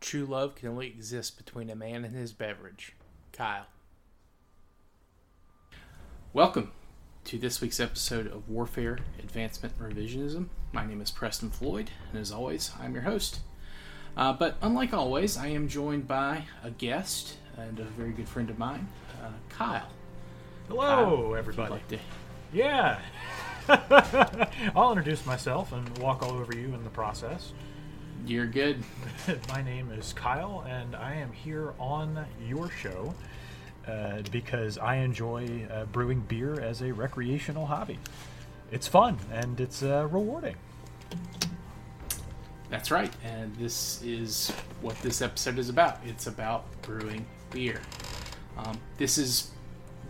True 0.00 0.24
love 0.24 0.54
can 0.54 0.68
only 0.68 0.86
exist 0.86 1.36
between 1.36 1.70
a 1.70 1.76
man 1.76 2.04
and 2.04 2.14
his 2.14 2.32
beverage. 2.32 2.94
Kyle. 3.32 3.66
Welcome 6.32 6.72
to 7.24 7.38
this 7.38 7.60
week's 7.60 7.80
episode 7.80 8.26
of 8.26 8.48
Warfare, 8.48 8.98
Advancement, 9.18 9.74
and 9.78 9.94
Revisionism. 9.94 10.46
My 10.72 10.86
name 10.86 11.00
is 11.00 11.10
Preston 11.10 11.50
Floyd, 11.50 11.90
and 12.10 12.20
as 12.20 12.32
always, 12.32 12.70
I'm 12.80 12.94
your 12.94 13.02
host. 13.02 13.40
Uh, 14.16 14.32
but 14.32 14.56
unlike 14.62 14.94
always, 14.94 15.36
I 15.36 15.48
am 15.48 15.68
joined 15.68 16.08
by 16.08 16.44
a 16.64 16.70
guest 16.70 17.36
and 17.56 17.78
a 17.78 17.84
very 17.84 18.12
good 18.12 18.28
friend 18.28 18.48
of 18.50 18.58
mine, 18.58 18.88
uh, 19.22 19.30
Kyle. 19.50 19.88
Hello, 20.68 20.80
Kyle, 21.26 21.36
everybody. 21.36 21.70
like 21.72 21.88
to- 21.88 21.98
Yeah. 22.52 23.00
I'll 24.74 24.90
introduce 24.92 25.24
myself 25.26 25.72
and 25.72 25.98
walk 25.98 26.22
all 26.22 26.32
over 26.32 26.56
you 26.56 26.74
in 26.74 26.82
the 26.84 26.90
process. 26.90 27.52
You're 28.26 28.46
good. 28.46 28.82
My 29.48 29.62
name 29.62 29.90
is 29.90 30.12
Kyle, 30.12 30.64
and 30.68 30.94
I 30.94 31.14
am 31.14 31.32
here 31.32 31.74
on 31.78 32.26
your 32.46 32.70
show 32.70 33.14
uh, 33.86 34.22
because 34.30 34.78
I 34.78 34.96
enjoy 34.96 35.66
uh, 35.70 35.86
brewing 35.86 36.20
beer 36.20 36.60
as 36.60 36.82
a 36.82 36.92
recreational 36.92 37.66
hobby. 37.66 37.98
It's 38.70 38.86
fun 38.86 39.18
and 39.32 39.58
it's 39.58 39.82
uh, 39.82 40.06
rewarding. 40.10 40.56
That's 42.68 42.90
right, 42.90 43.12
and 43.24 43.54
this 43.56 44.00
is 44.02 44.50
what 44.80 45.00
this 45.02 45.22
episode 45.22 45.58
is 45.58 45.68
about. 45.68 45.98
It's 46.04 46.26
about 46.26 46.64
brewing 46.82 47.26
beer. 47.50 47.80
Um, 48.56 48.78
this 48.98 49.18
is 49.18 49.50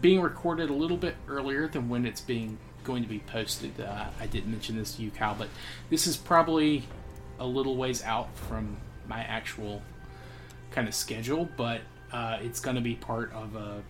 being 0.02 0.20
recorded 0.20 0.68
a 0.68 0.74
little 0.74 0.96
bit 0.96 1.16
earlier 1.28 1.68
than 1.68 1.88
when 1.88 2.04
it's 2.04 2.20
being 2.20 2.58
going 2.84 3.02
to 3.02 3.08
be 3.08 3.20
posted. 3.20 3.80
Uh, 3.80 4.06
I 4.18 4.26
didn't 4.26 4.50
mention 4.50 4.76
this 4.76 4.96
to 4.96 5.02
you, 5.02 5.10
Kyle, 5.10 5.34
but 5.38 5.48
this 5.88 6.06
is 6.06 6.16
probably 6.16 6.84
a 7.40 7.46
little 7.46 7.76
ways 7.76 8.02
out 8.04 8.34
from 8.36 8.76
my 9.08 9.20
actual 9.24 9.82
kind 10.70 10.86
of 10.86 10.94
schedule, 10.94 11.48
but 11.56 11.80
uh, 12.12 12.38
it's 12.40 12.60
going 12.60 12.76
to 12.76 12.82
be 12.82 12.94
part 12.94 13.32
of 13.32 13.56
a 13.56 13.82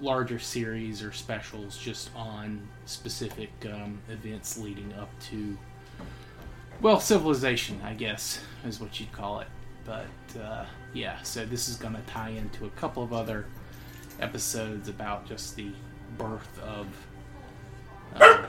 larger 0.00 0.38
series 0.38 1.02
or 1.02 1.12
specials 1.12 1.76
just 1.76 2.10
on 2.16 2.66
specific 2.86 3.50
um, 3.66 4.00
events 4.08 4.56
leading 4.58 4.92
up 4.94 5.10
to 5.20 5.56
well, 6.80 6.98
civilization, 6.98 7.80
I 7.84 7.94
guess, 7.94 8.40
is 8.66 8.80
what 8.80 8.98
you'd 8.98 9.12
call 9.12 9.38
it. 9.38 9.46
But 9.84 10.40
uh, 10.40 10.64
yeah, 10.92 11.22
so 11.22 11.44
this 11.44 11.68
is 11.68 11.76
going 11.76 11.94
to 11.94 12.02
tie 12.02 12.30
into 12.30 12.64
a 12.66 12.70
couple 12.70 13.04
of 13.04 13.12
other 13.12 13.46
episodes 14.20 14.88
about 14.88 15.26
just 15.26 15.54
the 15.54 15.70
birth 16.18 16.60
of 16.60 16.86
uh, 18.16 18.46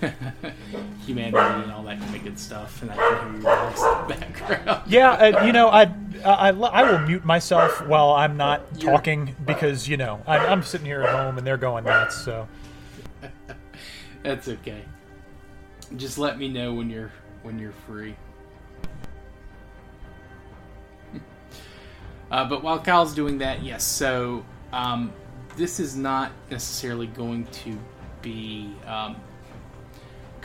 humanity 1.06 1.62
and 1.62 1.72
all 1.72 1.82
that 1.84 1.98
kind 2.00 2.14
of 2.14 2.22
good 2.22 2.38
stuff. 2.38 2.82
And 2.82 2.90
I 2.90 2.96
can 2.96 3.32
hear 3.32 3.32
your 3.32 3.42
dogs 3.42 3.82
in 3.82 4.08
the 4.08 4.14
background. 4.14 4.82
Yeah, 4.90 5.10
uh, 5.10 5.44
you 5.44 5.52
know, 5.52 5.68
I, 5.68 5.82
I, 6.24 6.48
I 6.50 6.90
will 6.90 7.00
mute 7.00 7.24
myself 7.24 7.86
while 7.86 8.12
I'm 8.12 8.36
not 8.36 8.62
You're- 8.76 8.92
talking 8.92 9.36
because, 9.44 9.88
you 9.88 9.96
know, 9.96 10.22
I, 10.26 10.38
I'm 10.38 10.62
sitting 10.62 10.86
here 10.86 11.02
at 11.02 11.14
home 11.14 11.38
and 11.38 11.46
they're 11.46 11.56
going 11.56 11.84
nuts, 11.84 12.16
so. 12.24 12.48
That's 14.22 14.48
okay. 14.48 14.82
Just 15.96 16.18
let 16.18 16.38
me 16.38 16.48
know 16.48 16.74
when 16.74 16.90
you're 16.90 17.12
when 17.42 17.58
you're 17.58 17.72
free. 17.86 18.14
Uh, 22.30 22.46
but 22.46 22.62
while 22.62 22.78
Kyle's 22.78 23.14
doing 23.14 23.38
that, 23.38 23.62
yes. 23.62 23.84
So 23.84 24.44
um, 24.72 25.12
this 25.56 25.80
is 25.80 25.96
not 25.96 26.30
necessarily 26.50 27.06
going 27.06 27.46
to 27.46 27.78
be 28.20 28.74
um, 28.86 29.16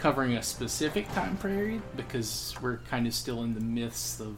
covering 0.03 0.33
a 0.33 0.43
specific 0.43 1.09
time 1.13 1.37
period 1.37 1.81
because 1.95 2.53
we're 2.61 2.75
kind 2.89 3.07
of 3.07 3.13
still 3.13 3.41
in 3.41 3.53
the 3.53 3.61
myths 3.61 4.19
of 4.19 4.37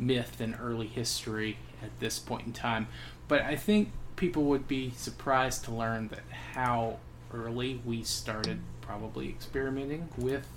myth 0.00 0.40
and 0.40 0.52
early 0.60 0.88
history 0.88 1.56
at 1.80 1.90
this 2.00 2.18
point 2.18 2.44
in 2.44 2.52
time. 2.52 2.88
But 3.28 3.42
I 3.42 3.54
think 3.54 3.92
people 4.16 4.42
would 4.46 4.66
be 4.66 4.90
surprised 4.96 5.62
to 5.66 5.70
learn 5.70 6.08
that 6.08 6.24
how 6.54 6.98
early 7.32 7.80
we 7.84 8.02
started 8.02 8.58
probably 8.80 9.28
experimenting 9.28 10.08
with 10.18 10.48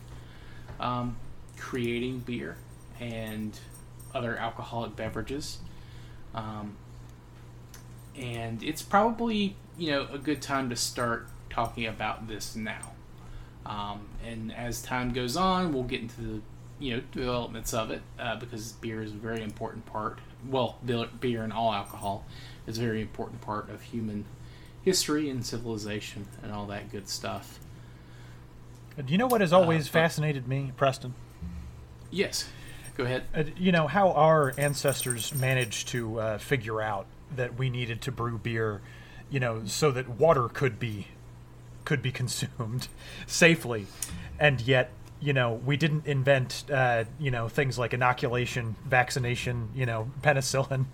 um, 0.79 1.15
creating 1.55 2.21
beer 2.21 2.57
and 2.99 3.59
other 4.15 4.35
alcoholic 4.35 4.95
beverages. 4.95 5.59
Um, 6.33 6.75
and 8.15 8.63
it's 8.63 8.81
probably 8.81 9.57
you 9.77 9.91
know 9.91 10.07
a 10.11 10.17
good 10.17 10.41
time 10.41 10.71
to 10.71 10.75
start 10.75 11.27
talking 11.51 11.85
about 11.85 12.27
this 12.27 12.55
now. 12.55 12.93
Um, 13.65 14.07
and 14.25 14.53
as 14.53 14.81
time 14.81 15.13
goes 15.13 15.37
on, 15.37 15.73
we'll 15.73 15.83
get 15.83 16.01
into 16.01 16.21
the 16.21 16.41
you 16.79 16.95
know 16.95 17.03
developments 17.11 17.73
of 17.73 17.91
it 17.91 18.01
uh, 18.19 18.35
because 18.35 18.73
beer 18.73 19.01
is 19.01 19.11
a 19.11 19.15
very 19.15 19.41
important 19.41 19.85
part. 19.85 20.19
Well, 20.49 20.77
beer 21.19 21.43
and 21.43 21.53
all 21.53 21.73
alcohol 21.73 22.25
is 22.67 22.77
a 22.77 22.81
very 22.81 23.01
important 23.01 23.41
part 23.41 23.69
of 23.69 23.81
human 23.81 24.25
history 24.83 25.29
and 25.29 25.45
civilization 25.45 26.27
and 26.41 26.51
all 26.51 26.65
that 26.67 26.91
good 26.91 27.07
stuff. 27.07 27.59
Do 28.97 29.11
you 29.11 29.17
know 29.17 29.27
what 29.27 29.41
has 29.41 29.53
always 29.53 29.87
but- 29.87 29.93
fascinated 29.93 30.47
me, 30.47 30.71
Preston? 30.75 31.13
Yes, 32.11 32.47
go 32.95 33.05
ahead. 33.05 33.23
Uh, 33.33 33.45
you 33.57 33.71
know 33.71 33.87
how 33.87 34.11
our 34.11 34.53
ancestors 34.57 35.33
managed 35.33 35.87
to 35.89 36.19
uh, 36.19 36.37
figure 36.37 36.79
out 36.81 37.07
that 37.35 37.57
we 37.57 37.69
needed 37.69 38.01
to 38.01 38.11
brew 38.11 38.37
beer, 38.37 38.81
you 39.31 39.39
know, 39.39 39.63
so 39.65 39.89
that 39.91 40.07
water 40.09 40.47
could 40.47 40.79
be 40.79 41.07
could 41.85 42.01
be 42.01 42.11
consumed 42.21 42.87
safely, 43.27 43.87
and 44.39 44.61
yet 44.61 44.91
you 45.19 45.33
know 45.33 45.53
we 45.65 45.77
didn't 45.77 46.05
invent 46.05 46.65
uh, 46.71 47.05
you 47.19 47.31
know 47.31 47.47
things 47.47 47.77
like 47.79 47.93
inoculation, 47.93 48.75
vaccination, 48.85 49.69
you 49.75 49.85
know, 49.85 50.11
penicillin, 50.21 50.85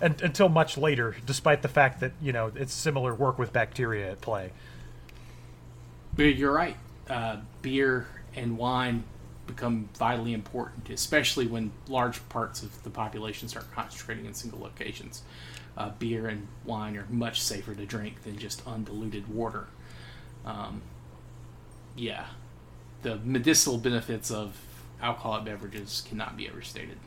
and, 0.00 0.20
until 0.22 0.48
much 0.48 0.76
later, 0.78 1.16
despite 1.26 1.62
the 1.62 1.68
fact 1.68 2.00
that 2.00 2.12
you 2.20 2.32
know 2.32 2.50
it's 2.54 2.72
similar 2.72 3.14
work 3.14 3.38
with 3.38 3.52
bacteria 3.52 4.12
at 4.12 4.20
play. 4.20 4.50
You're 6.16 6.52
right. 6.52 6.76
Uh, 7.10 7.38
beer 7.60 8.06
and 8.36 8.56
wine 8.56 9.04
become 9.46 9.88
vitally 9.94 10.32
important, 10.32 10.88
especially 10.90 11.46
when 11.46 11.72
large 11.88 12.26
parts 12.28 12.62
of 12.62 12.82
the 12.82 12.90
population 12.90 13.48
start 13.48 13.70
concentrating 13.72 14.26
in 14.26 14.34
single 14.34 14.60
locations. 14.60 15.22
Uh, 15.76 15.90
beer 15.98 16.28
and 16.28 16.46
wine 16.64 16.96
are 16.96 17.06
much 17.10 17.42
safer 17.42 17.74
to 17.74 17.84
drink 17.84 18.22
than 18.22 18.38
just 18.38 18.66
undiluted 18.66 19.28
water. 19.28 19.66
Um, 20.44 20.82
yeah, 21.96 22.26
the 23.02 23.16
medicinal 23.16 23.78
benefits 23.78 24.30
of 24.30 24.56
alcoholic 25.02 25.44
beverages 25.44 26.02
cannot 26.08 26.36
be 26.36 26.48
overstated. 26.48 26.98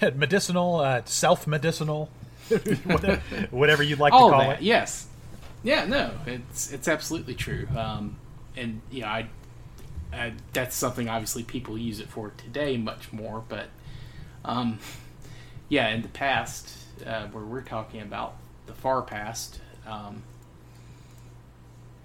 medicinal, 0.14 0.76
uh, 0.76 1.02
self-medicinal, 1.04 2.08
whatever, 2.84 3.22
whatever 3.50 3.82
you'd 3.82 3.98
like 3.98 4.12
all 4.12 4.28
to 4.28 4.36
call 4.36 4.48
that, 4.48 4.58
it. 4.60 4.62
yes, 4.62 5.06
yeah, 5.62 5.84
no, 5.86 6.12
it's 6.26 6.72
it's 6.72 6.88
absolutely 6.88 7.34
true. 7.34 7.66
Um, 7.76 8.16
and 8.56 8.80
yeah, 8.90 9.10
I, 9.10 9.26
I 10.12 10.32
that's 10.52 10.76
something 10.76 11.08
obviously 11.08 11.42
people 11.42 11.76
use 11.78 12.00
it 12.00 12.08
for 12.08 12.32
today 12.36 12.76
much 12.76 13.12
more, 13.12 13.42
but 13.48 13.68
um, 14.44 14.78
yeah, 15.68 15.88
in 15.88 16.02
the 16.02 16.08
past, 16.08 16.76
uh, 17.06 17.26
where 17.28 17.44
we're 17.44 17.62
talking 17.62 18.02
about 18.02 18.36
the 18.66 18.74
far 18.74 19.02
past, 19.02 19.60
um, 19.86 20.22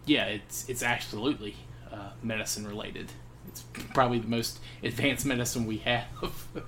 yeah, 0.10 0.26
it's 0.26 0.68
it's 0.68 0.82
absolutely 0.82 1.56
uh, 1.92 2.10
medicine 2.24 2.68
related. 2.68 3.12
It's 3.48 3.62
probably 3.94 4.20
the 4.20 4.28
most 4.28 4.60
advanced 4.84 5.26
medicine 5.26 5.66
we 5.68 5.78
have. 5.78 6.08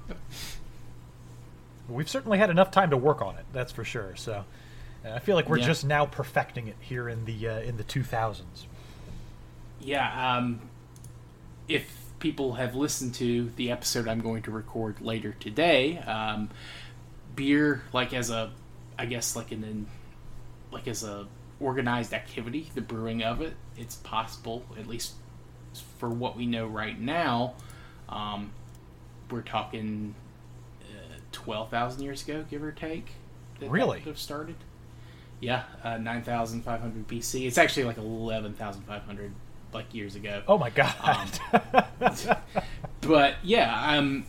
We've 1.90 2.10
certainly 2.10 2.38
had 2.38 2.50
enough 2.50 2.72
time 2.72 2.92
to 2.92 2.98
work 2.98 3.22
on 3.22 3.36
it. 3.38 3.46
That's 3.52 3.72
for 3.72 3.84
sure. 3.84 4.16
So, 4.16 4.46
uh, 5.04 5.10
I 5.10 5.20
feel 5.20 5.36
like 5.36 5.50
we're 5.50 5.58
Yeah. 5.58 5.66
just 5.66 5.84
now 5.86 6.06
perfecting 6.06 6.68
it 6.68 6.78
here 6.80 7.10
in 7.10 7.26
the 7.26 7.48
uh, 7.48 7.60
in 7.60 7.78
the 7.78 7.84
2000s. 7.84 8.44
Yeah, 9.80 10.36
um, 10.38 10.62
if 11.68 11.92
people 12.20 12.54
have 12.54 12.76
listened 12.76 13.16
to 13.16 13.50
the 13.56 13.72
episode 13.72 14.08
I'm 14.08 14.22
going 14.22 14.44
to 14.44 14.52
record 14.52 15.02
later 15.02 15.36
today, 15.40 15.98
um, 15.98 16.50
beer, 17.36 17.82
like 17.92 18.14
as 18.14 18.30
a, 18.30 18.52
I 19.00 19.08
guess 19.08 19.36
like 19.36 19.52
an, 19.52 19.64
in, 19.64 19.88
like 20.72 20.88
as 20.88 21.04
a 21.04 21.26
organized 21.62 22.14
activity, 22.14 22.70
the 22.76 22.82
brewing 22.82 23.24
of 23.24 23.42
it, 23.42 23.54
it's 23.78 23.96
possible, 23.98 24.64
at 24.80 24.88
least 24.88 25.14
for 26.00 26.10
what 26.10 26.36
we 26.36 26.46
know 26.46 26.68
right 26.68 27.00
now. 27.00 27.54
Um, 28.10 28.52
we're 29.30 29.42
talking 29.42 30.16
uh, 30.84 31.18
twelve 31.32 31.70
thousand 31.70 32.04
years 32.04 32.24
ago, 32.24 32.44
give 32.50 32.64
or 32.64 32.72
take. 32.72 33.06
that 33.60 33.66
that 33.66 33.70
Really? 33.72 34.00
would 34.00 34.08
have 34.08 34.20
started. 34.20 34.56
Yeah, 35.40 35.64
uh, 35.84 35.98
nine 35.98 36.24
thousand 36.24 36.64
five 36.64 36.82
hundred 36.82 37.08
BC. 37.08 37.48
It's 37.48 37.58
actually 37.58 37.86
like 37.86 37.98
eleven 37.98 38.54
thousand 38.54 38.82
five 38.84 39.04
hundred 39.04 39.32
like 39.74 39.94
years 39.94 40.16
ago. 40.16 40.44
Oh 40.48 40.58
my 40.58 40.70
god! 40.70 40.94
Um, 42.02 42.16
but 43.02 43.36
yeah, 43.44 43.98
um, 43.98 44.26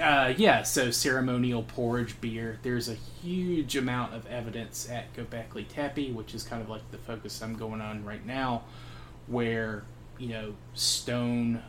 uh, 0.00 0.34
yeah. 0.36 0.62
So 0.62 0.90
ceremonial 0.90 1.62
porridge 1.62 2.20
beer. 2.20 2.58
There's 2.62 2.88
a 2.88 2.94
huge 2.94 3.76
amount 3.76 4.14
of 4.14 4.26
evidence 4.26 4.88
at 4.90 5.14
Göbekli 5.14 5.68
Tepe, 5.68 6.12
which 6.12 6.34
is 6.34 6.42
kind 6.42 6.62
of 6.62 6.68
like 6.68 6.90
the 6.90 6.98
focus 6.98 7.40
I'm 7.42 7.56
going 7.56 7.80
on 7.80 8.04
right 8.04 8.24
now, 8.24 8.64
where 9.26 9.84
you 10.18 10.28
know 10.28 10.54
stone 10.74 11.62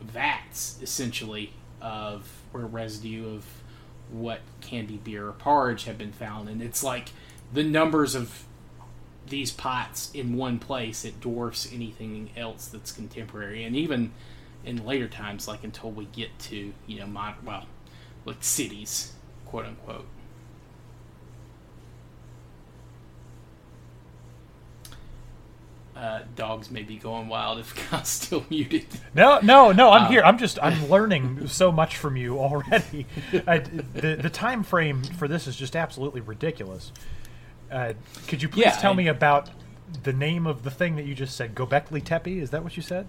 vats 0.00 0.78
essentially 0.82 1.52
of 1.80 2.28
or 2.52 2.60
residue 2.60 3.34
of 3.34 3.44
what 4.10 4.40
candy 4.60 4.96
beer 4.98 5.28
or 5.28 5.32
porridge 5.32 5.84
have 5.84 5.98
been 5.98 6.12
found, 6.12 6.48
and 6.48 6.62
it's 6.62 6.82
like 6.82 7.10
the 7.52 7.62
numbers 7.62 8.14
of 8.14 8.44
these 9.26 9.50
pots 9.50 10.10
in 10.12 10.36
one 10.36 10.58
place 10.58 11.04
it 11.04 11.20
dwarfs 11.20 11.68
anything 11.72 12.30
else 12.36 12.66
that's 12.66 12.92
contemporary, 12.92 13.64
and 13.64 13.74
even 13.74 14.12
in 14.64 14.84
later 14.84 15.08
times, 15.08 15.48
like 15.48 15.64
until 15.64 15.90
we 15.90 16.04
get 16.06 16.36
to 16.40 16.72
you 16.86 17.00
know 17.00 17.06
mod 17.06 17.34
well, 17.44 17.66
like 18.24 18.42
cities, 18.42 19.12
quote 19.46 19.66
unquote. 19.66 20.06
Uh, 25.94 26.20
dogs 26.36 26.70
may 26.70 26.82
be 26.82 26.96
going 26.96 27.28
wild 27.28 27.58
if 27.58 27.74
Kyle's 27.90 28.08
still 28.08 28.44
muted. 28.48 28.86
No, 29.14 29.40
no, 29.42 29.72
no. 29.72 29.90
I'm 29.90 30.04
Um, 30.06 30.10
here. 30.12 30.22
I'm 30.24 30.38
just. 30.38 30.58
I'm 30.62 30.88
learning 30.88 31.46
so 31.48 31.70
much 31.70 31.96
from 31.98 32.16
you 32.16 32.38
already. 32.38 33.06
I, 33.46 33.58
the 33.58 34.16
the 34.20 34.30
time 34.30 34.62
frame 34.62 35.02
for 35.02 35.28
this 35.28 35.46
is 35.46 35.54
just 35.54 35.76
absolutely 35.76 36.22
ridiculous. 36.22 36.92
Uh, 37.70 37.92
could 38.26 38.42
you 38.42 38.48
please 38.48 38.64
Yeah, 38.64 38.70
tell 38.76 38.92
I- 38.92 38.96
me 38.96 39.06
about 39.08 39.50
the 40.02 40.12
name 40.14 40.46
of 40.46 40.62
the 40.62 40.70
thing 40.70 40.96
that 40.96 41.04
you 41.04 41.14
just 41.14 41.36
said? 41.36 41.54
Gobekli 41.54 42.02
Tepe. 42.02 42.38
Is 42.40 42.50
that 42.50 42.64
what 42.64 42.74
you 42.76 42.82
said? 42.82 43.06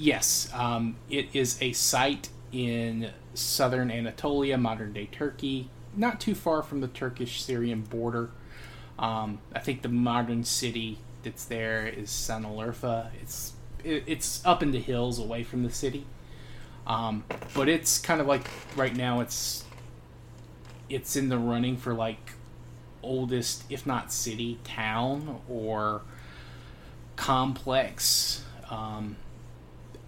Yes, 0.00 0.48
um, 0.54 0.96
it 1.10 1.28
is 1.34 1.58
a 1.60 1.72
site 1.72 2.30
in 2.52 3.10
southern 3.34 3.90
Anatolia, 3.90 4.56
modern 4.56 4.94
day 4.94 5.10
Turkey, 5.12 5.68
not 5.94 6.18
too 6.18 6.34
far 6.34 6.62
from 6.62 6.80
the 6.80 6.88
Turkish 6.88 7.42
Syrian 7.42 7.82
border. 7.82 8.30
Um, 8.98 9.40
I 9.54 9.58
think 9.58 9.82
the 9.82 9.90
modern 9.90 10.44
city 10.44 11.00
that's 11.22 11.44
there 11.44 11.86
is 11.86 12.08
Sanliurfa. 12.08 13.10
It's 13.20 13.52
it, 13.84 14.04
it's 14.06 14.40
up 14.46 14.62
in 14.62 14.70
the 14.70 14.80
hills 14.80 15.18
away 15.18 15.44
from 15.44 15.64
the 15.64 15.70
city, 15.70 16.06
um, 16.86 17.22
but 17.52 17.68
it's 17.68 17.98
kind 17.98 18.22
of 18.22 18.26
like 18.26 18.48
right 18.76 18.96
now 18.96 19.20
it's 19.20 19.64
it's 20.88 21.14
in 21.14 21.28
the 21.28 21.36
running 21.36 21.76
for 21.76 21.92
like 21.92 22.32
oldest, 23.02 23.64
if 23.68 23.84
not 23.84 24.14
city, 24.14 24.60
town 24.64 25.42
or 25.46 26.00
complex. 27.16 28.44
Um, 28.70 29.16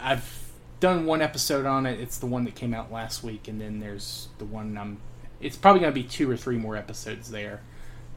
I've 0.03 0.51
done 0.79 1.05
one 1.05 1.21
episode 1.21 1.65
on 1.65 1.85
it. 1.85 1.99
It's 1.99 2.17
the 2.17 2.25
one 2.25 2.43
that 2.43 2.55
came 2.55 2.73
out 2.73 2.91
last 2.91 3.23
week, 3.23 3.47
and 3.47 3.59
then 3.59 3.79
there's 3.79 4.27
the 4.37 4.45
one 4.45 4.77
I'm. 4.77 4.99
It's 5.39 5.55
probably 5.55 5.79
going 5.79 5.93
to 5.93 5.99
be 5.99 6.07
two 6.07 6.29
or 6.29 6.35
three 6.37 6.57
more 6.57 6.75
episodes 6.75 7.31
there, 7.31 7.61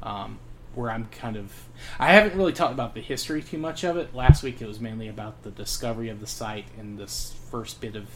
um, 0.02 0.40
where 0.74 0.90
I'm 0.90 1.06
kind 1.06 1.36
of. 1.36 1.52
I 1.98 2.12
haven't 2.12 2.36
really 2.36 2.52
talked 2.52 2.72
about 2.72 2.94
the 2.94 3.00
history 3.00 3.40
too 3.40 3.58
much 3.58 3.84
of 3.84 3.96
it. 3.96 4.14
Last 4.14 4.42
week 4.42 4.60
it 4.60 4.66
was 4.66 4.80
mainly 4.80 5.06
about 5.06 5.44
the 5.44 5.50
discovery 5.50 6.08
of 6.08 6.20
the 6.20 6.26
site 6.26 6.66
and 6.76 6.98
this 6.98 7.36
first 7.50 7.80
bit 7.80 7.94
of 7.94 8.06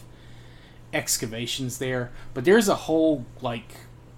excavations 0.93 1.77
there. 1.77 2.11
But 2.33 2.43
there's 2.43 2.67
a 2.67 2.75
whole 2.75 3.25
like 3.41 3.71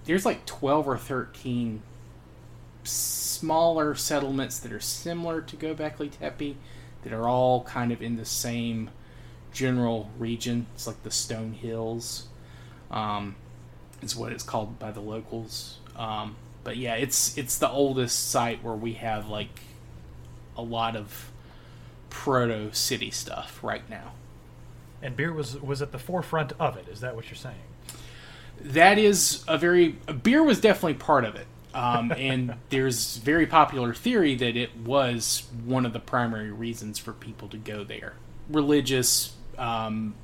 there's 0.06 0.26
like 0.26 0.48
twelve 0.48 0.88
or 0.88 0.98
thirteen 0.98 1.84
smaller 2.84 3.96
settlements 3.96 4.60
that 4.60 4.72
are 4.72 4.80
similar 4.80 5.42
to 5.42 5.56
Gobekli 5.56 6.10
Tepe 6.12 6.58
that 7.04 7.14
are 7.14 7.28
all 7.28 7.64
kind 7.64 7.92
of 7.92 8.02
in 8.02 8.16
the 8.16 8.26
same 8.26 8.90
general 9.54 10.10
region. 10.18 10.68
It's 10.76 10.88
like 10.88 11.02
the 11.04 11.12
Stone 11.12 11.54
Hills, 11.54 12.28
um, 12.92 13.36
is 14.02 14.16
what 14.16 14.32
it's 14.32 14.44
called 14.44 14.80
by 14.80 14.92
the 14.92 15.02
locals. 15.02 15.78
Um, 15.96 16.36
but 16.64 16.78
yeah, 16.78 16.96
it's 16.96 17.38
it's 17.38 17.58
the 17.58 17.70
oldest 17.70 18.30
site 18.30 18.64
where 18.64 18.76
we 18.76 18.94
have 18.94 19.28
like 19.30 19.62
a 20.58 20.62
lot 20.62 20.96
of 20.96 21.32
proto 22.10 22.74
city 22.74 23.12
stuff 23.12 23.60
right 23.64 23.88
now. 23.90 24.14
And 25.02 25.16
beer 25.16 25.34
was 25.34 25.62
was 25.62 25.82
at 25.82 25.92
the 25.92 26.00
forefront 26.00 26.54
of 26.60 26.78
it. 26.78 26.88
Is 26.88 27.02
that 27.02 27.16
what 27.16 27.26
you're 27.26 27.36
saying? 27.36 27.56
that 28.64 28.98
is 28.98 29.44
a 29.48 29.58
very 29.58 29.90
beer 30.22 30.44
was 30.44 30.60
definitely 30.60 30.94
part 30.96 31.26
of 31.26 31.36
it 31.36 31.48
um, 31.74 32.12
and 32.18 32.56
there's 32.70 33.18
very 33.18 33.46
popular 33.46 33.94
theory 33.94 34.36
that 34.36 34.56
it 34.56 34.76
was 34.78 35.44
one 35.66 35.86
of 35.86 35.94
the 35.94 36.00
primary 36.00 36.52
reasons 36.52 36.98
for 37.00 37.14
people 37.14 37.48
to 37.48 37.58
go 37.58 37.84
there 37.84 38.14
religious 38.50 39.36
um, 39.58 40.16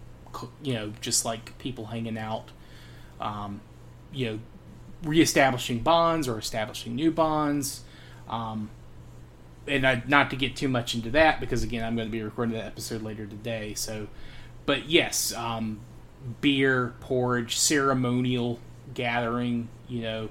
you 0.61 0.73
know 0.73 0.93
just 1.01 1.25
like 1.25 1.57
people 1.57 1.87
hanging 1.87 2.17
out 2.17 2.51
um, 3.19 3.61
you 4.11 4.25
know 4.25 4.39
reestablishing 5.03 5.79
bonds 5.79 6.27
or 6.27 6.37
establishing 6.37 6.95
new 6.95 7.11
bonds 7.11 7.83
um, 8.29 8.69
and 9.67 9.85
I, 9.85 10.03
not 10.07 10.29
to 10.31 10.35
get 10.35 10.55
too 10.55 10.67
much 10.67 10.93
into 10.93 11.09
that 11.11 11.39
because 11.39 11.63
again 11.63 11.85
i'm 11.85 11.95
going 11.95 12.07
to 12.07 12.11
be 12.11 12.21
recording 12.21 12.55
that 12.55 12.65
episode 12.65 13.01
later 13.01 13.25
today 13.25 13.73
so 13.75 14.07
but 14.65 14.89
yes 14.89 15.33
um, 15.33 15.79
beer, 16.41 16.93
porridge, 16.99 17.57
ceremonial 17.57 18.59
gathering, 18.93 19.69
you 19.87 20.01
know, 20.01 20.29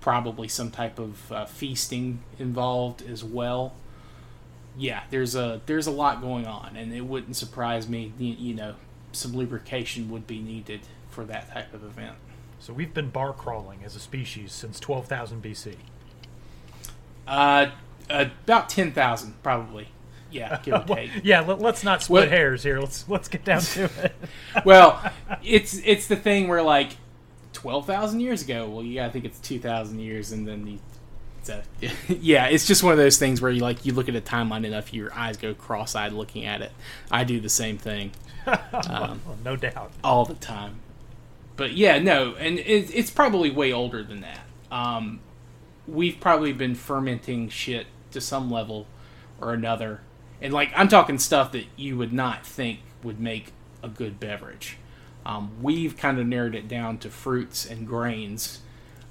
probably 0.00 0.48
some 0.48 0.70
type 0.70 0.98
of 0.98 1.30
uh, 1.32 1.44
feasting 1.44 2.20
involved 2.38 3.02
as 3.02 3.22
well. 3.22 3.74
Yeah, 4.78 5.02
there's 5.10 5.34
a 5.34 5.60
there's 5.66 5.86
a 5.86 5.90
lot 5.90 6.20
going 6.20 6.46
on, 6.46 6.76
and 6.76 6.92
it 6.94 7.02
wouldn't 7.02 7.36
surprise 7.36 7.88
me. 7.88 8.12
You, 8.18 8.34
you 8.34 8.54
know, 8.54 8.74
some 9.12 9.32
lubrication 9.32 10.10
would 10.10 10.26
be 10.26 10.40
needed 10.40 10.80
for 11.10 11.24
that 11.24 11.52
type 11.52 11.74
of 11.74 11.84
event. 11.84 12.16
So 12.60 12.72
we've 12.72 12.92
been 12.94 13.10
bar 13.10 13.32
crawling 13.32 13.80
as 13.84 13.96
a 13.96 14.00
species 14.00 14.52
since 14.52 14.78
12,000 14.78 15.42
BC. 15.42 15.76
Uh, 17.26 17.70
about 18.08 18.68
ten 18.68 18.92
thousand, 18.92 19.40
probably. 19.42 19.88
Yeah, 20.30 20.58
give 20.62 20.74
or 20.74 20.84
Well, 20.88 20.96
take. 20.96 21.10
yeah, 21.22 21.40
let, 21.40 21.62
us 21.62 21.84
not 21.84 22.02
split 22.02 22.22
What- 22.22 22.28
hairs 22.28 22.62
here. 22.62 22.80
Let's 22.80 23.08
let's 23.08 23.28
get 23.28 23.44
down 23.44 23.60
to 23.60 23.84
it. 23.84 24.14
well, 24.64 25.02
it's 25.42 25.74
it's 25.84 26.06
the 26.06 26.16
thing 26.16 26.48
where 26.48 26.62
like 26.62 26.96
twelve 27.52 27.86
thousand 27.86 28.20
years 28.20 28.42
ago. 28.42 28.68
Well, 28.68 28.84
you 28.84 28.94
gotta 28.94 29.12
think 29.12 29.24
it's 29.24 29.38
two 29.40 29.58
thousand 29.58 30.00
years, 30.00 30.32
and 30.32 30.46
then 30.46 30.66
you. 30.66 30.78
Yeah, 32.08 32.46
it's 32.46 32.66
just 32.66 32.82
one 32.82 32.92
of 32.92 32.98
those 32.98 33.18
things 33.18 33.40
where 33.40 33.50
you 33.50 33.60
like 33.60 33.84
you 33.86 33.92
look 33.94 34.08
at 34.08 34.16
a 34.16 34.20
timeline 34.20 34.64
enough, 34.64 34.92
your 34.92 35.12
eyes 35.14 35.36
go 35.36 35.54
cross-eyed 35.54 36.12
looking 36.12 36.44
at 36.44 36.62
it. 36.62 36.72
I 37.10 37.24
do 37.24 37.40
the 37.40 37.48
same 37.48 37.78
thing 37.78 38.12
um, 38.46 39.20
Well, 39.26 39.38
no 39.44 39.56
doubt. 39.56 39.92
all 40.04 40.24
the 40.24 40.34
time. 40.34 40.80
But 41.56 41.72
yeah, 41.72 41.98
no, 41.98 42.34
and 42.36 42.58
it, 42.58 42.94
it's 42.94 43.10
probably 43.10 43.50
way 43.50 43.72
older 43.72 44.02
than 44.02 44.20
that. 44.22 44.40
Um, 44.70 45.20
we've 45.86 46.18
probably 46.20 46.52
been 46.52 46.74
fermenting 46.74 47.48
shit 47.48 47.86
to 48.12 48.20
some 48.20 48.50
level 48.50 48.86
or 49.40 49.52
another, 49.52 50.00
and 50.40 50.52
like 50.52 50.70
I'm 50.74 50.88
talking 50.88 51.18
stuff 51.18 51.52
that 51.52 51.66
you 51.76 51.96
would 51.98 52.12
not 52.12 52.46
think 52.46 52.80
would 53.02 53.20
make 53.20 53.52
a 53.82 53.88
good 53.88 54.18
beverage. 54.20 54.78
Um, 55.26 55.52
we've 55.60 55.96
kind 55.98 56.18
of 56.18 56.26
narrowed 56.26 56.54
it 56.54 56.66
down 56.66 56.96
to 56.98 57.10
fruits 57.10 57.66
and 57.66 57.86
grains, 57.86 58.60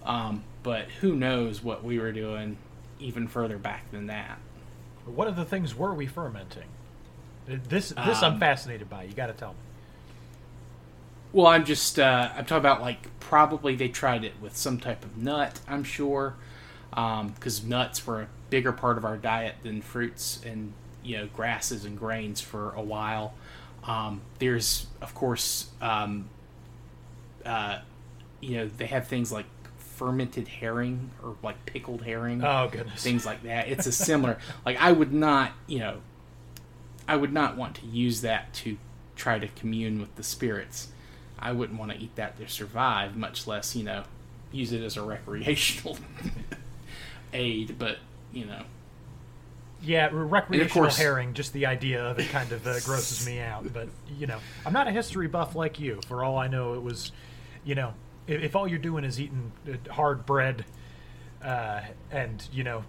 um, 0.04 0.44
but 0.64 0.86
who 1.02 1.16
knows 1.16 1.64
what 1.64 1.84
we 1.84 2.00
were 2.00 2.12
doing 2.12 2.58
even 3.00 3.28
further 3.28 3.58
back 3.58 3.90
than 3.92 4.08
that. 4.08 4.40
What 5.06 5.28
other 5.28 5.46
things 5.46 5.76
were 5.76 5.94
we 5.94 6.06
fermenting? 6.06 6.68
This 7.48 7.90
this 7.90 8.22
I'm 8.22 8.34
Um, 8.34 8.40
fascinated 8.40 8.90
by. 8.90 9.04
You 9.04 9.14
got 9.14 9.28
to 9.28 9.34
tell 9.34 9.50
me. 9.54 9.60
Well, 11.32 11.48
I'm 11.48 11.66
just 11.66 11.98
uh, 12.00 12.30
I'm 12.36 12.46
talking 12.46 12.58
about 12.58 12.82
like 12.82 13.08
probably 13.20 13.76
they 13.76 13.88
tried 13.88 14.24
it 14.24 14.34
with 14.42 14.56
some 14.58 14.80
type 14.80 15.04
of 15.04 15.18
nut. 15.18 15.60
I'm 15.68 15.84
sure 15.84 16.36
because 16.92 17.64
nuts 17.64 18.06
were 18.06 18.22
a 18.24 18.28
bigger 18.50 18.72
part 18.72 18.98
of 18.98 19.06
our 19.06 19.18
diet 19.18 19.56
than 19.64 19.82
fruits 19.82 20.42
and 20.46 20.74
you 21.04 21.18
know 21.18 21.28
grasses 21.36 21.86
and 21.86 21.98
grains 21.98 22.42
for 22.42 22.74
a 22.74 22.82
while. 22.82 23.34
Um, 23.84 24.22
there's 24.40 24.88
of 25.02 25.16
course 25.16 25.70
um, 25.82 26.30
uh, 27.46 27.80
you 28.42 28.58
know 28.58 28.70
they 28.78 28.88
have 28.88 29.08
things 29.08 29.32
like 29.32 29.46
fermented 30.00 30.48
herring 30.48 31.12
or 31.22 31.36
like 31.44 31.66
pickled 31.66 32.02
herring 32.04 32.42
Oh 32.42 32.70
goodness. 32.72 33.04
things 33.04 33.26
like 33.26 33.44
that. 33.44 33.68
It's 33.68 33.86
a 33.86 33.92
similar 33.92 34.38
like 34.66 34.78
I 34.82 34.94
would 34.94 35.12
not, 35.14 35.52
you 35.68 35.80
know, 35.80 35.98
I 37.06 37.18
would 37.18 37.34
not 37.34 37.58
want 37.58 37.76
to 37.76 37.86
use 37.86 38.22
that 38.22 38.54
to 38.56 38.78
try 39.18 39.40
to 39.40 39.48
commune 39.50 40.00
with 40.00 40.16
the 40.16 40.24
spirits. 40.24 40.88
I 41.38 41.52
wouldn't 41.52 41.78
want 41.78 41.92
to 41.92 41.98
eat 41.98 42.16
that 42.16 42.38
to 42.40 42.48
survive, 42.48 43.18
much 43.18 43.46
less, 43.46 43.76
you 43.76 43.84
know, 43.84 44.04
use 44.54 44.72
it 44.72 44.82
as 44.82 44.96
a 44.96 45.02
recreational 45.14 45.98
aid, 47.34 47.76
but, 47.78 47.98
you 48.32 48.46
know, 48.46 48.64
Yeah, 49.82 50.08
re- 50.12 50.24
recreational 50.24 50.86
course- 50.86 50.98
herring. 50.98 51.34
Just 51.34 51.52
the 51.54 51.66
idea 51.66 52.04
of 52.06 52.20
it 52.20 52.30
kind 52.30 52.52
of 52.54 52.66
uh, 52.66 52.80
grosses 52.82 53.26
me 53.26 53.40
out. 53.40 53.72
But 53.74 53.90
you 54.18 54.28
know, 54.28 54.40
I'm 54.66 54.74
not 54.74 54.88
a 54.88 54.92
history 54.92 55.28
buff 55.28 55.56
like 55.56 55.80
you. 55.80 56.00
For 56.08 56.24
all 56.24 56.38
I 56.38 56.48
know, 56.48 56.74
it 56.76 56.82
was, 56.82 57.12
you 57.66 57.76
know, 57.76 57.94
if, 58.30 58.56
all 58.56 58.68
you're 58.68 58.80
doing 58.80 59.04
is 59.04 59.20
eating 59.20 59.52
uh, 59.68 59.94
hard 59.94 60.26
bread, 60.26 60.66
uh, 61.44 61.82
and 62.12 62.48
you 62.52 62.64
know, 62.64 62.84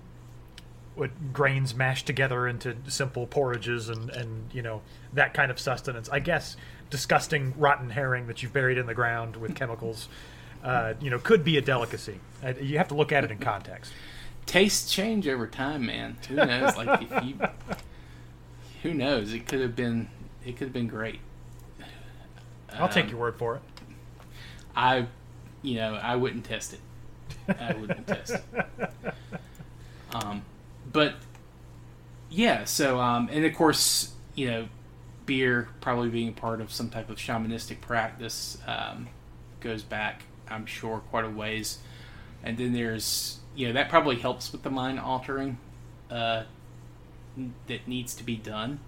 what 0.94 1.32
grains 1.32 1.74
mashed 1.74 2.06
together 2.06 2.46
into 2.48 2.76
simple 2.88 3.26
porridges 3.26 3.88
and 3.88 4.10
and 4.10 4.52
you 4.52 4.62
know 4.62 4.82
that 5.12 5.34
kind 5.34 5.50
of 5.50 5.58
sustenance. 5.58 6.08
I 6.08 6.18
guess 6.20 6.56
disgusting 6.90 7.54
rotten 7.56 7.90
herring 7.90 8.26
that 8.26 8.42
you've 8.42 8.52
buried 8.52 8.78
in 8.78 8.86
the 8.86 8.94
ground 8.94 9.36
with 9.36 9.54
chemicals. 9.54 10.08
Uh, 10.62 10.92
you 11.00 11.08
know, 11.08 11.18
could 11.18 11.42
be 11.42 11.56
a 11.56 11.60
delicacy. 11.62 12.20
Uh, 12.44 12.52
you 12.60 12.76
have 12.76 12.88
to 12.88 12.94
look 12.94 13.12
at 13.12 13.24
it 13.24 13.30
in 13.30 13.38
context. 13.38 13.92
tastes 14.46 14.92
change 14.92 15.26
over 15.26 15.46
time, 15.46 15.86
man. 15.86 16.18
Who 16.28 16.34
knows? 16.34 16.76
like, 16.76 17.02
if 17.02 17.24
you, 17.24 17.34
who 18.82 18.92
knows? 18.92 19.32
It 19.32 19.46
could 19.46 19.60
have 19.60 19.74
been, 19.74 20.10
it 20.44 20.56
could 20.58 20.66
have 20.66 20.72
been 20.74 20.88
great. 20.88 21.20
I'll 22.74 22.88
take 22.88 23.04
Um, 23.04 23.10
your 23.10 23.20
word 23.20 23.36
for 23.36 23.56
it. 23.56 23.62
I, 24.76 25.06
you 25.62 25.76
know, 25.76 25.94
I 25.94 26.16
wouldn't 26.16 26.44
test 26.44 26.74
it. 26.74 26.80
I 27.60 27.74
wouldn't 27.74 28.06
test 28.06 28.34
it. 28.52 28.90
Um, 30.12 30.42
but 30.92 31.14
yeah, 32.30 32.64
so 32.64 32.98
um, 33.00 33.28
and 33.30 33.44
of 33.44 33.54
course, 33.54 34.12
you 34.34 34.50
know, 34.50 34.68
beer 35.26 35.68
probably 35.80 36.08
being 36.08 36.32
part 36.32 36.60
of 36.60 36.72
some 36.72 36.90
type 36.90 37.10
of 37.10 37.16
shamanistic 37.16 37.80
practice 37.80 38.58
um, 38.66 39.08
goes 39.60 39.82
back, 39.82 40.24
I'm 40.48 40.66
sure, 40.66 40.98
quite 41.10 41.24
a 41.24 41.30
ways. 41.30 41.78
And 42.42 42.56
then 42.56 42.72
there's, 42.72 43.38
you 43.54 43.68
know, 43.68 43.74
that 43.74 43.88
probably 43.88 44.16
helps 44.16 44.50
with 44.50 44.62
the 44.62 44.70
mind 44.70 44.98
altering 44.98 45.58
uh, 46.10 46.44
that 47.68 47.86
needs 47.86 48.14
to 48.14 48.24
be 48.24 48.36
done 48.36 48.80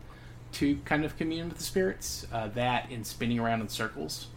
to 0.52 0.76
kind 0.85 1.05
of 1.05 1.17
commune 1.17 1.49
with 1.49 1.59
the 1.59 1.64
spirits. 1.64 2.26
Uh, 2.33 2.49
that 2.49 2.91
and 2.91 3.07
spinning 3.07 3.38
around 3.38 3.61
in 3.61 3.69
circles, 3.69 4.29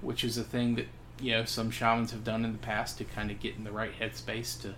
which 0.00 0.24
is 0.24 0.36
a 0.36 0.44
thing 0.44 0.74
that 0.74 0.86
you 1.20 1.32
know 1.32 1.44
some 1.44 1.70
shamans 1.70 2.10
have 2.10 2.24
done 2.24 2.44
in 2.44 2.52
the 2.52 2.58
past 2.58 2.98
to 2.98 3.04
kind 3.04 3.30
of 3.30 3.40
get 3.40 3.56
in 3.56 3.64
the 3.64 3.72
right 3.72 3.92
headspace 3.98 4.60
to 4.62 4.74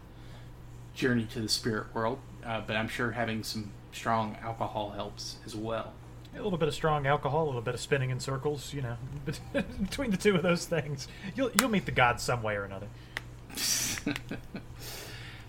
journey 0.94 1.26
to 1.32 1.40
the 1.40 1.48
spirit 1.48 1.94
world. 1.94 2.18
Uh, 2.44 2.60
but 2.66 2.76
I'm 2.76 2.88
sure 2.88 3.12
having 3.12 3.42
some 3.42 3.72
strong 3.92 4.36
alcohol 4.42 4.90
helps 4.90 5.36
as 5.44 5.54
well. 5.54 5.92
A 6.36 6.42
little 6.42 6.58
bit 6.58 6.68
of 6.68 6.74
strong 6.74 7.06
alcohol, 7.06 7.44
a 7.44 7.46
little 7.46 7.62
bit 7.62 7.74
of 7.74 7.80
spinning 7.80 8.10
in 8.10 8.20
circles, 8.20 8.72
you 8.72 8.82
know. 8.82 8.96
Between 9.80 10.10
the 10.10 10.16
two 10.16 10.36
of 10.36 10.42
those 10.42 10.66
things, 10.66 11.08
you'll 11.34 11.50
you'll 11.58 11.70
meet 11.70 11.86
the 11.86 11.92
gods 11.92 12.22
some 12.22 12.42
way 12.42 12.56
or 12.56 12.64
another. 12.64 12.88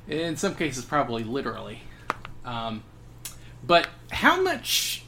in 0.08 0.36
some 0.38 0.56
cases, 0.56 0.86
probably 0.86 1.24
literally. 1.24 1.82
Um, 2.46 2.84
but 3.66 3.88
how 4.12 4.42
much 4.42 5.04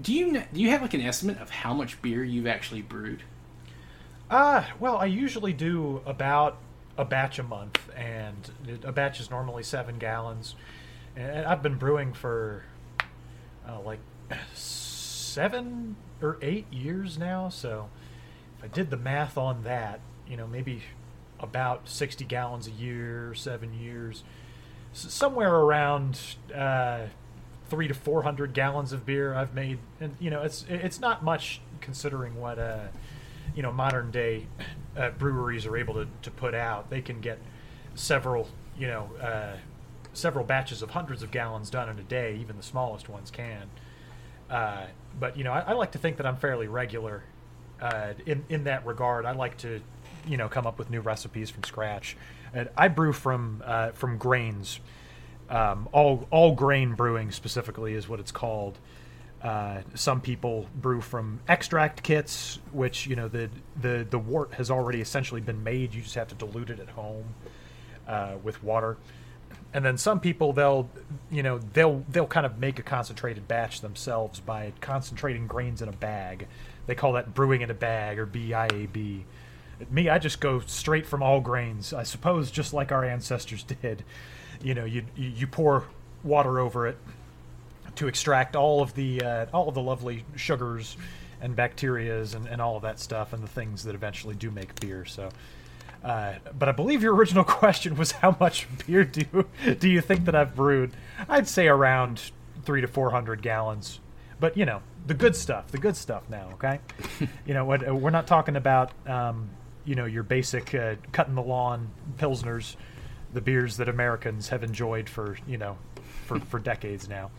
do 0.00 0.12
you 0.12 0.32
do 0.52 0.60
you 0.60 0.70
have 0.70 0.82
like 0.82 0.94
an 0.94 1.02
estimate 1.02 1.40
of 1.40 1.50
how 1.50 1.74
much 1.74 2.00
beer 2.02 2.24
you've 2.24 2.46
actually 2.46 2.82
brewed? 2.82 3.22
Uh, 4.32 4.64
well, 4.80 4.96
I 4.96 5.04
usually 5.04 5.52
do 5.52 6.00
about 6.06 6.56
a 6.96 7.04
batch 7.04 7.38
a 7.38 7.42
month, 7.42 7.78
and 7.94 8.50
a 8.82 8.90
batch 8.90 9.20
is 9.20 9.30
normally 9.30 9.62
seven 9.62 9.98
gallons. 9.98 10.54
And 11.14 11.44
I've 11.44 11.62
been 11.62 11.74
brewing 11.74 12.14
for 12.14 12.64
uh, 13.68 13.78
like 13.82 13.98
seven 14.54 15.96
or 16.22 16.38
eight 16.40 16.64
years 16.72 17.18
now. 17.18 17.50
So 17.50 17.90
if 18.56 18.64
I 18.64 18.68
did 18.68 18.88
the 18.88 18.96
math 18.96 19.36
on 19.36 19.64
that, 19.64 20.00
you 20.26 20.38
know, 20.38 20.46
maybe 20.46 20.80
about 21.38 21.86
60 21.86 22.24
gallons 22.24 22.66
a 22.66 22.70
year, 22.70 23.34
seven 23.34 23.78
years, 23.78 24.24
somewhere 24.94 25.54
around 25.54 26.18
uh, 26.54 27.00
three 27.68 27.86
to 27.86 27.92
400 27.92 28.54
gallons 28.54 28.94
of 28.94 29.04
beer 29.04 29.34
I've 29.34 29.52
made. 29.52 29.78
And, 30.00 30.16
you 30.18 30.30
know, 30.30 30.40
it's, 30.40 30.64
it's 30.70 31.00
not 31.00 31.22
much 31.22 31.60
considering 31.82 32.40
what, 32.40 32.58
uh, 32.58 32.86
you 33.54 33.62
know, 33.62 33.72
modern 33.72 34.10
day 34.10 34.46
uh, 34.96 35.10
breweries 35.10 35.66
are 35.66 35.76
able 35.76 35.94
to, 35.94 36.06
to 36.22 36.30
put 36.30 36.54
out. 36.54 36.90
They 36.90 37.00
can 37.00 37.20
get 37.20 37.38
several, 37.94 38.48
you 38.78 38.86
know, 38.86 39.10
uh, 39.20 39.56
several 40.12 40.44
batches 40.44 40.82
of 40.82 40.90
hundreds 40.90 41.22
of 41.22 41.30
gallons 41.30 41.70
done 41.70 41.88
in 41.88 41.98
a 41.98 42.02
day. 42.02 42.38
Even 42.40 42.56
the 42.56 42.62
smallest 42.62 43.08
ones 43.08 43.30
can. 43.30 43.70
Uh, 44.50 44.86
but 45.18 45.36
you 45.36 45.44
know, 45.44 45.52
I, 45.52 45.60
I, 45.60 45.72
like 45.72 45.92
to 45.92 45.98
think 45.98 46.18
that 46.18 46.26
I'm 46.26 46.36
fairly 46.36 46.68
regular 46.68 47.22
uh, 47.80 48.12
in 48.26 48.44
in 48.48 48.64
that 48.64 48.84
regard. 48.84 49.24
I 49.24 49.32
like 49.32 49.56
to, 49.58 49.80
you 50.26 50.36
know, 50.36 50.48
come 50.48 50.66
up 50.66 50.78
with 50.78 50.90
new 50.90 51.00
recipes 51.00 51.48
from 51.50 51.64
scratch. 51.64 52.16
And 52.52 52.68
I 52.76 52.88
brew 52.88 53.12
from 53.12 53.62
uh, 53.64 53.90
from 53.92 54.18
grains. 54.18 54.80
Um, 55.48 55.88
all 55.92 56.26
all 56.30 56.54
grain 56.54 56.94
brewing 56.94 57.30
specifically 57.30 57.94
is 57.94 58.08
what 58.08 58.20
it's 58.20 58.32
called. 58.32 58.78
Uh, 59.42 59.80
some 59.94 60.20
people 60.20 60.68
brew 60.76 61.00
from 61.00 61.40
extract 61.48 62.02
kits, 62.02 62.60
which 62.70 63.06
you 63.06 63.16
know 63.16 63.26
the 63.26 63.50
the 63.80 64.06
the 64.08 64.18
wort 64.18 64.54
has 64.54 64.70
already 64.70 65.00
essentially 65.00 65.40
been 65.40 65.62
made. 65.64 65.92
You 65.92 66.02
just 66.02 66.14
have 66.14 66.28
to 66.28 66.34
dilute 66.34 66.70
it 66.70 66.78
at 66.78 66.90
home 66.90 67.34
uh, 68.06 68.34
with 68.42 68.62
water. 68.62 68.96
And 69.74 69.84
then 69.84 69.96
some 69.96 70.20
people 70.20 70.52
they'll 70.52 70.88
you 71.30 71.42
know 71.42 71.58
they'll 71.72 72.04
they'll 72.08 72.26
kind 72.26 72.46
of 72.46 72.58
make 72.58 72.78
a 72.78 72.82
concentrated 72.82 73.48
batch 73.48 73.80
themselves 73.80 74.38
by 74.38 74.72
concentrating 74.80 75.48
grains 75.48 75.82
in 75.82 75.88
a 75.88 75.92
bag. 75.92 76.46
They 76.86 76.94
call 76.94 77.14
that 77.14 77.34
brewing 77.34 77.62
in 77.62 77.70
a 77.70 77.74
bag 77.74 78.18
or 78.18 78.26
biab 78.26 79.24
me 79.90 80.08
i 80.08 80.16
just 80.16 80.40
go 80.40 80.60
straight 80.60 81.06
from 81.06 81.22
all 81.22 81.40
grains. 81.40 81.92
I 81.92 82.04
suppose 82.04 82.52
just 82.52 82.72
like 82.72 82.92
our 82.92 83.04
ancestors 83.04 83.62
did. 83.82 84.04
You 84.62 84.74
know 84.74 84.84
you 84.84 85.04
you 85.16 85.48
pour 85.48 85.88
water 86.22 86.60
over 86.60 86.86
it 86.86 86.96
to 87.96 88.08
extract 88.08 88.56
all 88.56 88.82
of 88.82 88.94
the 88.94 89.22
uh, 89.22 89.46
all 89.52 89.68
of 89.68 89.74
the 89.74 89.82
lovely 89.82 90.24
sugars 90.36 90.96
and 91.40 91.56
bacterias 91.56 92.34
and, 92.34 92.46
and 92.46 92.60
all 92.60 92.76
of 92.76 92.82
that 92.82 93.00
stuff 93.00 93.32
and 93.32 93.42
the 93.42 93.48
things 93.48 93.84
that 93.84 93.94
eventually 93.94 94.34
do 94.34 94.50
make 94.50 94.78
beer 94.80 95.04
so 95.04 95.28
uh, 96.04 96.34
but 96.58 96.68
I 96.68 96.72
believe 96.72 97.02
your 97.02 97.14
original 97.14 97.44
question 97.60 97.96
was 97.96 98.12
how 98.12 98.36
much 98.40 98.66
beer 98.86 99.04
do 99.04 99.24
you, 99.32 99.74
do 99.74 99.88
you 99.88 100.00
think 100.00 100.24
that 100.24 100.34
I've 100.34 100.54
brewed? 100.54 100.92
I'd 101.28 101.48
say 101.48 101.68
around 101.68 102.32
three 102.64 102.80
to 102.80 102.88
four 102.88 103.10
hundred 103.10 103.42
gallons. 103.42 104.00
But 104.40 104.56
you 104.56 104.64
know 104.64 104.82
the 105.06 105.14
good 105.14 105.36
stuff, 105.36 105.68
the 105.68 105.78
good 105.78 105.96
stuff. 105.96 106.28
Now, 106.28 106.50
okay, 106.54 106.80
you 107.46 107.54
know 107.54 107.64
what 107.64 107.88
we're 107.94 108.10
not 108.10 108.26
talking 108.26 108.56
about. 108.56 108.92
Um, 109.06 109.50
you 109.84 109.94
know 109.94 110.04
your 110.04 110.22
basic 110.22 110.74
uh, 110.74 110.96
cutting 111.12 111.34
the 111.34 111.42
lawn 111.42 111.90
pilsners, 112.16 112.76
the 113.32 113.40
beers 113.40 113.76
that 113.76 113.88
Americans 113.88 114.48
have 114.48 114.64
enjoyed 114.64 115.08
for 115.08 115.36
you 115.46 115.58
know 115.58 115.78
for 116.26 116.40
for 116.40 116.58
decades 116.58 117.08
now. 117.08 117.30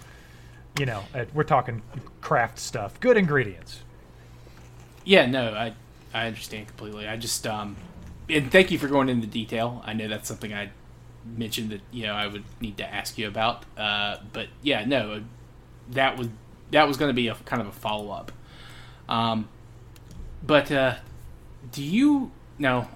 You 0.77 0.85
know 0.85 1.03
uh, 1.13 1.25
we're 1.33 1.43
talking 1.43 1.81
craft 2.21 2.59
stuff, 2.59 2.99
good 2.99 3.17
ingredients. 3.17 3.81
Yeah, 5.05 5.25
no, 5.25 5.53
I 5.53 5.73
I 6.13 6.27
understand 6.27 6.67
completely. 6.67 7.07
I 7.07 7.17
just 7.17 7.45
um 7.45 7.75
and 8.29 8.51
thank 8.51 8.71
you 8.71 8.79
for 8.79 8.87
going 8.87 9.09
into 9.09 9.27
detail. 9.27 9.83
I 9.85 9.93
know 9.93 10.07
that's 10.07 10.27
something 10.27 10.53
I 10.53 10.71
mentioned 11.25 11.71
that 11.71 11.81
you 11.91 12.05
know 12.05 12.13
I 12.13 12.27
would 12.27 12.43
need 12.59 12.77
to 12.77 12.93
ask 12.93 13.17
you 13.17 13.27
about. 13.27 13.65
Uh, 13.77 14.17
but 14.31 14.47
yeah, 14.61 14.85
no, 14.85 15.23
that 15.91 16.17
was 16.17 16.29
that 16.71 16.87
was 16.87 16.97
going 16.97 17.09
to 17.09 17.13
be 17.13 17.27
a 17.27 17.35
kind 17.35 17.61
of 17.61 17.67
a 17.67 17.71
follow 17.71 18.11
up. 18.11 18.31
Um, 19.07 19.47
but 20.45 20.71
uh, 20.71 20.95
do 21.71 21.83
you 21.83 22.31
know? 22.57 22.87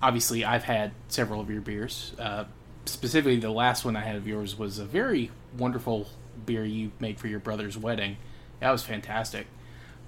Obviously, 0.00 0.44
I've 0.44 0.64
had 0.64 0.92
several 1.06 1.40
of 1.40 1.48
your 1.48 1.60
beers. 1.60 2.12
Uh, 2.18 2.44
specifically, 2.86 3.38
the 3.38 3.50
last 3.50 3.84
one 3.84 3.94
I 3.94 4.00
had 4.00 4.16
of 4.16 4.26
yours 4.26 4.58
was 4.58 4.80
a 4.80 4.84
very 4.84 5.30
wonderful 5.56 6.08
beer 6.46 6.64
you 6.64 6.92
made 7.00 7.18
for 7.18 7.28
your 7.28 7.40
brother's 7.40 7.78
wedding. 7.78 8.16
That 8.60 8.70
was 8.70 8.82
fantastic. 8.82 9.46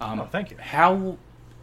Um, 0.01 0.21
oh, 0.21 0.27
thank 0.27 0.51
you. 0.51 0.59
How 0.59 1.19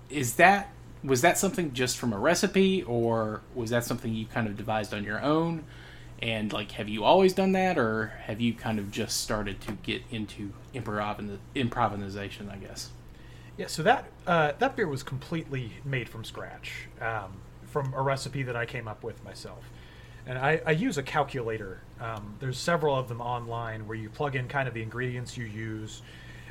is 0.09 0.35
that 0.35 0.71
was 1.03 1.21
that 1.21 1.37
something 1.37 1.73
just 1.73 1.97
from 1.97 2.13
a 2.13 2.19
recipe 2.19 2.83
or 2.83 3.41
was 3.55 3.71
that 3.71 3.83
something 3.83 4.13
you 4.13 4.25
kind 4.25 4.47
of 4.47 4.55
devised 4.55 4.93
on 4.93 5.03
your 5.03 5.21
own 5.21 5.63
and 6.21 6.53
like 6.53 6.71
have 6.73 6.87
you 6.87 7.03
always 7.03 7.33
done 7.33 7.53
that 7.53 7.77
or 7.77 8.07
have 8.25 8.39
you 8.39 8.53
kind 8.53 8.77
of 8.77 8.91
just 8.91 9.19
started 9.19 9.59
to 9.59 9.71
get 9.83 10.03
into 10.11 10.53
improv 10.75 11.39
improvisation 11.55 12.49
i 12.49 12.55
guess 12.55 12.91
yeah 13.57 13.65
so 13.65 13.81
that 13.81 14.05
uh, 14.27 14.51
that 14.59 14.75
beer 14.75 14.87
was 14.87 15.01
completely 15.01 15.71
made 15.83 16.07
from 16.07 16.23
scratch 16.23 16.87
um, 17.01 17.41
from 17.65 17.93
a 17.95 18.01
recipe 18.01 18.43
that 18.43 18.55
i 18.55 18.65
came 18.65 18.87
up 18.87 19.03
with 19.03 19.23
myself 19.23 19.63
and 20.25 20.37
I, 20.37 20.61
I 20.65 20.71
use 20.71 20.97
a 20.97 21.03
calculator 21.03 21.81
um, 22.01 22.35
there's 22.39 22.57
several 22.57 22.95
of 22.95 23.07
them 23.07 23.21
online 23.21 23.87
where 23.87 23.97
you 23.97 24.09
plug 24.09 24.35
in 24.35 24.47
kind 24.47 24.67
of 24.67 24.73
the 24.73 24.81
ingredients 24.81 25.37
you 25.37 25.45
use 25.45 26.01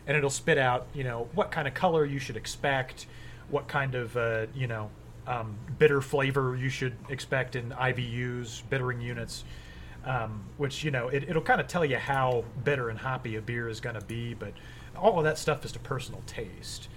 and 0.07 0.17
it'll 0.17 0.31
spit 0.31 0.59
out 0.59 0.87
you 0.95 1.05
know 1.05 1.29
what 1.35 1.51
kind 1.51 1.69
of 1.69 1.75
color 1.75 2.05
you 2.05 2.19
should 2.19 2.37
expect 2.37 3.07
what 3.51 3.69
kind 3.69 3.95
of 3.95 4.17
uh, 4.17 4.47
you 4.55 4.67
know 4.67 4.91
um, 5.27 5.57
bitter 5.79 6.01
flavor 6.01 6.57
you 6.57 6.69
should 6.69 6.97
expect 7.09 7.57
in 7.57 7.71
IBUs, 7.71 8.63
bittering 8.69 9.01
units, 9.01 9.45
um, 10.05 10.43
which 10.57 10.83
you 10.83 10.91
know 10.91 11.09
it, 11.09 11.33
will 11.33 11.43
kind 11.43 11.61
of 11.61 11.69
tell 11.69 11.85
you 11.85 11.97
how 11.97 12.45
bitter 12.65 12.89
and 12.89 12.99
hoppy 12.99 13.37
a 13.37 13.41
beer 13.41 13.69
is 13.69 13.81
going 13.81 13.95
to 13.95 14.05
be. 14.05 14.35
But 14.35 14.53
all 14.97 15.19
of 15.19 15.25
that 15.25 15.39
stuff 15.39 15.65
is 15.65 15.73
to 15.73 15.79
personal 15.79 16.23
taste. 16.27 16.89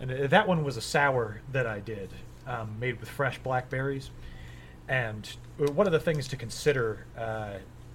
And 0.00 0.10
uh, 0.10 0.26
that 0.28 0.46
one 0.46 0.64
was 0.64 0.76
a 0.76 0.80
sour 0.80 1.40
that 1.52 1.66
I 1.66 1.80
did, 1.80 2.10
um, 2.46 2.78
made 2.78 3.00
with 3.00 3.08
fresh 3.08 3.38
blackberries. 3.38 4.10
And 4.88 5.28
uh, 5.60 5.72
one 5.72 5.86
of 5.86 5.92
the 5.92 6.00
things 6.00 6.28
to 6.28 6.36
consider 6.36 7.06
uh, 7.16 7.54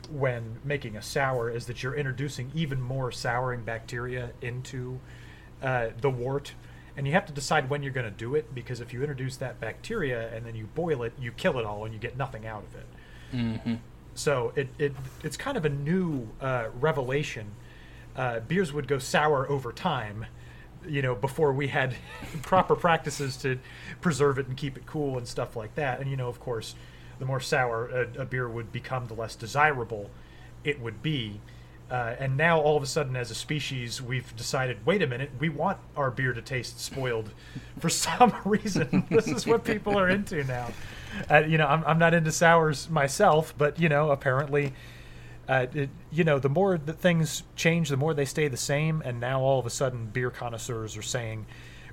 when 0.10 0.60
making 0.64 0.96
a 0.96 1.02
sour 1.02 1.50
is 1.50 1.66
that 1.66 1.84
you're 1.84 1.96
introducing 1.96 2.52
even 2.54 2.82
more 2.82 3.12
souring 3.12 3.64
bacteria 3.64 4.32
into 4.42 5.00
uh, 5.62 5.88
the 6.02 6.10
wort 6.10 6.54
and 6.98 7.06
you 7.06 7.14
have 7.14 7.28
to 7.28 7.32
decide 7.32 7.70
when 7.70 7.84
you're 7.84 7.94
going 7.94 8.12
to 8.12 8.18
do 8.18 8.34
it 8.34 8.54
because 8.56 8.82
if 8.82 8.92
you 8.92 9.02
introduce 9.02 9.38
that 9.38 9.62
bacteria 9.62 10.34
and 10.36 10.46
then 10.46 10.56
you 10.56 10.66
boil 10.74 11.04
it, 11.04 11.14
you 11.20 11.32
kill 11.32 11.60
it 11.60 11.66
all 11.66 11.86
and 11.86 11.94
you 11.94 12.00
get 12.00 12.18
nothing 12.18 12.48
out 12.48 12.64
of 12.64 12.76
it. 12.76 12.86
Mm-hmm. 13.34 13.76
So 14.16 14.52
it, 14.56 14.70
it 14.80 14.96
it's 15.24 15.38
kind 15.38 15.58
of 15.58 15.66
a 15.66 15.70
new 15.70 16.28
uh, 16.42 16.70
revelation. 16.80 17.52
Uh, 18.16 18.40
beers 18.40 18.74
would 18.74 18.88
go 18.88 18.98
sour 18.98 19.48
over 19.48 19.72
time, 19.72 20.26
you 20.88 21.04
know, 21.04 21.14
before 21.14 21.54
we 21.54 21.68
had 21.68 21.94
proper 22.42 22.76
practices 22.76 23.38
to 23.38 23.60
preserve 24.02 24.40
it 24.40 24.48
and 24.48 24.58
keep 24.58 24.76
it 24.76 24.88
cool 24.88 25.20
and 25.20 25.28
stuff 25.28 25.56
like 25.56 25.76
that. 25.76 26.00
And 26.00 26.10
you 26.10 26.18
know, 26.18 26.30
of 26.30 26.40
course, 26.40 26.74
the 27.20 27.26
more 27.26 27.40
sour 27.40 27.88
a, 27.88 28.22
a 28.22 28.26
beer 28.26 28.48
would 28.48 28.72
become, 28.72 29.08
the 29.08 29.14
less 29.14 29.36
desirable 29.36 30.10
it 30.64 30.80
would 30.80 31.02
be. 31.02 31.40
Uh, 31.90 32.16
and 32.20 32.36
now 32.36 32.60
all 32.60 32.76
of 32.76 32.84
a 32.84 32.88
sudden, 32.88 33.16
as 33.16 33.32
a 33.32 33.36
species, 33.36 34.02
we've 34.02 34.36
decided, 34.36 34.86
wait 34.86 35.02
a 35.02 35.08
minute, 35.08 35.32
we 35.40 35.48
want 35.48 35.78
our 35.96 36.12
beer 36.12 36.34
to 36.34 36.42
taste 36.42 36.80
spoiled 36.82 37.32
for 37.80 37.90
some 37.90 38.34
reason. 38.46 39.06
this 39.10 39.28
is 39.28 39.48
what 39.48 39.64
people 39.64 39.98
are 39.98 40.10
into 40.10 40.44
now. 40.44 40.70
Uh, 41.32 41.38
you 41.40 41.58
know, 41.58 41.66
I'm, 41.66 41.84
I'm 41.86 42.00
not 42.00 42.14
into 42.14 42.32
sours 42.32 42.90
myself, 42.90 43.54
but 43.58 43.80
you 43.80 43.88
know, 43.88 44.12
apparently, 44.12 44.74
uh, 45.48 45.68
it, 45.74 45.90
you 46.12 46.26
know, 46.26 46.40
the 46.40 46.50
more 46.50 46.78
that 46.78 47.00
things 47.00 47.44
change, 47.56 47.88
the 47.88 47.96
more 47.96 48.14
they 48.14 48.26
stay 48.26 48.50
the 48.50 48.58
same. 48.58 49.02
And 49.06 49.22
now 49.22 49.40
all 49.40 49.60
of 49.60 49.66
a 49.66 49.70
sudden, 49.70 50.08
beer 50.08 50.30
connoisseurs 50.30 50.98
are 50.98 51.02
saying, 51.02 51.46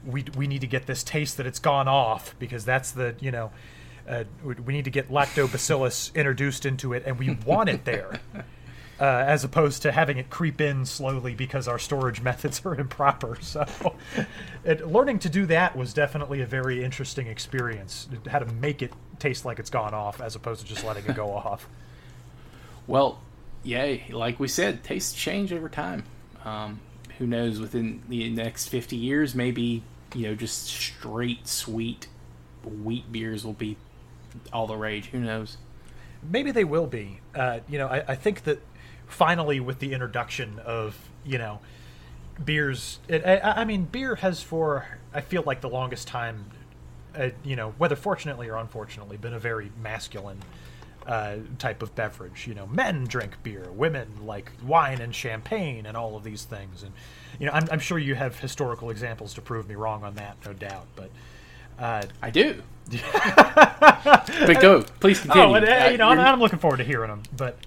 we 0.05 0.25
we 0.37 0.47
need 0.47 0.61
to 0.61 0.67
get 0.67 0.87
this 0.87 1.03
taste 1.03 1.37
that 1.37 1.47
it's 1.47 1.61
gone 1.61 1.89
off 1.89 2.35
because 2.39 2.65
that's 2.65 2.91
the 2.91 3.15
you 3.21 3.31
know. 3.31 3.53
Uh, 4.09 4.25
we- 4.43 4.75
need 4.75 4.85
to 4.85 4.91
get 4.91 5.11
lactobacillus 5.11 6.15
introduced 6.15 6.67
into 6.67 6.93
it, 6.93 7.05
and 7.07 7.19
we 7.19 7.31
want 7.47 7.69
it 7.69 7.85
there 7.85 8.21
uh, 9.01 9.05
as 9.05 9.45
opposed 9.45 9.83
to 9.83 9.93
having 9.93 10.19
it 10.19 10.31
creep 10.31 10.61
in 10.61 10.85
slowly 10.85 11.35
because 11.35 11.67
our 11.67 11.79
storage 11.79 12.21
methods 12.23 12.65
are 12.65 12.75
improper. 12.75 13.37
So, 13.41 13.65
it, 14.65 14.87
learning 14.87 15.21
to 15.21 15.29
do 15.29 15.47
that 15.47 15.77
was 15.77 15.93
definitely 15.93 16.41
a 16.43 16.47
very 16.47 16.85
interesting 16.85 17.27
experience. 17.27 18.09
How 18.29 18.39
to 18.39 18.47
make 18.47 18.83
it 18.83 18.93
taste 19.19 19.45
like 19.45 19.59
it's 19.59 19.71
gone 19.71 19.95
off 19.95 20.21
as 20.21 20.37
opposed 20.37 20.61
to 20.63 20.67
just 20.67 20.85
letting 20.85 21.05
it 21.07 21.15
go 21.17 21.33
off. 21.33 21.69
Well, 22.87 23.21
yeah, 23.63 23.97
like 24.11 24.39
we 24.39 24.49
said, 24.49 24.85
tastes 24.85 25.15
change 25.15 25.53
over 25.53 25.69
time. 25.69 26.05
Um, 26.45 26.81
who 27.19 27.27
knows? 27.27 27.59
Within 27.59 28.03
the 28.09 28.29
next 28.31 28.69
fifty 28.69 28.97
years, 28.97 29.35
maybe 29.35 29.83
you 30.15 30.29
know, 30.29 30.35
just 30.35 30.67
straight 30.67 31.49
sweet 31.49 32.07
wheat 32.65 33.11
beers 33.11 33.45
will 33.45 33.53
be 33.53 33.77
all 34.53 34.67
the 34.67 34.77
rage. 34.77 35.07
Who 35.07 35.21
knows? 35.21 35.57
Maybe 36.23 36.51
they 36.51 36.65
will 36.65 36.87
be. 36.87 37.21
Uh, 37.35 37.61
you 37.69 37.79
know, 37.79 37.87
I, 37.87 38.05
I 38.09 38.15
think 38.15 38.45
that 38.45 38.61
finally, 39.07 39.61
with 39.61 39.79
the 39.79 39.93
introduction 39.93 40.59
of 40.65 40.97
you 41.25 41.39
know 41.39 41.61
beers, 42.43 42.99
it, 43.09 43.25
I, 43.25 43.63
I 43.63 43.65
mean, 43.65 43.85
beer 43.85 44.17
has 44.17 44.43
for 44.43 44.87
I 45.13 45.21
feel 45.21 45.43
like 45.47 45.61
the 45.61 45.69
longest 45.69 46.09
time, 46.09 46.47
uh, 47.17 47.31
you 47.45 47.57
know, 47.57 47.75
whether 47.79 47.97
fortunately 47.97 48.49
or 48.49 48.57
unfortunately, 48.57 49.17
been 49.17 49.35
a 49.35 49.39
very 49.39 49.71
masculine 49.81 50.41
uh, 51.07 51.37
type 51.59 51.83
of 51.83 51.95
beverage. 51.95 52.47
You 52.47 52.55
know, 52.55 52.67
men 52.67 53.05
drink 53.05 53.43
beer, 53.43 53.71
women 53.71 54.09
like 54.25 54.53
wine 54.65 55.01
and 55.01 55.15
champagne, 55.15 55.87
and 55.87 55.97
all 55.97 56.17
of 56.17 56.25
these 56.25 56.45
things. 56.45 56.83
And 56.83 56.93
you 57.39 57.47
know, 57.47 57.53
I'm, 57.53 57.69
I'm 57.71 57.81
sure 57.81 57.99
you 57.99 58.15
have 58.15 58.39
historical 58.41 58.91
examples 58.91 59.35
to 59.35 59.43
prove 59.43 59.69
me 59.69 59.75
wrong 59.75 60.05
on 60.05 60.15
that, 60.15 60.37
no 60.45 60.53
doubt. 60.53 60.87
But 60.97 61.11
uh, 61.79 62.03
I 62.23 62.31
do. 62.31 62.63
But 62.91 64.61
go, 64.61 64.83
please 65.01 65.21
continue. 65.21 65.47
oh, 65.49 65.55
and, 65.55 65.67
uh, 65.67 65.73
Uh, 65.73 65.89
you 65.91 65.99
know, 65.99 66.09
I'm, 66.09 66.21
I'm 66.21 66.41
looking 66.41 66.59
forward 66.59 66.79
to 66.79 66.85
hearing 66.85 67.11
them. 67.11 67.23
But 67.37 67.59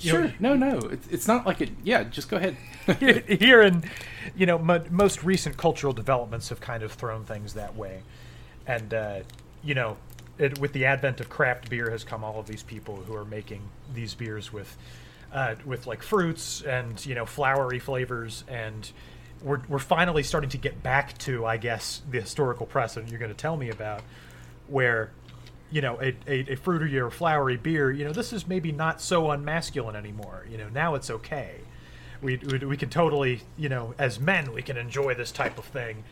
you 0.00 0.12
know, 0.12 0.20
sure. 0.22 0.34
No, 0.40 0.54
no, 0.54 0.78
it's, 0.78 1.08
it's 1.08 1.28
not 1.28 1.46
like 1.46 1.60
it. 1.60 1.70
Yeah, 1.84 2.04
just 2.04 2.28
go 2.28 2.36
ahead. 2.36 2.56
here 3.28 3.62
in 3.62 3.82
you 4.36 4.44
know 4.46 4.58
mo- 4.58 4.84
most 4.90 5.24
recent 5.24 5.56
cultural 5.56 5.92
developments 5.92 6.50
have 6.50 6.60
kind 6.60 6.82
of 6.82 6.92
thrown 6.92 7.24
things 7.24 7.54
that 7.54 7.74
way 7.74 8.02
and 8.66 8.92
uh, 8.92 9.20
you 9.62 9.74
know 9.74 9.96
it, 10.36 10.58
with 10.58 10.72
the 10.74 10.84
advent 10.84 11.20
of 11.20 11.30
craft 11.30 11.70
beer 11.70 11.90
has 11.90 12.04
come 12.04 12.22
all 12.22 12.38
of 12.38 12.46
these 12.46 12.62
people 12.62 12.96
who 12.96 13.14
are 13.14 13.24
making 13.24 13.62
these 13.94 14.12
beers 14.14 14.52
with 14.52 14.76
uh, 15.32 15.54
with 15.64 15.86
like 15.86 16.02
fruits 16.02 16.60
and 16.60 17.04
you 17.06 17.14
know 17.14 17.24
flowery 17.24 17.78
flavors 17.78 18.44
and 18.48 18.90
we're, 19.42 19.62
we're 19.68 19.78
finally 19.78 20.22
starting 20.22 20.50
to 20.50 20.58
get 20.58 20.82
back 20.82 21.16
to 21.18 21.46
i 21.46 21.56
guess 21.56 22.02
the 22.10 22.20
historical 22.20 22.66
precedent 22.66 23.10
you're 23.10 23.18
going 23.20 23.30
to 23.32 23.36
tell 23.36 23.56
me 23.56 23.70
about 23.70 24.02
where 24.68 25.12
you 25.70 25.80
know 25.80 26.00
a, 26.00 26.14
a, 26.26 26.52
a 26.52 26.56
fruity 26.56 26.98
or 26.98 27.10
flowery 27.10 27.56
beer 27.56 27.90
you 27.90 28.04
know 28.04 28.12
this 28.12 28.32
is 28.32 28.46
maybe 28.46 28.72
not 28.72 29.00
so 29.00 29.30
unmasculine 29.30 29.96
anymore. 29.96 30.46
You 30.50 30.58
know 30.58 30.68
now 30.68 30.94
it's 30.94 31.10
okay. 31.10 31.56
We, 32.22 32.36
we, 32.36 32.58
we 32.58 32.76
can 32.76 32.90
totally 32.90 33.42
you 33.56 33.68
know 33.68 33.94
as 33.98 34.20
men 34.20 34.52
we 34.52 34.62
can 34.62 34.76
enjoy 34.76 35.14
this 35.14 35.32
type 35.32 35.58
of 35.58 35.64
thing. 35.64 36.04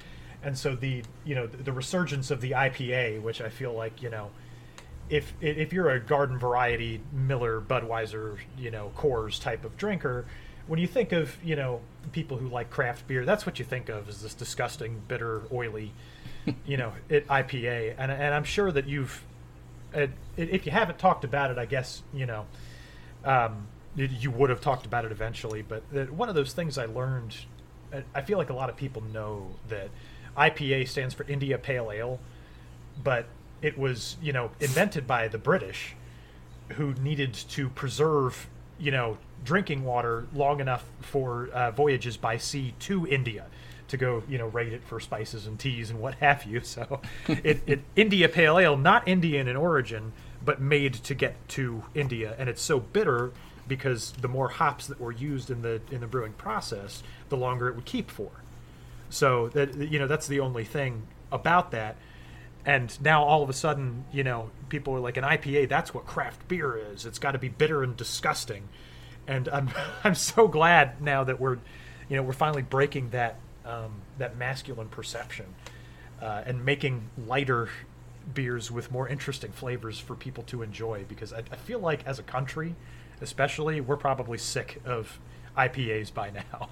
And 0.44 0.58
so 0.58 0.74
the 0.74 1.04
you 1.24 1.34
know 1.34 1.46
the, 1.46 1.58
the 1.58 1.72
resurgence 1.72 2.30
of 2.30 2.40
the 2.40 2.50
ipa 2.52 3.22
which 3.22 3.40
i 3.40 3.48
feel 3.48 3.72
like 3.72 4.02
you 4.02 4.10
know 4.10 4.30
if 5.08 5.34
if 5.40 5.72
you're 5.72 5.90
a 5.90 6.00
garden 6.00 6.38
variety 6.38 7.00
miller 7.12 7.60
budweiser 7.60 8.38
you 8.58 8.70
know 8.70 8.90
coors 8.96 9.40
type 9.40 9.64
of 9.64 9.76
drinker 9.76 10.24
when 10.66 10.78
you 10.78 10.86
think 10.86 11.12
of 11.12 11.36
you 11.44 11.54
know 11.54 11.80
people 12.12 12.36
who 12.38 12.48
like 12.48 12.70
craft 12.70 13.06
beer 13.06 13.24
that's 13.24 13.44
what 13.44 13.58
you 13.58 13.64
think 13.64 13.88
of 13.88 14.08
is 14.08 14.22
this 14.22 14.34
disgusting 14.34 15.02
bitter 15.08 15.42
oily 15.52 15.92
you 16.66 16.76
know 16.76 16.92
it 17.08 17.26
ipa 17.28 17.94
and, 17.98 18.10
and 18.10 18.34
i'm 18.34 18.44
sure 18.44 18.72
that 18.72 18.86
you've 18.86 19.22
uh, 19.94 20.06
if 20.36 20.66
you 20.66 20.72
haven't 20.72 20.98
talked 20.98 21.24
about 21.24 21.50
it 21.50 21.58
i 21.58 21.64
guess 21.64 22.02
you 22.12 22.26
know 22.26 22.46
um, 23.24 23.66
you, 23.94 24.30
would 24.30 24.50
have 24.50 24.60
talked 24.60 24.86
about 24.86 25.04
it 25.04 25.12
eventually. 25.12 25.62
But 25.62 25.82
one 26.12 26.28
of 26.28 26.34
those 26.34 26.52
things 26.52 26.78
I 26.78 26.86
learned, 26.86 27.36
I- 27.92 28.04
I 28.14 28.22
feel 28.22 28.38
like 28.38 28.50
a 28.50 28.54
lot 28.54 28.70
of 28.70 28.76
people 28.76 29.02
know 29.02 29.54
that 29.68 29.90
IPA 30.36 30.88
stands 30.88 31.14
for 31.14 31.24
India 31.24 31.58
Pale 31.58 31.90
Ale, 31.92 32.20
but 33.02 33.26
it 33.60 33.78
was 33.78 34.16
you 34.22 34.32
know 34.32 34.50
invented 34.60 35.06
by 35.06 35.28
the 35.28 35.38
British, 35.38 35.94
who 36.70 36.94
needed 36.94 37.34
to 37.34 37.68
preserve 37.68 38.48
you 38.78 38.90
know 38.90 39.18
drinking 39.44 39.84
water 39.84 40.26
long 40.32 40.60
enough 40.60 40.84
for 41.00 41.48
uh, 41.52 41.70
voyages 41.70 42.16
by 42.16 42.36
sea 42.38 42.74
to 42.80 43.06
India 43.06 43.44
to 43.92 43.98
go 43.98 44.22
you 44.26 44.38
know 44.38 44.46
rate 44.46 44.72
it 44.72 44.82
for 44.82 44.98
spices 44.98 45.46
and 45.46 45.58
teas 45.60 45.90
and 45.90 46.00
what 46.00 46.14
have 46.16 46.44
you. 46.44 46.60
So 46.72 47.02
it, 47.28 47.62
it 47.66 47.80
India 47.94 48.28
Pale 48.28 48.58
Ale, 48.58 48.76
not 48.78 49.06
Indian 49.06 49.46
in 49.46 49.56
origin, 49.56 50.12
but 50.42 50.60
made 50.60 50.94
to 50.94 51.14
get 51.14 51.36
to 51.50 51.84
India, 51.94 52.34
and 52.38 52.48
it's 52.48 52.62
so 52.62 52.80
bitter 52.80 53.32
because 53.68 54.12
the 54.12 54.28
more 54.28 54.48
hops 54.48 54.86
that 54.86 54.98
were 54.98 55.12
used 55.12 55.50
in 55.50 55.60
the 55.60 55.82
in 55.90 56.00
the 56.00 56.06
brewing 56.06 56.32
process, 56.32 57.02
the 57.28 57.36
longer 57.36 57.68
it 57.68 57.76
would 57.76 57.84
keep 57.84 58.10
for. 58.10 58.30
So 59.10 59.48
that 59.50 59.76
you 59.76 59.98
know 59.98 60.06
that's 60.06 60.26
the 60.26 60.40
only 60.40 60.64
thing 60.64 61.06
about 61.30 61.72
that. 61.72 61.96
And 62.64 62.98
now 63.02 63.24
all 63.24 63.42
of 63.42 63.50
a 63.50 63.52
sudden, 63.52 64.04
you 64.12 64.24
know, 64.24 64.50
people 64.70 64.94
are 64.94 65.00
like 65.00 65.18
an 65.18 65.24
IPA. 65.24 65.68
That's 65.68 65.92
what 65.92 66.06
craft 66.06 66.48
beer 66.48 66.76
is. 66.76 67.04
It's 67.04 67.18
got 67.18 67.32
to 67.32 67.38
be 67.38 67.48
bitter 67.48 67.82
and 67.82 67.94
disgusting. 67.96 68.68
And 69.26 69.48
I'm 69.48 69.70
I'm 70.04 70.14
so 70.14 70.48
glad 70.48 71.02
now 71.02 71.24
that 71.24 71.38
we're, 71.38 71.58
you 72.08 72.16
know, 72.16 72.22
we're 72.22 72.32
finally 72.32 72.62
breaking 72.62 73.10
that 73.10 73.36
um, 73.64 73.92
that 74.18 74.36
masculine 74.36 74.88
perception 74.88 75.46
uh, 76.20 76.42
and 76.46 76.64
making 76.64 77.08
lighter 77.26 77.68
beers 78.34 78.70
with 78.70 78.90
more 78.90 79.08
interesting 79.08 79.52
flavors 79.52 79.98
for 79.98 80.14
people 80.14 80.44
to 80.44 80.62
enjoy. 80.62 81.04
Because 81.08 81.32
I, 81.32 81.38
I 81.38 81.56
feel 81.56 81.80
like 81.80 82.06
as 82.06 82.18
a 82.18 82.22
country, 82.22 82.74
especially, 83.20 83.80
we're 83.80 83.96
probably 83.96 84.38
sick 84.38 84.80
of 84.84 85.18
IPAs 85.56 86.12
by 86.12 86.30
now. 86.30 86.68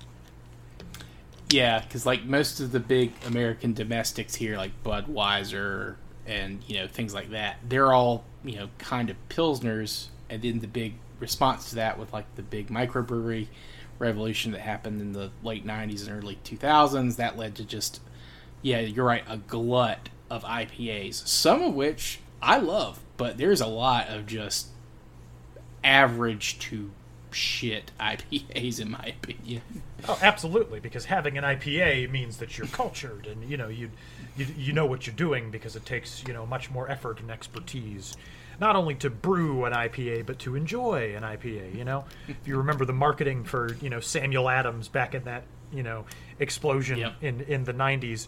Yeah, 1.50 1.81
because 1.81 2.07
like 2.07 2.24
most 2.24 2.61
of 2.61 2.70
the 2.70 2.81
big 2.81 3.12
American 3.26 3.74
domestics 3.74 4.37
here, 4.37 4.57
like 4.57 4.70
Budweiser 4.85 5.96
and 6.26 6.62
you 6.68 6.79
know 6.79 6.87
things 6.87 7.12
like 7.12 7.31
that, 7.31 7.57
they're 7.68 7.92
all 7.92 8.24
you 8.44 8.57
know 8.57 8.68
kind 8.79 9.11
of 9.11 9.16
pilsners, 9.29 10.07
and 10.29 10.42
then 10.42 10.61
the 10.61 10.68
big 10.68 10.94
response 11.18 11.70
to 11.70 11.76
that 11.76 11.98
with 11.98 12.12
like 12.12 12.33
the 12.37 12.42
big 12.42 12.68
microbrewery 12.68 13.48
revolution 14.00 14.50
that 14.52 14.62
happened 14.62 15.00
in 15.00 15.12
the 15.12 15.30
late 15.44 15.64
'90s 15.64 16.08
and 16.08 16.16
early 16.16 16.38
2000s, 16.44 17.16
that 17.16 17.38
led 17.38 17.54
to 17.54 17.64
just 17.64 18.00
yeah, 18.62 18.80
you're 18.80 19.06
right, 19.06 19.24
a 19.28 19.38
glut 19.38 20.08
of 20.28 20.44
IPAs, 20.44 21.26
some 21.26 21.62
of 21.62 21.74
which 21.74 22.20
I 22.42 22.58
love, 22.58 23.00
but 23.16 23.38
there's 23.38 23.60
a 23.60 23.66
lot 23.66 24.08
of 24.08 24.26
just 24.26 24.68
average 25.82 26.58
to 26.58 26.90
shit 27.30 27.90
IPAs 28.00 28.80
in 28.80 28.90
my 28.90 29.14
opinion. 29.22 29.62
Oh, 30.08 30.18
absolutely, 30.22 30.80
because 30.80 31.06
having 31.06 31.36
an 31.38 31.44
IPA 31.44 32.10
means 32.10 32.38
that 32.38 32.58
you're 32.58 32.66
cultured 32.68 33.26
and 33.26 33.48
you 33.48 33.56
know 33.56 33.68
you, 33.68 33.90
you 34.36 34.46
you 34.56 34.72
know 34.72 34.86
what 34.86 35.06
you're 35.06 35.16
doing 35.16 35.50
because 35.50 35.76
it 35.76 35.84
takes 35.84 36.24
you 36.26 36.32
know 36.32 36.46
much 36.46 36.70
more 36.70 36.88
effort 36.90 37.20
and 37.20 37.30
expertise, 37.30 38.16
not 38.61 38.77
only 38.77 38.94
to 38.96 39.11
brew 39.11 39.64
an 39.64 39.73
IPA 39.73 40.27
but 40.27 40.38
to 40.40 40.55
enjoy 40.55 41.14
an 41.16 41.23
IPA. 41.23 41.75
You 41.77 41.85
know, 41.85 42.05
if 42.29 42.37
you 42.46 42.57
remember 42.59 42.85
the 42.85 42.92
marketing 42.92 43.44
for 43.44 43.75
you 43.81 43.90
know 43.90 44.01
Samuel 44.01 44.49
Adams 44.49 44.88
back 44.88 45.14
in 45.14 45.25
that 45.25 45.44
you 45.73 45.83
know 45.83 46.05
explosion 46.38 46.99
Yep. 46.99 47.14
in 47.23 47.40
in 47.42 47.64
the 47.64 47.73
'90s. 47.75 48.27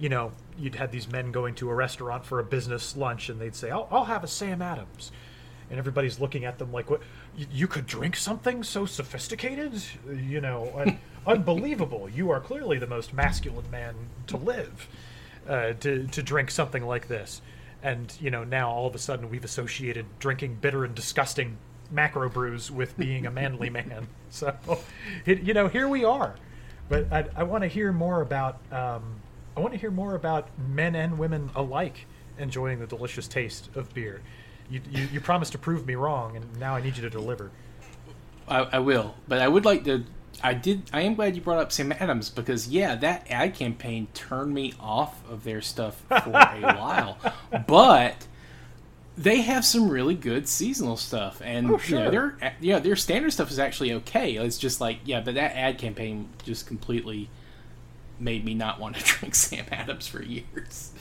You 0.00 0.08
know, 0.08 0.32
you'd 0.58 0.74
had 0.74 0.90
these 0.90 1.06
men 1.08 1.30
going 1.30 1.54
to 1.56 1.70
a 1.70 1.74
restaurant 1.74 2.24
for 2.24 2.40
a 2.40 2.44
business 2.44 2.96
lunch, 2.96 3.28
and 3.28 3.40
they'd 3.40 3.54
say, 3.54 3.70
"I'll, 3.70 3.86
I'll 3.92 4.04
have 4.06 4.24
a 4.24 4.26
Sam 4.26 4.60
Adams," 4.60 5.12
and 5.70 5.78
everybody's 5.78 6.18
looking 6.18 6.44
at 6.44 6.58
them 6.58 6.72
like, 6.72 6.90
"What? 6.90 7.00
You, 7.36 7.46
you 7.52 7.66
could 7.68 7.86
drink 7.86 8.16
something 8.16 8.64
so 8.64 8.86
sophisticated? 8.86 9.80
You 10.12 10.40
know, 10.40 10.72
un- 10.76 10.98
unbelievable! 11.28 12.08
You 12.08 12.30
are 12.30 12.40
clearly 12.40 12.78
the 12.78 12.88
most 12.88 13.14
masculine 13.14 13.70
man 13.70 13.94
to 14.26 14.36
live 14.36 14.88
uh, 15.48 15.74
to 15.74 16.08
to 16.08 16.22
drink 16.22 16.50
something 16.50 16.84
like 16.84 17.06
this." 17.06 17.40
And 17.84 18.12
you 18.18 18.30
know, 18.30 18.42
now 18.42 18.70
all 18.70 18.86
of 18.88 18.94
a 18.96 18.98
sudden 18.98 19.30
we've 19.30 19.44
associated 19.44 20.06
drinking 20.18 20.56
bitter 20.60 20.84
and 20.84 20.94
disgusting 20.94 21.58
macro 21.90 22.28
brews 22.28 22.70
with 22.70 22.96
being 22.96 23.26
a 23.26 23.30
manly 23.30 23.70
man. 23.70 24.08
So, 24.30 24.56
it, 25.26 25.42
you 25.42 25.54
know, 25.54 25.68
here 25.68 25.86
we 25.86 26.04
are. 26.04 26.34
But 26.88 27.12
I, 27.12 27.26
I 27.36 27.42
want 27.44 27.62
to 27.62 27.68
hear 27.68 27.92
more 27.92 28.20
about. 28.20 28.58
Um, 28.72 29.20
I 29.56 29.60
want 29.60 29.72
to 29.72 29.78
hear 29.78 29.92
more 29.92 30.16
about 30.16 30.48
men 30.58 30.96
and 30.96 31.16
women 31.16 31.50
alike 31.54 32.06
enjoying 32.38 32.80
the 32.80 32.86
delicious 32.86 33.28
taste 33.28 33.70
of 33.76 33.94
beer. 33.94 34.20
You, 34.68 34.80
you, 34.90 35.08
you 35.12 35.20
promised 35.20 35.52
to 35.52 35.58
prove 35.58 35.86
me 35.86 35.94
wrong, 35.94 36.36
and 36.36 36.58
now 36.58 36.74
I 36.74 36.82
need 36.82 36.96
you 36.96 37.02
to 37.02 37.10
deliver. 37.10 37.52
I, 38.48 38.60
I 38.62 38.78
will, 38.80 39.14
but 39.28 39.40
I 39.40 39.48
would 39.48 39.64
like 39.64 39.84
to. 39.84 40.04
I 40.42 40.54
did. 40.54 40.82
I 40.92 41.02
am 41.02 41.14
glad 41.14 41.34
you 41.36 41.42
brought 41.42 41.58
up 41.58 41.72
Sam 41.72 41.92
Adams 41.92 42.30
because 42.30 42.68
yeah, 42.68 42.94
that 42.96 43.26
ad 43.30 43.54
campaign 43.54 44.08
turned 44.14 44.52
me 44.54 44.74
off 44.80 45.28
of 45.30 45.44
their 45.44 45.60
stuff 45.60 46.02
for 46.08 46.30
a 46.30 46.60
while, 46.78 47.18
but 47.66 48.26
they 49.16 49.42
have 49.42 49.64
some 49.64 49.88
really 49.88 50.14
good 50.14 50.48
seasonal 50.48 50.96
stuff, 50.96 51.40
and 51.44 51.70
Oh, 51.70 51.80
you 51.86 51.94
know 51.96 52.10
their 52.10 52.54
yeah 52.60 52.78
their 52.78 52.96
standard 52.96 53.32
stuff 53.32 53.50
is 53.50 53.58
actually 53.58 53.92
okay. 53.94 54.34
It's 54.36 54.58
just 54.58 54.80
like 54.80 54.98
yeah, 55.04 55.20
but 55.20 55.34
that 55.34 55.56
ad 55.56 55.78
campaign 55.78 56.28
just 56.44 56.66
completely 56.66 57.30
made 58.18 58.44
me 58.44 58.54
not 58.54 58.80
want 58.80 58.96
to 58.96 59.04
drink 59.18 59.34
Sam 59.34 59.66
Adams 59.70 60.06
for 60.06 60.22
years. 60.22 60.92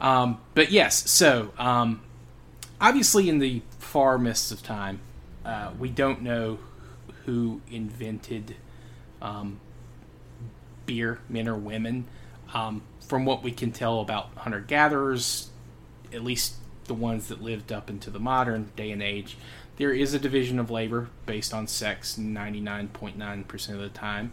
Um, 0.00 0.38
but 0.54 0.70
yes, 0.70 1.08
so 1.10 1.52
um, 1.58 2.02
obviously 2.80 3.28
in 3.28 3.38
the 3.38 3.62
far 3.78 4.18
mists 4.18 4.50
of 4.50 4.62
time, 4.62 5.00
uh, 5.44 5.70
we 5.78 5.88
don't 5.88 6.22
know 6.22 6.58
who 7.26 7.60
invented 7.70 8.56
um, 9.22 9.60
beer, 10.86 11.20
men 11.28 11.48
or 11.48 11.56
women. 11.56 12.04
Um, 12.52 12.82
from 13.06 13.24
what 13.24 13.42
we 13.42 13.50
can 13.50 13.72
tell 13.72 14.00
about 14.00 14.30
hunter 14.36 14.60
gatherers, 14.60 15.48
at 16.12 16.22
least 16.22 16.54
the 16.84 16.94
ones 16.94 17.28
that 17.28 17.42
lived 17.42 17.72
up 17.72 17.88
into 17.90 18.10
the 18.10 18.18
modern 18.18 18.70
day 18.76 18.90
and 18.90 19.02
age, 19.02 19.36
there 19.76 19.92
is 19.92 20.14
a 20.14 20.18
division 20.18 20.58
of 20.58 20.70
labor 20.70 21.08
based 21.26 21.52
on 21.52 21.66
sex 21.66 22.16
99.9% 22.18 23.68
of 23.70 23.80
the 23.80 23.88
time. 23.88 24.32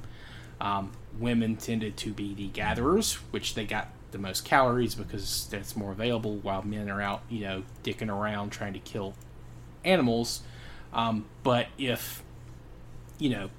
Um, 0.60 0.91
women 1.19 1.56
tended 1.56 1.97
to 1.97 2.12
be 2.12 2.34
the 2.36 2.47
gatherers, 2.47 3.15
which 3.32 3.56
they 3.56 3.65
got 3.65 3.89
the 4.12 4.19
most 4.19 4.45
calories 4.45 4.93
because 4.93 5.47
that's 5.49 5.75
more 5.75 5.91
available, 5.91 6.38
while 6.38 6.62
men 6.62 6.89
are 6.89 7.01
out, 7.01 7.23
you 7.30 7.41
know, 7.41 7.63
dicking 7.84 8.10
around 8.10 8.51
trying 8.51 8.73
to 8.73 8.80
kill 8.80 9.15
animals. 9.84 10.41
Um, 10.93 11.25
but 11.43 11.67
if, 11.77 12.21
you 13.22 13.30
know, 13.30 13.50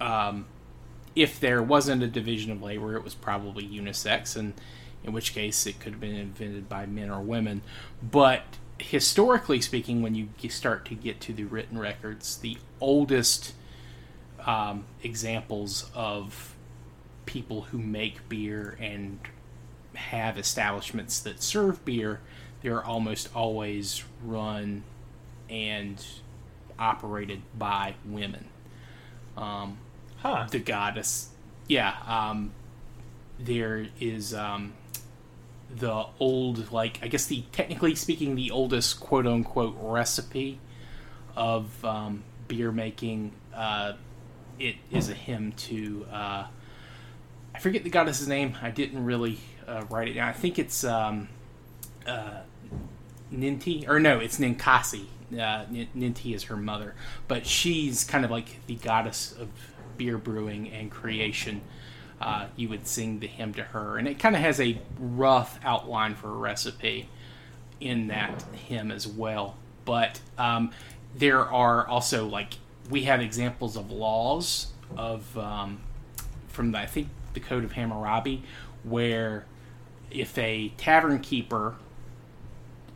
um, 0.00 0.46
if 1.16 1.40
there 1.40 1.60
wasn't 1.60 2.02
a 2.04 2.06
division 2.06 2.52
of 2.52 2.62
labor, 2.62 2.96
it 2.96 3.02
was 3.02 3.14
probably 3.14 3.66
unisex, 3.66 4.36
and 4.36 4.54
in 5.02 5.12
which 5.12 5.34
case 5.34 5.66
it 5.66 5.80
could 5.80 5.94
have 5.94 6.00
been 6.00 6.14
invented 6.14 6.68
by 6.68 6.86
men 6.86 7.10
or 7.10 7.20
women. 7.20 7.62
But 8.00 8.44
historically 8.78 9.60
speaking, 9.60 10.02
when 10.02 10.14
you 10.14 10.28
start 10.48 10.84
to 10.86 10.94
get 10.94 11.20
to 11.22 11.32
the 11.32 11.44
written 11.44 11.78
records, 11.78 12.36
the 12.36 12.56
oldest 12.80 13.54
um, 14.46 14.84
examples 15.02 15.90
of 15.92 16.54
people 17.26 17.62
who 17.62 17.78
make 17.78 18.28
beer 18.28 18.76
and 18.80 19.18
have 19.94 20.38
establishments 20.38 21.18
that 21.20 21.42
serve 21.42 21.84
beer, 21.84 22.20
they're 22.62 22.84
almost 22.84 23.28
always 23.34 24.04
run 24.24 24.84
and 25.50 26.04
operated 26.82 27.42
by 27.56 27.94
women. 28.04 28.46
Um, 29.36 29.78
Huh. 30.18 30.46
the 30.50 30.58
goddess. 30.58 31.30
Yeah, 31.68 31.94
um, 32.06 32.52
there 33.38 33.86
is 34.00 34.34
um, 34.34 34.72
the 35.74 36.06
old, 36.20 36.72
like 36.72 36.98
I 37.02 37.08
guess 37.08 37.26
the 37.26 37.44
technically 37.52 37.94
speaking, 37.94 38.34
the 38.34 38.50
oldest 38.50 39.00
quote 39.00 39.26
unquote 39.26 39.76
recipe 39.80 40.58
of 41.36 41.84
um, 41.84 42.24
beer 42.48 42.72
making. 42.72 43.32
Uh, 43.54 43.94
it 44.58 44.76
is 44.90 45.08
a 45.08 45.14
hymn 45.14 45.52
to 45.52 46.06
uh, 46.12 46.46
I 47.54 47.58
forget 47.58 47.84
the 47.84 47.90
goddess's 47.90 48.28
name. 48.28 48.56
I 48.62 48.70
didn't 48.70 49.04
really 49.04 49.38
uh, 49.66 49.84
write 49.90 50.08
it 50.08 50.14
down. 50.14 50.28
I 50.28 50.32
think 50.32 50.58
it's 50.58 50.84
um, 50.84 51.28
uh, 52.06 52.40
Ninti, 53.32 53.88
or 53.88 53.98
no, 54.00 54.18
it's 54.20 54.38
Ninkasi. 54.38 55.06
Uh, 55.32 55.66
Ninti 55.66 56.34
is 56.34 56.44
her 56.44 56.56
mother, 56.56 56.94
but 57.28 57.46
she's 57.46 58.04
kind 58.04 58.24
of 58.24 58.30
like 58.30 58.66
the 58.66 58.74
goddess 58.74 59.32
of 59.32 59.48
beer 59.96 60.18
brewing 60.18 60.70
and 60.70 60.90
creation. 60.90 61.62
Uh, 62.20 62.46
you 62.54 62.68
would 62.68 62.86
sing 62.86 63.18
the 63.18 63.26
hymn 63.26 63.52
to 63.54 63.64
her, 63.64 63.98
and 63.98 64.06
it 64.06 64.18
kind 64.18 64.36
of 64.36 64.42
has 64.42 64.60
a 64.60 64.80
rough 64.98 65.58
outline 65.64 66.14
for 66.14 66.28
a 66.28 66.36
recipe 66.36 67.08
in 67.80 68.08
that 68.08 68.42
hymn 68.52 68.90
as 68.92 69.06
well. 69.06 69.56
But 69.84 70.20
um, 70.38 70.70
there 71.16 71.40
are 71.40 71.86
also 71.86 72.26
like 72.26 72.54
we 72.90 73.04
have 73.04 73.20
examples 73.20 73.76
of 73.76 73.90
laws 73.90 74.68
of 74.96 75.36
um, 75.36 75.80
from 76.48 76.72
the, 76.72 76.78
I 76.78 76.86
think 76.86 77.08
the 77.34 77.40
Code 77.40 77.64
of 77.64 77.72
Hammurabi, 77.72 78.42
where 78.84 79.46
if 80.10 80.36
a 80.38 80.68
tavern 80.76 81.20
keeper, 81.20 81.76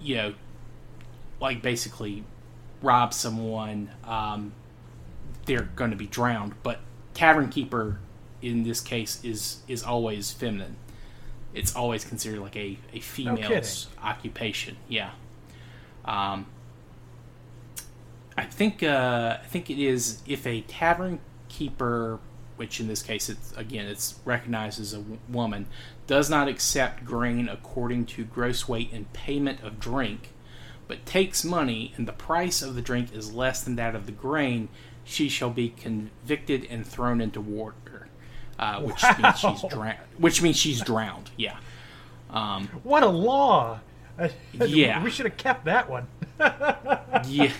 you 0.00 0.16
know, 0.16 0.34
like 1.40 1.62
basically 1.62 2.24
rob 2.82 3.12
someone, 3.12 3.90
um, 4.04 4.52
they're 5.46 5.68
going 5.76 5.90
to 5.90 5.96
be 5.96 6.06
drowned. 6.06 6.54
But 6.62 6.80
tavern 7.14 7.48
keeper 7.48 8.00
in 8.42 8.62
this 8.62 8.80
case 8.80 9.22
is 9.24 9.62
is 9.68 9.82
always 9.82 10.32
feminine. 10.32 10.76
It's 11.54 11.74
always 11.74 12.04
considered 12.04 12.40
like 12.40 12.56
a 12.56 12.78
a 12.92 13.00
female's 13.00 13.88
occupation. 14.02 14.76
Yeah. 14.88 15.10
Um, 16.04 16.46
I 18.36 18.44
think 18.44 18.82
uh, 18.82 19.38
I 19.42 19.46
think 19.46 19.70
it 19.70 19.78
is 19.78 20.20
if 20.26 20.46
a 20.46 20.60
tavern 20.62 21.18
keeper, 21.48 22.18
which 22.56 22.80
in 22.80 22.86
this 22.86 23.02
case 23.02 23.28
it's 23.28 23.52
again 23.56 23.86
it's 23.86 24.18
recognized 24.24 24.80
as 24.80 24.92
a 24.92 24.98
w- 24.98 25.18
woman, 25.28 25.66
does 26.06 26.28
not 26.28 26.48
accept 26.48 27.04
grain 27.04 27.48
according 27.48 28.06
to 28.06 28.24
gross 28.24 28.68
weight 28.68 28.92
in 28.92 29.06
payment 29.06 29.62
of 29.62 29.80
drink, 29.80 30.32
but 30.88 31.04
takes 31.06 31.44
money 31.44 31.92
and 31.96 32.06
the 32.06 32.12
price 32.12 32.62
of 32.62 32.74
the 32.74 32.82
drink 32.82 33.12
is 33.14 33.32
less 33.32 33.62
than 33.62 33.76
that 33.76 33.94
of 33.94 34.06
the 34.06 34.12
grain, 34.12 34.68
she 35.04 35.28
shall 35.28 35.50
be 35.50 35.68
convicted 35.70 36.66
and 36.70 36.86
thrown 36.86 37.20
into 37.20 37.40
water, 37.40 38.08
uh, 38.58 38.80
which 38.80 39.02
means 39.18 39.38
she's 39.38 39.62
drowned. 39.70 39.98
Which 40.18 40.42
means 40.42 40.56
she's 40.56 40.80
drowned. 40.80 41.30
Yeah. 41.36 41.56
Um, 42.30 42.68
What 42.82 43.02
a 43.02 43.08
law! 43.08 43.80
Yeah. 44.54 45.02
we 45.04 45.10
should 45.10 45.26
have 45.26 45.36
kept 45.36 45.66
that 45.66 45.90
one. 45.90 46.06
yeah. 47.28 47.52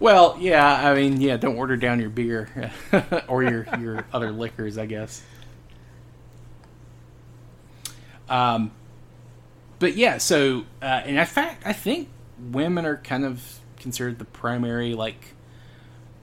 well, 0.00 0.36
yeah. 0.40 0.90
I 0.90 0.94
mean, 0.94 1.20
yeah. 1.20 1.36
Don't 1.36 1.56
order 1.56 1.76
down 1.76 2.00
your 2.00 2.08
beer 2.10 2.72
or 3.28 3.42
your 3.42 3.66
your 3.78 4.06
other 4.12 4.32
liquors, 4.32 4.78
I 4.78 4.86
guess. 4.86 5.22
Um, 8.28 8.72
but 9.78 9.96
yeah. 9.96 10.18
So, 10.18 10.64
uh, 10.82 11.02
and 11.04 11.18
in 11.18 11.26
fact, 11.26 11.66
I 11.66 11.72
think 11.72 12.08
women 12.38 12.86
are 12.86 12.96
kind 12.98 13.24
of 13.24 13.60
considered 13.76 14.18
the 14.18 14.24
primary 14.24 14.94
like 14.94 15.34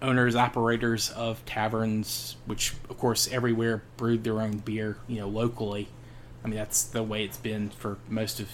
owners 0.01 0.35
operators 0.35 1.11
of 1.11 1.45
taverns, 1.45 2.37
which 2.45 2.73
of 2.89 2.97
course 2.97 3.27
everywhere 3.31 3.83
brewed 3.97 4.23
their 4.23 4.41
own 4.41 4.57
beer. 4.57 4.97
You 5.07 5.21
know, 5.21 5.27
locally. 5.27 5.89
I 6.43 6.47
mean, 6.47 6.57
that's 6.57 6.83
the 6.83 7.03
way 7.03 7.23
it's 7.23 7.37
been 7.37 7.69
for 7.69 7.97
most 8.09 8.39
of 8.39 8.49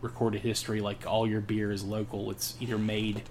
recorded 0.00 0.42
history. 0.42 0.80
Like 0.80 1.04
all 1.06 1.26
your 1.26 1.40
beer 1.40 1.72
is 1.72 1.82
local. 1.82 2.30
It's 2.30 2.56
either 2.60 2.78
made 2.78 3.22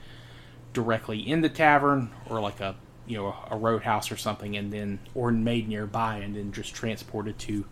directly 0.73 1.19
in 1.19 1.41
the 1.41 1.49
tavern 1.49 2.11
or 2.29 2.41
like 2.41 2.59
a 2.59 2.75
you 3.07 3.17
know 3.17 3.35
a 3.49 3.55
roadhouse 3.55 4.11
or 4.11 4.17
something, 4.17 4.57
and 4.57 4.73
then 4.73 4.99
or 5.13 5.31
made 5.31 5.69
nearby 5.69 6.17
and 6.17 6.35
then 6.35 6.51
just 6.51 6.73
transported 6.75 7.39
to 7.39 7.65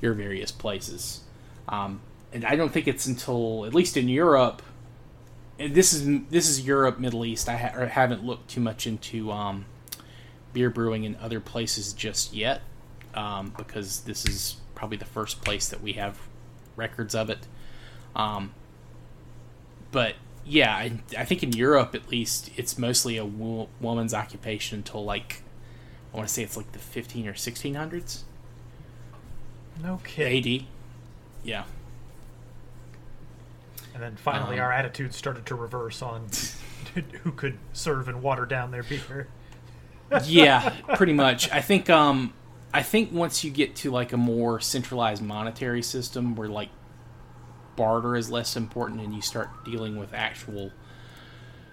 your 0.00 0.14
various 0.14 0.50
places. 0.50 1.20
Um, 1.68 2.00
and 2.32 2.44
I 2.44 2.56
don't 2.56 2.72
think 2.72 2.86
it's 2.88 3.06
until 3.06 3.64
at 3.66 3.74
least 3.74 3.96
in 3.96 4.08
Europe. 4.08 4.62
and 5.58 5.74
This 5.74 5.92
is 5.92 6.06
this 6.30 6.48
is 6.48 6.66
Europe, 6.66 6.98
Middle 6.98 7.24
East. 7.24 7.48
I 7.48 7.56
ha- 7.56 7.86
haven't 7.86 8.24
looked 8.24 8.48
too 8.50 8.60
much 8.60 8.86
into 8.86 9.30
um, 9.32 9.66
beer 10.52 10.70
brewing 10.70 11.04
in 11.04 11.16
other 11.16 11.40
places 11.40 11.92
just 11.92 12.32
yet, 12.32 12.62
um, 13.14 13.52
because 13.56 14.00
this 14.00 14.24
is 14.26 14.56
probably 14.74 14.96
the 14.96 15.04
first 15.04 15.42
place 15.42 15.68
that 15.68 15.80
we 15.82 15.92
have 15.94 16.18
records 16.76 17.14
of 17.14 17.28
it. 17.30 17.46
Um, 18.16 18.54
but 19.92 20.14
yeah, 20.44 20.74
I, 20.74 20.92
I 21.18 21.24
think 21.24 21.42
in 21.42 21.52
Europe 21.52 21.94
at 21.94 22.10
least 22.10 22.50
it's 22.56 22.78
mostly 22.78 23.16
a 23.16 23.24
wo- 23.24 23.68
woman's 23.80 24.14
occupation 24.14 24.78
until 24.78 25.04
like 25.04 25.42
I 26.12 26.16
want 26.16 26.28
to 26.28 26.34
say 26.34 26.42
it's 26.42 26.56
like 26.56 26.72
the 26.72 26.78
15 26.78 27.28
or 27.28 27.34
1600s 27.34 28.22
No 29.82 30.00
kidding. 30.02 30.60
AD. 30.62 30.66
Yeah. 31.44 31.64
And 34.00 34.12
then 34.12 34.16
finally, 34.16 34.56
Um, 34.56 34.64
our 34.64 34.72
attitudes 34.72 35.14
started 35.14 35.44
to 35.44 35.54
reverse 35.54 36.00
on 36.00 36.28
who 37.22 37.32
could 37.32 37.58
serve 37.74 38.08
and 38.08 38.22
water 38.22 38.46
down 38.46 38.70
their 38.70 38.82
beer. 38.82 39.28
yeah, 40.24 40.70
pretty 40.94 41.12
much. 41.12 41.50
I 41.50 41.60
think 41.60 41.90
um 41.90 42.32
I 42.72 42.82
think 42.82 43.12
once 43.12 43.44
you 43.44 43.50
get 43.50 43.76
to 43.76 43.90
like 43.90 44.14
a 44.14 44.16
more 44.16 44.58
centralized 44.58 45.22
monetary 45.22 45.82
system 45.82 46.34
where 46.34 46.48
like 46.48 46.70
barter 47.76 48.16
is 48.16 48.30
less 48.30 48.56
important 48.56 49.02
and 49.02 49.14
you 49.14 49.20
start 49.20 49.64
dealing 49.66 49.98
with 49.98 50.14
actual 50.14 50.72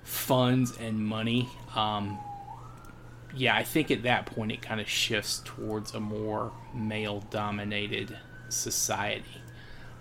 funds 0.04 0.76
and 0.78 1.00
money, 1.00 1.48
um 1.76 2.20
yeah, 3.34 3.56
I 3.56 3.63
think 3.63 3.90
at 3.90 4.04
that 4.04 4.26
point 4.26 4.52
it 4.52 4.62
kind 4.62 4.82
of 4.82 4.90
shifts 4.90 5.42
towards 5.46 5.94
a 5.94 6.02
more 6.02 6.52
male 6.74 7.22
dominated 7.30 8.18
society. 8.50 9.42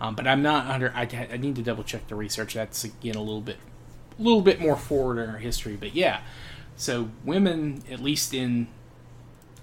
Um, 0.00 0.14
but 0.14 0.26
I'm 0.26 0.42
not 0.42 0.66
under. 0.66 0.92
I, 0.94 1.28
I 1.32 1.37
need 1.37 1.56
to 1.56 1.62
double 1.62 1.85
check 1.85 2.09
the 2.09 2.14
research. 2.14 2.54
That's 2.54 2.85
again 2.85 3.14
a 3.16 3.20
little 3.20 3.40
bit, 3.40 3.56
a 4.18 4.22
little 4.22 4.42
bit 4.42 4.61
more 4.61 4.76
forward 4.76 5.18
in 5.18 5.30
our 5.30 5.38
history. 5.38 5.76
But 5.76 5.94
yeah, 5.94 6.20
so 6.76 7.09
women, 7.24 7.82
at 7.90 8.00
least 8.00 8.35
in, 8.35 8.68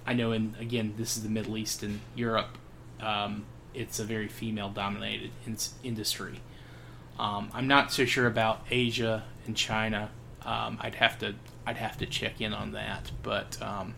I 0.06 0.14
know 0.14 0.32
in 0.32 0.56
again 0.60 0.96
this 0.98 1.16
is 1.16 1.24
the 1.24 1.30
Middle 1.30 1.58
East 1.58 1.84
and 1.84 2.00
Europe, 2.16 2.58
um, 3.00 3.46
it's 3.74 4.00
a 4.00 4.04
very 4.04 4.28
female 4.28 4.70
dominated 4.70 5.32
in- 5.46 5.58
industry. 5.84 6.42
Um, 7.20 7.50
I'm 7.54 7.68
not 7.68 7.92
so 7.92 8.06
sure 8.06 8.26
about 8.26 8.66
Asia 8.72 9.24
and 9.46 9.56
China. 9.56 10.10
Um, 10.44 10.80
I'd 10.82 10.96
have 10.96 11.20
to 11.20 11.36
I'd 11.66 11.78
have 11.78 11.98
to 12.00 12.06
check 12.06 12.42
in 12.42 12.54
on 12.54 12.72
that, 12.72 13.12
but 13.22 13.62
um, 13.62 13.94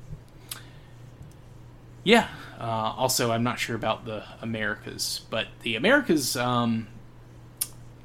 yeah. 2.06 2.28
Uh, 2.58 2.94
also, 2.96 3.32
I'm 3.32 3.44
not 3.44 3.60
sure 3.60 3.76
about 3.76 4.06
the 4.06 4.24
Americas, 4.42 5.22
but 5.30 5.48
the 5.64 5.76
Americas, 5.76 6.38
um, 6.38 6.88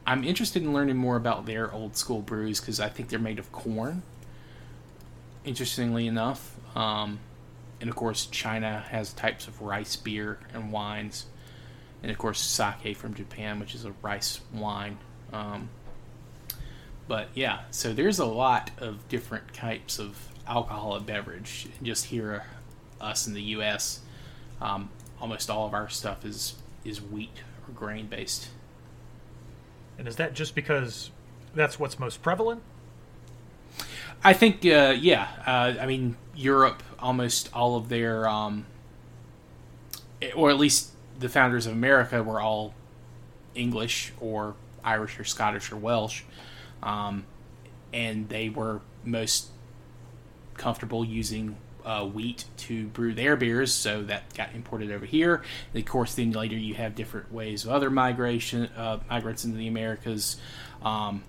I'm 0.04 0.24
interested 0.24 0.62
in 0.62 0.72
learning 0.72 0.96
more 0.96 1.16
about 1.16 1.46
their 1.46 1.72
old 1.72 1.96
school 1.96 2.20
brews 2.20 2.60
because 2.60 2.80
I 2.80 2.88
think 2.88 3.10
they're 3.10 3.20
made 3.20 3.38
of 3.38 3.52
corn. 3.52 4.02
Interestingly 5.44 6.06
enough, 6.06 6.56
um, 6.76 7.20
and 7.80 7.88
of 7.88 7.94
course, 7.94 8.26
China 8.26 8.84
has 8.90 9.12
types 9.12 9.46
of 9.46 9.62
rice 9.62 9.96
beer 9.96 10.38
and 10.52 10.72
wines, 10.72 11.26
and 12.02 12.10
of 12.10 12.18
course, 12.18 12.40
sake 12.40 12.96
from 12.96 13.14
Japan, 13.14 13.60
which 13.60 13.74
is 13.74 13.84
a 13.84 13.92
rice 14.02 14.40
wine. 14.52 14.98
Um, 15.32 15.68
but 17.06 17.28
yeah, 17.34 17.60
so 17.70 17.92
there's 17.92 18.18
a 18.18 18.24
lot 18.24 18.70
of 18.78 19.08
different 19.08 19.54
types 19.54 19.98
of 19.98 20.28
alcoholic 20.46 21.06
beverage. 21.06 21.68
Just 21.82 22.06
here 22.06 22.44
us 23.00 23.26
in 23.26 23.34
the 23.34 23.42
U.S., 23.42 24.00
um, 24.60 24.90
almost 25.20 25.50
all 25.50 25.66
of 25.66 25.74
our 25.74 25.88
stuff 25.88 26.24
is 26.24 26.54
is 26.84 27.00
wheat 27.00 27.42
or 27.68 27.72
grain 27.72 28.06
based. 28.06 28.48
And 29.98 30.08
is 30.08 30.16
that 30.16 30.32
just 30.32 30.54
because 30.54 31.10
that's 31.54 31.78
what's 31.78 31.98
most 31.98 32.22
prevalent? 32.22 32.62
I 34.22 34.32
think, 34.32 34.64
uh, 34.64 34.96
yeah. 34.98 35.28
Uh, 35.46 35.74
I 35.80 35.86
mean, 35.86 36.16
Europe, 36.34 36.82
almost 36.98 37.50
all 37.52 37.76
of 37.76 37.88
their, 37.88 38.28
um, 38.28 38.66
or 40.34 40.50
at 40.50 40.58
least 40.58 40.92
the 41.18 41.28
founders 41.28 41.66
of 41.66 41.72
America, 41.72 42.22
were 42.22 42.40
all 42.40 42.74
English 43.54 44.12
or 44.20 44.54
Irish 44.84 45.18
or 45.18 45.24
Scottish 45.24 45.72
or 45.72 45.76
Welsh, 45.76 46.22
um, 46.82 47.24
and 47.92 48.28
they 48.28 48.48
were 48.48 48.80
most 49.04 49.48
comfortable 50.54 51.04
using 51.04 51.56
uh, 51.90 52.04
wheat 52.04 52.44
to 52.56 52.86
brew 52.86 53.12
their 53.12 53.34
beers, 53.34 53.72
so 53.72 54.02
that 54.04 54.32
got 54.34 54.54
imported 54.54 54.92
over 54.92 55.04
here. 55.04 55.42
And 55.74 55.82
of 55.82 55.90
course, 55.90 56.14
then 56.14 56.30
later 56.30 56.56
you 56.56 56.74
have 56.74 56.94
different 56.94 57.32
ways 57.32 57.64
of 57.64 57.72
other 57.72 57.90
migration 57.90 58.66
uh, 58.76 59.00
migrants 59.10 59.44
into 59.44 59.56
the 59.56 59.66
Americas, 59.66 60.36
um, 60.82 61.24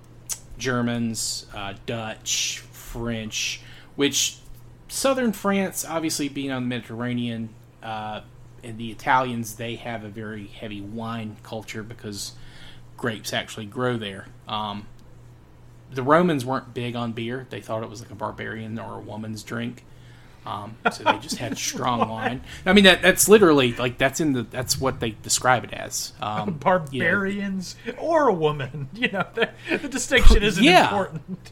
Germans, 0.59 1.47
uh, 1.55 1.73
Dutch, 1.87 2.59
French, 2.71 3.61
which 3.95 4.37
southern 4.87 5.33
France, 5.33 5.83
obviously 5.83 6.29
being 6.29 6.51
on 6.51 6.63
the 6.63 6.69
Mediterranean, 6.69 7.49
uh, 7.81 8.21
and 8.63 8.77
the 8.77 8.91
Italians, 8.91 9.55
they 9.55 9.75
have 9.75 10.03
a 10.03 10.09
very 10.09 10.45
heavy 10.45 10.81
wine 10.81 11.37
culture 11.41 11.81
because 11.81 12.33
grapes 12.97 13.33
actually 13.33 13.65
grow 13.65 13.97
there. 13.97 14.27
Um, 14.47 14.85
the 15.91 16.03
Romans 16.03 16.45
weren't 16.45 16.75
big 16.75 16.95
on 16.95 17.13
beer; 17.13 17.47
they 17.49 17.61
thought 17.61 17.81
it 17.81 17.89
was 17.89 17.99
like 17.99 18.11
a 18.11 18.15
barbarian 18.15 18.77
or 18.77 18.97
a 18.97 19.01
woman's 19.01 19.41
drink. 19.41 19.85
Um, 20.45 20.75
so 20.91 21.03
they 21.03 21.17
just 21.19 21.37
had 21.37 21.57
strong 21.57 22.09
wine. 22.09 22.41
I 22.65 22.73
mean, 22.73 22.85
that 22.85 23.01
that's 23.01 23.29
literally 23.29 23.73
like 23.73 23.97
that's 23.97 24.19
in 24.19 24.33
the 24.33 24.43
that's 24.43 24.79
what 24.79 24.99
they 24.99 25.11
describe 25.11 25.63
it 25.63 25.73
as. 25.73 26.13
Um, 26.21 26.53
Barbarians 26.59 27.75
you 27.85 27.93
know. 27.93 27.99
or 27.99 28.27
a 28.27 28.33
woman. 28.33 28.89
You 29.01 29.09
know, 29.09 29.25
the, 29.33 29.49
the 29.77 29.87
distinction 29.87 30.43
isn't 30.43 30.63
yeah. 30.63 30.83
important. 30.83 31.51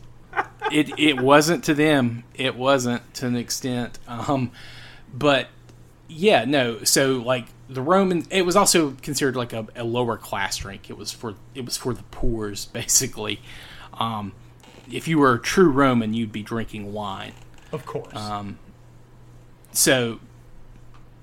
it 0.72 1.00
it 1.00 1.20
wasn't 1.20 1.64
to 1.66 1.74
them. 1.74 2.24
It 2.36 2.56
wasn't 2.56 3.14
to 3.16 3.28
an 3.28 3.36
extent. 3.36 3.98
Um, 4.08 4.52
but 5.14 5.48
yeah, 6.08 6.46
no. 6.46 6.84
So 6.84 7.14
like 7.14 7.46
the 7.68 7.82
Romans, 7.82 8.28
it 8.30 8.44
was 8.44 8.56
also 8.56 8.92
considered 9.02 9.36
like 9.36 9.54
a, 9.54 9.68
a 9.76 9.84
lower 9.84 10.18
class 10.18 10.58
drink. 10.58 10.90
It 10.90 10.98
was 10.98 11.12
for 11.12 11.36
it 11.56 11.66
was 11.66 11.78
for 11.78 11.94
the 11.94 12.04
poor's 12.04 12.66
basically. 12.66 13.42
Um, 13.94 14.34
if 14.92 15.08
you 15.08 15.20
were 15.20 15.34
a 15.34 15.40
true 15.40 15.70
Roman, 15.70 16.14
you'd 16.14 16.32
be 16.32 16.44
drinking 16.44 16.94
wine. 16.94 17.34
Of 17.72 17.86
course. 17.86 18.16
Um, 18.16 18.58
so, 19.72 20.20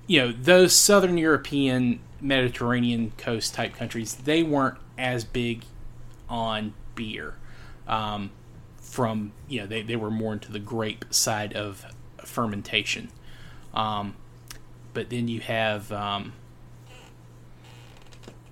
you 0.05 0.21
know, 0.21 0.31
those 0.31 0.73
Southern 0.73 1.17
European, 1.17 1.99
Mediterranean 2.21 3.11
coast 3.17 3.53
type 3.53 3.75
countries, 3.75 4.15
they 4.15 4.43
weren't 4.43 4.77
as 4.97 5.23
big 5.23 5.65
on 6.29 6.73
beer. 6.95 7.35
Um, 7.87 8.31
from 8.81 9.31
you 9.47 9.61
know, 9.61 9.67
they, 9.67 9.81
they 9.81 9.95
were 9.95 10.11
more 10.11 10.33
into 10.33 10.51
the 10.51 10.59
grape 10.59 11.05
side 11.11 11.53
of 11.53 11.85
fermentation. 12.23 13.09
Um, 13.73 14.15
but 14.93 15.09
then 15.09 15.27
you 15.27 15.39
have 15.41 15.91
um, 15.91 16.33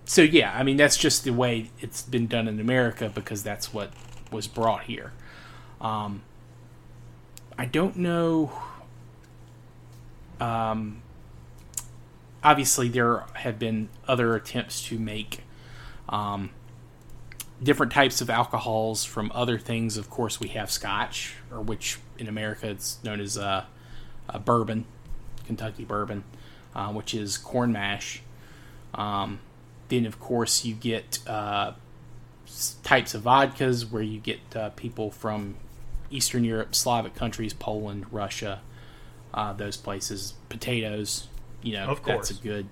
so 0.06 0.22
yeah, 0.22 0.56
I 0.56 0.64
mean 0.64 0.78
that's 0.78 0.98
just 0.98 1.24
the 1.24 1.32
way 1.32 1.72
it's 1.80 2.04
been 2.04 2.28
done 2.28 2.48
in 2.48 2.60
America 2.60 3.12
because 3.14 3.44
that's 3.44 3.74
what 3.74 3.92
was 4.32 4.48
brought 4.48 4.84
here. 4.84 5.12
Um, 5.82 6.22
I 7.58 7.66
don't 7.66 7.98
know 7.98 8.52
um, 10.40 11.02
obviously, 12.44 12.90
there 12.90 13.24
have 13.34 13.60
been 13.60 13.90
other 14.08 14.36
attempts 14.36 14.86
to 14.88 15.00
make 15.00 15.42
um, 16.10 16.52
different 17.62 17.92
types 17.92 18.22
of 18.22 18.30
alcohols 18.30 19.04
from 19.04 19.32
other 19.34 19.58
things. 19.58 19.98
Of 19.98 20.10
course, 20.10 20.40
we 20.40 20.50
have 20.50 20.70
Scotch, 20.72 21.36
or 21.52 21.62
which 21.62 21.98
in 22.18 22.28
America 22.28 22.70
it's 22.70 23.04
known 23.04 23.20
as 23.20 23.38
uh, 23.38 23.66
bourbon, 24.44 24.86
Kentucky 25.46 25.86
bourbon, 25.86 26.24
uh, 26.76 26.90
which 26.90 27.14
is 27.14 27.38
corn 27.38 27.72
mash. 27.72 28.22
Um, 28.94 29.40
then, 29.90 30.06
of 30.06 30.20
course, 30.20 30.66
you 30.66 30.74
get 30.74 31.20
uh, 31.28 31.74
types 32.84 33.14
of 33.14 33.24
vodkas 33.24 33.90
where 33.90 34.02
you 34.02 34.20
get 34.20 34.40
uh, 34.56 34.70
people 34.70 35.12
from 35.12 35.56
Eastern 36.10 36.44
Europe, 36.44 36.76
Slavic 36.76 37.16
countries, 37.16 37.54
Poland, 37.54 38.06
Russia, 38.12 38.62
uh, 39.36 39.54
those 39.54 39.78
places. 39.78 40.34
Potatoes, 40.50 41.28
you 41.62 41.74
know, 41.74 41.86
of 41.88 42.02
course. 42.02 42.30
that's 42.30 42.40
a 42.40 42.42
good, 42.42 42.68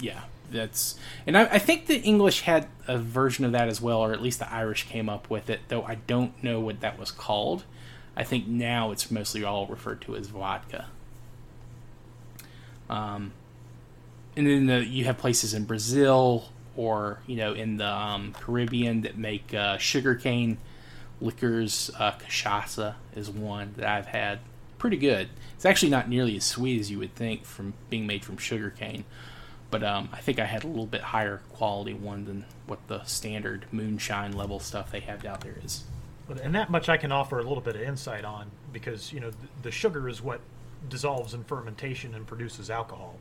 yeah. 0.00 0.22
That's 0.50 0.98
and 1.26 1.36
I, 1.36 1.44
I, 1.44 1.58
think 1.58 1.88
the 1.88 2.00
English 2.00 2.40
had 2.40 2.68
a 2.86 2.96
version 2.96 3.44
of 3.44 3.52
that 3.52 3.68
as 3.68 3.82
well, 3.82 3.98
or 3.98 4.14
at 4.14 4.22
least 4.22 4.38
the 4.38 4.50
Irish 4.50 4.84
came 4.84 5.10
up 5.10 5.28
with 5.28 5.50
it. 5.50 5.60
Though 5.68 5.82
I 5.82 5.96
don't 5.96 6.42
know 6.42 6.58
what 6.58 6.80
that 6.80 6.98
was 6.98 7.10
called. 7.10 7.64
I 8.16 8.24
think 8.24 8.48
now 8.48 8.90
it's 8.90 9.10
mostly 9.10 9.44
all 9.44 9.66
referred 9.66 10.00
to 10.02 10.16
as 10.16 10.28
vodka. 10.28 10.86
Um, 12.88 13.32
and 14.36 14.46
then 14.46 14.66
the, 14.66 14.84
you 14.84 15.04
have 15.04 15.18
places 15.18 15.52
in 15.52 15.66
Brazil 15.66 16.48
or 16.76 17.20
you 17.26 17.36
know 17.36 17.52
in 17.52 17.76
the 17.76 17.86
um, 17.86 18.32
Caribbean 18.32 19.02
that 19.02 19.18
make 19.18 19.52
uh, 19.52 19.76
sugarcane 19.76 20.56
liquors. 21.20 21.90
Uh, 21.98 22.12
cachaça 22.12 22.94
is 23.14 23.28
one 23.28 23.74
that 23.76 23.86
I've 23.86 24.06
had 24.06 24.38
pretty 24.78 24.96
good. 24.96 25.28
It's 25.54 25.64
actually 25.64 25.90
not 25.90 26.08
nearly 26.08 26.36
as 26.36 26.44
sweet 26.44 26.80
as 26.80 26.90
you 26.90 26.98
would 26.98 27.14
think 27.14 27.44
from 27.44 27.74
being 27.90 28.06
made 28.06 28.24
from 28.24 28.36
sugar 28.36 28.70
cane, 28.70 29.04
but 29.70 29.82
um, 29.82 30.08
I 30.12 30.18
think 30.18 30.38
I 30.38 30.44
had 30.44 30.64
a 30.64 30.68
little 30.68 30.86
bit 30.86 31.00
higher 31.00 31.42
quality 31.52 31.94
one 31.94 32.24
than 32.24 32.44
what 32.66 32.86
the 32.88 33.02
standard 33.04 33.66
moonshine 33.72 34.32
level 34.32 34.60
stuff 34.60 34.90
they 34.90 35.00
have 35.00 35.24
out 35.24 35.40
there 35.40 35.56
is. 35.64 35.84
And 36.42 36.54
that 36.54 36.70
much 36.70 36.88
I 36.88 36.96
can 36.98 37.10
offer 37.10 37.38
a 37.38 37.42
little 37.42 37.62
bit 37.62 37.74
of 37.74 37.82
insight 37.82 38.24
on 38.24 38.50
because 38.72 39.12
you 39.12 39.20
know 39.20 39.30
the 39.62 39.70
sugar 39.70 40.08
is 40.08 40.22
what 40.22 40.40
dissolves 40.88 41.34
in 41.34 41.42
fermentation 41.44 42.14
and 42.14 42.26
produces 42.26 42.70
alcohol. 42.70 43.16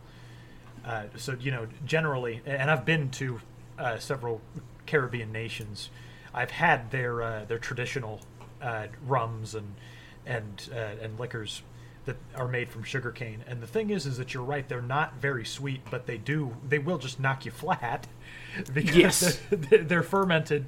Uh, 0.85 1.03
so 1.15 1.35
you 1.39 1.51
know 1.51 1.67
generally, 1.85 2.41
and 2.45 2.69
I've 2.69 2.85
been 2.85 3.09
to 3.11 3.39
uh, 3.79 3.97
several 3.97 4.41
Caribbean 4.85 5.31
nations. 5.31 5.89
I've 6.33 6.51
had 6.51 6.91
their 6.91 7.21
uh, 7.21 7.45
their 7.45 7.59
traditional 7.59 8.19
uh, 8.61 8.87
rums 9.05 9.55
and 9.55 9.73
and 10.27 10.69
uh, 10.73 11.03
and 11.03 11.19
liquors 11.19 11.63
that 12.05 12.17
are 12.35 12.47
made 12.47 12.69
from 12.69 12.83
sugarcane. 12.83 13.43
And 13.47 13.61
the 13.61 13.67
thing 13.67 13.89
is, 13.89 14.05
is 14.05 14.17
that 14.17 14.33
you're 14.33 14.43
right; 14.43 14.67
they're 14.67 14.81
not 14.81 15.15
very 15.21 15.45
sweet, 15.45 15.81
but 15.89 16.05
they 16.05 16.17
do 16.17 16.55
they 16.67 16.79
will 16.79 16.97
just 16.97 17.19
knock 17.19 17.45
you 17.45 17.51
flat 17.51 18.07
because 18.73 18.95
yes. 18.95 19.39
they're, 19.49 19.83
they're, 19.83 20.03
fermented, 20.03 20.65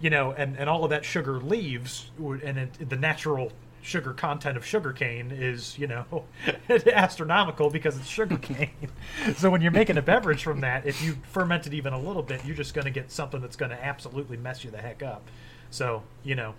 you 0.00 0.10
know, 0.10 0.32
and 0.32 0.56
and 0.56 0.68
all 0.68 0.84
of 0.84 0.90
that 0.90 1.04
sugar 1.04 1.40
leaves, 1.40 2.10
and 2.18 2.58
it, 2.58 2.88
the 2.88 2.96
natural 2.96 3.52
sugar 3.80 4.12
content 4.12 4.56
of 4.56 4.66
sugarcane 4.66 5.30
is 5.30 5.78
you 5.78 5.86
know 5.86 6.24
astronomical 6.92 7.70
because 7.70 7.96
it's 7.96 8.08
sugarcane. 8.08 8.90
so 9.36 9.48
when 9.48 9.60
you're 9.60 9.70
making 9.70 9.96
a 9.96 10.02
beverage 10.02 10.42
from 10.42 10.60
that, 10.60 10.86
if 10.86 11.02
you 11.02 11.16
ferment 11.22 11.66
it 11.66 11.74
even 11.74 11.92
a 11.92 11.98
little 11.98 12.22
bit, 12.22 12.44
you're 12.44 12.56
just 12.56 12.74
going 12.74 12.84
to 12.84 12.90
get 12.90 13.10
something 13.10 13.40
that's 13.40 13.56
going 13.56 13.70
to 13.70 13.84
absolutely 13.84 14.36
mess 14.36 14.64
you 14.64 14.70
the 14.70 14.78
heck 14.78 15.02
up. 15.02 15.28
So 15.70 16.02
you 16.22 16.34
know 16.34 16.54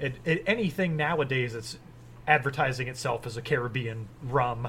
it, 0.00 0.14
it, 0.24 0.42
anything 0.46 0.96
nowadays 0.96 1.52
that's 1.52 1.78
advertising 2.26 2.88
itself 2.88 3.26
as 3.26 3.36
a 3.36 3.42
Caribbean 3.42 4.08
rum, 4.22 4.68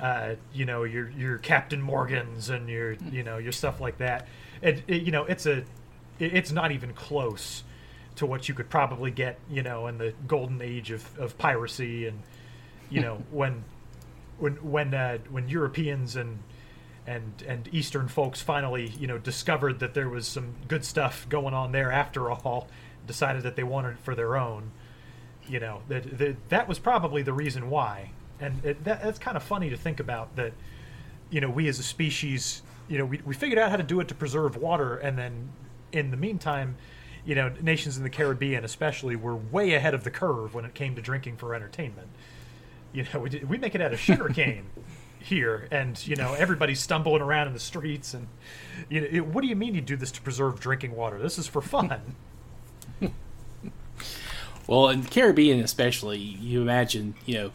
uh, 0.00 0.34
you 0.52 0.64
know, 0.64 0.84
your 0.84 1.10
your 1.10 1.38
Captain 1.38 1.80
Morgans 1.80 2.48
and 2.48 2.68
your 2.68 2.92
you 3.10 3.22
know 3.22 3.38
your 3.38 3.52
stuff 3.52 3.80
like 3.80 3.98
that. 3.98 4.26
It, 4.60 4.82
it 4.86 5.02
you 5.02 5.12
know 5.12 5.24
it's 5.24 5.46
a 5.46 5.64
it's 6.18 6.52
not 6.52 6.72
even 6.72 6.92
close 6.92 7.64
to 8.16 8.26
what 8.26 8.48
you 8.48 8.54
could 8.54 8.68
probably 8.68 9.10
get, 9.10 9.38
you 9.50 9.62
know, 9.62 9.86
in 9.86 9.98
the 9.98 10.12
golden 10.26 10.60
age 10.60 10.90
of, 10.90 11.18
of 11.18 11.38
piracy 11.38 12.06
and 12.06 12.22
you 12.90 13.00
know 13.00 13.22
when 13.30 13.64
when 14.38 14.54
when 14.56 14.94
uh, 14.94 15.18
when 15.30 15.48
Europeans 15.48 16.16
and 16.16 16.38
and 17.06 17.42
and 17.46 17.68
Eastern 17.72 18.06
folks 18.06 18.40
finally 18.40 18.92
you 18.98 19.06
know 19.08 19.18
discovered 19.18 19.80
that 19.80 19.94
there 19.94 20.08
was 20.08 20.26
some 20.26 20.54
good 20.68 20.84
stuff 20.84 21.28
going 21.28 21.54
on 21.54 21.72
there 21.72 21.90
after 21.90 22.30
all, 22.30 22.68
decided 23.06 23.42
that 23.42 23.56
they 23.56 23.62
wanted 23.62 23.90
it 23.90 23.98
for 23.98 24.14
their 24.14 24.36
own. 24.36 24.72
You 25.48 25.60
know 25.60 25.82
that 25.88 26.18
that, 26.18 26.48
that 26.50 26.68
was 26.68 26.78
probably 26.78 27.22
the 27.22 27.32
reason 27.32 27.68
why, 27.68 28.10
and 28.40 28.64
it, 28.64 28.84
that, 28.84 29.02
that's 29.02 29.18
kind 29.18 29.36
of 29.36 29.42
funny 29.42 29.70
to 29.70 29.76
think 29.76 30.00
about 30.00 30.36
that. 30.36 30.52
You 31.30 31.40
know, 31.40 31.48
we 31.48 31.66
as 31.68 31.78
a 31.78 31.82
species, 31.82 32.62
you 32.88 32.98
know, 32.98 33.06
we 33.06 33.20
we 33.24 33.34
figured 33.34 33.58
out 33.58 33.70
how 33.70 33.76
to 33.76 33.82
do 33.82 34.00
it 34.00 34.08
to 34.08 34.14
preserve 34.14 34.56
water, 34.56 34.96
and 34.96 35.18
then 35.18 35.50
in 35.92 36.10
the 36.10 36.16
meantime. 36.16 36.76
You 37.24 37.36
know, 37.36 37.52
nations 37.60 37.96
in 37.96 38.02
the 38.02 38.10
Caribbean, 38.10 38.64
especially, 38.64 39.14
were 39.14 39.36
way 39.36 39.74
ahead 39.74 39.94
of 39.94 40.02
the 40.02 40.10
curve 40.10 40.54
when 40.54 40.64
it 40.64 40.74
came 40.74 40.96
to 40.96 41.00
drinking 41.00 41.36
for 41.36 41.54
entertainment 41.54 42.08
you 42.92 43.06
know, 43.12 43.20
we, 43.20 43.42
we 43.48 43.58
make 43.58 43.74
it 43.74 43.80
out 43.80 43.92
of 43.92 44.00
sugar 44.00 44.28
cane. 44.34 44.66
here, 45.18 45.68
and 45.70 46.04
you 46.06 46.16
know 46.16 46.34
everybody's 46.34 46.80
stumbling 46.80 47.22
around 47.22 47.46
in 47.46 47.52
the 47.52 47.60
streets, 47.60 48.14
and 48.14 48.28
you 48.88 49.00
know, 49.00 49.06
it, 49.10 49.26
what 49.26 49.42
do 49.42 49.48
you 49.48 49.56
mean 49.56 49.74
you 49.74 49.80
do 49.80 49.96
this 49.96 50.10
to 50.12 50.20
preserve 50.20 50.60
drinking 50.60 50.94
water? 50.94 51.18
This 51.18 51.38
is 51.38 51.46
for 51.46 51.62
fun. 51.62 52.16
Well, 54.66 54.88
in 54.88 55.02
the 55.02 55.08
Caribbean, 55.08 55.60
especially, 55.60 56.18
you 56.18 56.62
imagine, 56.62 57.14
you 57.26 57.34
know, 57.34 57.50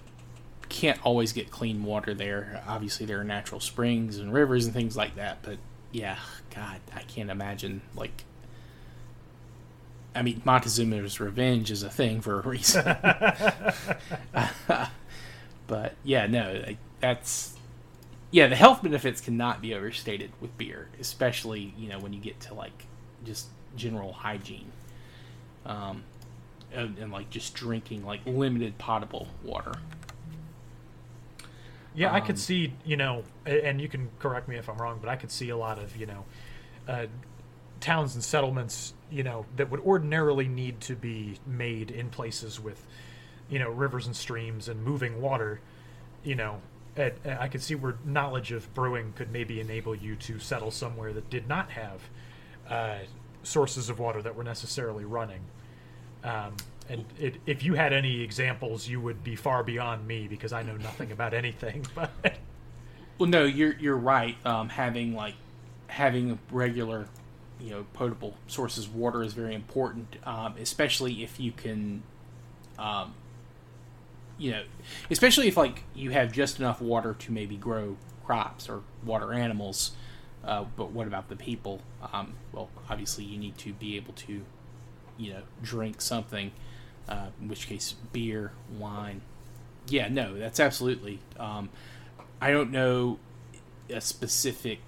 can't 0.70 1.00
always 1.06 1.34
get 1.34 1.50
clean 1.50 1.84
water 1.84 2.14
there. 2.14 2.62
Obviously, 2.68 3.06
there 3.06 3.20
are 3.20 3.24
natural 3.24 3.62
springs 3.62 4.18
and 4.18 4.34
rivers 4.34 4.66
and 4.66 4.74
things 4.74 4.98
like 4.98 5.16
that, 5.16 5.40
but 5.42 5.58
yeah, 5.92 6.18
God, 6.54 6.80
I 6.94 7.02
can't 7.04 7.30
imagine 7.30 7.82
like 7.96 8.26
I 10.18 10.24
mean, 10.24 10.42
Montezuma's 10.44 11.20
revenge 11.20 11.70
is 11.70 11.84
a 11.84 11.90
thing 11.92 12.22
for 12.22 12.40
a 12.40 12.42
reason. 12.42 12.84
but 15.68 15.94
yeah, 16.04 16.26
no, 16.26 16.64
that's 17.00 17.56
yeah. 18.32 18.48
The 18.48 18.56
health 18.56 18.82
benefits 18.82 19.22
cannot 19.22 19.62
be 19.62 19.76
overstated 19.76 20.32
with 20.42 20.58
beer, 20.58 20.90
especially 21.00 21.72
you 21.78 21.88
know 21.88 22.00
when 22.00 22.14
you 22.14 22.20
get 22.20 22.40
to 22.42 22.56
like 22.56 22.86
just 23.26 23.48
general 23.76 24.12
hygiene, 24.12 24.72
um, 25.68 26.04
and, 26.74 26.98
and 26.98 27.12
like 27.12 27.30
just 27.30 27.54
drinking 27.54 28.06
like 28.06 28.22
limited 28.26 28.78
potable 28.78 29.28
water. 29.44 29.74
Yeah, 31.96 32.10
um, 32.10 32.16
I 32.16 32.20
could 32.22 32.36
um, 32.36 32.38
see 32.38 32.74
you 32.86 32.98
know, 32.98 33.24
and 33.46 33.82
you 33.82 33.88
can 33.88 34.10
correct 34.20 34.48
me 34.48 34.56
if 34.58 34.70
I'm 34.70 34.78
wrong, 34.78 35.00
but 35.02 35.10
I 35.10 35.16
could 35.16 35.32
see 35.32 35.50
a 35.50 35.58
lot 35.58 35.80
of 35.80 35.96
you 35.98 36.06
know, 36.06 36.26
uh, 36.88 37.08
towns 37.80 38.16
and 38.16 38.24
settlements 38.24 38.94
you 39.10 39.24
know 39.24 39.46
that 39.56 39.70
would 39.70 39.80
ordinarily 39.82 40.48
need 40.48 40.82
to 40.82 40.96
be 40.96 41.40
made 41.46 41.92
in 41.92 42.10
places 42.10 42.60
with 42.60 42.86
you 43.50 43.60
know 43.60 43.70
rivers 43.70 44.06
and 44.06 44.16
streams 44.16 44.68
and 44.68 44.84
moving 44.84 45.22
water 45.22 45.60
you 46.24 46.36
know 46.36 46.60
at, 46.96 47.16
i 47.40 47.48
could 47.48 47.62
see 47.62 47.76
where 47.76 47.96
knowledge 48.04 48.52
of 48.52 48.74
brewing 48.74 49.14
could 49.16 49.32
maybe 49.32 49.60
enable 49.60 49.96
you 49.96 50.16
to 50.16 50.40
settle 50.40 50.72
somewhere 50.72 51.14
that 51.14 51.30
did 51.30 51.48
not 51.48 51.72
have 51.72 52.02
uh, 52.70 52.98
sources 53.44 53.90
of 53.90 54.00
water 54.00 54.22
that 54.22 54.36
were 54.36 54.44
necessarily 54.44 55.06
running 55.06 55.42
um, 56.28 56.56
and 56.90 57.06
it, 57.20 57.36
if 57.46 57.64
you 57.64 57.74
had 57.74 57.94
any 57.94 58.22
examples 58.22 58.88
you 58.88 59.00
would 59.02 59.24
be 59.24 59.36
far 59.36 59.64
beyond 59.64 60.08
me 60.08 60.28
because 60.28 60.54
i 60.54 60.62
know 60.62 60.78
nothing 60.78 61.12
about 61.12 61.34
anything 61.34 61.86
but 61.96 62.12
well 63.18 63.30
no 63.30 63.44
you're 63.44 63.76
you're 63.80 63.98
right 63.98 64.36
um, 64.46 64.70
having 64.70 65.16
like 65.16 65.36
having 65.88 66.38
regular 66.52 67.08
you 67.60 67.72
know 67.72 67.86
potable 67.94 68.36
sources 68.48 68.86
of 68.86 68.96
water 68.96 69.24
is 69.24 69.34
very 69.34 69.56
important 69.56 70.18
um, 70.26 70.54
especially 70.60 71.24
if 71.24 71.40
you 71.40 71.52
can 71.52 72.04
um, 72.78 73.14
you 74.38 74.52
know, 74.52 74.64
especially 75.10 75.48
if 75.48 75.58
like 75.58 75.84
you 75.96 76.12
have 76.12 76.32
just 76.32 76.60
enough 76.60 76.82
water 76.82 77.14
to 77.14 77.32
maybe 77.32 77.58
grow 77.58 77.98
crops 78.26 78.70
or 78.70 78.82
water 79.04 79.34
animals. 79.34 79.92
Uh, 80.44 80.66
but 80.76 80.92
what 80.92 81.08
about 81.08 81.30
the 81.30 81.36
people? 81.36 81.82
Um, 82.14 82.34
well, 82.54 82.70
obviously 82.90 83.24
you 83.24 83.38
need 83.38 83.58
to 83.60 83.74
be 83.74 83.98
able 83.98 84.14
to, 84.14 84.44
you 85.18 85.34
know, 85.34 85.42
drink 85.62 86.02
something. 86.02 86.52
Uh, 87.08 87.28
in 87.42 87.48
which 87.48 87.68
case, 87.68 87.94
beer, 88.12 88.52
wine. 88.78 89.22
Yeah, 89.88 90.10
no, 90.10 90.38
that's 90.38 90.60
absolutely. 90.60 91.20
Um, 91.40 91.70
I 92.42 92.52
don't 92.52 92.70
know 92.72 93.20
a 93.90 94.02
specific 94.02 94.80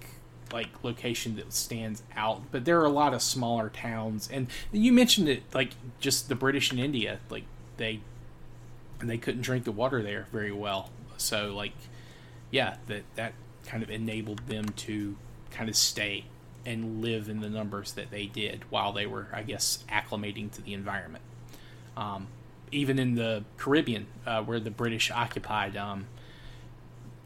like 0.52 0.68
location 0.82 1.36
that 1.36 1.52
stands 1.52 2.02
out, 2.14 2.42
but 2.50 2.64
there 2.64 2.80
are 2.80 2.84
a 2.84 2.90
lot 2.90 3.14
of 3.14 3.22
smaller 3.22 3.68
towns, 3.70 4.28
and 4.30 4.48
you 4.72 4.92
mentioned 4.92 5.28
it 5.28 5.42
like 5.54 5.70
just 6.00 6.28
the 6.28 6.34
British 6.34 6.72
in 6.72 6.78
India, 6.78 7.20
like 7.30 7.44
they 7.76 8.00
they 8.98 9.16
couldn't 9.16 9.42
drink 9.42 9.64
the 9.64 9.72
water 9.72 10.02
there 10.02 10.26
very 10.32 10.52
well. 10.52 10.90
So 11.16 11.54
like, 11.54 11.72
yeah, 12.50 12.76
that 12.88 13.04
that 13.14 13.32
kind 13.66 13.82
of 13.82 13.90
enabled 13.90 14.40
them 14.46 14.66
to 14.70 15.16
kind 15.50 15.68
of 15.68 15.76
stay 15.76 16.24
and 16.66 17.02
live 17.02 17.28
in 17.28 17.40
the 17.40 17.48
numbers 17.48 17.92
that 17.92 18.10
they 18.10 18.26
did 18.26 18.62
while 18.70 18.92
they 18.92 19.06
were, 19.06 19.28
I 19.32 19.42
guess, 19.42 19.84
acclimating 19.88 20.50
to 20.52 20.62
the 20.62 20.74
environment. 20.74 21.24
Um, 21.96 22.28
even 22.72 22.98
in 22.98 23.14
the 23.14 23.44
Caribbean, 23.56 24.06
uh, 24.26 24.42
where 24.42 24.60
the 24.60 24.70
British 24.70 25.10
occupied, 25.10 25.76
um, 25.76 26.06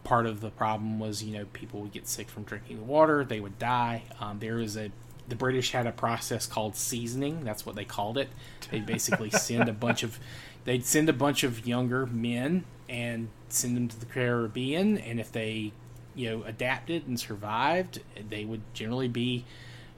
part 0.04 0.26
of 0.26 0.40
the 0.40 0.50
problem 0.50 0.98
was 0.98 1.22
you 1.22 1.36
know 1.36 1.46
people 1.52 1.80
would 1.80 1.92
get 1.92 2.06
sick 2.06 2.28
from 2.28 2.44
drinking 2.44 2.76
the 2.78 2.84
water, 2.84 3.24
they 3.24 3.40
would 3.40 3.58
die. 3.58 4.04
Um, 4.20 4.38
there 4.38 4.56
was 4.56 4.76
a 4.76 4.90
the 5.26 5.36
British 5.36 5.70
had 5.70 5.86
a 5.86 5.92
process 5.92 6.46
called 6.46 6.76
seasoning. 6.76 7.44
That's 7.44 7.64
what 7.64 7.76
they 7.76 7.84
called 7.84 8.18
it. 8.18 8.28
They 8.70 8.80
basically 8.80 9.30
send 9.30 9.68
a 9.68 9.72
bunch 9.72 10.02
of 10.02 10.18
they'd 10.64 10.84
send 10.84 11.08
a 11.08 11.14
bunch 11.14 11.44
of 11.44 11.66
younger 11.66 12.06
men 12.06 12.64
and 12.88 13.28
send 13.48 13.76
them 13.76 13.88
to 13.88 13.98
the 13.98 14.06
Caribbean, 14.06 14.98
and 14.98 15.18
if 15.20 15.32
they, 15.32 15.72
you 16.14 16.30
know, 16.30 16.44
adapted 16.44 17.06
and 17.06 17.18
survived, 17.18 18.00
they 18.28 18.44
would 18.44 18.62
generally 18.72 19.08
be 19.08 19.44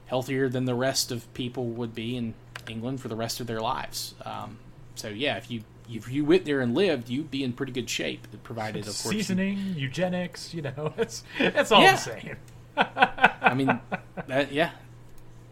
healthier 0.07 0.49
than 0.49 0.65
the 0.65 0.75
rest 0.75 1.11
of 1.11 1.31
people 1.33 1.65
would 1.65 1.93
be 1.93 2.15
in 2.17 2.33
England 2.67 3.01
for 3.01 3.07
the 3.07 3.15
rest 3.15 3.39
of 3.39 3.47
their 3.47 3.59
lives. 3.59 4.15
Um, 4.25 4.57
so 4.95 5.09
yeah, 5.09 5.37
if 5.37 5.51
you 5.51 5.63
if 5.89 6.11
you 6.11 6.25
went 6.25 6.45
there 6.45 6.59
and 6.59 6.75
lived, 6.75 7.09
you'd 7.09 7.31
be 7.31 7.43
in 7.43 7.53
pretty 7.53 7.71
good 7.71 7.89
shape. 7.89 8.27
Provided, 8.43 8.81
of 8.81 8.87
course, 8.87 9.09
seasoning, 9.09 9.57
you, 9.57 9.83
eugenics, 9.83 10.53
you 10.53 10.61
know, 10.61 10.93
it's 10.97 11.23
it's 11.37 11.71
all 11.71 11.81
yeah. 11.81 11.91
the 11.91 11.97
same. 11.97 12.37
I 12.77 13.53
mean, 13.53 13.79
that, 14.27 14.51
yeah, 14.51 14.71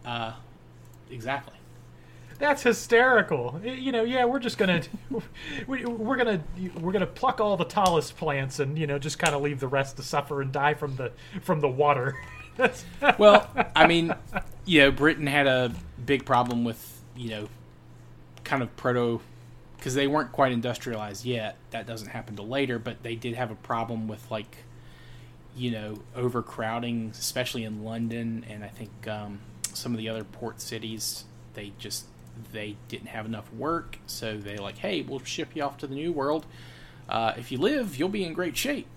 uh, 0.06 0.34
exactly. 1.10 1.54
That's 2.38 2.64
hysterical. 2.64 3.60
You 3.64 3.92
know, 3.92 4.04
yeah, 4.04 4.26
we're 4.26 4.40
just 4.40 4.58
gonna 4.58 4.82
we, 5.68 5.86
we're 5.86 6.18
gonna 6.18 6.44
we're 6.80 6.92
gonna 6.92 7.06
pluck 7.06 7.40
all 7.40 7.56
the 7.58 7.66
tallest 7.66 8.18
plants 8.18 8.60
and 8.60 8.78
you 8.78 8.88
know 8.88 9.00
just 9.00 9.20
kind 9.20 9.34
of 9.34 9.42
leave 9.42 9.60
the 9.60 9.68
rest 9.68 9.98
to 9.98 10.04
suffer 10.04 10.42
and 10.42 10.52
die 10.52 10.74
from 10.74 10.96
the 10.96 11.12
from 11.42 11.62
the 11.62 11.70
water. 11.70 12.16
well, 13.18 13.50
I 13.76 13.86
mean, 13.88 14.14
you 14.66 14.82
know, 14.82 14.92
Britain 14.92 15.28
had 15.28 15.48
a 15.48 15.74
big 16.06 16.26
problem 16.26 16.64
with 16.64 16.96
you 17.16 17.30
know, 17.30 17.48
kind 18.44 18.62
of 18.62 18.76
proto 18.76 19.22
because 19.78 19.94
they 19.96 20.08
weren't 20.08 20.32
quite 20.32 20.52
industrialized 20.52 21.26
yet. 21.26 21.58
That 21.72 21.88
doesn't 21.88 22.10
happen 22.10 22.36
till 22.36 22.48
later, 22.48 22.80
but 22.80 23.04
they 23.04 23.16
did 23.16 23.36
have 23.36 23.52
a 23.52 23.56
problem 23.56 24.08
with 24.08 24.30
like 24.30 24.58
you 25.56 25.72
know 25.72 26.00
overcrowding, 26.16 27.12
especially 27.12 27.64
in 27.64 27.84
London 27.84 28.46
and 28.50 28.64
I 28.64 28.68
think 28.68 29.08
um, 29.08 29.40
some 29.74 29.94
of 29.94 29.98
the 29.98 30.10
other 30.10 30.24
port 30.24 30.62
cities. 30.62 31.26
They 31.54 31.72
just 31.80 32.06
they 32.52 32.78
didn't 32.88 33.08
have 33.08 33.26
enough 33.26 33.52
work, 33.54 34.00
so 34.06 34.38
they 34.38 34.58
like, 34.58 34.78
hey, 34.78 35.02
we'll 35.02 35.24
ship 35.24 35.50
you 35.54 35.64
off 35.64 35.78
to 35.80 35.88
the 35.88 35.96
new 35.96 36.12
world. 36.12 36.46
Uh, 37.08 37.34
if 37.38 37.52
you 37.52 37.58
live, 37.58 37.98
you'll 37.98 38.10
be 38.10 38.24
in 38.24 38.34
great 38.34 38.58
shape. 38.58 38.88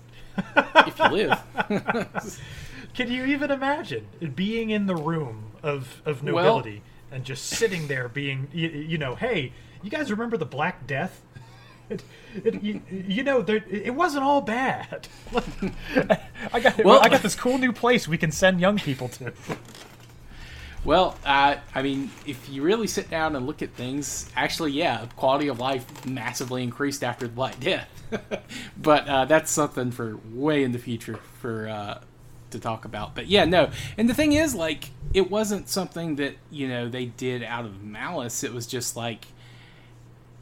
if 0.56 0.98
you 0.98 1.08
live. 1.08 2.40
Can 2.94 3.10
you 3.10 3.24
even 3.26 3.50
imagine 3.50 4.06
being 4.34 4.70
in 4.70 4.86
the 4.86 4.96
room 4.96 5.52
of 5.62 6.02
of 6.04 6.22
nobility 6.22 6.82
well, 7.10 7.16
and 7.16 7.24
just 7.24 7.44
sitting 7.44 7.88
there, 7.88 8.08
being 8.08 8.48
you, 8.52 8.68
you, 8.68 8.98
know, 8.98 9.14
hey, 9.14 9.52
you 9.82 9.90
guys 9.90 10.10
remember 10.10 10.36
the 10.36 10.46
Black 10.46 10.86
Death? 10.86 11.22
It, 11.90 12.04
it, 12.44 12.62
you, 12.62 12.82
you, 12.90 13.22
know, 13.22 13.40
there, 13.40 13.64
it 13.66 13.94
wasn't 13.94 14.22
all 14.22 14.42
bad. 14.42 15.08
I 16.52 16.60
got 16.60 16.84
well, 16.84 17.00
I 17.00 17.08
got 17.08 17.22
this 17.22 17.34
cool 17.34 17.56
new 17.56 17.72
place 17.72 18.06
we 18.06 18.18
can 18.18 18.30
send 18.30 18.60
young 18.60 18.76
people 18.76 19.08
to. 19.08 19.32
Well, 20.84 21.16
uh, 21.24 21.56
I 21.74 21.82
mean, 21.82 22.10
if 22.26 22.48
you 22.48 22.62
really 22.62 22.86
sit 22.86 23.10
down 23.10 23.36
and 23.36 23.46
look 23.46 23.62
at 23.62 23.74
things, 23.74 24.30
actually, 24.36 24.72
yeah, 24.72 25.06
quality 25.16 25.48
of 25.48 25.58
life 25.58 26.06
massively 26.06 26.62
increased 26.62 27.02
after 27.02 27.26
the 27.26 27.32
Black 27.32 27.58
Death. 27.60 27.88
but 28.76 29.08
uh, 29.08 29.24
that's 29.24 29.50
something 29.50 29.90
for 29.90 30.18
way 30.32 30.62
in 30.62 30.72
the 30.72 30.78
future 30.78 31.18
for 31.40 31.68
uh, 31.68 32.00
to 32.50 32.58
talk 32.60 32.84
about. 32.84 33.14
But 33.14 33.26
yeah, 33.26 33.44
no. 33.44 33.70
And 33.96 34.08
the 34.08 34.14
thing 34.14 34.32
is, 34.32 34.54
like, 34.54 34.90
it 35.12 35.30
wasn't 35.30 35.68
something 35.68 36.16
that 36.16 36.36
you 36.50 36.68
know 36.68 36.88
they 36.88 37.06
did 37.06 37.42
out 37.42 37.64
of 37.64 37.82
malice. 37.82 38.44
It 38.44 38.52
was 38.52 38.66
just 38.66 38.96
like, 38.96 39.26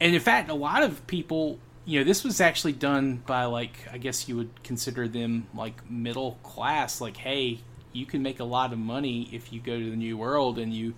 and 0.00 0.14
in 0.14 0.20
fact, 0.20 0.50
a 0.50 0.54
lot 0.54 0.82
of 0.82 1.06
people. 1.06 1.58
You 1.88 2.00
know, 2.00 2.04
this 2.04 2.24
was 2.24 2.40
actually 2.40 2.72
done 2.72 3.22
by 3.26 3.44
like 3.44 3.76
I 3.92 3.98
guess 3.98 4.28
you 4.28 4.36
would 4.36 4.64
consider 4.64 5.06
them 5.06 5.46
like 5.54 5.88
middle 5.88 6.32
class. 6.42 7.00
Like, 7.00 7.16
hey, 7.16 7.60
you 7.96 8.06
can 8.06 8.22
make 8.22 8.40
a 8.40 8.44
lot 8.44 8.72
of 8.72 8.78
money 8.78 9.28
if 9.32 9.52
you 9.52 9.60
go 9.60 9.78
to 9.78 9.90
the 9.90 9.96
new 9.96 10.16
world 10.16 10.58
and 10.58 10.72
you 10.72 10.94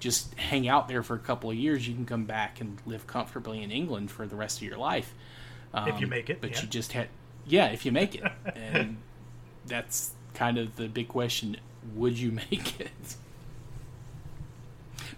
just 0.00 0.34
hang 0.34 0.68
out 0.68 0.88
there 0.88 1.02
for 1.02 1.14
a 1.14 1.18
couple 1.18 1.50
of 1.50 1.56
years, 1.56 1.86
you 1.86 1.94
can 1.94 2.06
come 2.06 2.24
back 2.24 2.60
and 2.60 2.80
live 2.86 3.06
comfortably 3.06 3.62
in 3.62 3.70
England 3.70 4.10
for 4.10 4.26
the 4.26 4.34
rest 4.34 4.58
of 4.58 4.64
your 4.64 4.78
life. 4.78 5.14
Um, 5.72 5.88
If 5.88 6.00
you 6.00 6.06
make 6.06 6.28
it, 6.28 6.40
but 6.40 6.50
yeah. 6.50 6.62
you 6.62 6.68
just 6.68 6.92
had, 6.92 7.08
yeah, 7.46 7.66
if 7.66 7.86
you 7.86 7.92
make 7.92 8.14
it, 8.14 8.24
and 8.56 8.96
that's 9.66 10.12
kind 10.34 10.58
of 10.58 10.76
the 10.76 10.88
big 10.88 11.08
question: 11.08 11.56
Would 11.94 12.18
you 12.18 12.32
make 12.50 12.80
it? 12.80 13.16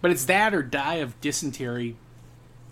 But 0.01 0.11
it's 0.11 0.27
that 0.27 0.55
or 0.55 0.63
die 0.63 0.97
of 0.97 1.19
dysentery 1.21 1.97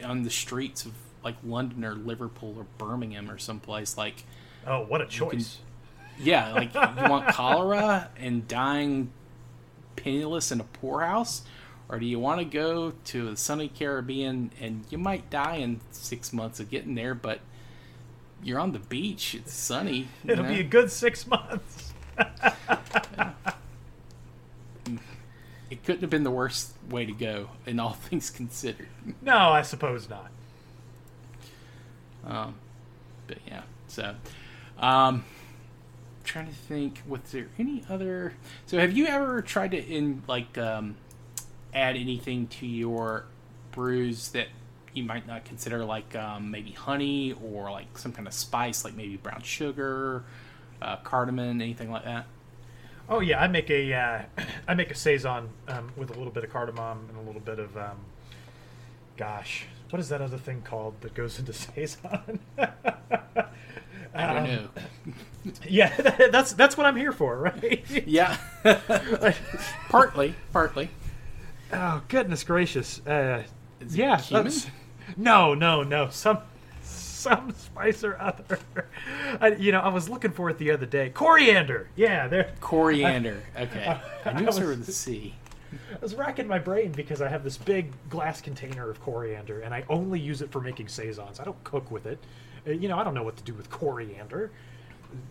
on 0.05 0.22
the 0.22 0.30
streets 0.30 0.84
of 0.84 0.93
like 1.24 1.36
London 1.43 1.84
or 1.84 1.95
Liverpool 1.95 2.55
or 2.59 2.66
Birmingham 2.78 3.30
or 3.30 3.38
someplace 3.38 3.97
like. 3.97 4.24
Oh, 4.66 4.82
what 4.82 5.01
a 5.01 5.07
choice! 5.07 5.59
Yeah, 6.19 6.53
like 6.53 6.75
you 6.75 7.09
want 7.09 7.29
cholera 7.29 8.11
and 8.17 8.47
dying 8.47 9.11
penniless 9.97 10.53
in 10.53 10.61
a 10.61 10.65
poorhouse, 10.65 11.43
or 11.89 11.99
do 11.99 12.07
you 12.07 12.19
want 12.19 12.41
to 12.41 12.45
go 12.45 12.93
to 13.07 13.31
the 13.31 13.37
sunny 13.37 13.69
Caribbean 13.69 14.51
and 14.61 14.85
you 14.91 14.99
might 14.99 15.31
die 15.31 15.57
in 15.57 15.81
six 15.91 16.33
months 16.33 16.61
of 16.61 16.71
getting 16.71 16.95
there, 16.95 17.15
but 17.15 17.41
you're 18.43 18.59
on 18.59 18.73
the 18.73 18.79
beach, 18.79 19.35
it's 19.35 19.53
sunny. 19.53 20.09
It'll 20.25 20.45
know? 20.45 20.51
be 20.51 20.61
a 20.61 20.65
good 20.65 20.91
six 20.91 21.27
months. 21.27 21.93
It 25.73 25.85
couldn't 25.85 26.03
have 26.03 26.11
been 26.11 26.23
the 26.23 26.31
worst 26.31 26.75
way 26.91 27.07
to 27.07 27.13
go, 27.13 27.49
in 27.65 27.81
all 27.81 27.93
things 28.11 28.29
considered. 28.29 28.89
No, 29.23 29.37
I 29.37 29.63
suppose 29.63 30.07
not. 30.09 30.31
Um, 32.27 32.57
but 33.27 33.39
yeah, 33.47 33.63
so 33.89 34.15
um, 34.79 35.25
trying 36.25 36.47
to 36.47 36.53
think. 36.53 37.03
Was 37.07 37.20
there 37.33 37.49
any 37.59 37.85
other? 37.89 38.35
So 38.66 38.79
have 38.79 38.93
you 38.93 39.07
ever 39.07 39.43
tried 39.43 39.73
to 39.73 39.79
in 39.79 40.23
like 40.27 40.57
um, 40.59 40.97
add 41.75 41.97
anything 41.97 42.47
to 42.49 42.66
your 42.66 43.25
brews 43.70 44.29
that 44.31 44.49
you 44.95 45.03
might 45.05 45.27
not 45.27 45.45
consider 45.45 45.85
like 45.85 46.14
um, 46.14 46.51
maybe 46.51 46.73
honey 46.73 47.35
or 47.43 47.70
like 47.70 47.99
some 47.99 48.12
kind 48.12 48.27
of 48.27 48.35
spice, 48.35 48.85
like 48.85 48.95
maybe 48.95 49.16
brown 49.16 49.43
sugar, 49.43 50.25
uh, 50.81 50.97
cardamom, 50.97 51.61
anything 51.61 51.91
like 51.91 52.05
that? 52.05 52.27
Oh 53.09 53.20
yeah, 53.20 53.41
I 53.41 53.49
make 53.49 53.70
a 53.70 53.93
uh, 53.93 54.23
I 54.68 54.75
make 54.75 54.91
a 54.91 54.95
saison 54.95 55.49
um, 55.68 55.93
with 55.97 56.11
a 56.11 56.14
little 56.14 56.33
bit 56.33 56.45
of 56.45 56.51
cardamom 56.51 57.07
and 57.09 57.18
a 57.18 57.23
little 57.23 57.41
bit 57.41 57.59
of 57.59 57.77
um, 57.77 57.99
gosh, 59.16 59.66
what 59.91 60.01
is 60.01 60.09
that 60.09 60.20
other 60.20 60.39
thing 60.39 60.62
called 60.62 61.01
that 61.01 61.14
goes 61.14 61.39
into 61.41 61.53
saison? 61.53 62.41
I 64.14 64.35
don't 64.35 64.45
know. 64.45 64.68
yeah, 65.68 65.95
that's 66.32 66.53
that's 66.53 66.76
what 66.76 66.86
I'm 66.86 66.97
here 66.97 67.12
for, 67.12 67.36
right? 67.38 67.84
Yeah, 68.07 68.36
partly, 69.88 70.34
partly. 70.53 70.90
oh 71.72 72.03
goodness 72.09 72.45
gracious! 72.45 73.05
Uh, 73.07 73.43
Is 73.80 73.97
yeah, 73.97 74.16
that's- 74.30 74.66
no, 75.16 75.55
no, 75.55 75.82
no, 75.82 76.09
some 76.11 76.38
some 76.82 77.53
spice 77.53 78.05
or 78.05 78.20
other. 78.20 78.59
I, 79.40 79.49
you 79.49 79.72
know, 79.72 79.80
I 79.80 79.88
was 79.88 80.09
looking 80.09 80.30
for 80.32 80.51
it 80.51 80.59
the 80.59 80.70
other 80.70 80.86
day. 80.86 81.11
Coriander. 81.11 81.88
Yeah, 81.97 82.28
there. 82.28 82.53
Coriander. 82.61 83.43
Okay, 83.59 83.99
I 84.24 84.32
knew 84.32 84.40
it 84.40 84.43
I 84.43 84.47
was- 84.47 84.61
with 84.61 84.88
a 84.88 84.93
C. 84.93 85.34
I 85.90 85.99
was 86.03 86.14
racking 86.14 86.47
my 86.47 86.59
brain 86.59 86.93
because 86.93 87.22
I 87.22 87.28
have 87.28 87.45
this 87.45 87.57
big 87.57 87.93
glass 88.11 88.43
container 88.43 88.90
of 88.90 89.01
coriander, 89.01 89.61
and 89.62 89.72
I 89.72 89.84
only 89.88 90.20
use 90.20 90.43
it 90.43 90.51
for 90.53 90.61
making 90.61 90.88
saisons. 90.88 91.40
I 91.40 91.45
don't 91.45 91.62
cook 91.64 91.90
with 91.90 92.05
it. 92.05 92.18
Uh, 92.66 92.72
You 92.72 92.88
know, 92.88 92.99
I 92.99 93.05
don't 93.05 93.14
know 93.14 93.22
what 93.22 93.36
to 93.38 93.43
do 93.43 93.55
with 93.55 93.70
coriander. 93.70 94.51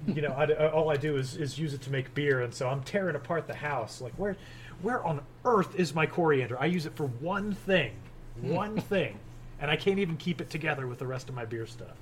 You 0.07 0.21
know, 0.21 0.31
I, 0.33 0.45
uh, 0.45 0.69
all 0.69 0.89
I 0.89 0.97
do 0.97 1.17
is, 1.17 1.35
is 1.37 1.57
use 1.57 1.73
it 1.73 1.81
to 1.83 1.91
make 1.91 2.13
beer, 2.13 2.41
and 2.41 2.53
so 2.53 2.67
I'm 2.67 2.83
tearing 2.83 3.15
apart 3.15 3.47
the 3.47 3.55
house. 3.55 4.01
Like, 4.01 4.13
where, 4.13 4.35
where 4.81 5.03
on 5.05 5.21
earth 5.45 5.75
is 5.75 5.93
my 5.95 6.05
coriander? 6.05 6.59
I 6.59 6.65
use 6.65 6.85
it 6.85 6.95
for 6.95 7.07
one 7.07 7.53
thing, 7.53 7.93
one 8.41 8.77
thing, 8.79 9.17
and 9.59 9.69
I 9.71 9.75
can't 9.75 9.99
even 9.99 10.17
keep 10.17 10.41
it 10.41 10.49
together 10.49 10.87
with 10.87 10.99
the 10.99 11.07
rest 11.07 11.29
of 11.29 11.35
my 11.35 11.45
beer 11.45 11.65
stuff. 11.65 11.97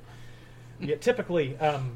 Yeah, 0.80 0.96
typically, 0.96 1.58
um, 1.58 1.92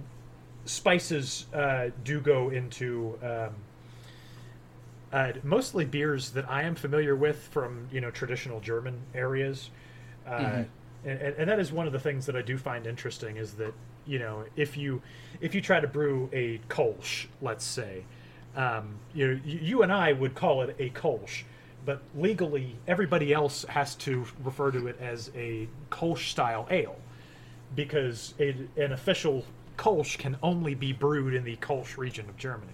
spices 0.65 1.45
uh, 1.53 1.89
do 2.03 2.19
go 2.19 2.49
into. 2.49 3.17
Um, 3.23 3.53
uh, 5.11 5.31
mostly 5.43 5.85
beers 5.85 6.31
that 6.31 6.49
I 6.49 6.63
am 6.63 6.73
familiar 6.73 7.15
with 7.15 7.37
from 7.51 7.87
you 7.91 8.01
know 8.01 8.09
traditional 8.09 8.59
German 8.59 8.99
areas, 9.13 9.69
uh, 10.25 10.31
Mhm. 10.31 10.65
and, 11.05 11.19
and 11.19 11.49
that 11.49 11.59
is 11.59 11.71
one 11.71 11.85
of 11.85 11.93
the 11.93 11.99
things 11.99 12.25
that 12.25 12.35
I 12.35 12.41
do 12.41 12.57
find 12.57 12.87
interesting 12.87 13.37
is 13.37 13.53
that 13.53 13.73
you 14.05 14.19
know 14.19 14.45
if 14.55 14.77
you 14.77 15.01
if 15.41 15.55
you 15.55 15.61
try 15.61 15.79
to 15.79 15.87
brew 15.87 16.29
a 16.33 16.59
Kolsch, 16.69 17.27
let's 17.41 17.65
say, 17.65 18.03
um, 18.55 18.95
you 19.13 19.27
know 19.27 19.39
you, 19.45 19.59
you 19.61 19.81
and 19.83 19.91
I 19.91 20.13
would 20.13 20.35
call 20.35 20.61
it 20.61 20.75
a 20.79 20.89
Kolsch, 20.91 21.43
but 21.85 22.01
legally 22.15 22.75
everybody 22.87 23.33
else 23.33 23.65
has 23.69 23.95
to 23.95 24.25
refer 24.43 24.71
to 24.71 24.87
it 24.87 24.97
as 24.99 25.31
a 25.35 25.67
Kolsch 25.89 26.29
style 26.29 26.67
ale 26.69 26.97
because 27.75 28.33
a, 28.39 28.55
an 28.77 28.91
official 28.91 29.45
Kolsch 29.77 30.17
can 30.17 30.37
only 30.43 30.75
be 30.75 30.93
brewed 30.93 31.33
in 31.33 31.43
the 31.43 31.55
Kolsch 31.57 31.97
region 31.97 32.29
of 32.29 32.37
Germany 32.37 32.73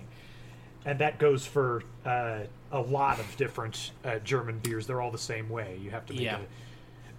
and 0.85 0.99
that 0.99 1.19
goes 1.19 1.45
for 1.45 1.83
uh, 2.05 2.39
a 2.71 2.79
lot 2.81 3.19
of 3.19 3.37
different 3.37 3.91
uh, 4.05 4.19
German 4.19 4.59
beers. 4.59 4.87
They're 4.87 5.01
all 5.01 5.11
the 5.11 5.17
same 5.17 5.49
way. 5.49 5.77
You 5.81 5.91
have 5.91 6.05
to 6.07 6.13
make 6.13 6.23
Yeah. 6.23 6.37
a, 6.37 6.41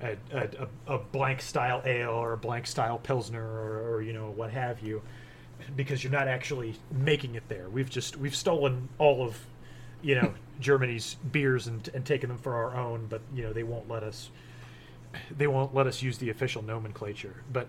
a, 0.03 0.17
a, 0.33 0.95
a 0.95 0.99
blank 0.99 1.43
style 1.43 1.83
ale 1.85 2.11
or 2.11 2.33
a 2.33 2.37
blank 2.37 2.67
style 2.67 2.99
pilsner 2.99 3.45
or, 3.45 3.95
or 3.95 4.03
you 4.03 4.13
know 4.13 4.31
what 4.31 4.51
have 4.51 4.81
you, 4.81 5.03
because 5.77 6.03
you're 6.03 6.13
not 6.13 6.29
actually 6.29 6.75
making 6.91 7.35
it 7.35 7.49
there. 7.49 7.69
We've 7.69 7.91
just 7.91 8.17
we've 8.17 8.35
stolen 8.35 8.89
all 8.99 9.23
of 9.23 9.39
you 10.03 10.15
know 10.17 10.35
Germany's 10.61 11.17
beers 11.33 11.67
and, 11.67 11.89
and 11.95 12.05
taken 12.05 12.29
them 12.29 12.39
for 12.39 12.55
our 12.55 12.77
own, 12.77 13.07
but 13.09 13.21
you 13.35 13.43
know 13.43 13.53
they 13.53 13.63
won't 13.63 13.89
let 13.89 14.03
us 14.03 14.31
they 15.37 15.47
won't 15.47 15.75
let 15.75 15.87
us 15.87 16.03
use 16.03 16.19
the 16.19 16.31
official 16.31 16.63
nomenclature. 16.63 17.43
But 17.53 17.69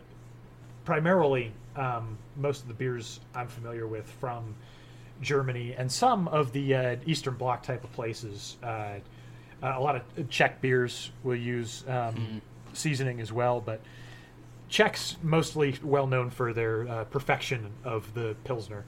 primarily, 0.85 1.51
um, 1.75 2.17
most 2.37 2.61
of 2.61 2.67
the 2.67 2.73
beers 2.73 3.19
I'm 3.33 3.47
familiar 3.47 3.87
with 3.87 4.07
from 4.19 4.55
Germany 5.21 5.75
and 5.77 5.91
some 5.91 6.27
of 6.27 6.51
the 6.51 6.75
uh, 6.75 6.95
Eastern 7.05 7.35
Bloc 7.35 7.63
type 7.63 7.83
of 7.83 7.91
places. 7.93 8.57
Uh, 8.63 8.95
uh, 9.61 9.73
a 9.77 9.81
lot 9.81 9.95
of 9.95 10.29
Czech 10.29 10.61
beers 10.61 11.11
will 11.23 11.35
use 11.35 11.83
um, 11.87 12.41
seasoning 12.73 13.19
as 13.21 13.31
well, 13.31 13.61
but 13.61 13.81
Czechs 14.69 15.17
mostly 15.21 15.75
well 15.83 16.07
known 16.07 16.29
for 16.29 16.53
their 16.53 16.87
uh, 16.87 17.03
perfection 17.05 17.71
of 17.83 18.13
the 18.13 18.35
pilsner 18.43 18.85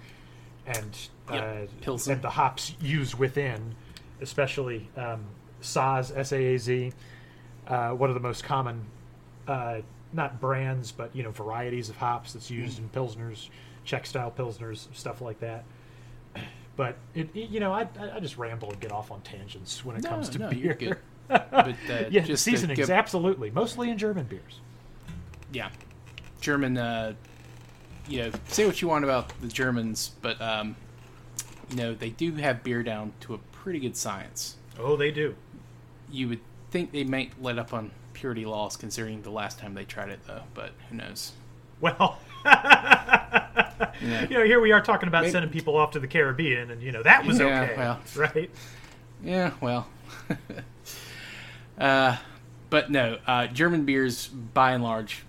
and 0.66 0.98
uh, 1.30 1.34
Yep, 1.36 1.70
Pilsen. 1.82 2.14
and 2.14 2.22
the 2.22 2.30
hops 2.30 2.74
used 2.82 3.16
within, 3.16 3.76
especially 4.22 4.90
um, 4.96 5.26
Saaz 5.62 6.16
S 6.18 6.32
A 6.32 6.38
A 6.56 6.58
Z. 6.58 6.94
Uh, 7.68 7.90
one 7.92 8.10
of 8.10 8.14
the 8.14 8.20
most 8.22 8.44
common, 8.44 8.86
uh, 9.48 9.80
not 10.14 10.40
brands, 10.40 10.92
but 10.92 11.14
you 11.16 11.24
know 11.24 11.32
varieties 11.32 11.90
of 11.90 11.98
hops 11.98 12.32
that's 12.34 12.50
used 12.50 12.80
in 12.80 12.88
pilsners, 12.90 13.50
Czech 13.84 14.06
style 14.06 14.32
pilsners, 14.32 14.88
stuff 14.96 15.20
like 15.22 15.40
that. 15.42 15.66
But 16.76 16.98
it, 17.14 17.36
you 17.36 17.60
know, 17.60 17.72
I, 17.72 17.88
I 18.14 18.20
just 18.20 18.38
ramble 18.38 18.72
and 18.72 18.80
get 18.80 18.92
off 18.92 19.12
on 19.12 19.22
tangents 19.22 19.86
when 19.86 19.96
it 19.96 20.04
No, 20.04 20.10
comes 20.10 20.30
to 20.30 20.40
no, 20.40 20.50
beer. 20.50 20.74
good. 20.74 20.98
But 21.28 21.52
uh, 21.90 22.04
yeah, 22.10 22.22
just 22.22 22.44
seasonings, 22.44 22.78
give- 22.78 22.90
absolutely, 22.90 23.52
mostly 23.52 23.90
in 23.90 23.98
German 23.98 24.26
beers. 24.26 24.60
yeah, 25.52 25.70
German. 26.42 26.78
Uh, 26.78 27.14
you 28.08 28.24
know, 28.24 28.32
say 28.50 28.66
what 28.66 28.82
you 28.82 28.88
want 28.90 29.04
about 29.06 29.30
the 29.42 29.48
Germans, 29.48 30.12
but 30.22 30.42
um, 30.42 30.76
you 31.70 31.78
know 31.78 31.94
they 31.94 32.10
do 32.10 32.34
have 32.36 32.64
beer 32.64 32.84
down 32.84 33.14
to 33.22 33.34
a 33.34 33.38
pretty 33.38 33.80
good 33.80 33.96
science. 33.96 34.58
Oh, 34.78 34.96
they 34.98 35.12
do. 35.12 35.36
You 36.12 36.28
would 36.30 36.42
think 36.72 36.92
they 36.92 37.04
might 37.06 37.32
let 37.42 37.58
up 37.60 37.74
on 37.74 37.92
purity 38.14 38.46
laws, 38.46 38.76
considering 38.76 39.22
the 39.22 39.30
last 39.32 39.60
time 39.60 39.74
they 39.76 39.86
tried 39.86 40.10
it, 40.10 40.20
though. 40.28 40.42
But 40.54 40.72
who 40.90 40.98
knows? 40.98 41.32
Well, 41.80 42.20
Yeah. 44.02 44.22
you 44.24 44.38
know, 44.38 44.44
here 44.44 44.60
we 44.62 44.72
are 44.72 44.82
talking 44.82 45.08
about 45.08 45.22
Maybe- 45.24 45.32
sending 45.32 45.52
people 45.52 45.78
off 45.78 45.92
to 45.92 46.00
the 46.00 46.08
Caribbean, 46.08 46.72
and 46.72 46.82
you 46.82 46.92
know 46.92 47.04
that 47.04 47.26
was 47.26 47.40
Yeah, 47.40 47.62
okay, 47.62 47.76
well. 47.78 48.00
right? 48.16 48.50
Yeah, 49.24 49.52
well. 49.62 49.88
uh, 51.78 52.18
but 52.70 52.92
no, 52.92 53.18
uh, 53.28 53.48
German 53.48 53.86
beers, 53.86 54.28
by 54.28 54.72
and 54.72 54.84
large, 54.84 55.24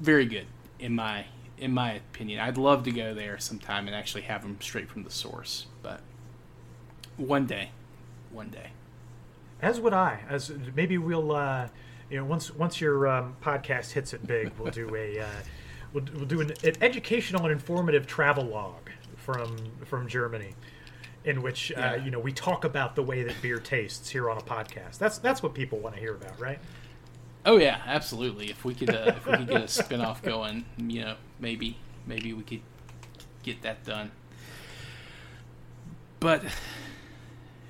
very 0.00 0.26
good 0.26 0.46
in 0.78 0.94
my 0.94 1.26
in 1.58 1.72
my 1.72 1.92
opinion. 1.92 2.40
I'd 2.40 2.56
love 2.56 2.84
to 2.84 2.90
go 2.90 3.14
there 3.14 3.38
sometime 3.38 3.86
and 3.86 3.94
actually 3.94 4.22
have 4.22 4.42
them 4.42 4.56
straight 4.60 4.88
from 4.88 5.04
the 5.04 5.10
source. 5.10 5.66
But 5.82 6.00
one 7.16 7.46
day, 7.46 7.70
one 8.32 8.48
day. 8.48 8.70
As 9.60 9.78
would 9.78 9.92
I. 9.92 10.20
As 10.28 10.50
maybe 10.74 10.96
we'll, 10.96 11.32
uh, 11.32 11.68
you 12.08 12.16
know, 12.18 12.24
once 12.24 12.50
once 12.54 12.80
your 12.80 13.06
um, 13.06 13.36
podcast 13.42 13.92
hits 13.92 14.14
it 14.14 14.26
big, 14.26 14.52
we'll 14.58 14.72
do 14.72 14.94
a 14.96 15.20
uh, 15.20 15.26
we'll, 15.92 16.04
we'll 16.14 16.24
do 16.24 16.40
an, 16.40 16.52
an 16.64 16.74
educational 16.80 17.44
and 17.44 17.52
informative 17.52 18.06
travel 18.06 18.44
log 18.44 18.90
from 19.16 19.56
from 19.84 20.08
Germany, 20.08 20.54
in 21.24 21.42
which 21.42 21.72
uh, 21.72 21.98
you 22.02 22.10
know 22.10 22.18
we 22.18 22.32
talk 22.32 22.64
about 22.64 22.96
the 22.96 23.02
way 23.02 23.22
that 23.22 23.40
beer 23.42 23.58
tastes 23.58 24.08
here 24.10 24.30
on 24.30 24.38
a 24.38 24.42
podcast. 24.42 24.98
That's 24.98 25.18
that's 25.18 25.42
what 25.42 25.54
people 25.54 25.78
want 25.78 25.94
to 25.94 26.00
hear 26.00 26.14
about, 26.14 26.38
right? 26.40 26.58
Oh 27.44 27.56
yeah, 27.56 27.80
absolutely. 27.86 28.50
If 28.50 28.64
we 28.64 28.74
could, 28.74 28.90
uh, 28.90 29.14
if 29.16 29.26
we 29.26 29.36
could 29.38 29.48
get 29.48 29.62
a 29.62 29.68
spin-off 29.68 30.22
going, 30.22 30.64
you 30.76 31.02
know, 31.02 31.16
maybe 31.38 31.76
maybe 32.06 32.32
we 32.32 32.42
could 32.42 32.60
get 33.42 33.62
that 33.62 33.84
done. 33.84 34.10
But 36.18 36.44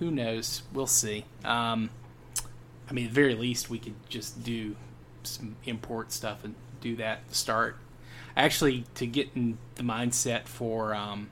who 0.01 0.11
knows? 0.11 0.63
We'll 0.73 0.89
see. 0.89 1.25
Um, 1.45 1.91
I 2.89 2.93
mean, 2.93 3.05
at 3.05 3.11
the 3.11 3.15
very 3.15 3.37
least, 3.37 3.71
we 3.71 3.79
could 3.79 3.95
just 4.09 4.43
do 4.43 4.75
some 5.23 5.55
import 5.65 6.11
stuff 6.11 6.43
and 6.43 6.57
do 6.81 6.97
that 6.97 7.29
to 7.29 7.35
start. 7.35 7.77
Actually, 8.37 8.85
to 8.95 9.07
get 9.07 9.31
in 9.35 9.59
the 9.75 9.83
mindset 9.83 10.47
for 10.47 10.95
um, 10.95 11.29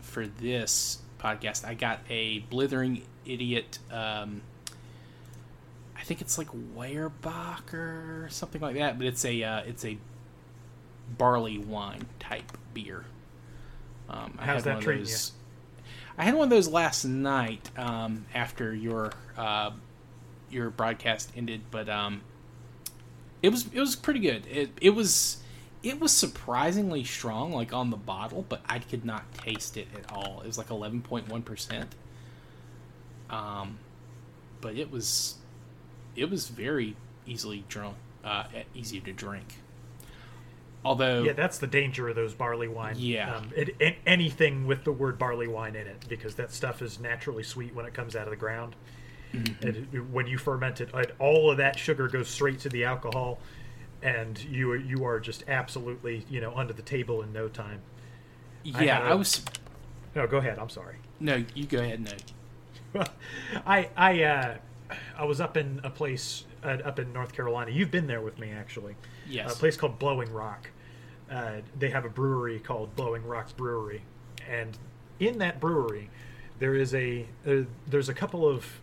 for 0.00 0.26
this 0.26 0.98
podcast, 1.18 1.64
I 1.64 1.74
got 1.74 2.00
a 2.08 2.40
blithering 2.50 3.02
idiot. 3.26 3.78
Um, 3.90 4.42
I 5.96 6.02
think 6.02 6.20
it's 6.20 6.38
like 6.38 6.48
Weyerbacher 6.76 8.24
or 8.24 8.28
something 8.30 8.60
like 8.60 8.76
that, 8.76 8.98
but 8.98 9.06
it's 9.06 9.24
a 9.24 9.42
uh, 9.42 9.60
it's 9.60 9.84
a 9.84 9.98
barley 11.18 11.58
wine 11.58 12.06
type 12.18 12.56
beer. 12.72 13.04
Um, 14.08 14.36
I 14.38 14.46
How's 14.46 14.56
had 14.56 14.64
that 14.64 14.70
one 14.70 14.78
of 14.78 14.84
treating 14.84 15.04
those- 15.04 15.32
I 16.18 16.24
had 16.24 16.34
one 16.34 16.44
of 16.44 16.50
those 16.50 16.68
last 16.68 17.04
night 17.04 17.70
um, 17.78 18.26
after 18.34 18.74
your 18.74 19.12
uh, 19.38 19.70
your 20.50 20.70
broadcast 20.70 21.32
ended, 21.36 21.62
but 21.70 21.88
um, 21.88 22.22
it 23.42 23.50
was 23.50 23.66
it 23.72 23.80
was 23.80 23.96
pretty 23.96 24.20
good. 24.20 24.46
It 24.46 24.70
it 24.80 24.90
was 24.90 25.38
it 25.82 25.98
was 26.00 26.12
surprisingly 26.12 27.04
strong, 27.04 27.52
like 27.52 27.72
on 27.72 27.90
the 27.90 27.96
bottle, 27.96 28.44
but 28.48 28.60
I 28.68 28.78
could 28.80 29.04
not 29.04 29.32
taste 29.34 29.76
it 29.76 29.88
at 29.94 30.12
all. 30.12 30.40
It 30.42 30.46
was 30.46 30.58
like 30.58 30.70
eleven 30.70 31.00
point 31.00 31.28
one 31.28 31.42
percent. 31.42 31.94
Um, 33.30 33.78
but 34.60 34.76
it 34.76 34.90
was 34.90 35.36
it 36.16 36.28
was 36.30 36.48
very 36.48 36.96
easily 37.26 37.64
drunk, 37.68 37.96
uh, 38.24 38.44
easy 38.74 39.00
to 39.00 39.12
drink. 39.12 39.54
Although 40.84 41.24
Yeah, 41.24 41.32
that's 41.34 41.58
the 41.58 41.66
danger 41.66 42.08
of 42.08 42.16
those 42.16 42.34
barley 42.34 42.68
wine. 42.68 42.96
Yeah. 42.98 43.36
Um, 43.36 43.50
it, 43.54 43.76
it- 43.78 43.96
anything 44.06 44.66
with 44.66 44.84
the 44.84 44.92
word 44.92 45.18
barley 45.18 45.46
wine 45.46 45.76
in 45.76 45.86
it, 45.86 46.06
because 46.08 46.34
that 46.36 46.52
stuff 46.52 46.82
is 46.82 46.98
naturally 46.98 47.42
sweet 47.42 47.74
when 47.74 47.86
it 47.86 47.94
comes 47.94 48.16
out 48.16 48.24
of 48.24 48.30
the 48.30 48.36
ground. 48.36 48.74
Mm-hmm. 49.32 49.66
And 49.66 50.12
when 50.12 50.26
you 50.26 50.38
ferment 50.38 50.80
it, 50.80 50.90
all 51.18 51.50
of 51.50 51.58
that 51.58 51.78
sugar 51.78 52.08
goes 52.08 52.28
straight 52.28 52.58
to 52.60 52.68
the 52.68 52.84
alcohol, 52.84 53.38
and 54.02 54.42
you 54.44 54.70
are- 54.72 54.76
you 54.76 55.04
are 55.04 55.20
just 55.20 55.44
absolutely 55.48 56.24
you 56.30 56.40
know 56.40 56.54
under 56.54 56.72
the 56.72 56.82
table 56.82 57.22
in 57.22 57.32
no 57.32 57.48
time. 57.48 57.80
Yeah, 58.62 59.00
I 59.00 59.10
I 59.10 59.14
was 59.14 59.42
No, 60.14 60.26
go 60.26 60.38
ahead. 60.38 60.58
I'm 60.58 60.68
sorry. 60.70 60.96
no. 61.18 61.44
You 61.54 61.66
go 61.66 61.78
ahead. 61.78 62.00
No, 62.94 63.02
I 63.66 63.88
I 63.96 64.22
uh, 64.22 64.56
I 65.16 65.24
was 65.24 65.40
up 65.40 65.56
in 65.56 65.80
a 65.84 65.90
place 65.90 66.44
uh, 66.64 66.78
up 66.84 66.98
in 66.98 67.12
North 67.12 67.32
Carolina. 67.32 67.70
You've 67.70 67.90
been 67.90 68.06
there 68.06 68.20
with 68.20 68.38
me 68.38 68.50
actually. 68.50 68.96
Yes. 69.28 69.54
A 69.54 69.58
place 69.58 69.76
called 69.76 69.98
Blowing 69.98 70.32
Rock. 70.32 70.70
Uh, 71.30 71.60
they 71.78 71.90
have 71.90 72.04
a 72.04 72.08
brewery 72.08 72.58
called 72.58 72.96
Blowing 72.96 73.24
Rock 73.24 73.56
Brewery, 73.56 74.02
and 74.48 74.76
in 75.20 75.38
that 75.38 75.60
brewery, 75.60 76.10
there 76.58 76.74
is 76.74 76.92
a 76.94 77.24
uh, 77.46 77.62
there's 77.86 78.08
a 78.08 78.14
couple 78.14 78.48
of, 78.48 78.80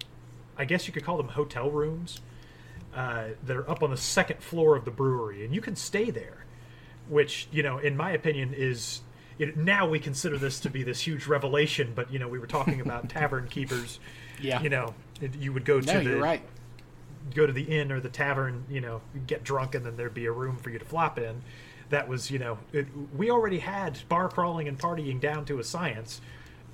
I 0.58 0.64
guess 0.64 0.88
you 0.88 0.94
could 0.94 1.04
call 1.04 1.18
them 1.18 1.28
hotel 1.30 1.70
rooms, 1.70 2.22
uh, 2.98 3.28
that 3.46 3.56
are 3.56 3.70
up 3.70 3.84
on 3.84 3.92
the 3.92 3.98
second 3.98 4.42
floor 4.42 4.76
of 4.76 4.84
the 4.84 4.92
brewery, 4.92 5.46
and 5.46 5.54
you 5.54 5.62
can 5.62 5.76
stay 5.76 6.10
there, 6.10 6.46
which 7.08 7.48
you 7.52 7.62
know, 7.64 7.78
in 7.78 7.96
my 7.96 8.12
opinion, 8.12 8.54
is 8.58 9.02
know, 9.46 9.54
now 9.56 9.88
we 9.88 10.00
consider 10.00 10.38
this 10.38 10.60
to 10.62 10.70
be 10.70 10.82
this 10.84 11.02
huge 11.02 11.28
revelation. 11.28 11.94
But 11.96 12.12
you 12.12 12.18
know, 12.20 12.28
we 12.28 12.40
were 12.40 12.48
talking 12.48 12.82
about 12.82 13.08
tavern 13.18 13.48
keepers. 13.48 14.00
Yeah. 14.42 14.62
You 14.62 14.70
know, 14.70 14.94
it- 15.22 15.36
you 15.36 15.54
would 15.54 15.64
go 15.64 15.80
to 15.80 15.94
no, 16.04 16.04
the 16.04 16.18
right. 16.20 16.42
go 17.36 17.46
to 17.46 17.54
the 17.54 17.64
inn 17.64 17.92
or 17.92 18.00
the 18.00 18.10
tavern, 18.10 18.66
you 18.70 18.82
know, 18.82 19.02
get 19.28 19.44
drunk, 19.44 19.76
and 19.76 19.86
then 19.86 19.96
there'd 19.96 20.14
be 20.14 20.26
a 20.26 20.32
room 20.32 20.58
for 20.58 20.70
you 20.72 20.80
to 20.80 20.86
flop 20.86 21.20
in. 21.20 21.44
That 21.90 22.08
was, 22.08 22.32
you 22.32 22.40
know, 22.40 22.58
it, 22.74 22.88
we 23.16 23.30
already 23.32 23.60
had 23.60 24.00
bar 24.10 24.28
crawling 24.28 24.68
and 24.68 24.78
partying 24.78 25.22
down 25.22 25.46
to 25.46 25.60
a 25.60 25.64
science. 25.64 26.20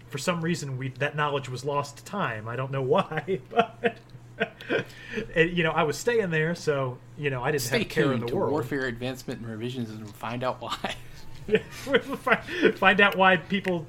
For 0.08 0.18
some 0.18 0.42
reason, 0.42 0.78
we 0.78 0.90
that 1.00 1.16
knowledge 1.16 1.50
was 1.50 1.66
lost 1.66 1.98
to 1.98 2.06
time. 2.06 2.48
I 2.48 2.56
don't 2.56 2.72
know 2.72 2.82
why, 2.96 3.40
but 3.50 3.98
it, 5.36 5.52
you 5.52 5.64
know, 5.64 5.72
I 5.72 5.84
was 5.84 5.98
staying 5.98 6.30
there, 6.30 6.56
so 6.56 6.98
you 7.18 7.30
know, 7.30 7.44
I 7.44 7.52
didn't 7.52 7.64
Stay 7.64 7.80
have 7.80 7.90
care 7.90 8.14
in 8.14 8.26
the 8.26 8.36
world. 8.36 8.52
Warfare 8.52 8.86
Advancement 8.86 9.42
and 9.42 9.50
Revisions 9.50 9.90
and 9.90 10.10
find 10.16 10.44
out 10.44 10.62
why. 10.62 10.96
find, 11.70 12.44
find 12.78 13.02
out 13.02 13.16
why 13.16 13.38
people 13.38 13.86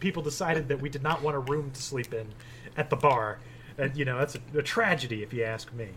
people 0.00 0.22
decided 0.22 0.68
that 0.68 0.80
we 0.80 0.88
did 0.88 1.02
not 1.02 1.22
want 1.22 1.36
a 1.36 1.40
room 1.40 1.70
to 1.70 1.82
sleep 1.82 2.12
in 2.12 2.28
at 2.76 2.90
the 2.90 2.96
bar. 2.96 3.38
And 3.78 3.96
you 3.96 4.04
know, 4.04 4.18
that's 4.18 4.34
a, 4.34 4.58
a 4.58 4.62
tragedy 4.62 5.22
if 5.22 5.32
you 5.32 5.44
ask 5.44 5.72
me. 5.72 5.88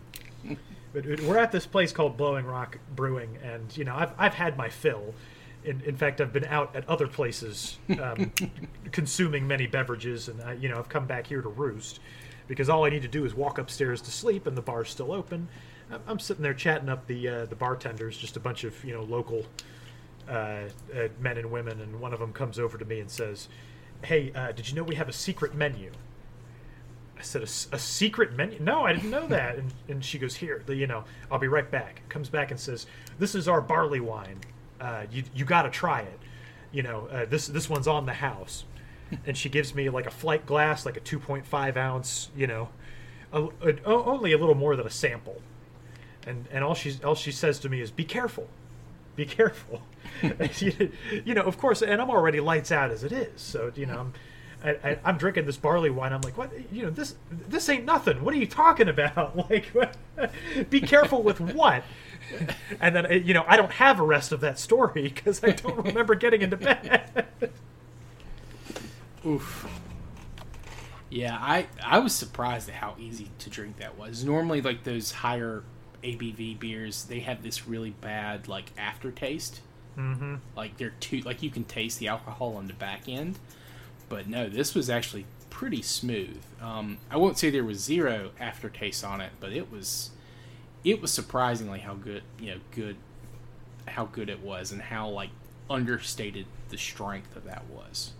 But 0.92 1.04
we're 1.04 1.38
at 1.38 1.52
this 1.52 1.66
place 1.66 1.92
called 1.92 2.16
Blowing 2.16 2.46
Rock 2.46 2.78
Brewing, 2.96 3.38
and 3.42 3.76
you 3.76 3.84
know, 3.84 3.94
I've 3.94 4.12
I've 4.18 4.34
had 4.34 4.56
my 4.56 4.68
fill. 4.68 5.14
In, 5.64 5.80
in 5.82 5.96
fact, 5.96 6.20
I've 6.20 6.32
been 6.32 6.44
out 6.44 6.74
at 6.76 6.88
other 6.88 7.08
places 7.08 7.78
um, 8.00 8.32
consuming 8.92 9.46
many 9.46 9.66
beverages, 9.66 10.28
and 10.28 10.40
I, 10.40 10.52
you 10.54 10.68
know, 10.68 10.78
I've 10.78 10.88
come 10.88 11.06
back 11.06 11.26
here 11.26 11.42
to 11.42 11.48
roost 11.48 12.00
because 12.48 12.68
all 12.68 12.84
I 12.84 12.88
need 12.90 13.02
to 13.02 13.08
do 13.08 13.24
is 13.24 13.34
walk 13.34 13.58
upstairs 13.58 14.00
to 14.02 14.10
sleep, 14.10 14.46
and 14.46 14.56
the 14.56 14.62
bar's 14.62 14.90
still 14.90 15.12
open. 15.12 15.48
I'm, 15.92 16.00
I'm 16.08 16.18
sitting 16.18 16.42
there 16.42 16.54
chatting 16.54 16.88
up 16.88 17.06
the 17.06 17.28
uh, 17.28 17.46
the 17.46 17.54
bartenders, 17.56 18.16
just 18.16 18.36
a 18.36 18.40
bunch 18.40 18.64
of 18.64 18.82
you 18.84 18.92
know 18.94 19.02
local 19.04 19.46
uh, 20.28 20.32
uh, 20.32 21.08
men 21.20 21.38
and 21.38 21.50
women, 21.50 21.80
and 21.80 22.00
one 22.00 22.12
of 22.12 22.18
them 22.18 22.32
comes 22.32 22.58
over 22.58 22.76
to 22.78 22.84
me 22.84 23.00
and 23.00 23.10
says, 23.10 23.48
"Hey, 24.02 24.32
uh, 24.34 24.52
did 24.52 24.68
you 24.68 24.74
know 24.74 24.82
we 24.82 24.96
have 24.96 25.08
a 25.08 25.12
secret 25.12 25.54
menu?" 25.54 25.92
I 27.18 27.22
said, 27.22 27.42
"A, 27.42 27.74
a 27.74 27.78
secret 27.78 28.34
menu? 28.34 28.58
No, 28.60 28.84
I 28.86 28.92
didn't 28.92 29.10
know 29.10 29.26
that." 29.28 29.56
And, 29.56 29.72
and 29.88 30.04
she 30.04 30.18
goes, 30.18 30.36
"Here, 30.36 30.62
the- 30.66 30.74
you 30.74 30.86
know, 30.86 31.04
I'll 31.30 31.38
be 31.38 31.48
right 31.48 31.70
back." 31.70 32.02
Comes 32.08 32.28
back 32.28 32.50
and 32.50 32.58
says, 32.60 32.86
"This 33.18 33.34
is 33.34 33.48
our 33.48 33.60
barley 33.60 34.00
wine. 34.00 34.38
Uh, 34.80 35.04
you 35.10 35.24
you 35.34 35.44
got 35.44 35.62
to 35.62 35.70
try 35.70 36.00
it. 36.00 36.18
You 36.72 36.82
know, 36.82 37.08
uh, 37.10 37.24
this 37.24 37.46
this 37.46 37.68
one's 37.68 37.88
on 37.88 38.06
the 38.06 38.14
house." 38.14 38.64
And 39.26 39.36
she 39.36 39.48
gives 39.48 39.74
me 39.74 39.88
like 39.90 40.06
a 40.06 40.10
flight 40.10 40.46
glass, 40.46 40.84
like 40.86 40.96
a 40.96 41.00
2.5 41.00 41.76
ounce, 41.76 42.30
you 42.36 42.46
know, 42.46 42.68
a, 43.32 43.44
a- 43.62 43.84
only 43.84 44.32
a 44.32 44.38
little 44.38 44.54
more 44.54 44.76
than 44.76 44.86
a 44.86 44.90
sample. 44.90 45.42
And 46.26 46.46
and 46.50 46.62
all 46.64 46.74
she 46.74 46.98
all 47.04 47.14
she 47.14 47.32
says 47.32 47.58
to 47.60 47.68
me 47.68 47.80
is, 47.80 47.90
"Be 47.90 48.04
careful." 48.04 48.48
be 49.18 49.26
careful. 49.26 49.82
you, 51.24 51.34
know, 51.34 51.42
of 51.42 51.58
course, 51.58 51.82
and 51.82 52.00
I'm 52.00 52.08
already 52.08 52.38
lights 52.38 52.70
out 52.70 52.92
as 52.92 53.02
it 53.02 53.10
is. 53.10 53.40
So 53.40 53.72
you 53.74 53.84
know, 53.84 54.12
I'm, 54.64 54.78
I, 54.84 54.98
I'm 55.04 55.18
drinking 55.18 55.44
this 55.44 55.56
barley 55.56 55.90
wine. 55.90 56.12
I'm 56.12 56.20
like, 56.22 56.38
what? 56.38 56.52
You 56.72 56.84
know, 56.84 56.90
this 56.90 57.16
this 57.30 57.68
ain't 57.68 57.84
nothing. 57.84 58.24
What 58.24 58.32
are 58.32 58.38
you 58.38 58.46
talking 58.46 58.88
about? 58.88 59.36
Like, 59.50 59.72
be 60.70 60.80
careful 60.80 61.22
with 61.22 61.40
what? 61.40 61.82
And 62.80 62.94
then 62.94 63.22
you 63.26 63.34
know, 63.34 63.44
I 63.48 63.56
don't 63.56 63.72
have 63.72 63.98
a 63.98 64.04
rest 64.04 64.30
of 64.30 64.40
that 64.40 64.58
story 64.58 65.02
because 65.02 65.42
I 65.42 65.50
don't 65.50 65.84
remember 65.84 66.14
getting 66.14 66.42
into 66.42 66.56
bed. 66.56 67.26
Oof. 69.26 69.68
Yeah, 71.10 71.36
I 71.40 71.66
I 71.82 71.98
was 72.00 72.14
surprised 72.14 72.68
at 72.68 72.76
how 72.76 72.94
easy 72.98 73.30
to 73.40 73.50
drink 73.50 73.78
that 73.78 73.96
was. 73.98 74.24
Normally, 74.24 74.60
like 74.60 74.84
those 74.84 75.12
higher 75.12 75.62
ABV 76.02 76.58
beers, 76.58 77.04
they 77.04 77.20
have 77.20 77.42
this 77.42 77.66
really 77.66 77.90
bad 77.90 78.48
like 78.48 78.72
aftertaste. 78.76 79.60
Mm-hmm. 79.96 80.36
Like 80.56 80.76
they're 80.76 80.94
too 81.00 81.20
like 81.20 81.42
you 81.42 81.50
can 81.50 81.64
taste 81.64 81.98
the 81.98 82.08
alcohol 82.08 82.56
on 82.56 82.66
the 82.66 82.74
back 82.74 83.08
end, 83.08 83.38
but 84.08 84.28
no, 84.28 84.48
this 84.48 84.74
was 84.74 84.90
actually 84.90 85.26
pretty 85.50 85.82
smooth. 85.82 86.40
Um, 86.60 86.98
I 87.10 87.16
won't 87.16 87.38
say 87.38 87.50
there 87.50 87.64
was 87.64 87.82
zero 87.82 88.30
aftertaste 88.38 89.04
on 89.04 89.20
it, 89.20 89.32
but 89.40 89.52
it 89.52 89.72
was 89.72 90.10
it 90.84 91.00
was 91.02 91.12
surprisingly 91.12 91.80
how 91.80 91.94
good 91.94 92.22
you 92.38 92.52
know 92.52 92.60
good 92.70 92.96
how 93.88 94.04
good 94.04 94.28
it 94.28 94.40
was 94.40 94.70
and 94.70 94.82
how 94.82 95.08
like 95.08 95.30
understated 95.70 96.46
the 96.68 96.78
strength 96.78 97.34
of 97.34 97.44
that 97.44 97.64
was. 97.68 98.12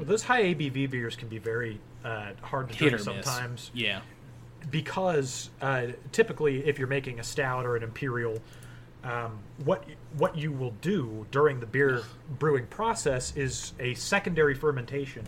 Those 0.00 0.22
high 0.22 0.42
ABV 0.54 0.90
beers 0.90 1.16
can 1.16 1.28
be 1.28 1.38
very 1.38 1.80
uh, 2.04 2.32
hard 2.42 2.68
to 2.70 2.74
drink 2.76 2.98
sometimes. 3.00 3.70
Yeah. 3.74 4.00
because 4.70 5.50
uh, 5.60 5.88
typically 6.12 6.64
if 6.66 6.78
you're 6.78 6.88
making 6.88 7.20
a 7.20 7.24
stout 7.24 7.66
or 7.66 7.76
an 7.76 7.82
imperial 7.82 8.38
um, 9.04 9.38
what 9.64 9.84
what 10.16 10.36
you 10.36 10.50
will 10.50 10.74
do 10.80 11.26
during 11.30 11.60
the 11.60 11.66
beer 11.66 12.02
brewing 12.38 12.66
process 12.68 13.36
is 13.36 13.74
a 13.78 13.92
secondary 13.94 14.54
fermentation 14.54 15.24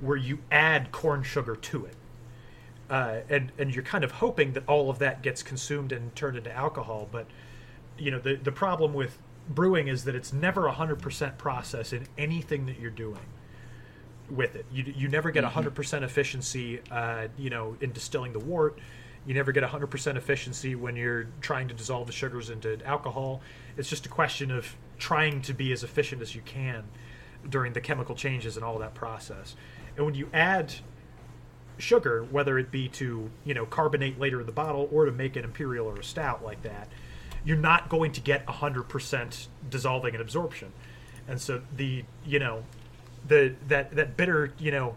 where 0.00 0.16
you 0.18 0.38
add 0.52 0.92
corn 0.92 1.22
sugar 1.22 1.56
to 1.56 1.86
it 1.86 1.94
uh, 2.90 3.20
and 3.30 3.50
and 3.58 3.74
you're 3.74 3.84
kind 3.84 4.04
of 4.04 4.10
hoping 4.12 4.52
that 4.52 4.62
all 4.68 4.90
of 4.90 4.98
that 4.98 5.22
gets 5.22 5.42
consumed 5.42 5.90
and 5.92 6.14
turned 6.14 6.36
into 6.36 6.52
alcohol 6.54 7.08
but 7.10 7.26
you 7.96 8.10
know 8.10 8.18
the 8.18 8.34
the 8.36 8.52
problem 8.52 8.92
with 8.92 9.18
brewing 9.48 9.88
is 9.88 10.04
that 10.04 10.14
it's 10.14 10.32
never 10.34 10.68
a 10.68 10.72
100% 10.74 11.38
process 11.38 11.94
in 11.94 12.06
anything 12.18 12.66
that 12.66 12.78
you're 12.78 12.90
doing 12.90 13.24
with 14.30 14.56
it. 14.56 14.66
You, 14.72 14.92
you 14.96 15.08
never 15.08 15.30
get 15.30 15.44
100% 15.44 16.02
efficiency, 16.02 16.80
uh, 16.90 17.28
you 17.36 17.50
know, 17.50 17.76
in 17.80 17.92
distilling 17.92 18.32
the 18.32 18.38
wort. 18.38 18.78
You 19.26 19.34
never 19.34 19.52
get 19.52 19.62
100% 19.62 20.16
efficiency 20.16 20.74
when 20.74 20.96
you're 20.96 21.26
trying 21.40 21.68
to 21.68 21.74
dissolve 21.74 22.06
the 22.06 22.12
sugars 22.12 22.50
into 22.50 22.84
alcohol. 22.86 23.42
It's 23.76 23.88
just 23.88 24.06
a 24.06 24.08
question 24.08 24.50
of 24.50 24.76
trying 24.98 25.42
to 25.42 25.52
be 25.52 25.72
as 25.72 25.82
efficient 25.82 26.22
as 26.22 26.34
you 26.34 26.42
can 26.42 26.84
during 27.48 27.72
the 27.72 27.80
chemical 27.80 28.14
changes 28.14 28.56
and 28.56 28.64
all 28.64 28.78
that 28.78 28.94
process. 28.94 29.54
And 29.96 30.04
when 30.04 30.14
you 30.14 30.28
add 30.32 30.74
sugar, 31.78 32.24
whether 32.24 32.58
it 32.58 32.70
be 32.70 32.88
to, 32.88 33.30
you 33.44 33.54
know, 33.54 33.66
carbonate 33.66 34.18
later 34.18 34.40
in 34.40 34.46
the 34.46 34.52
bottle 34.52 34.88
or 34.92 35.04
to 35.04 35.12
make 35.12 35.36
an 35.36 35.44
imperial 35.44 35.86
or 35.86 35.96
a 35.96 36.04
stout 36.04 36.44
like 36.44 36.62
that, 36.62 36.88
you're 37.44 37.56
not 37.56 37.88
going 37.88 38.12
to 38.12 38.20
get 38.20 38.44
100% 38.46 39.46
dissolving 39.70 40.14
and 40.14 40.20
absorption. 40.20 40.72
And 41.28 41.40
so 41.40 41.60
the, 41.76 42.04
you 42.26 42.38
know, 42.38 42.64
the 43.28 43.54
that 43.68 43.94
that 43.94 44.16
bitter, 44.16 44.52
you 44.58 44.70
know, 44.70 44.96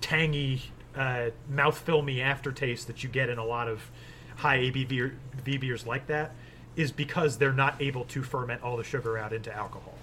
tangy 0.00 0.62
uh, 0.96 1.30
mouth 1.48 1.78
filmy 1.78 2.20
aftertaste 2.20 2.86
that 2.86 3.02
you 3.02 3.08
get 3.08 3.28
in 3.28 3.38
a 3.38 3.44
lot 3.44 3.68
of 3.68 3.90
high 4.36 4.58
ABV 4.58 5.12
beers 5.60 5.86
like 5.86 6.06
that 6.06 6.32
is 6.76 6.92
because 6.92 7.38
they're 7.38 7.52
not 7.52 7.80
able 7.80 8.04
to 8.04 8.22
ferment 8.22 8.62
all 8.62 8.76
the 8.76 8.84
sugar 8.84 9.18
out 9.18 9.32
into 9.32 9.54
alcohol. 9.54 9.94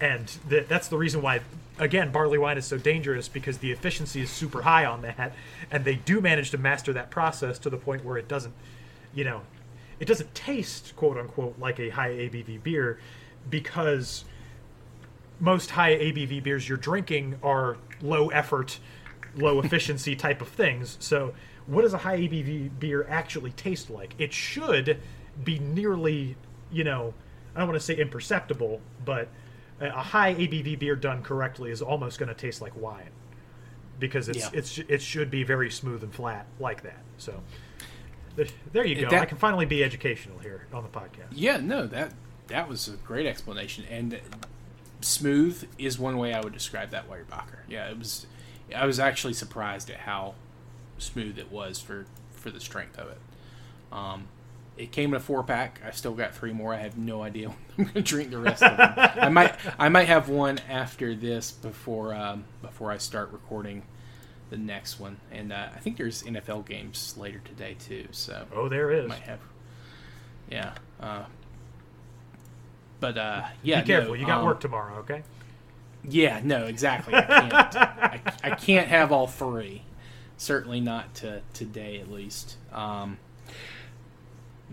And 0.00 0.32
th- 0.48 0.66
that's 0.66 0.88
the 0.88 0.96
reason 0.96 1.22
why, 1.22 1.40
again, 1.78 2.10
barley 2.10 2.38
wine 2.38 2.58
is 2.58 2.64
so 2.64 2.78
dangerous 2.78 3.28
because 3.28 3.58
the 3.58 3.70
efficiency 3.70 4.20
is 4.20 4.30
super 4.30 4.62
high 4.62 4.84
on 4.84 5.02
that, 5.02 5.34
and 5.70 5.84
they 5.84 5.96
do 5.96 6.20
manage 6.20 6.50
to 6.50 6.58
master 6.58 6.92
that 6.92 7.10
process 7.10 7.58
to 7.60 7.70
the 7.70 7.76
point 7.76 8.04
where 8.04 8.16
it 8.16 8.28
doesn't, 8.28 8.54
you 9.14 9.24
know, 9.24 9.42
it 10.00 10.06
doesn't 10.06 10.34
taste 10.34 10.94
quote 10.96 11.16
unquote 11.16 11.58
like 11.58 11.78
a 11.78 11.90
high 11.90 12.10
ABV 12.10 12.62
beer 12.62 12.98
because 13.48 14.24
most 15.44 15.70
high 15.70 15.94
ABV 15.94 16.42
beers 16.42 16.66
you're 16.66 16.78
drinking 16.78 17.38
are 17.42 17.76
low 18.00 18.28
effort, 18.30 18.78
low 19.36 19.60
efficiency 19.64 20.16
type 20.16 20.40
of 20.40 20.48
things. 20.48 20.96
So, 21.00 21.34
what 21.66 21.82
does 21.82 21.92
a 21.92 21.98
high 21.98 22.18
ABV 22.18 22.78
beer 22.80 23.06
actually 23.08 23.50
taste 23.52 23.90
like? 23.90 24.14
It 24.18 24.32
should 24.32 25.00
be 25.44 25.58
nearly, 25.58 26.36
you 26.72 26.84
know, 26.84 27.12
I 27.54 27.58
don't 27.60 27.68
want 27.68 27.78
to 27.78 27.84
say 27.84 27.94
imperceptible, 27.96 28.80
but 29.04 29.28
a 29.80 29.90
high 30.02 30.34
ABV 30.34 30.78
beer 30.78 30.96
done 30.96 31.22
correctly 31.22 31.70
is 31.70 31.82
almost 31.82 32.18
going 32.18 32.28
to 32.28 32.34
taste 32.34 32.62
like 32.62 32.74
wine 32.76 33.10
because 34.00 34.28
it's 34.28 34.38
Yeah. 34.38 34.50
it's 34.52 34.78
it 34.78 35.02
should 35.02 35.30
be 35.30 35.42
very 35.42 35.70
smooth 35.70 36.02
and 36.02 36.12
flat 36.14 36.46
like 36.58 36.82
that. 36.82 37.02
So 37.18 37.42
there 38.72 38.84
you 38.86 39.00
go. 39.02 39.10
That- 39.10 39.22
I 39.22 39.26
can 39.26 39.38
finally 39.38 39.66
be 39.66 39.84
educational 39.84 40.38
here 40.38 40.66
on 40.72 40.82
the 40.84 40.88
podcast. 40.88 41.32
Yeah, 41.32 41.58
no, 41.58 41.86
that 41.88 42.12
that 42.48 42.68
was 42.68 42.88
a 42.88 42.92
great 43.06 43.26
explanation. 43.26 43.84
And 43.90 44.20
smooth 45.04 45.66
is 45.78 45.98
one 45.98 46.16
way 46.18 46.32
I 46.34 46.40
would 46.40 46.52
describe 46.52 46.90
that 46.90 47.08
Weyerbacher. 47.10 47.60
Yeah, 47.68 47.88
it 47.88 47.98
was. 47.98 48.26
I 48.74 48.86
was 48.86 48.98
actually 48.98 49.34
surprised 49.34 49.90
at 49.90 49.98
how 50.00 50.34
smooth 50.98 51.38
it 51.38 51.50
was 51.52 51.80
for 51.80 52.06
for 52.32 52.50
the 52.50 52.60
strength 52.60 52.98
of 52.98 53.08
it. 53.08 53.18
Um, 53.92 54.28
it 54.76 54.90
came 54.90 55.10
in 55.10 55.16
a 55.16 55.20
four 55.20 55.42
pack. 55.44 55.80
I 55.86 55.92
still 55.92 56.14
got 56.14 56.34
three 56.34 56.52
more. 56.52 56.74
I 56.74 56.78
have 56.78 56.98
no 56.98 57.22
idea 57.22 57.48
when 57.76 57.86
I'm 57.88 57.92
going 57.92 57.94
to 57.94 58.02
drink 58.02 58.30
the 58.30 58.38
rest 58.38 58.62
of 58.62 58.76
them. 58.76 59.10
I 59.20 59.28
might 59.28 59.54
I 59.78 59.88
might 59.88 60.08
have 60.08 60.28
one 60.28 60.58
after 60.68 61.14
this 61.14 61.52
before 61.52 62.14
um, 62.14 62.44
before 62.62 62.90
I 62.90 62.98
start 62.98 63.30
recording 63.32 63.82
the 64.50 64.56
next 64.56 64.98
one. 65.00 65.18
And 65.30 65.52
uh, 65.52 65.68
I 65.74 65.78
think 65.78 65.96
there's 65.96 66.22
NFL 66.24 66.66
games 66.66 67.14
later 67.16 67.40
today 67.44 67.76
too. 67.78 68.08
So 68.10 68.46
Oh, 68.54 68.68
there 68.68 68.90
is. 68.90 69.08
might 69.08 69.20
have. 69.20 69.40
Yeah. 70.50 70.72
Uh, 71.00 71.24
but 73.04 73.18
uh, 73.18 73.42
yeah. 73.62 73.82
Be 73.82 73.88
careful. 73.88 74.14
no, 74.14 74.20
you 74.20 74.26
got 74.26 74.38
um, 74.38 74.46
work 74.46 74.60
tomorrow, 74.60 74.96
okay? 75.00 75.22
Yeah. 76.08 76.40
No. 76.42 76.64
Exactly. 76.64 77.14
I 77.14 77.20
can't. 77.20 77.54
I, 77.76 78.20
I 78.42 78.50
can't 78.54 78.88
have 78.88 79.12
all 79.12 79.26
three. 79.26 79.82
Certainly 80.38 80.80
not 80.80 81.14
to 81.16 81.42
today, 81.52 82.00
at 82.00 82.10
least. 82.10 82.56
Um, 82.72 83.18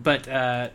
but 0.02 0.30
uh, 0.30 0.70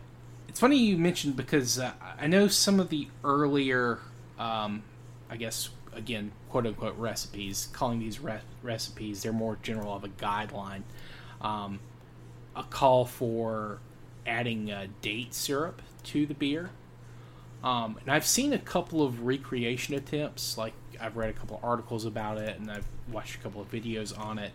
it's 0.49 0.61
funny 0.61 0.77
you 0.77 0.99
mentioned 0.99 1.35
because 1.35 1.79
uh, 1.79 1.93
I 2.21 2.27
know 2.27 2.47
some 2.47 2.79
of 2.79 2.91
the 2.91 3.09
earlier, 3.25 4.01
um, 4.39 4.83
I 5.31 5.39
guess 5.39 5.71
again, 5.95 6.33
quote 6.51 6.67
unquote 6.67 6.99
recipes. 6.99 7.71
Calling 7.73 8.01
these 8.01 8.21
re- 8.21 8.41
recipes, 8.63 9.23
they're 9.23 9.33
more 9.33 9.57
general 9.63 9.95
of 9.95 10.05
a 10.05 10.09
guideline. 10.09 10.83
Um, 11.41 11.81
a 12.55 12.65
call 12.65 13.07
for 13.07 13.79
adding 14.27 14.71
uh, 14.71 14.89
date 15.01 15.33
syrup 15.33 15.81
to 16.05 16.27
the 16.27 16.35
beer. 16.35 16.69
Um, 17.67 17.99
and 18.01 18.13
I've 18.13 18.25
seen 18.25 18.53
a 18.53 18.61
couple 18.61 19.03
of 19.03 19.23
recreation 19.23 19.95
attempts. 19.95 20.57
Like 20.57 20.73
I've 21.01 21.17
read 21.17 21.31
a 21.31 21.33
couple 21.33 21.57
of 21.57 21.65
articles 21.65 22.05
about 22.05 22.39
it, 22.39 22.57
and 22.61 22.71
I've 22.71 22.87
watched 23.11 23.35
a 23.35 23.39
couple 23.39 23.61
of 23.61 23.69
videos 23.69 24.17
on 24.17 24.39
it. 24.39 24.53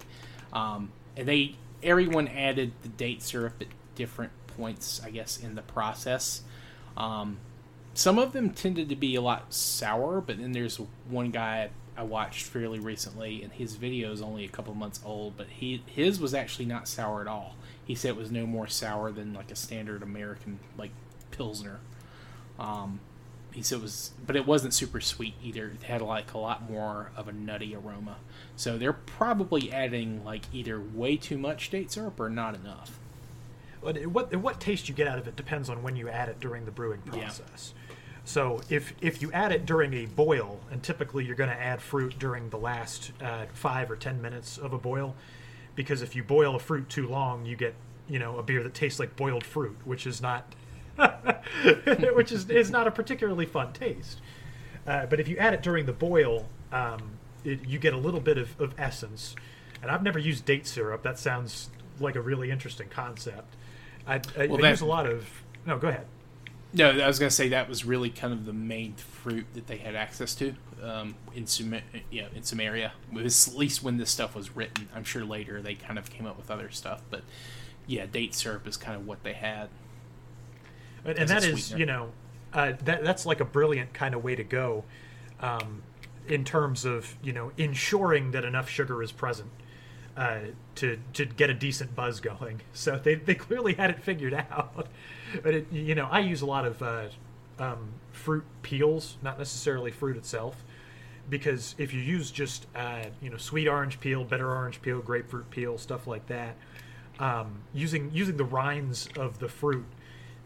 Um, 0.53 0.93
and 1.17 1.27
they 1.27 1.55
everyone 1.83 2.29
added 2.29 2.71
the 2.83 2.87
date 2.87 3.21
syrup 3.21 3.55
at 3.59 3.67
different 3.95 4.31
points, 4.47 5.01
I 5.03 5.09
guess, 5.09 5.37
in 5.37 5.55
the 5.55 5.61
process. 5.61 6.43
Um, 6.95 7.39
some 7.93 8.17
of 8.17 8.31
them 8.31 8.51
tended 8.51 8.87
to 8.87 8.95
be 8.95 9.15
a 9.15 9.21
lot 9.21 9.53
sour, 9.53 10.21
but 10.21 10.37
then 10.37 10.53
there's 10.53 10.79
one 11.09 11.31
guy 11.31 11.69
I 11.97 12.03
watched 12.03 12.45
fairly 12.45 12.79
recently, 12.79 13.43
and 13.43 13.51
his 13.51 13.75
video 13.75 14.13
is 14.13 14.21
only 14.21 14.45
a 14.45 14.49
couple 14.49 14.73
months 14.73 15.01
old, 15.03 15.35
but 15.35 15.47
he 15.47 15.83
his 15.85 16.21
was 16.21 16.33
actually 16.33 16.65
not 16.65 16.87
sour 16.87 17.19
at 17.19 17.27
all. 17.27 17.55
He 17.83 17.93
said 17.93 18.11
it 18.11 18.15
was 18.15 18.31
no 18.31 18.45
more 18.45 18.67
sour 18.67 19.11
than 19.11 19.33
like 19.33 19.51
a 19.51 19.55
standard 19.57 20.01
American 20.01 20.59
like 20.77 20.91
pilsner. 21.31 21.81
Um, 22.61 22.99
he 23.51 23.61
said 23.61 23.79
it 23.79 23.81
was, 23.81 24.11
but 24.25 24.35
it 24.37 24.45
wasn't 24.47 24.73
super 24.73 25.01
sweet 25.01 25.33
either. 25.43 25.67
It 25.69 25.83
had 25.83 26.01
like 26.01 26.33
a 26.33 26.37
lot 26.37 26.69
more 26.69 27.11
of 27.17 27.27
a 27.27 27.33
nutty 27.33 27.75
aroma. 27.75 28.15
So 28.55 28.77
they're 28.77 28.93
probably 28.93 29.71
adding 29.73 30.23
like 30.23 30.43
either 30.53 30.79
way 30.79 31.17
too 31.17 31.37
much 31.37 31.69
date 31.69 31.91
syrup 31.91 32.19
or 32.19 32.29
not 32.29 32.55
enough. 32.55 32.97
But 33.83 34.05
what 34.07 34.33
what 34.35 34.59
taste 34.61 34.87
you 34.87 34.95
get 34.95 35.07
out 35.07 35.17
of 35.17 35.27
it 35.27 35.35
depends 35.35 35.69
on 35.69 35.83
when 35.83 35.95
you 35.95 36.07
add 36.07 36.29
it 36.29 36.39
during 36.39 36.65
the 36.65 36.71
brewing 36.71 37.01
Yeah. 37.07 37.23
process. 37.23 37.73
So 38.23 38.61
if 38.69 38.93
if 39.01 39.21
you 39.21 39.31
add 39.33 39.51
it 39.51 39.65
during 39.65 39.93
a 39.95 40.05
boil, 40.05 40.59
and 40.71 40.81
typically 40.81 41.25
you're 41.25 41.35
going 41.35 41.49
to 41.49 41.59
add 41.59 41.81
fruit 41.81 42.17
during 42.19 42.51
the 42.51 42.57
last 42.57 43.11
uh, 43.21 43.45
five 43.53 43.89
or 43.91 43.95
ten 43.95 44.21
minutes 44.21 44.57
of 44.59 44.71
a 44.71 44.77
boil, 44.77 45.15
because 45.75 46.01
if 46.03 46.15
you 46.15 46.23
boil 46.23 46.55
a 46.55 46.59
fruit 46.59 46.87
too 46.87 47.07
long, 47.07 47.45
you 47.45 47.55
get 47.57 47.73
you 48.07 48.19
know 48.19 48.37
a 48.37 48.43
beer 48.43 48.61
that 48.63 48.75
tastes 48.75 48.99
like 48.99 49.15
boiled 49.17 49.43
fruit, 49.43 49.75
which 49.83 50.05
is 50.07 50.21
not 50.21 50.53
which 52.15 52.31
is 52.31 52.49
is 52.49 52.71
not 52.71 52.87
a 52.87 52.91
particularly 52.91 53.45
fun 53.45 53.73
taste. 53.73 54.19
Uh, 54.87 55.05
but 55.05 55.19
if 55.19 55.27
you 55.27 55.37
add 55.37 55.53
it 55.53 55.61
during 55.61 55.85
the 55.85 55.93
boil, 55.93 56.47
um, 56.71 57.11
it, 57.43 57.65
you 57.67 57.77
get 57.79 57.93
a 57.93 57.97
little 57.97 58.19
bit 58.19 58.37
of, 58.37 58.59
of 58.59 58.73
essence. 58.79 59.35
And 59.81 59.91
I've 59.91 60.03
never 60.03 60.19
used 60.19 60.45
date 60.45 60.65
syrup. 60.67 61.03
That 61.03 61.19
sounds 61.19 61.69
like 61.99 62.15
a 62.15 62.21
really 62.21 62.49
interesting 62.51 62.87
concept. 62.89 63.55
I, 64.07 64.15
I, 64.37 64.47
Well, 64.47 64.57
I 64.57 64.61
that- 64.61 64.69
use 64.71 64.81
a 64.81 64.85
lot 64.85 65.05
of. 65.05 65.27
No, 65.65 65.77
go 65.77 65.89
ahead. 65.89 66.05
No, 66.73 66.89
I 66.89 67.05
was 67.07 67.19
gonna 67.19 67.29
say 67.29 67.49
that 67.49 67.67
was 67.67 67.83
really 67.83 68.09
kind 68.09 68.31
of 68.31 68.45
the 68.45 68.53
main 68.53 68.93
fruit 68.93 69.45
that 69.55 69.67
they 69.67 69.75
had 69.77 69.93
access 69.93 70.33
to 70.35 70.55
um, 70.81 71.15
in 71.35 71.45
Sum- 71.45 71.81
yeah 72.09 72.27
in 72.33 72.43
Sumeria. 72.43 72.91
It 73.13 73.23
was 73.23 73.49
at 73.49 73.55
least 73.57 73.83
when 73.83 73.97
this 73.97 74.09
stuff 74.09 74.35
was 74.35 74.55
written. 74.55 74.87
I'm 74.95 75.03
sure 75.03 75.25
later 75.25 75.61
they 75.61 75.75
kind 75.75 75.99
of 75.99 76.09
came 76.09 76.25
up 76.25 76.37
with 76.37 76.49
other 76.49 76.69
stuff, 76.71 77.01
but 77.09 77.23
yeah, 77.87 78.05
date 78.05 78.33
syrup 78.33 78.65
is 78.67 78.77
kind 78.77 78.95
of 78.95 79.05
what 79.05 79.21
they 79.23 79.33
had. 79.33 79.67
And, 81.05 81.29
that 81.29 81.43
is, 81.43 81.65
sweetener. 81.65 81.79
you 81.79 81.85
know, 81.85 82.09
uh, 82.53 82.73
that 82.85 83.03
that's 83.03 83.25
like 83.25 83.39
a 83.39 83.45
brilliant 83.45 83.93
kind 83.93 84.13
of 84.13 84.23
way 84.23 84.35
to 84.35 84.43
go, 84.43 84.83
um, 85.39 85.81
in 86.27 86.43
terms 86.43 86.85
of 86.85 87.15
you 87.23 87.33
know 87.33 87.51
ensuring 87.57 88.31
that 88.31 88.45
enough 88.45 88.69
sugar 88.69 89.01
is 89.01 89.11
present 89.11 89.49
uh, 90.17 90.39
to 90.75 90.99
to 91.13 91.25
get 91.25 91.49
a 91.49 91.53
decent 91.53 91.95
buzz 91.95 92.19
going. 92.19 92.61
So 92.73 92.97
they 92.97 93.15
they 93.15 93.35
clearly 93.35 93.73
had 93.73 93.89
it 93.89 93.99
figured 93.99 94.33
out. 94.51 94.87
But 95.43 95.53
it, 95.53 95.71
you 95.71 95.95
know, 95.95 96.07
I 96.11 96.19
use 96.19 96.41
a 96.41 96.45
lot 96.45 96.65
of 96.65 96.81
uh, 96.81 97.05
um, 97.59 97.89
fruit 98.11 98.43
peels, 98.61 99.17
not 99.21 99.37
necessarily 99.37 99.91
fruit 99.91 100.17
itself, 100.17 100.63
because 101.29 101.75
if 101.77 101.93
you 101.93 102.01
use 102.01 102.31
just 102.31 102.67
uh, 102.75 103.05
you 103.21 103.29
know 103.29 103.37
sweet 103.37 103.67
orange 103.67 103.99
peel, 103.99 104.23
bitter 104.23 104.49
orange 104.49 104.81
peel, 104.81 104.99
grapefruit 105.01 105.49
peel, 105.49 105.77
stuff 105.77 106.07
like 106.07 106.27
that, 106.27 106.55
um, 107.19 107.59
using 107.73 108.11
using 108.13 108.37
the 108.37 108.45
rinds 108.45 109.07
of 109.17 109.39
the 109.39 109.47
fruit 109.47 109.85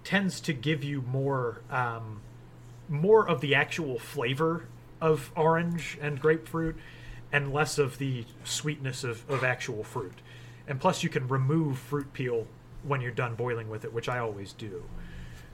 tends 0.06 0.40
to 0.40 0.54
give 0.54 0.84
you 0.84 1.02
more 1.02 1.62
um, 1.70 2.22
more 2.88 3.28
of 3.28 3.42
the 3.42 3.56
actual 3.56 4.00
flavor 4.00 4.68
of 5.02 5.32
orange 5.36 5.98
and 6.00 6.22
grapefruit 6.22 6.78
and 7.32 7.52
less 7.52 7.78
of 7.78 7.98
the 7.98 8.24
sweetness 8.46 9.04
of, 9.04 9.30
of 9.30 9.44
actual 9.44 9.84
fruit. 9.84 10.14
And 10.68 10.80
plus, 10.80 11.04
you 11.04 11.10
can 11.10 11.28
remove 11.28 11.78
fruit 11.78 12.14
peel 12.14 12.48
when 12.84 13.02
you're 13.02 13.12
done 13.12 13.36
boiling 13.36 13.70
with 13.70 13.84
it, 13.84 13.92
which 13.92 14.08
I 14.08 14.20
always 14.20 14.54
do. 14.54 14.84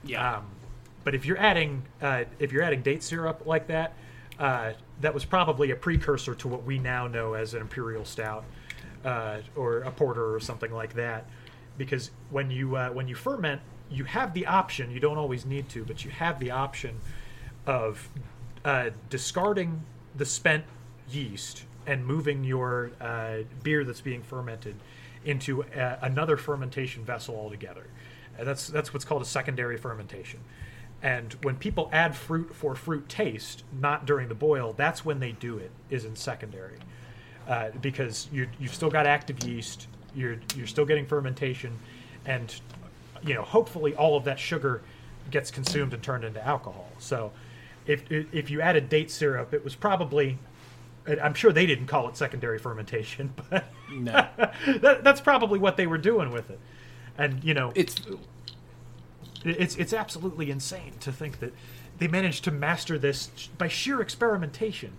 Yeah, 0.04 0.36
Um, 0.36 0.46
but 1.04 1.14
if 1.14 1.24
you're 1.26 1.38
adding 1.38 1.82
uh, 2.00 2.24
if 2.38 2.52
you're 2.52 2.62
adding 2.62 2.82
date 2.82 3.02
syrup 3.02 3.42
like 3.46 3.66
that, 3.68 3.94
uh, 4.38 4.72
that 5.00 5.14
was 5.14 5.24
probably 5.24 5.70
a 5.70 5.76
precursor 5.76 6.34
to 6.34 6.48
what 6.48 6.64
we 6.64 6.78
now 6.78 7.06
know 7.08 7.34
as 7.34 7.54
an 7.54 7.60
imperial 7.60 8.04
stout 8.04 8.44
uh, 9.04 9.38
or 9.56 9.78
a 9.78 9.90
porter 9.90 10.34
or 10.34 10.40
something 10.40 10.72
like 10.72 10.94
that. 10.94 11.26
Because 11.78 12.10
when 12.30 12.50
you 12.50 12.76
uh, 12.76 12.90
when 12.90 13.08
you 13.08 13.14
ferment, 13.14 13.60
you 13.92 14.04
have 14.04 14.34
the 14.34 14.46
option. 14.46 14.90
You 14.90 15.00
don't 15.00 15.18
always 15.18 15.44
need 15.44 15.68
to, 15.70 15.84
but 15.84 16.04
you 16.04 16.10
have 16.10 16.38
the 16.40 16.50
option 16.50 16.98
of 17.66 18.08
uh, 18.64 18.90
discarding 19.10 19.82
the 20.16 20.26
spent 20.26 20.64
yeast 21.10 21.64
and 21.86 22.06
moving 22.06 22.44
your 22.44 22.92
uh, 23.00 23.38
beer 23.62 23.84
that's 23.84 24.00
being 24.00 24.22
fermented 24.22 24.76
into 25.24 25.64
uh, 25.64 25.98
another 26.02 26.36
fermentation 26.36 27.04
vessel 27.04 27.36
altogether. 27.36 27.86
And 28.38 28.46
that's 28.46 28.68
that's 28.68 28.92
what's 28.92 29.04
called 29.04 29.22
a 29.22 29.26
secondary 29.26 29.76
fermentation. 29.76 30.40
And 31.02 31.32
when 31.42 31.56
people 31.56 31.90
add 31.92 32.14
fruit 32.14 32.54
for 32.54 32.74
fruit 32.74 33.08
taste, 33.08 33.64
not 33.78 34.06
during 34.06 34.28
the 34.28 34.34
boil, 34.34 34.72
that's 34.72 35.04
when 35.04 35.18
they 35.18 35.32
do 35.32 35.58
it. 35.58 35.70
Is 35.90 36.04
in 36.04 36.16
secondary, 36.16 36.78
uh, 37.48 37.70
because 37.80 38.28
you 38.32 38.48
you've 38.58 38.74
still 38.74 38.90
got 38.90 39.06
active 39.06 39.42
yeast. 39.44 39.88
You're 40.14 40.38
you're 40.56 40.66
still 40.66 40.86
getting 40.86 41.06
fermentation, 41.06 41.78
and 42.24 42.54
you 43.24 43.34
know 43.34 43.42
hopefully 43.42 43.94
all 43.94 44.16
of 44.16 44.24
that 44.24 44.38
sugar 44.38 44.82
gets 45.30 45.50
consumed 45.50 45.94
and 45.94 46.02
turned 46.02 46.24
into 46.24 46.44
alcohol. 46.44 46.88
So 46.98 47.32
if 47.86 48.04
if 48.10 48.50
you 48.50 48.60
added 48.60 48.88
date 48.88 49.10
syrup, 49.10 49.52
it 49.54 49.64
was 49.64 49.74
probably 49.74 50.38
I'm 51.06 51.34
sure 51.34 51.52
they 51.52 51.66
didn't 51.66 51.86
call 51.86 52.08
it 52.08 52.16
secondary 52.16 52.58
fermentation, 52.58 53.34
but 53.50 53.64
No, 53.90 54.12
that, 54.66 55.04
that's 55.04 55.20
probably 55.20 55.58
what 55.58 55.76
they 55.76 55.86
were 55.86 55.98
doing 55.98 56.30
with 56.30 56.50
it. 56.50 56.60
And 57.18 57.42
you 57.44 57.54
know, 57.54 57.72
it's 57.74 58.00
it's 59.44 59.76
it's 59.76 59.92
absolutely 59.92 60.50
insane 60.50 60.94
to 61.00 61.12
think 61.12 61.40
that 61.40 61.52
they 61.98 62.08
managed 62.08 62.44
to 62.44 62.50
master 62.50 62.98
this 62.98 63.48
by 63.58 63.68
sheer 63.68 64.00
experimentation, 64.00 64.92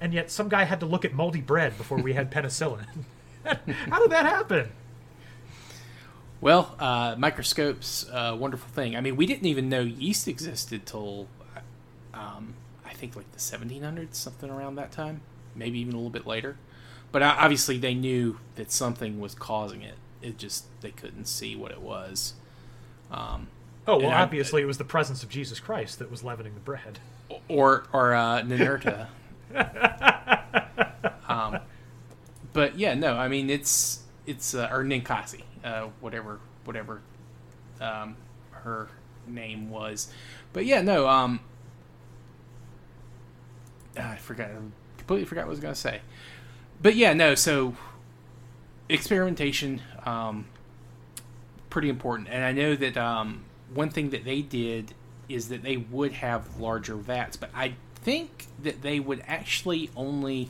and 0.00 0.12
yet 0.14 0.30
some 0.30 0.48
guy 0.48 0.64
had 0.64 0.80
to 0.80 0.86
look 0.86 1.04
at 1.04 1.12
moldy 1.12 1.40
bread 1.40 1.76
before 1.76 1.98
we 1.98 2.12
had 2.12 2.30
penicillin. 2.32 2.86
How 3.44 4.00
did 4.00 4.10
that 4.10 4.26
happen? 4.26 4.70
Well, 6.40 6.74
uh, 6.78 7.14
microscopes, 7.18 8.06
uh, 8.12 8.36
wonderful 8.38 8.68
thing. 8.68 8.94
I 8.96 9.00
mean, 9.00 9.16
we 9.16 9.26
didn't 9.26 9.46
even 9.46 9.68
know 9.68 9.80
yeast 9.80 10.28
existed 10.28 10.84
till 10.86 11.28
um, 12.12 12.54
I 12.84 12.92
think 12.92 13.16
like 13.16 13.30
the 13.32 13.38
1700s, 13.38 14.14
something 14.14 14.50
around 14.50 14.76
that 14.76 14.92
time, 14.92 15.22
maybe 15.54 15.78
even 15.80 15.94
a 15.94 15.96
little 15.96 16.10
bit 16.10 16.26
later. 16.26 16.56
But 17.12 17.22
uh, 17.22 17.34
obviously, 17.38 17.78
they 17.78 17.94
knew 17.94 18.38
that 18.56 18.70
something 18.70 19.18
was 19.20 19.34
causing 19.34 19.82
it. 19.82 19.94
It 20.22 20.38
just 20.38 20.64
they 20.82 20.90
couldn't 20.90 21.26
see 21.26 21.56
what 21.56 21.70
it 21.72 21.80
was. 21.80 22.34
Um, 23.10 23.48
Oh 23.88 23.98
well, 23.98 24.06
And 24.06 24.14
I- 24.16 24.22
obviously 24.22 24.62
it 24.62 24.66
was 24.66 24.78
the 24.78 24.84
presence 24.84 25.22
of 25.22 25.28
Jesus 25.28 25.60
Christ 25.60 26.00
that 26.00 26.10
was 26.10 26.24
leavening 26.24 26.54
the 26.54 26.60
bread. 26.60 26.98
or 27.48 27.84
or 27.92 28.14
uh, 28.14 28.42
Ninurta. 28.42 29.06
um, 31.28 31.58
but 32.52 32.76
yeah, 32.78 32.94
no, 32.94 33.16
I 33.16 33.28
mean 33.28 33.48
it's 33.48 34.02
it's 34.26 34.54
uh, 34.54 34.68
or 34.72 34.82
Ninkasi, 34.84 35.42
uh, 35.64 35.88
whatever 36.00 36.40
whatever 36.64 37.00
um, 37.80 38.16
her 38.50 38.88
name 39.26 39.70
was. 39.70 40.12
But 40.52 40.66
yeah, 40.66 40.82
no, 40.82 41.08
um, 41.08 41.40
I 43.98 44.16
forgot, 44.16 44.50
I 44.50 44.56
completely 44.98 45.26
forgot 45.26 45.42
what 45.42 45.48
I 45.48 45.50
was 45.50 45.60
gonna 45.60 45.74
say. 45.74 46.00
But 46.80 46.96
yeah, 46.96 47.14
no, 47.14 47.34
so 47.34 47.74
experimentation, 48.88 49.82
um, 50.04 50.46
pretty 51.70 51.88
important, 51.88 52.28
and 52.30 52.44
I 52.44 52.52
know 52.52 52.74
that 52.76 52.96
um, 52.96 53.44
one 53.72 53.90
thing 53.90 54.10
that 54.10 54.24
they 54.24 54.42
did 54.42 54.94
is 55.28 55.48
that 55.48 55.62
they 55.62 55.76
would 55.76 56.12
have 56.12 56.60
larger 56.60 56.94
vats, 56.94 57.36
but 57.36 57.50
I 57.54 57.74
think 57.94 58.46
that 58.62 58.82
they 58.82 59.00
would 59.00 59.22
actually 59.26 59.90
only 59.96 60.48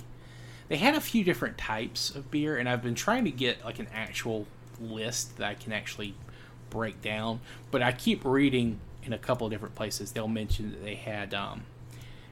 they 0.68 0.76
had 0.76 0.94
a 0.94 1.00
few 1.00 1.24
different 1.24 1.56
types 1.56 2.10
of 2.10 2.30
beer 2.30 2.56
and 2.58 2.68
I've 2.68 2.82
been 2.82 2.94
trying 2.94 3.24
to 3.24 3.30
get 3.30 3.64
like 3.64 3.78
an 3.78 3.86
actual 3.94 4.46
list 4.80 5.36
that 5.38 5.48
I 5.48 5.54
can 5.54 5.72
actually 5.72 6.14
break 6.70 7.00
down, 7.00 7.40
but 7.70 7.82
I 7.82 7.92
keep 7.92 8.24
reading 8.24 8.80
in 9.02 9.12
a 9.12 9.18
couple 9.18 9.46
of 9.46 9.52
different 9.52 9.74
places 9.74 10.12
they'll 10.12 10.26
mention 10.26 10.72
that 10.72 10.82
they 10.84 10.96
had 10.96 11.32
um, 11.32 11.62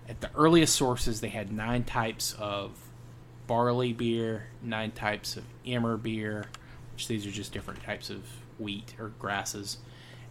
at 0.09 0.21
the 0.21 0.31
earliest 0.35 0.75
sources 0.75 1.21
they 1.21 1.29
had 1.29 1.53
nine 1.53 1.85
types 1.85 2.35
of 2.39 2.73
barley 3.47 3.93
beer, 3.93 4.47
nine 4.63 4.91
types 4.91 5.37
of 5.37 5.45
emmer 5.67 5.97
beer, 5.97 6.47
which 6.93 7.09
these 7.09 7.27
are 7.27 7.31
just 7.31 7.53
different 7.53 7.83
types 7.83 8.11
of 8.11 8.25
wheat 8.59 8.95
or 8.99 9.09
grasses. 9.19 9.79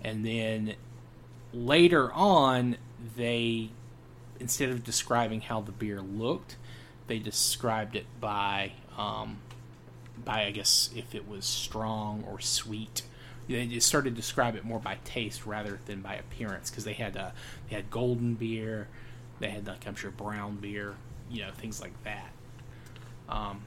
And 0.03 0.25
then 0.25 0.75
later 1.53 2.11
on, 2.11 2.77
they, 3.15 3.69
instead 4.39 4.69
of 4.69 4.83
describing 4.83 5.41
how 5.41 5.61
the 5.61 5.71
beer 5.71 6.01
looked, 6.01 6.57
they 7.07 7.19
described 7.19 7.95
it 7.95 8.05
by, 8.19 8.73
um, 8.97 9.37
by 10.17 10.45
I 10.45 10.51
guess 10.51 10.89
if 10.95 11.15
it 11.15 11.27
was 11.27 11.45
strong 11.45 12.23
or 12.29 12.39
sweet. 12.39 13.03
They 13.47 13.79
started 13.79 14.11
to 14.11 14.15
describe 14.15 14.55
it 14.55 14.63
more 14.63 14.79
by 14.79 14.99
taste 15.03 15.45
rather 15.45 15.79
than 15.85 15.99
by 15.99 16.15
appearance 16.15 16.69
because 16.69 16.85
they 16.85 16.93
had 16.93 17.17
uh, 17.17 17.31
they 17.69 17.75
had 17.75 17.91
golden 17.91 18.35
beer, 18.35 18.87
they 19.39 19.49
had 19.49 19.67
like 19.67 19.85
I'm 19.85 19.95
sure 19.95 20.11
brown 20.11 20.57
beer, 20.57 20.95
you 21.29 21.41
know 21.41 21.51
things 21.51 21.81
like 21.81 21.91
that. 22.03 22.31
Um, 23.27 23.65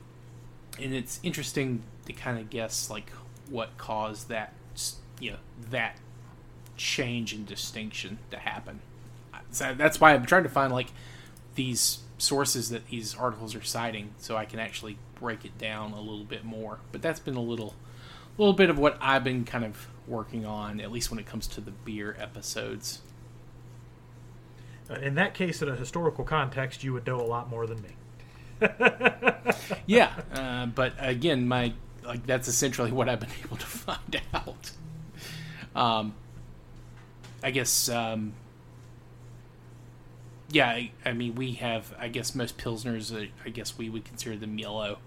and 0.81 0.95
it's 0.95 1.21
interesting 1.23 1.83
to 2.07 2.13
kind 2.15 2.39
of 2.39 2.49
guess 2.49 2.89
like 2.89 3.11
what 3.51 3.77
caused 3.77 4.29
that 4.31 4.55
you 5.21 5.33
know 5.33 5.39
that 5.71 5.99
change 6.77 7.35
in 7.35 7.45
distinction 7.45 8.19
to 8.31 8.39
happen. 8.39 8.81
So 9.51 9.75
that's 9.75 10.01
why 10.01 10.15
I'm 10.15 10.27
trying 10.27 10.43
to 10.43 10.49
find 10.49 10.73
like 10.73 10.89
these 11.55 11.99
sources 12.19 12.71
that 12.71 12.89
these 12.89 13.15
articles 13.15 13.55
are 13.55 13.63
citing, 13.63 14.15
so 14.19 14.37
I 14.37 14.45
can 14.45 14.59
actually 14.59 14.99
break 15.21 15.45
it 15.45 15.59
down 15.59 15.93
a 15.93 16.01
little 16.01 16.25
bit 16.25 16.45
more. 16.45 16.79
But 16.93 17.03
that's 17.03 17.21
been 17.21 17.37
a 17.37 17.43
little, 17.43 17.75
little 18.39 18.55
bit 18.55 18.71
of 18.71 18.79
what 18.79 18.97
I've 19.01 19.25
been 19.25 19.45
kind 19.45 19.65
of 19.65 19.89
working 20.07 20.45
on, 20.45 20.81
at 20.81 20.93
least 20.93 21.11
when 21.11 21.19
it 21.19 21.27
comes 21.27 21.47
to 21.49 21.61
the 21.61 21.71
beer 21.71 22.17
episodes. 22.19 23.01
In 25.03 25.17
that 25.17 25.35
case, 25.35 25.63
in 25.63 25.69
a 25.69 25.75
historical 25.75 26.25
context, 26.25 26.85
you 26.85 26.93
would 26.93 27.07
know 27.07 27.21
a 27.21 27.27
lot 27.27 27.51
more 27.51 27.67
than 27.67 27.83
me. 27.83 27.91
yeah, 29.87 30.13
uh, 30.33 30.67
but 30.67 30.93
again, 30.99 31.49
my 31.49 31.73
like 32.05 32.27
that's 32.27 32.49
essentially 32.49 32.93
what 32.93 33.09
I've 33.09 33.21
been 33.21 33.31
able 33.45 33.57
to 33.57 33.67
find 33.67 34.23
out. 34.33 34.71
Um, 35.75 36.15
I 37.43 37.51
guess, 37.51 37.89
um, 37.89 38.33
yeah, 40.51 40.69
I, 40.69 40.91
I 41.05 41.13
mean, 41.13 41.35
we 41.35 41.53
have, 41.53 41.95
I 41.99 42.09
guess, 42.09 42.35
most 42.35 42.57
pilsners. 42.59 43.15
Uh, 43.15 43.29
I 43.45 43.49
guess 43.51 43.77
we 43.77 43.89
would 43.91 44.05
consider 44.05 44.37
them 44.37 44.59
yellow, 44.59 44.99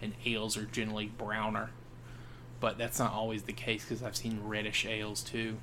and 0.00 0.14
ales 0.24 0.56
are 0.56 0.64
generally 0.64 1.06
browner. 1.06 1.70
But 2.60 2.78
that's 2.78 2.98
not 2.98 3.12
always 3.12 3.42
the 3.42 3.52
case 3.52 3.84
because 3.84 4.02
I've 4.02 4.16
seen 4.16 4.40
reddish 4.44 4.86
ales 4.86 5.22
too. 5.22 5.56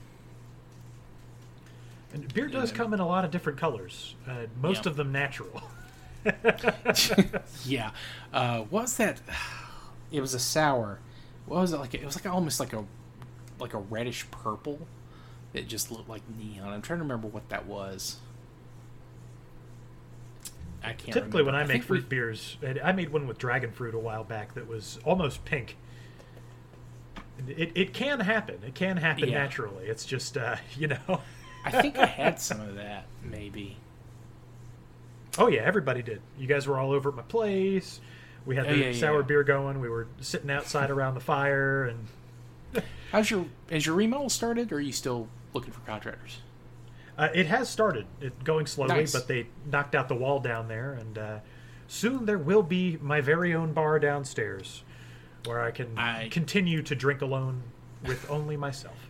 And 2.13 2.31
beer 2.33 2.47
does 2.47 2.71
Yeah. 2.71 2.77
come 2.77 2.93
in 2.93 2.99
a 2.99 3.07
lot 3.07 3.23
of 3.25 3.31
different 3.31 3.57
colors, 3.57 4.15
uh, 4.27 4.47
most 4.61 4.85
Yeah. 4.85 4.91
of 4.91 4.97
them 4.97 5.11
natural. 5.11 5.63
yeah, 7.65 7.91
uh, 8.33 8.59
what 8.59 8.83
was 8.83 8.97
that? 8.97 9.19
It 10.11 10.19
was 10.19 10.33
a 10.33 10.39
sour. 10.39 10.99
What 11.45 11.61
was 11.61 11.71
it 11.71 11.77
like? 11.77 11.93
It 11.93 12.03
was 12.03 12.17
like 12.17 12.25
almost 12.31 12.59
like 12.59 12.73
a 12.73 12.83
like 13.59 13.73
a 13.73 13.77
reddish 13.77 14.29
purple. 14.29 14.85
It 15.53 15.69
just 15.69 15.89
looked 15.89 16.09
like 16.09 16.21
neon. 16.37 16.67
I'm 16.67 16.81
trying 16.81 16.99
to 16.99 17.03
remember 17.03 17.27
what 17.29 17.47
that 17.47 17.65
was. 17.65 18.17
I 20.83 20.93
can't. 20.93 21.13
Typically, 21.13 21.43
when 21.43 21.53
remember. 21.53 21.57
I 21.71 21.75
make 21.75 21.81
think 21.83 21.89
we- 21.89 21.97
fruit 21.99 22.09
beers, 22.09 22.57
I 22.83 22.91
made 22.91 23.09
one 23.09 23.27
with 23.27 23.37
dragon 23.37 23.71
fruit 23.71 23.93
a 23.93 23.99
while 23.99 24.23
back 24.23 24.53
that 24.55 24.67
was 24.67 24.99
almost 25.03 25.45
pink. 25.45 25.77
It, 27.47 27.71
it 27.75 27.93
can 27.93 28.19
happen. 28.19 28.59
It 28.65 28.75
can 28.75 28.97
happen 28.97 29.29
Yeah. 29.29 29.39
naturally. 29.39 29.85
It's 29.85 30.05
just, 30.05 30.37
uh, 30.37 30.57
you 30.77 30.87
know. 30.87 31.21
I 31.65 31.81
think 31.81 31.97
I 31.97 32.05
had 32.07 32.39
some 32.39 32.59
of 32.61 32.75
that. 32.75 33.05
Maybe. 33.23 33.77
Oh, 35.37 35.47
yeah, 35.47 35.61
everybody 35.61 36.01
did. 36.01 36.21
You 36.37 36.47
guys 36.47 36.67
were 36.67 36.77
all 36.79 36.91
over 36.91 37.09
at 37.09 37.15
my 37.15 37.21
place. 37.21 37.99
We 38.45 38.55
had 38.55 38.65
Oh, 38.67 38.71
the 38.71 38.77
yeah, 38.77 38.93
sour 38.93 39.17
yeah. 39.21 39.25
beer 39.27 39.43
going. 39.43 39.79
We 39.79 39.87
were 39.89 40.07
sitting 40.19 40.49
outside 40.49 40.89
around 40.89 41.13
the 41.13 41.19
fire. 41.19 41.85
and 41.85 42.07
How's 43.11 43.29
your 43.29 43.45
has 43.69 43.85
your 43.85 43.95
remodel 43.95 44.29
started, 44.29 44.71
or 44.71 44.75
are 44.77 44.79
you 44.81 44.91
still 44.91 45.27
looking 45.53 45.71
for 45.71 45.81
contractors? 45.81 46.39
Uh, 47.21 47.29
It 47.33 47.45
has 47.47 47.69
started. 47.69 48.05
It 48.19 48.43
going 48.43 48.65
slowly, 48.65 48.95
Nice. 48.95 49.13
but 49.13 49.27
they 49.27 49.47
knocked 49.65 49.95
out 49.95 50.07
the 50.09 50.15
wall 50.15 50.39
down 50.39 50.67
there. 50.67 50.93
And 50.93 51.17
uh, 51.17 51.39
soon 51.87 52.25
there 52.25 52.37
will 52.37 52.63
be 52.63 52.97
my 53.01 53.21
very 53.21 53.53
own 53.53 53.73
bar 53.73 53.99
downstairs 53.99 54.83
where 55.45 55.61
I 55.61 55.71
can 55.71 55.97
I- 55.97 56.27
continue 56.29 56.81
to 56.83 56.95
drink 56.95 57.21
alone 57.21 57.63
with 58.05 58.29
only 58.29 58.57
myself. 58.57 59.09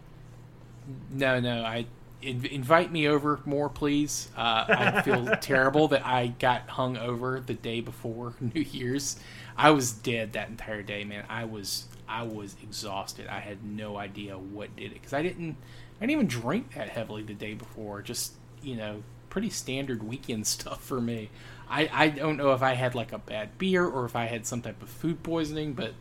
No, 1.12 1.40
no. 1.40 1.64
I 1.64 1.86
in, 2.22 2.46
invite 2.46 2.92
me 2.92 3.08
over 3.08 3.40
more, 3.46 3.70
please. 3.70 4.30
Uh, 4.38 4.66
I 4.68 5.02
feel 5.02 5.26
terrible 5.42 5.88
that 5.90 6.06
I 6.06 6.28
got 6.28 6.70
hung 6.70 6.98
over 6.98 7.40
the 7.40 7.54
day 7.54 7.82
before 7.82 8.34
New 8.54 8.62
Year's. 8.62 9.20
I 9.58 9.72
was 9.72 9.92
dead 9.92 10.34
that 10.34 10.50
entire 10.50 10.82
day, 10.84 11.04
man. 11.04 11.26
I 11.30 11.46
was 11.46 11.88
I 12.08 12.24
was 12.24 12.56
exhausted. 12.62 13.28
I 13.28 13.40
had 13.40 13.64
no 13.64 13.98
idea 13.98 14.38
what 14.38 14.76
did 14.76 14.92
it 14.92 14.94
because 14.96 15.14
I 15.14 15.22
didn't 15.22 15.56
I 16.02 16.06
didn't 16.06 16.12
even 16.12 16.28
drink 16.28 16.74
that 16.74 16.90
heavily 16.90 17.22
the 17.22 17.36
day 17.36 17.54
before. 17.54 18.02
Just 18.02 18.34
you 18.64 18.76
know, 18.76 19.04
pretty 19.30 19.52
standard 19.52 20.04
weekend 20.04 20.48
stuff 20.48 20.84
for 20.84 21.00
me. 21.00 21.30
I 21.70 21.90
I 21.94 22.10
don't 22.10 22.38
know 22.38 22.54
if 22.54 22.64
I 22.64 22.74
had 22.74 22.96
like 22.96 23.14
a 23.14 23.20
bad 23.20 23.58
beer 23.58 23.86
or 23.86 24.06
if 24.06 24.16
I 24.16 24.26
had 24.26 24.46
some 24.46 24.62
type 24.62 24.82
of 24.82 24.90
food 24.90 25.24
poisoning, 25.24 25.74
but 25.74 25.94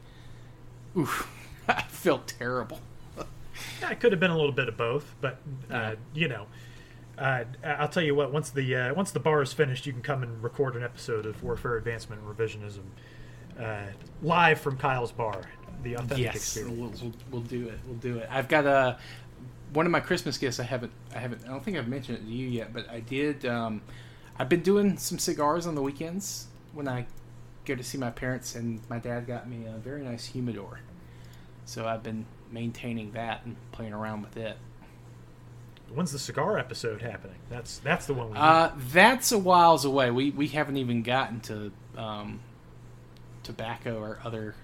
oof, 0.96 1.30
I 1.68 1.82
felt 1.82 2.34
terrible. 2.38 2.80
Yeah, 3.82 3.90
it 3.90 4.00
could 4.00 4.12
have 4.12 4.20
been 4.20 4.30
a 4.30 4.36
little 4.36 4.52
bit 4.52 4.68
of 4.68 4.76
both, 4.78 5.14
but 5.20 5.38
uh, 5.70 5.96
you 6.14 6.28
know, 6.28 6.46
uh, 7.18 7.44
I'll 7.62 7.88
tell 7.88 8.02
you 8.02 8.14
what. 8.14 8.32
Once 8.32 8.50
the 8.50 8.74
uh, 8.74 8.94
once 8.94 9.10
the 9.10 9.20
bar 9.20 9.42
is 9.42 9.52
finished, 9.52 9.86
you 9.86 9.92
can 9.92 10.02
come 10.02 10.22
and 10.22 10.42
record 10.42 10.76
an 10.76 10.82
episode 10.82 11.26
of 11.26 11.42
Warfare 11.42 11.76
Advancement 11.76 12.22
and 12.22 12.36
Revisionism 12.36 12.82
uh, 13.62 13.92
live 14.22 14.60
from 14.60 14.78
Kyle's 14.78 15.12
bar. 15.12 15.42
The 15.82 15.94
authentic 15.94 16.18
yes, 16.18 16.36
experience. 16.36 17.00
we'll, 17.00 17.10
we'll, 17.10 17.18
we'll 17.30 17.42
do 17.42 17.68
it. 17.68 17.78
We'll 17.86 17.96
do 17.96 18.18
it. 18.18 18.28
I've 18.30 18.48
got 18.48 18.66
a 18.66 18.98
one 19.72 19.86
of 19.86 19.92
my 19.92 20.00
Christmas 20.00 20.38
gifts. 20.38 20.60
I 20.60 20.64
haven't. 20.64 20.92
I 21.14 21.18
haven't. 21.18 21.44
I 21.44 21.48
don't 21.48 21.64
think 21.64 21.76
I've 21.76 21.88
mentioned 21.88 22.18
it 22.18 22.24
to 22.24 22.30
you 22.30 22.48
yet, 22.48 22.72
but 22.72 22.88
I 22.90 23.00
did. 23.00 23.44
Um, 23.46 23.82
I've 24.38 24.48
been 24.48 24.62
doing 24.62 24.96
some 24.96 25.18
cigars 25.18 25.66
on 25.66 25.74
the 25.74 25.82
weekends 25.82 26.46
when 26.72 26.88
I 26.88 27.06
go 27.64 27.74
to 27.74 27.82
see 27.82 27.98
my 27.98 28.10
parents, 28.10 28.54
and 28.54 28.80
my 28.88 28.98
dad 28.98 29.26
got 29.26 29.48
me 29.48 29.66
a 29.66 29.78
very 29.78 30.02
nice 30.02 30.26
humidor. 30.26 30.80
So 31.64 31.86
I've 31.86 32.02
been 32.02 32.26
maintaining 32.50 33.12
that 33.12 33.44
and 33.44 33.56
playing 33.72 33.92
around 33.92 34.22
with 34.22 34.36
it. 34.36 34.56
When's 35.92 36.12
the 36.12 36.18
cigar 36.18 36.58
episode 36.58 37.02
happening? 37.02 37.36
That's 37.48 37.78
that's 37.78 38.06
the 38.06 38.14
one 38.14 38.30
we. 38.30 38.36
Uh, 38.36 38.70
that's 38.92 39.32
a 39.32 39.38
whiles 39.38 39.84
away. 39.84 40.10
We 40.10 40.30
we 40.30 40.48
haven't 40.48 40.76
even 40.76 41.02
gotten 41.02 41.40
to 41.40 41.72
um, 41.96 42.40
tobacco 43.42 43.98
or 44.00 44.20
other 44.24 44.54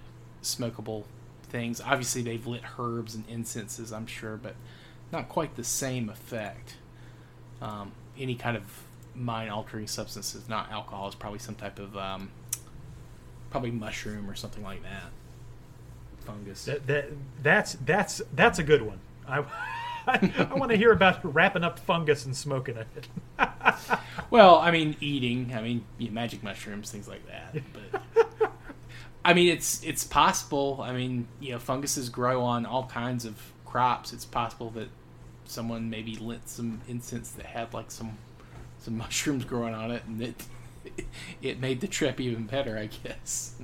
smokable 0.43 1.05
things. 1.45 1.81
Obviously, 1.81 2.23
they've 2.23 2.47
lit 2.47 2.63
herbs 2.79 3.15
and 3.15 3.25
incenses, 3.29 3.93
I'm 3.93 4.07
sure, 4.07 4.37
but 4.37 4.55
not 5.13 5.29
quite 5.29 5.57
the 5.57 5.65
same 5.65 6.09
effect. 6.09 6.77
Um, 7.61 7.93
any 8.19 8.35
kind 8.35 8.57
of 8.57 8.65
mind 9.15 9.51
altering 9.51 9.87
substances, 9.87 10.49
not 10.49 10.71
alcohol, 10.71 11.09
is 11.09 11.15
probably 11.15 11.39
some 11.39 11.55
type 11.55 11.79
of 11.79 11.97
um, 11.97 12.31
probably 13.51 13.71
mushroom 13.71 14.29
or 14.29 14.35
something 14.35 14.63
like 14.63 14.83
that. 14.83 15.11
Fungus. 16.25 16.65
That, 16.65 16.87
that 16.87 17.09
that's 17.43 17.75
that's 17.85 18.21
that's 18.35 18.59
a 18.59 18.63
good 18.63 18.83
one. 18.83 18.99
I 19.29 19.45
I, 20.09 20.49
I 20.51 20.55
want 20.55 20.71
to 20.71 20.77
hear 20.77 20.93
about 20.93 21.35
wrapping 21.35 21.65
up 21.65 21.79
fungus 21.79 22.27
and 22.27 22.37
smoking 22.37 22.77
it. 22.77 23.09
Well, 24.31 24.57
I 24.57 24.71
mean, 24.71 24.97
eating. 25.01 25.53
I 25.55 25.63
mean, 25.63 25.85
yeah, 25.99 26.11
magic 26.11 26.43
mushrooms, 26.43 26.91
things 26.91 27.07
like 27.09 27.23
that. 27.29 27.63
But 27.73 28.53
I 29.25 29.35
mean, 29.35 29.53
it's 29.53 29.83
it's 29.85 30.05
possible. 30.05 30.81
I 30.83 30.93
mean, 30.93 31.29
you 31.41 31.53
know, 31.53 31.59
funguses 31.59 32.09
grow 32.09 32.43
on 32.43 32.67
all 32.67 32.87
kinds 32.87 33.25
of 33.25 33.41
crops. 33.67 34.13
It's 34.13 34.25
possible 34.25 34.71
that 34.71 34.89
someone 35.45 35.91
maybe 35.91 36.17
lit 36.17 36.49
some 36.49 36.81
incense 36.89 37.31
that 37.33 37.47
had 37.47 37.75
like 37.75 37.91
some 37.91 38.19
some 38.79 38.97
mushrooms 38.99 39.45
growing 39.45 39.75
on 39.75 39.91
it, 39.91 40.05
and 40.07 40.23
it 40.23 40.45
it 41.43 41.61
made 41.61 41.81
the 41.81 41.89
trip 41.89 42.21
even 42.21 42.47
better. 42.47 42.79
I 42.79 42.87
guess. 42.87 43.57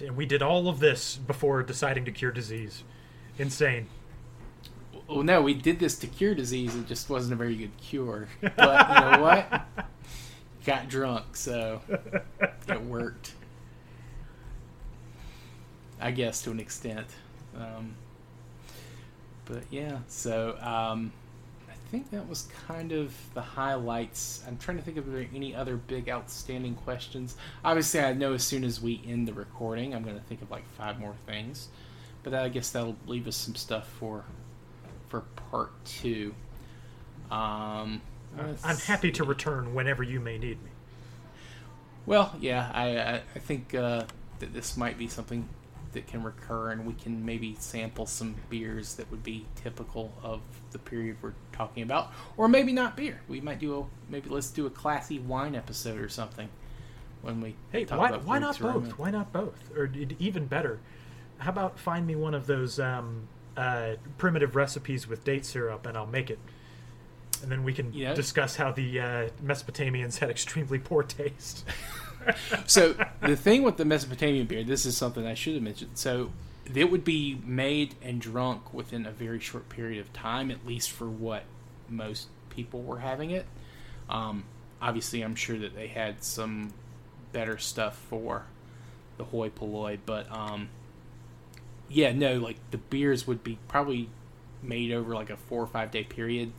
And 0.00 0.16
we 0.16 0.26
did 0.26 0.42
all 0.42 0.68
of 0.68 0.80
this 0.80 1.16
before 1.16 1.62
deciding 1.62 2.04
to 2.06 2.12
cure 2.12 2.32
disease. 2.32 2.82
Insane. 3.38 3.88
Well, 5.06 5.22
no, 5.22 5.42
we 5.42 5.52
did 5.52 5.78
this 5.78 5.98
to 5.98 6.06
cure 6.06 6.34
disease. 6.34 6.74
It 6.74 6.86
just 6.86 7.10
wasn't 7.10 7.34
a 7.34 7.36
very 7.36 7.56
good 7.56 7.76
cure. 7.76 8.28
But 8.40 8.88
you 8.88 9.10
know 9.10 9.22
what? 9.22 9.66
Got 10.64 10.88
drunk, 10.88 11.36
so 11.36 11.82
it 12.68 12.82
worked. 12.82 13.34
I 16.00 16.10
guess 16.12 16.42
to 16.42 16.50
an 16.50 16.60
extent. 16.60 17.06
Um, 17.56 17.96
but 19.44 19.62
yeah, 19.70 19.98
so 20.08 20.56
um, 20.60 21.12
I 21.68 21.74
think 21.90 22.10
that 22.10 22.28
was 22.28 22.48
kind 22.66 22.92
of 22.92 23.14
the 23.34 23.42
highlights. 23.42 24.42
I'm 24.46 24.56
trying 24.56 24.78
to 24.78 24.82
think 24.82 24.96
if 24.96 25.06
there 25.06 25.20
are 25.20 25.26
any 25.34 25.54
other 25.54 25.76
big 25.76 26.08
outstanding 26.08 26.74
questions. 26.74 27.36
Obviously, 27.64 28.00
I 28.00 28.12
know 28.12 28.34
as 28.34 28.44
soon 28.44 28.64
as 28.64 28.80
we 28.80 29.02
end 29.06 29.28
the 29.28 29.32
recording, 29.32 29.94
I'm 29.94 30.02
going 30.02 30.16
to 30.16 30.22
think 30.22 30.42
of 30.42 30.50
like 30.50 30.66
five 30.76 30.98
more 30.98 31.14
things. 31.26 31.68
But 32.22 32.34
I 32.34 32.48
guess 32.48 32.70
that'll 32.70 32.96
leave 33.06 33.26
us 33.26 33.36
some 33.36 33.54
stuff 33.56 33.88
for 33.88 34.24
for 35.08 35.22
part 35.50 35.72
two. 35.84 36.34
Um, 37.30 38.00
I'm 38.64 38.76
happy 38.76 39.10
to 39.12 39.24
return 39.24 39.74
whenever 39.74 40.02
you 40.02 40.20
may 40.20 40.38
need 40.38 40.62
me. 40.62 40.70
Well, 42.06 42.34
yeah, 42.40 42.70
I 42.72 42.98
I, 42.98 43.14
I 43.34 43.38
think 43.38 43.74
uh, 43.74 44.04
that 44.38 44.54
this 44.54 44.76
might 44.76 44.98
be 44.98 45.08
something 45.08 45.48
that 45.92 46.06
can 46.06 46.22
recur, 46.22 46.70
and 46.70 46.86
we 46.86 46.94
can 46.94 47.24
maybe 47.24 47.56
sample 47.58 48.06
some 48.06 48.34
beers 48.48 48.94
that 48.94 49.10
would 49.10 49.22
be 49.22 49.46
typical 49.54 50.12
of 50.22 50.40
the 50.70 50.78
period 50.78 51.16
we're 51.22 51.34
talking 51.52 51.82
about, 51.82 52.12
or 52.36 52.48
maybe 52.48 52.72
not 52.72 52.96
beer. 52.96 53.20
We 53.28 53.40
might 53.40 53.58
do 53.58 53.78
a 53.80 54.10
maybe 54.12 54.28
let's 54.30 54.50
do 54.50 54.66
a 54.66 54.70
classy 54.70 55.18
wine 55.18 55.54
episode 55.54 56.00
or 56.00 56.08
something 56.08 56.48
when 57.22 57.40
we 57.40 57.54
Hey, 57.70 57.84
talk 57.84 57.98
why, 57.98 58.08
about 58.08 58.24
why 58.24 58.38
not 58.38 58.58
both? 58.58 58.98
Why 58.98 59.10
not 59.10 59.32
both? 59.32 59.70
Or 59.76 59.90
even 60.18 60.46
better, 60.46 60.80
how 61.38 61.50
about 61.50 61.78
find 61.78 62.06
me 62.06 62.16
one 62.16 62.34
of 62.34 62.46
those 62.46 62.78
um, 62.80 63.28
uh, 63.56 63.92
primitive 64.18 64.56
recipes 64.56 65.06
with 65.06 65.24
date 65.24 65.44
syrup, 65.46 65.86
and 65.86 65.96
I'll 65.96 66.06
make 66.06 66.30
it, 66.30 66.38
and 67.42 67.50
then 67.50 67.64
we 67.64 67.72
can 67.72 67.92
discuss 68.14 68.56
how 68.56 68.72
the 68.72 69.00
uh, 69.00 69.28
Mesopotamians 69.44 70.18
had 70.18 70.30
extremely 70.30 70.78
poor 70.78 71.02
taste. 71.02 71.64
so 72.66 72.94
the 73.20 73.36
thing 73.36 73.62
with 73.62 73.76
the 73.76 73.84
Mesopotamian 73.84 74.46
beer, 74.46 74.64
this 74.64 74.86
is 74.86 74.96
something 74.96 75.26
I 75.26 75.34
should 75.34 75.54
have 75.54 75.62
mentioned. 75.62 75.92
So 75.94 76.32
it 76.74 76.90
would 76.90 77.04
be 77.04 77.40
made 77.44 77.94
and 78.02 78.20
drunk 78.20 78.72
within 78.72 79.06
a 79.06 79.10
very 79.10 79.40
short 79.40 79.68
period 79.68 80.00
of 80.00 80.12
time, 80.12 80.50
at 80.50 80.66
least 80.66 80.90
for 80.90 81.08
what 81.08 81.44
most 81.88 82.28
people 82.50 82.82
were 82.82 83.00
having 83.00 83.30
it. 83.30 83.46
Um, 84.08 84.44
obviously, 84.80 85.22
I'm 85.22 85.34
sure 85.34 85.58
that 85.58 85.74
they 85.74 85.88
had 85.88 86.22
some 86.22 86.72
better 87.32 87.58
stuff 87.58 87.96
for 88.08 88.44
the 89.16 89.24
hoi 89.24 89.50
polloi, 89.50 89.98
but 90.04 90.30
um, 90.30 90.68
yeah, 91.88 92.12
no, 92.12 92.38
like 92.38 92.56
the 92.70 92.78
beers 92.78 93.26
would 93.26 93.42
be 93.42 93.58
probably 93.68 94.08
made 94.62 94.92
over 94.92 95.14
like 95.14 95.30
a 95.30 95.36
four 95.36 95.62
or 95.62 95.66
five 95.66 95.90
day 95.90 96.04
period, 96.04 96.52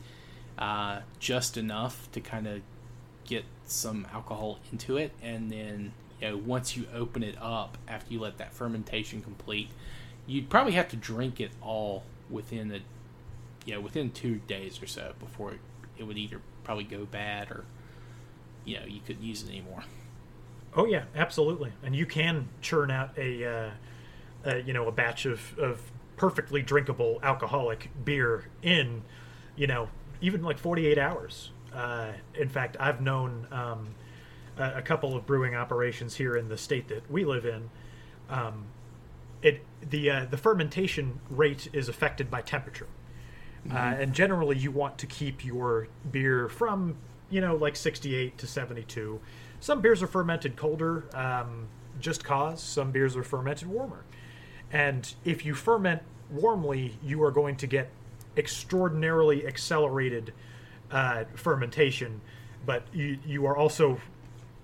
uh, 0.57 0.99
just 1.19 1.57
enough 1.57 2.11
to 2.11 2.21
kind 2.21 2.47
of 2.47 2.61
get 3.25 3.45
some 3.65 4.07
alcohol 4.13 4.59
into 4.71 4.97
it, 4.97 5.11
and 5.21 5.51
then 5.51 5.93
you 6.21 6.29
know 6.29 6.37
once 6.37 6.75
you 6.77 6.85
open 6.93 7.23
it 7.23 7.35
up 7.41 7.77
after 7.87 8.13
you 8.13 8.19
let 8.19 8.37
that 8.37 8.53
fermentation 8.53 9.21
complete, 9.21 9.69
you'd 10.27 10.49
probably 10.49 10.73
have 10.73 10.89
to 10.89 10.95
drink 10.95 11.39
it 11.39 11.51
all 11.61 12.03
within 12.29 12.71
a 12.71 12.79
you 13.65 13.73
know 13.75 13.81
within 13.81 14.11
two 14.11 14.35
days 14.47 14.81
or 14.81 14.87
so 14.87 15.13
before 15.19 15.51
it, 15.51 15.59
it 15.97 16.03
would 16.03 16.17
either 16.17 16.41
probably 16.63 16.83
go 16.83 17.05
bad 17.05 17.51
or 17.51 17.65
you 18.65 18.79
know 18.79 18.85
you 18.85 18.99
couldn't 19.05 19.23
use 19.23 19.43
it 19.43 19.49
anymore. 19.49 19.83
Oh 20.75 20.85
yeah, 20.85 21.03
absolutely. 21.15 21.71
And 21.83 21.95
you 21.95 22.05
can 22.05 22.47
churn 22.61 22.89
out 22.89 23.11
a, 23.17 23.45
uh, 23.45 23.69
uh, 24.45 24.55
you 24.55 24.73
know, 24.73 24.87
a 24.87 24.91
batch 24.91 25.25
of, 25.25 25.57
of 25.59 25.91
perfectly 26.17 26.61
drinkable 26.61 27.19
alcoholic 27.21 27.89
beer 28.03 28.45
in, 28.61 29.03
you 29.55 29.67
know, 29.67 29.89
even 30.21 30.41
like 30.41 30.57
48 30.57 30.97
hours. 30.97 31.51
Uh, 31.73 32.11
in 32.35 32.49
fact, 32.49 32.77
I've 32.79 33.01
known 33.01 33.47
um, 33.51 33.87
a, 34.57 34.75
a 34.77 34.81
couple 34.81 35.15
of 35.15 35.25
brewing 35.25 35.55
operations 35.55 36.15
here 36.15 36.35
in 36.35 36.49
the 36.49 36.57
state 36.57 36.87
that 36.89 37.09
we 37.09 37.25
live 37.25 37.45
in. 37.45 37.69
Um, 38.29 38.65
it 39.41 39.63
the 39.89 40.09
uh, 40.09 40.25
the 40.25 40.37
fermentation 40.37 41.19
rate 41.29 41.69
is 41.73 41.89
affected 41.89 42.31
by 42.31 42.41
temperature. 42.41 42.87
Uh, 43.71 43.75
and 43.75 44.13
generally, 44.13 44.57
you 44.57 44.71
want 44.71 44.97
to 44.97 45.07
keep 45.07 45.45
your 45.45 45.87
beer 46.11 46.49
from, 46.49 46.97
you 47.29 47.39
know, 47.39 47.55
like 47.55 47.77
68 47.77 48.37
to 48.37 48.45
72. 48.45 49.21
Some 49.61 49.79
beers 49.79 50.03
are 50.03 50.07
fermented 50.07 50.57
colder, 50.57 51.05
um, 51.13 51.67
just 51.99 52.25
cause. 52.25 52.61
Some 52.61 52.91
beers 52.91 53.15
are 53.15 53.23
fermented 53.23 53.69
warmer. 53.69 54.03
And 54.71 55.13
if 55.23 55.45
you 55.45 55.53
ferment 55.53 56.01
warmly, 56.29 56.97
you 57.01 57.23
are 57.23 57.31
going 57.31 57.55
to 57.57 57.67
get 57.67 57.89
extraordinarily 58.35 59.47
accelerated 59.47 60.33
uh, 60.93 61.25
fermentation, 61.35 62.21
but 62.65 62.83
you, 62.93 63.17
you 63.25 63.45
are 63.45 63.57
also 63.57 63.99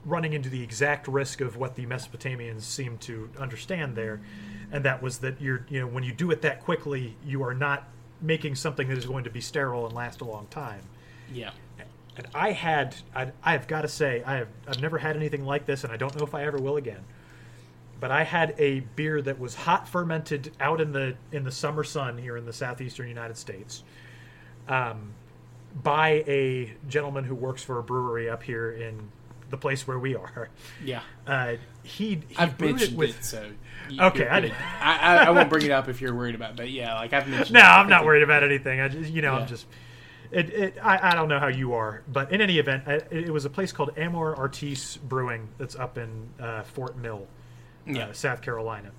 running 0.06 0.32
into 0.32 0.48
the 0.50 0.64
exact 0.64 1.08
risk 1.08 1.42
of 1.42 1.58
what 1.58 1.76
the 1.76 1.86
Mesopotamians 1.86 2.62
seem 2.62 2.98
to 3.00 3.30
understand 3.38 3.96
there, 3.96 4.22
and 4.72 4.86
that 4.86 5.02
was 5.02 5.18
that 5.18 5.42
you're 5.42 5.66
you 5.70 5.82
know 5.82 5.88
when 5.88 6.04
you 6.04 6.14
do 6.14 6.32
it 6.32 6.42
that 6.44 6.62
quickly, 6.62 7.18
you 7.26 7.44
are 7.44 7.54
not 7.54 7.90
making 8.22 8.56
something 8.56 8.88
that 8.88 8.98
is 8.98 9.06
going 9.06 9.24
to 9.24 9.30
be 9.30 9.42
sterile 9.42 9.86
and 9.86 9.96
last 9.96 10.22
a 10.22 10.26
long 10.26 10.48
time. 10.50 10.82
Yeah. 11.34 11.52
And 12.18 12.28
I 12.36 12.52
had 12.52 12.96
I, 13.16 13.32
I've 13.44 13.68
got 13.68 13.82
to 13.82 13.88
say 13.88 14.22
I 14.26 14.36
have 14.38 14.48
I've 14.68 14.82
never 14.82 14.98
had 14.98 15.16
anything 15.16 15.46
like 15.46 15.66
this, 15.66 15.84
and 15.84 15.94
I 15.94 15.98
don't 15.98 16.16
know 16.18 16.26
if 16.26 16.36
I 16.36 16.44
ever 16.44 16.58
will 16.58 16.78
again. 16.78 17.04
But 18.00 18.12
I 18.12 18.24
had 18.24 18.56
a 18.58 18.82
beer 18.96 19.22
that 19.22 19.40
was 19.40 19.56
hot 19.56 19.88
fermented 19.88 20.52
out 20.60 20.82
in 20.82 20.92
the 20.92 21.16
in 21.32 21.44
the 21.44 21.52
summer 21.52 21.84
sun 21.84 22.18
here 22.18 22.36
in 22.38 22.46
the 22.46 22.54
southeastern 22.54 23.08
United 23.08 23.38
States, 23.38 23.84
um, 24.68 25.14
by 25.82 26.24
a 26.28 26.74
gentleman 26.88 27.24
who 27.24 27.36
works 27.36 27.64
for 27.64 27.80
a 27.80 27.84
brewery 27.84 28.30
up 28.30 28.44
here 28.44 28.72
in 28.72 29.10
the 29.50 29.58
place 29.58 29.88
where 29.88 30.00
we 30.00 30.16
are. 30.16 30.50
Yeah. 30.84 31.02
Uh, 31.26 31.56
he 31.84 32.20
he 32.28 32.38
I've 32.38 32.60
mentioned 32.60 32.94
it 32.94 32.98
with. 32.98 33.20
it, 33.20 33.26
so 33.26 33.50
you, 33.90 34.02
Okay, 34.02 34.28
I 34.28 34.52
I, 34.80 35.18
I, 35.26 35.30
won't 35.32 35.50
bring 35.50 35.66
it 35.66 35.72
up 35.72 35.90
if 35.90 36.02
you're 36.02 36.14
worried 36.14 36.36
about. 36.36 36.52
it, 36.52 36.58
But 36.58 36.70
yeah, 36.70 36.96
like 36.96 37.14
I've 37.14 37.28
mentioned. 37.28 37.54
No, 37.54 37.60
it. 37.62 37.64
I'm 37.64 37.90
not 37.90 38.06
worried 38.06 38.24
about 38.24 38.44
anything. 38.44 38.80
I 38.80 38.88
just, 38.90 39.12
you 39.12 39.22
know, 39.22 39.34
Yeah. 39.34 39.42
I'm 39.42 39.48
just. 39.48 39.66
It, 40.32 40.50
it, 40.52 40.78
I, 40.84 41.12
I 41.12 41.16
don't 41.16 41.28
know 41.28 41.40
how 41.40 41.48
you 41.48 41.74
are, 41.74 42.04
but 42.08 42.32
in 42.32 42.40
any 42.40 42.60
event, 42.60 42.84
I, 42.86 43.02
it 43.10 43.32
was 43.32 43.46
a 43.46 43.50
place 43.50 43.72
called 43.72 43.92
Amor 43.98 44.36
Artis 44.36 44.98
Brewing 44.98 45.48
that's 45.58 45.76
up 45.76 45.98
in 45.98 46.30
uh, 46.40 46.62
Fort 46.62 46.96
Mill, 46.96 47.26
uh, 47.98 48.14
South 48.14 48.44
Carolina. 48.44 48.92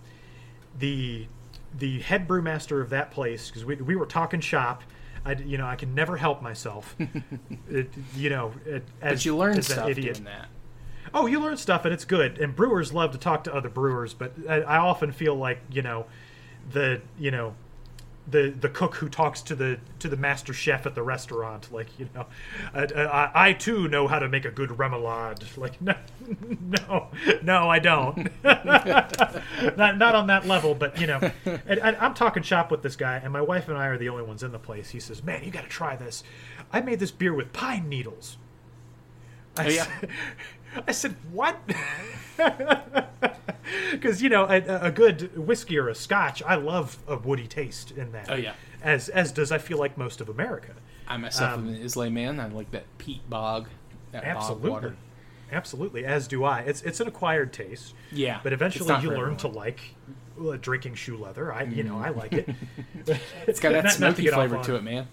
The 0.76 1.28
the 1.78 2.00
head 2.00 2.26
brewmaster 2.26 2.82
of 2.82 2.90
that 2.90 3.12
place, 3.12 3.48
because 3.48 3.64
we, 3.64 3.76
we 3.76 3.94
were 3.94 4.06
talking 4.06 4.40
shop, 4.40 4.82
I 5.24 5.34
d- 5.34 5.44
you 5.44 5.58
know 5.58 5.66
I 5.66 5.76
can 5.76 5.94
never 5.94 6.16
help 6.16 6.42
myself. 6.42 6.96
it, 7.70 7.90
you 8.16 8.30
know, 8.30 8.52
it, 8.64 8.84
as, 9.02 9.18
But 9.20 9.24
you 9.24 9.36
learn 9.36 9.58
as 9.58 9.68
an 9.70 9.74
stuff 9.76 9.88
idiot. 9.90 10.14
doing 10.14 10.24
that. 10.24 10.48
Oh, 11.12 11.26
you 11.26 11.40
learn 11.40 11.56
stuff, 11.56 11.84
and 11.84 11.92
it's 11.92 12.04
good. 12.04 12.38
And 12.38 12.54
brewers 12.54 12.92
love 12.92 13.12
to 13.12 13.18
talk 13.18 13.44
to 13.44 13.54
other 13.54 13.68
brewers, 13.68 14.14
but 14.14 14.32
I, 14.48 14.60
I 14.62 14.78
often 14.78 15.12
feel 15.12 15.34
like 15.34 15.60
you 15.70 15.82
know, 15.82 16.06
the 16.70 17.00
you 17.18 17.30
know, 17.30 17.54
the 18.30 18.50
the 18.50 18.68
cook 18.68 18.96
who 18.96 19.08
talks 19.08 19.42
to 19.42 19.54
the 19.54 19.78
to 19.98 20.08
the 20.08 20.16
master 20.16 20.52
chef 20.52 20.86
at 20.86 20.94
the 20.94 21.02
restaurant, 21.02 21.72
like 21.72 21.86
you 21.98 22.08
know, 22.14 22.26
I, 22.74 22.82
I, 22.84 23.48
I 23.48 23.52
too 23.52 23.88
know 23.88 24.08
how 24.08 24.18
to 24.18 24.28
make 24.28 24.44
a 24.44 24.50
good 24.50 24.70
remoulade. 24.70 25.56
Like 25.56 25.80
no, 25.80 25.94
no, 26.60 27.08
no, 27.42 27.68
I 27.68 27.78
don't. 27.78 28.30
not 28.44 29.98
not 29.98 30.14
on 30.14 30.26
that 30.28 30.46
level, 30.46 30.74
but 30.74 31.00
you 31.00 31.06
know, 31.06 31.30
and, 31.44 31.80
and 31.80 31.96
I'm 31.96 32.14
talking 32.14 32.42
shop 32.42 32.70
with 32.70 32.82
this 32.82 32.96
guy, 32.96 33.16
and 33.22 33.32
my 33.32 33.40
wife 33.40 33.68
and 33.68 33.76
I 33.76 33.86
are 33.86 33.98
the 33.98 34.08
only 34.08 34.24
ones 34.24 34.42
in 34.42 34.52
the 34.52 34.58
place. 34.58 34.90
He 34.90 35.00
says, 35.00 35.22
"Man, 35.22 35.44
you 35.44 35.50
got 35.50 35.62
to 35.62 35.68
try 35.68 35.96
this. 35.96 36.22
I 36.72 36.80
made 36.80 37.00
this 37.00 37.10
beer 37.10 37.34
with 37.34 37.52
pine 37.52 37.88
needles." 37.88 38.36
I 39.56 39.66
Oh, 39.66 39.68
yeah. 39.68 39.86
I 40.86 40.92
said, 40.92 41.16
"What?" 41.32 41.58
because 43.92 44.22
you 44.22 44.28
know 44.28 44.44
a, 44.44 44.86
a 44.86 44.90
good 44.90 45.36
whiskey 45.36 45.78
or 45.78 45.88
a 45.88 45.94
scotch, 45.94 46.42
I 46.42 46.54
love 46.56 46.98
a 47.06 47.16
woody 47.16 47.46
taste 47.46 47.90
in 47.92 48.12
that. 48.12 48.30
Oh, 48.30 48.34
yeah. 48.34 48.54
as 48.82 49.08
as 49.08 49.32
does 49.32 49.52
I 49.52 49.58
feel 49.58 49.78
like 49.78 49.96
most 49.98 50.20
of 50.20 50.28
America. 50.28 50.72
I 51.08 51.16
myself 51.16 51.54
Um, 51.54 51.68
am 51.68 51.74
an 51.74 51.82
Islay 51.82 52.08
man. 52.08 52.38
I 52.40 52.46
like 52.48 52.70
that 52.70 52.84
peat 52.98 53.28
bog, 53.28 53.68
that 54.12 54.22
bog 54.22 54.36
Absolutely, 54.36 54.70
water. 54.70 54.96
absolutely. 55.52 56.04
As 56.04 56.28
do 56.28 56.44
I. 56.44 56.60
It's 56.60 56.82
it's 56.82 57.00
an 57.00 57.08
acquired 57.08 57.52
taste. 57.52 57.94
Yeah, 58.12 58.40
but 58.42 58.52
eventually 58.52 58.94
you 59.02 59.10
learn 59.10 59.36
to 59.38 59.48
like 59.48 59.80
uh, 60.40 60.56
drinking 60.60 60.94
shoe 60.94 61.16
leather. 61.16 61.52
I 61.52 61.64
you 61.64 61.82
know 61.82 61.98
I 61.98 62.10
like 62.10 62.32
it. 62.32 62.48
It's 63.46 63.58
got 63.60 63.72
that 63.72 63.84
Not- 63.84 64.00
not 64.00 64.16
to 64.16 64.22
smoky 64.22 64.28
flavor 64.28 64.62
to 64.62 64.76
it, 64.76 64.82
man. 64.84 65.08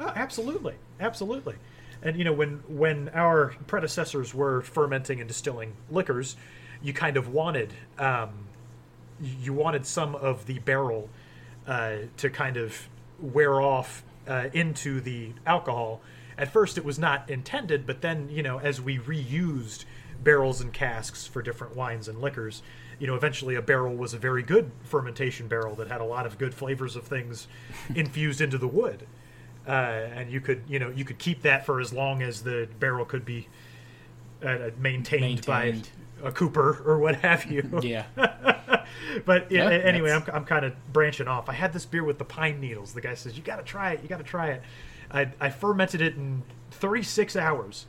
Oh, 0.00 0.12
absolutely, 0.14 0.74
absolutely. 1.00 1.54
And 2.02 2.18
you 2.18 2.24
know, 2.24 2.32
when 2.34 2.62
when 2.68 3.08
our 3.14 3.54
predecessors 3.66 4.34
were 4.34 4.60
fermenting 4.60 5.20
and 5.20 5.28
distilling 5.28 5.72
liquors, 5.90 6.36
you 6.84 6.92
kind 6.92 7.16
of 7.16 7.28
wanted 7.28 7.72
um, 7.98 8.30
you 9.20 9.52
wanted 9.52 9.86
some 9.86 10.14
of 10.14 10.46
the 10.46 10.60
barrel 10.60 11.08
uh, 11.66 11.96
to 12.18 12.30
kind 12.30 12.56
of 12.56 12.88
wear 13.18 13.60
off 13.60 14.04
uh, 14.28 14.48
into 14.52 15.00
the 15.00 15.32
alcohol. 15.46 16.00
At 16.36 16.52
first, 16.52 16.76
it 16.78 16.84
was 16.84 16.98
not 16.98 17.28
intended, 17.30 17.86
but 17.86 18.00
then 18.02 18.28
you 18.28 18.42
know, 18.42 18.58
as 18.58 18.80
we 18.80 18.98
reused 18.98 19.84
barrels 20.22 20.60
and 20.60 20.72
casks 20.72 21.26
for 21.26 21.42
different 21.42 21.74
wines 21.74 22.06
and 22.06 22.20
liquors, 22.20 22.62
you 22.98 23.06
know, 23.06 23.14
eventually 23.14 23.54
a 23.54 23.62
barrel 23.62 23.94
was 23.94 24.14
a 24.14 24.18
very 24.18 24.42
good 24.42 24.70
fermentation 24.84 25.48
barrel 25.48 25.74
that 25.76 25.88
had 25.88 26.00
a 26.00 26.04
lot 26.04 26.26
of 26.26 26.38
good 26.38 26.54
flavors 26.54 26.94
of 26.96 27.04
things 27.04 27.48
infused 27.94 28.40
into 28.40 28.58
the 28.58 28.68
wood 28.68 29.06
uh, 29.66 29.70
and 29.70 30.30
you 30.30 30.40
could 30.40 30.62
you 30.68 30.78
know 30.78 30.90
you 30.90 31.04
could 31.04 31.18
keep 31.18 31.42
that 31.42 31.64
for 31.64 31.80
as 31.80 31.92
long 31.92 32.22
as 32.22 32.42
the 32.42 32.68
barrel 32.78 33.04
could 33.04 33.24
be 33.24 33.48
uh, 34.42 34.70
maintained, 34.78 35.22
Maintained. 35.22 35.46
by 35.46 35.82
a 36.24 36.32
cooper 36.32 36.82
or 36.84 36.98
what 36.98 37.16
have 37.16 37.44
you. 37.50 37.80
Yeah, 37.82 38.04
but 39.24 39.50
yeah, 39.50 39.68
anyway, 39.70 40.10
I'm, 40.12 40.24
I'm 40.32 40.44
kind 40.44 40.64
of 40.64 40.74
branching 40.92 41.28
off. 41.28 41.48
I 41.48 41.52
had 41.52 41.72
this 41.72 41.84
beer 41.86 42.04
with 42.04 42.18
the 42.18 42.24
pine 42.24 42.60
needles. 42.60 42.92
The 42.94 43.00
guy 43.00 43.14
says 43.14 43.36
you 43.36 43.42
got 43.42 43.56
to 43.56 43.62
try 43.62 43.92
it. 43.92 44.02
You 44.02 44.08
got 44.08 44.18
to 44.18 44.24
try 44.24 44.48
it. 44.48 44.62
I, 45.10 45.30
I 45.40 45.50
fermented 45.50 46.00
it 46.00 46.16
in 46.16 46.42
36 46.72 47.36
hours. 47.36 47.86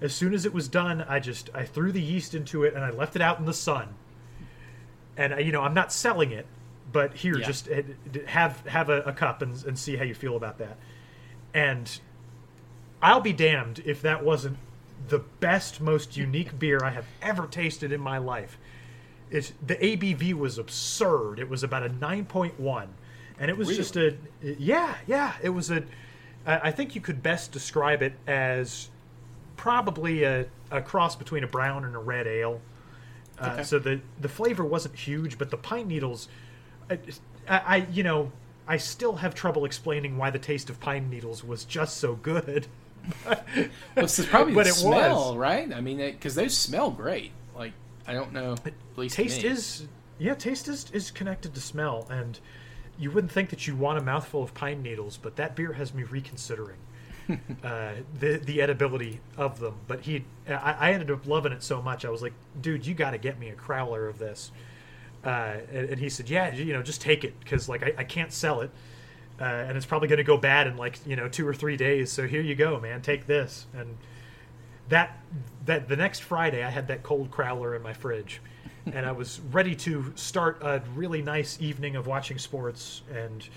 As 0.00 0.14
soon 0.14 0.32
as 0.34 0.46
it 0.46 0.54
was 0.54 0.68
done, 0.68 1.02
I 1.02 1.18
just 1.20 1.50
I 1.54 1.64
threw 1.64 1.92
the 1.92 2.00
yeast 2.02 2.34
into 2.34 2.64
it 2.64 2.74
and 2.74 2.84
I 2.84 2.90
left 2.90 3.16
it 3.16 3.22
out 3.22 3.38
in 3.38 3.44
the 3.44 3.52
sun. 3.54 3.94
And 5.16 5.34
I, 5.34 5.38
you 5.40 5.52
know 5.52 5.62
I'm 5.62 5.74
not 5.74 5.92
selling 5.92 6.30
it, 6.32 6.46
but 6.92 7.14
here 7.14 7.38
Yeah. 7.38 7.46
just 7.46 7.68
uh, 7.68 7.82
have 8.26 8.66
have 8.66 8.88
a, 8.88 9.00
a 9.02 9.12
cup 9.12 9.42
and, 9.42 9.62
and 9.64 9.78
see 9.78 9.96
how 9.96 10.04
you 10.04 10.14
feel 10.14 10.36
about 10.36 10.58
that. 10.58 10.78
And 11.52 11.98
I'll 13.02 13.20
be 13.20 13.32
damned 13.32 13.80
if 13.84 14.00
that 14.02 14.24
wasn't 14.24 14.56
the 15.08 15.18
best, 15.40 15.80
most 15.80 16.16
unique 16.16 16.58
beer 16.58 16.80
I 16.82 16.90
have 16.90 17.06
ever 17.22 17.46
tasted 17.46 17.92
in 17.92 18.00
my 18.00 18.18
life. 18.18 18.58
It's 19.30 19.52
the 19.64 19.76
ABV 19.76 20.34
was 20.34 20.58
absurd. 20.58 21.38
It 21.38 21.48
was 21.48 21.62
about 21.62 21.82
a 21.84 21.88
nine 21.88 22.24
point 22.26 22.58
one, 22.58 22.88
and 23.38 23.50
it 23.50 23.56
was 23.56 23.68
just 23.76 23.96
a 23.96 24.16
yeah, 24.42 24.96
yeah. 25.06 25.34
It 25.42 25.50
was 25.50 25.70
a. 25.70 25.84
I 26.46 26.70
think 26.70 26.94
you 26.94 27.00
could 27.00 27.22
best 27.22 27.52
describe 27.52 28.02
it 28.02 28.14
as 28.26 28.88
probably 29.56 30.24
a, 30.24 30.46
a 30.70 30.80
cross 30.80 31.14
between 31.14 31.44
a 31.44 31.46
brown 31.46 31.84
and 31.84 31.94
a 31.94 31.98
red 31.98 32.26
ale. 32.26 32.60
Uh, 33.38 33.50
Okay. 33.52 33.62
So 33.62 33.78
the 33.78 34.00
the 34.20 34.28
flavor 34.28 34.64
wasn't 34.64 34.96
huge, 34.96 35.38
but 35.38 35.50
the 35.50 35.56
pine 35.56 35.86
needles, 35.88 36.28
I 36.90 36.98
I- 37.48 37.86
you 37.92 38.02
know 38.02 38.32
I 38.66 38.76
still 38.76 39.16
have 39.16 39.34
trouble 39.34 39.64
explaining 39.64 40.16
why 40.16 40.30
the 40.30 40.38
taste 40.38 40.68
of 40.70 40.78
pine 40.80 41.08
needles 41.08 41.42
was 41.44 41.64
just 41.64 41.96
so 41.98 42.14
good. 42.16 42.66
well, 43.26 43.38
this 43.94 44.18
is 44.18 44.26
probably 44.26 44.54
But 44.54 44.64
the 44.64 44.70
it 44.70 44.74
smell, 44.74 45.30
was. 45.30 45.36
right? 45.36 45.72
I 45.72 45.80
mean, 45.80 45.98
because 45.98 46.34
those 46.34 46.56
smell 46.56 46.90
great. 46.90 47.32
Like 47.56 47.72
I 48.06 48.14
don't 48.14 48.32
know, 48.32 48.56
taste 49.08 49.44
is 49.44 49.86
yeah 50.20 50.34
taste 50.34 50.68
is, 50.68 50.88
is 50.92 51.10
connected 51.10 51.54
to 51.54 51.60
smell 51.60 52.06
and 52.10 52.38
you 52.98 53.10
wouldn't 53.10 53.32
think 53.32 53.48
that 53.50 53.66
you 53.66 53.74
want 53.74 53.98
a 53.98 54.02
mouthful 54.02 54.42
of 54.42 54.54
pine 54.54 54.82
needles 54.82 55.16
but 55.16 55.34
that 55.36 55.56
beer 55.56 55.72
has 55.72 55.92
me 55.92 56.04
reconsidering 56.04 56.76
uh, 57.64 57.92
the 58.18 58.36
the 58.44 58.60
edibility 58.60 59.18
of 59.36 59.58
them 59.58 59.74
but 59.88 60.00
he 60.00 60.24
I, 60.48 60.76
I 60.78 60.92
ended 60.92 61.10
up 61.10 61.26
loving 61.26 61.52
it 61.52 61.62
so 61.62 61.80
much 61.80 62.04
i 62.04 62.10
was 62.10 62.22
like 62.22 62.34
dude 62.60 62.86
you 62.86 62.94
got 62.94 63.12
to 63.12 63.18
get 63.18 63.38
me 63.38 63.48
a 63.48 63.54
crowler 63.54 64.08
of 64.08 64.18
this 64.18 64.52
uh, 65.24 65.56
and, 65.72 65.90
and 65.90 65.98
he 66.00 66.08
said 66.08 66.28
yeah 66.28 66.54
you 66.54 66.72
know 66.72 66.82
just 66.82 67.00
take 67.00 67.24
it 67.24 67.38
because 67.40 67.68
like 67.68 67.82
I, 67.82 67.94
I 67.98 68.04
can't 68.04 68.32
sell 68.32 68.60
it 68.60 68.70
uh, 69.40 69.44
and 69.44 69.76
it's 69.76 69.86
probably 69.86 70.08
going 70.08 70.18
to 70.18 70.24
go 70.24 70.36
bad 70.36 70.66
in 70.66 70.76
like 70.76 70.98
you 71.06 71.16
know 71.16 71.28
two 71.28 71.46
or 71.46 71.54
three 71.54 71.76
days. 71.76 72.12
So 72.12 72.26
here 72.26 72.42
you 72.42 72.54
go 72.54 72.78
man. 72.78 73.02
Take 73.02 73.26
this. 73.26 73.66
And 73.74 73.96
that 74.88 75.18
that 75.64 75.88
the 75.88 75.96
next 75.96 76.20
Friday 76.20 76.62
I 76.62 76.70
had 76.70 76.88
that 76.88 77.02
cold 77.02 77.30
crowler 77.30 77.74
in 77.74 77.82
my 77.82 77.92
fridge, 77.92 78.40
and 78.92 79.06
I 79.06 79.12
was 79.12 79.40
ready 79.52 79.74
to 79.76 80.12
start 80.16 80.58
a 80.62 80.82
really 80.94 81.22
nice 81.22 81.58
evening 81.60 81.96
of 81.96 82.06
watching 82.06 82.38
sports 82.38 83.02
and 83.12 83.48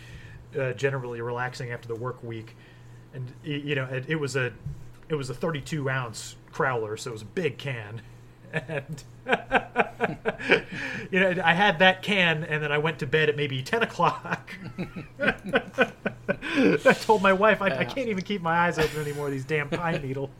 uh, 0.58 0.74
generally 0.74 1.22
relaxing 1.22 1.72
after 1.72 1.88
the 1.88 1.96
work 1.96 2.24
week. 2.24 2.56
And 3.14 3.32
you 3.44 3.76
know, 3.76 3.86
it, 3.86 4.06
it 4.08 4.16
was 4.16 4.36
a 4.36 4.54
it 5.10 5.16
was 5.16 5.30
a 5.30 5.34
32 5.34 5.90
ounce 5.90 6.36
crowler, 6.52 6.98
so 7.00 7.10
it 7.10 7.14
was 7.14 7.22
a 7.24 7.26
big 7.26 7.58
can, 7.58 8.02
and 8.54 9.04
you 11.12 11.20
know, 11.20 11.42
I 11.44 11.54
had 11.54 11.80
that 11.80 12.02
can, 12.04 12.44
and 12.44 12.62
then 12.62 12.72
I 12.72 12.78
went 12.78 13.00
to 13.00 13.08
bed 13.08 13.30
at 13.30 13.36
maybe 13.36 13.62
10 13.64 13.84
o'clock. 13.84 14.54
I 16.56 16.94
told 16.94 17.22
my 17.22 17.34
wife 17.34 17.62
I, 17.62 17.68
I 17.80 17.86
can't 17.86 18.10
even 18.10 18.24
keep 18.24 18.42
my 18.42 18.58
eyes 18.58 18.78
open 18.80 19.02
anymore. 19.02 19.30
These 19.30 19.46
damn 19.46 19.70
pine 19.70 20.02
needles. 20.02 20.30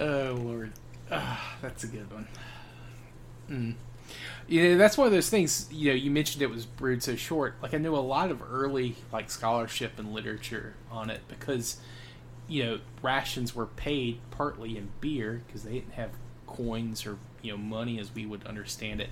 Oh 0.00 0.38
lord, 0.40 0.72
ah, 1.10 1.56
that's 1.60 1.82
a 1.82 1.88
good 1.88 2.12
one. 2.12 2.28
Mm. 3.50 3.74
Yeah, 4.46 4.76
that's 4.76 4.96
one 4.96 5.08
of 5.08 5.12
those 5.12 5.28
things. 5.28 5.68
You 5.72 5.88
know, 5.88 5.94
you 5.94 6.10
mentioned 6.10 6.40
it 6.40 6.50
was 6.50 6.66
brewed 6.66 7.02
so 7.02 7.16
short. 7.16 7.56
Like 7.60 7.74
I 7.74 7.78
knew 7.78 7.96
a 7.96 7.98
lot 7.98 8.30
of 8.30 8.40
early 8.48 8.94
like 9.12 9.28
scholarship 9.28 9.98
and 9.98 10.12
literature 10.12 10.74
on 10.90 11.10
it 11.10 11.22
because 11.26 11.78
you 12.46 12.64
know 12.64 12.78
rations 13.02 13.56
were 13.56 13.66
paid 13.66 14.20
partly 14.30 14.76
in 14.76 14.90
beer 15.00 15.42
because 15.46 15.64
they 15.64 15.72
didn't 15.72 15.94
have 15.94 16.10
coins 16.48 17.06
or 17.06 17.18
you 17.42 17.52
know 17.52 17.58
money 17.58 17.98
as 18.00 18.14
we 18.14 18.26
would 18.26 18.46
understand 18.46 19.00
it 19.00 19.10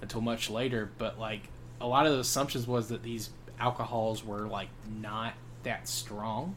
until 0.00 0.20
much 0.20 0.50
later. 0.50 0.90
But 0.98 1.18
like 1.18 1.48
a 1.80 1.86
lot 1.86 2.06
of 2.06 2.12
the 2.12 2.20
assumptions 2.20 2.66
was 2.66 2.88
that 2.88 3.02
these 3.02 3.30
alcohols 3.58 4.24
were 4.24 4.46
like 4.46 4.68
not 5.00 5.34
that 5.62 5.88
strong. 5.88 6.54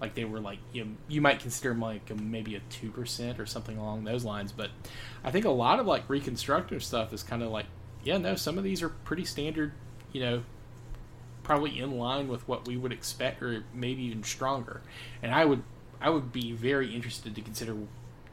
Like 0.00 0.14
they 0.14 0.24
were 0.24 0.40
like 0.40 0.58
you, 0.72 0.84
know, 0.84 0.90
you 1.08 1.20
might 1.20 1.40
consider 1.40 1.70
them 1.70 1.80
like 1.80 2.10
a, 2.10 2.14
maybe 2.14 2.56
a 2.56 2.60
2% 2.70 3.38
or 3.38 3.46
something 3.46 3.78
along 3.78 4.04
those 4.04 4.24
lines. 4.24 4.52
But 4.52 4.70
i 5.24 5.30
think 5.30 5.44
a 5.44 5.50
lot 5.50 5.78
of 5.78 5.86
like 5.86 6.08
reconstructive 6.08 6.82
stuff 6.82 7.12
is 7.12 7.22
kind 7.22 7.42
of 7.42 7.50
like 7.50 7.66
yeah 8.02 8.18
no 8.18 8.34
some 8.34 8.58
of 8.58 8.64
these 8.64 8.82
are 8.82 8.88
pretty 8.88 9.24
standard 9.24 9.70
you 10.12 10.20
know 10.20 10.42
probably 11.44 11.78
in 11.78 11.96
line 11.98 12.28
with 12.28 12.46
what 12.48 12.66
we 12.66 12.76
would 12.76 12.92
expect 12.92 13.42
or 13.42 13.64
maybe 13.74 14.02
even 14.02 14.22
stronger. 14.22 14.80
And 15.22 15.34
i 15.34 15.44
would 15.44 15.62
i 16.00 16.10
would 16.10 16.32
be 16.32 16.52
very 16.52 16.94
interested 16.94 17.34
to 17.34 17.40
consider 17.40 17.76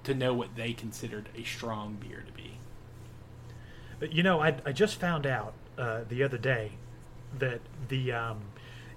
to 0.09 0.15
know 0.15 0.33
what 0.33 0.55
they 0.55 0.73
considered 0.73 1.29
a 1.37 1.43
strong 1.43 1.95
beer 1.95 2.23
to 2.25 2.31
be 2.33 2.57
But 3.99 4.11
you 4.13 4.23
know, 4.23 4.41
I, 4.41 4.55
I 4.65 4.71
just 4.71 4.99
found 4.99 5.25
out 5.25 5.53
uh, 5.77 6.01
the 6.09 6.23
other 6.23 6.37
day 6.37 6.73
that 7.37 7.61
the 7.87 8.11
um, 8.11 8.39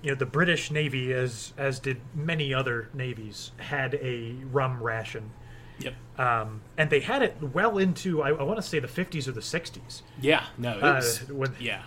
you 0.03 0.11
know 0.11 0.17
the 0.17 0.27
British 0.27 0.71
Navy, 0.71 1.13
as 1.13 1.53
as 1.59 1.79
did 1.79 2.01
many 2.15 2.53
other 2.55 2.89
navies, 2.95 3.53
had 3.59 3.95
a 3.95 4.35
rum 4.51 4.83
ration, 4.83 5.31
yep 5.79 5.95
um, 6.19 6.63
and 6.79 6.89
they 6.91 7.01
had 7.01 7.23
it 7.23 7.37
well 7.41 7.77
into 7.79 8.23
I, 8.23 8.31
I 8.31 8.43
want 8.43 8.59
to 8.59 8.63
say 8.67 8.79
the 8.79 8.89
50s 8.89 9.29
or 9.29 9.33
the 9.33 9.41
60s. 9.41 10.03
yeah 10.21 10.45
no 10.59 10.79
it 10.79 10.83
Uh, 10.83 11.03
when- 11.35 11.55
yeah 11.61 11.83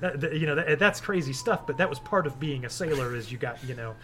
that- 0.00 0.34
you 0.36 0.46
know 0.46 0.56
that, 0.56 0.78
that's 0.80 1.00
crazy 1.00 1.32
stuff, 1.32 1.64
but 1.66 1.76
that 1.76 1.88
was 1.88 2.00
part 2.00 2.26
of 2.26 2.40
being 2.40 2.64
a 2.64 2.70
sailor. 2.70 3.14
Is 3.14 3.30
you 3.30 3.38
got 3.38 3.62
you 3.64 3.74
know. 3.76 3.94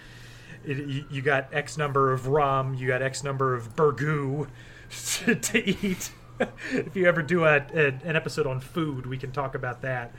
It, 0.64 0.78
you, 0.88 1.04
you 1.10 1.22
got 1.22 1.52
X 1.52 1.76
number 1.76 2.12
of 2.12 2.26
rum, 2.26 2.74
you 2.74 2.88
got 2.88 3.02
X 3.02 3.22
number 3.22 3.54
of 3.54 3.74
burgoo 3.76 4.48
to, 5.42 5.86
eat. 5.86 6.10
if 6.70 6.96
you 6.96 7.06
ever 7.06 7.22
do 7.22 7.44
a, 7.44 7.56
a, 7.74 7.86
an 8.04 8.16
episode 8.16 8.46
on 8.46 8.60
food, 8.60 9.06
we 9.06 9.18
can 9.18 9.32
talk 9.32 9.54
about 9.54 9.82
that. 9.82 10.14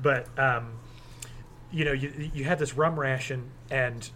But 0.00 0.26
um, 0.38 0.72
you 1.70 1.84
know, 1.84 1.92
you 1.92 2.30
you 2.34 2.44
had 2.44 2.58
this 2.58 2.74
rum 2.74 2.98
ration, 2.98 3.50
and 3.70 4.08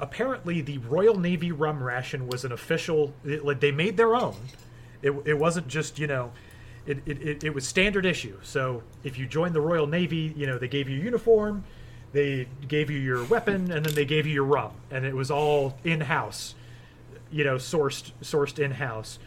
apparently 0.00 0.60
the 0.60 0.78
Royal 0.78 1.18
Navy 1.18 1.52
rum 1.52 1.82
ration 1.82 2.26
was 2.26 2.44
an 2.44 2.52
official. 2.52 3.14
It, 3.24 3.44
like 3.44 3.60
they 3.60 3.72
made 3.72 3.96
their 3.96 4.14
own. 4.14 4.36
It, 5.02 5.12
it 5.24 5.34
wasn't 5.34 5.68
just 5.68 5.98
you 5.98 6.06
know, 6.06 6.32
it, 6.86 7.02
it, 7.06 7.44
it 7.44 7.54
was 7.54 7.66
standard 7.66 8.06
issue. 8.06 8.38
So 8.42 8.82
if 9.04 9.18
you 9.18 9.26
joined 9.26 9.54
the 9.54 9.60
Royal 9.60 9.86
Navy, 9.86 10.32
you 10.36 10.46
know 10.46 10.58
they 10.58 10.68
gave 10.68 10.88
you 10.88 11.00
a 11.00 11.04
uniform, 11.04 11.64
they 12.12 12.48
gave 12.66 12.90
you 12.90 12.98
your 12.98 13.24
weapon, 13.24 13.70
and 13.70 13.84
then 13.84 13.94
they 13.94 14.04
gave 14.04 14.26
you 14.26 14.34
your 14.34 14.44
rum, 14.44 14.72
and 14.90 15.04
it 15.04 15.14
was 15.14 15.30
all 15.30 15.76
in 15.84 16.02
house. 16.02 16.54
You 17.30 17.44
know, 17.44 17.56
sourced 17.56 18.12
sourced 18.22 18.58
in 18.58 18.72
house, 18.72 19.18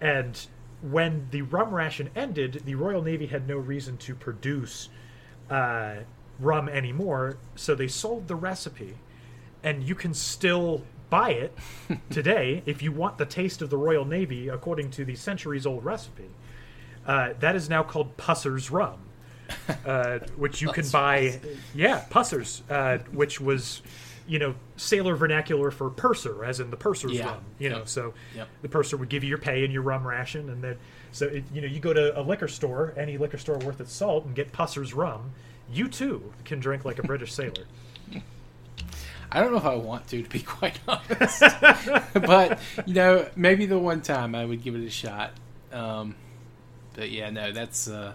and 0.00 0.46
when 0.82 1.28
the 1.30 1.42
rum 1.42 1.72
ration 1.74 2.10
ended, 2.14 2.62
the 2.64 2.74
Royal 2.74 3.02
Navy 3.02 3.26
had 3.26 3.46
no 3.46 3.56
reason 3.56 3.96
to 3.98 4.14
produce 4.14 4.88
uh, 5.48 5.96
rum 6.40 6.68
anymore, 6.68 7.38
so 7.54 7.74
they 7.74 7.88
sold 7.88 8.28
the 8.28 8.34
recipe, 8.34 8.96
and 9.62 9.82
you 9.84 9.94
can 9.94 10.12
still 10.12 10.82
buy 11.08 11.30
it 11.30 11.56
today 12.10 12.62
if 12.66 12.82
you 12.82 12.90
want 12.90 13.18
the 13.18 13.26
taste 13.26 13.62
of 13.62 13.70
the 13.70 13.76
Royal 13.76 14.04
Navy 14.04 14.48
according 14.48 14.90
to 14.90 15.04
the 15.04 15.14
centuries 15.14 15.66
old 15.66 15.84
recipe. 15.84 16.30
Uh, 17.06 17.34
that 17.40 17.54
is 17.54 17.68
now 17.68 17.82
called 17.82 18.16
Pusser's 18.16 18.70
rum, 18.70 18.98
uh, 19.86 20.18
which 20.36 20.62
you 20.62 20.68
can 20.72 20.88
buy. 20.88 21.40
Yeah, 21.74 22.00
Pusser's, 22.10 22.62
uh, 22.70 22.98
which 23.12 23.40
was, 23.40 23.82
you 24.26 24.38
know, 24.38 24.54
sailor 24.76 25.14
vernacular 25.16 25.70
for 25.70 25.90
purser, 25.90 26.44
as 26.44 26.60
in 26.60 26.70
the 26.70 26.76
purser's 26.76 27.12
Yeah. 27.12 27.26
rum. 27.26 27.44
You 27.58 27.70
know, 27.70 27.78
Yep. 27.78 27.88
so 27.88 28.14
Yep. 28.34 28.48
the 28.62 28.68
purser 28.68 28.96
would 28.96 29.08
give 29.08 29.22
you 29.22 29.28
your 29.28 29.38
pay 29.38 29.64
and 29.64 29.72
your 29.72 29.82
rum 29.82 30.06
ration, 30.06 30.48
and 30.50 30.62
then 30.62 30.76
so 31.12 31.26
it, 31.26 31.44
you 31.52 31.60
know 31.60 31.66
you 31.66 31.80
go 31.80 31.92
to 31.92 32.18
a 32.18 32.22
liquor 32.22 32.48
store, 32.48 32.94
any 32.96 33.18
liquor 33.18 33.38
store 33.38 33.58
worth 33.58 33.80
its 33.80 33.92
salt, 33.92 34.24
and 34.24 34.34
get 34.34 34.52
Pusser's 34.52 34.94
rum. 34.94 35.32
You 35.72 35.88
too 35.88 36.32
can 36.44 36.58
drink 36.60 36.84
like 36.84 36.98
a 36.98 37.02
British 37.02 37.32
sailor. 37.32 37.64
I 39.34 39.40
don't 39.40 39.50
know 39.52 39.58
if 39.58 39.64
I 39.64 39.74
want 39.76 40.08
to, 40.08 40.22
to 40.22 40.28
be 40.28 40.40
quite 40.40 40.78
honest. 40.88 41.40
but 42.14 42.60
you 42.86 42.94
know, 42.94 43.26
maybe 43.34 43.64
the 43.66 43.78
one 43.78 44.02
time 44.02 44.34
I 44.34 44.44
would 44.44 44.62
give 44.62 44.74
it 44.74 44.84
a 44.86 44.90
shot. 44.90 45.32
Um, 45.72 46.14
but 46.94 47.10
yeah, 47.10 47.30
no, 47.30 47.50
that's 47.52 47.88
uh, 47.88 48.12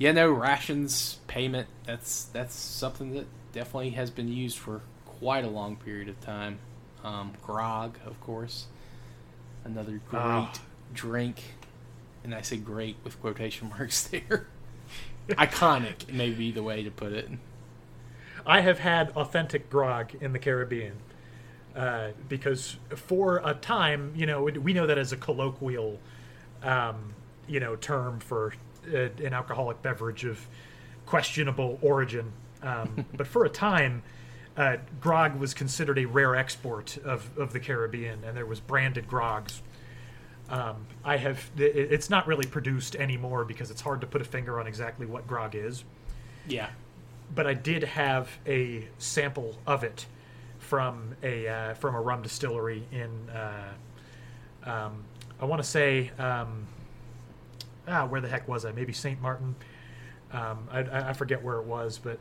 yeah, 0.00 0.10
no 0.12 0.30
rations 0.32 1.18
payment. 1.28 1.68
That's 1.84 2.24
that's 2.24 2.54
something 2.54 3.12
that 3.12 3.26
definitely 3.52 3.90
has 3.90 4.10
been 4.10 4.28
used 4.28 4.58
for 4.58 4.80
quite 5.04 5.44
a 5.44 5.48
long 5.48 5.76
period 5.76 6.08
of 6.08 6.20
time. 6.20 6.58
Um, 7.04 7.34
grog, 7.42 7.98
of 8.04 8.20
course, 8.20 8.66
another 9.64 10.00
great 10.10 10.20
Ah. 10.20 10.52
drink, 10.92 11.54
and 12.24 12.34
I 12.34 12.40
say 12.40 12.56
great 12.56 12.96
with 13.04 13.20
quotation 13.20 13.68
marks 13.78 14.02
there. 14.08 14.48
Iconic, 15.28 16.12
may 16.12 16.30
be 16.30 16.50
the 16.50 16.62
way 16.62 16.82
to 16.82 16.90
put 16.90 17.12
it. 17.12 17.28
I 18.46 18.60
have 18.62 18.78
had 18.80 19.10
authentic 19.10 19.68
grog 19.70 20.12
in 20.20 20.32
the 20.32 20.38
Caribbean 20.38 20.94
uh, 21.76 22.08
because 22.28 22.76
for 22.96 23.40
a 23.44 23.54
time, 23.54 24.12
you 24.16 24.26
know, 24.26 24.42
we 24.44 24.72
know 24.72 24.86
that 24.86 24.98
as 24.98 25.12
a 25.12 25.16
colloquial, 25.16 25.98
um, 26.62 27.14
you 27.46 27.60
know, 27.60 27.76
term 27.76 28.18
for 28.18 28.54
uh, 28.92 29.24
an 29.24 29.32
alcoholic 29.32 29.82
beverage 29.82 30.24
of 30.24 30.46
questionable 31.06 31.78
origin. 31.82 32.32
Um, 32.62 33.04
but 33.14 33.26
for 33.26 33.44
a 33.44 33.48
time, 33.50 34.02
uh, 34.56 34.76
grog 35.00 35.36
was 35.38 35.54
considered 35.54 35.98
a 35.98 36.04
rare 36.04 36.36
export 36.36 36.98
of, 36.98 37.36
of 37.38 37.52
the 37.52 37.60
Caribbean, 37.60 38.24
and 38.24 38.36
there 38.36 38.46
was 38.46 38.60
branded 38.60 39.08
grogs. 39.08 39.62
Um, 40.48 40.86
I 41.04 41.16
have. 41.16 41.48
it- 41.56 41.92
It's 41.92 42.10
not 42.10 42.26
really 42.26 42.46
produced 42.46 42.96
anymore 42.96 43.44
because 43.44 43.70
it's 43.70 43.80
hard 43.80 44.00
to 44.00 44.06
put 44.06 44.20
a 44.20 44.24
finger 44.24 44.58
on 44.58 44.66
exactly 44.66 45.06
what 45.06 45.26
grog 45.28 45.54
is 45.54 45.84
Yeah, 46.46 46.68
but 47.34 47.46
I 47.46 47.54
did 47.54 47.84
have 47.84 48.28
a 48.46 48.88
sample 48.98 49.56
of 49.66 49.84
it 49.84 50.06
from 50.58 51.14
a 51.22 51.46
uh, 51.46 51.74
from 51.74 51.94
a 51.94 52.00
rum 52.00 52.22
distillery 52.22 52.82
in 52.90 53.30
uh, 53.30 53.72
um, 54.64 55.04
I 55.40 55.44
want 55.44 55.62
to 55.62 55.68
say 55.68 56.10
um, 56.18 56.66
ah 57.90 58.06
where 58.06 58.20
the 58.20 58.28
heck 58.28 58.46
was 58.48 58.64
I 58.64 58.72
maybe 58.72 58.92
Saint 58.92 59.20
Martin 59.20 59.54
um, 60.32 60.68
I, 60.70 61.10
I 61.10 61.12
forget 61.12 61.42
where 61.42 61.56
it 61.56 61.64
was 61.64 61.98
but 61.98 62.18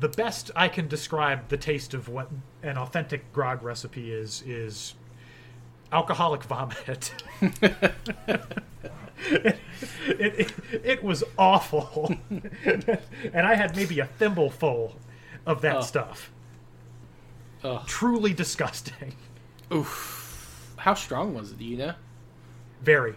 the 0.00 0.08
best 0.08 0.50
I 0.56 0.68
can 0.68 0.88
describe 0.88 1.48
the 1.48 1.56
taste 1.56 1.94
of 1.94 2.08
what 2.08 2.28
an 2.62 2.76
authentic 2.78 3.32
grog 3.32 3.62
recipe 3.62 4.12
is 4.12 4.42
is 4.46 4.94
alcoholic 5.92 6.42
vomit. 6.50 7.12
it, 9.26 9.58
it, 10.08 10.52
it 10.84 11.04
was 11.04 11.24
awful. 11.38 12.12
and 12.30 13.46
I 13.46 13.54
had 13.54 13.76
maybe 13.76 14.00
a 14.00 14.06
thimbleful 14.06 14.94
of 15.46 15.60
that 15.62 15.76
Oh. 15.76 15.80
stuff. 15.82 16.30
Ugh. 17.62 17.86
Truly 17.86 18.34
disgusting. 18.34 19.14
Oof. 19.72 20.74
How 20.76 20.94
strong 20.94 21.34
was 21.34 21.52
it? 21.52 21.58
Do 21.58 21.64
you 21.64 21.76
know? 21.78 21.94
Very. 22.82 23.14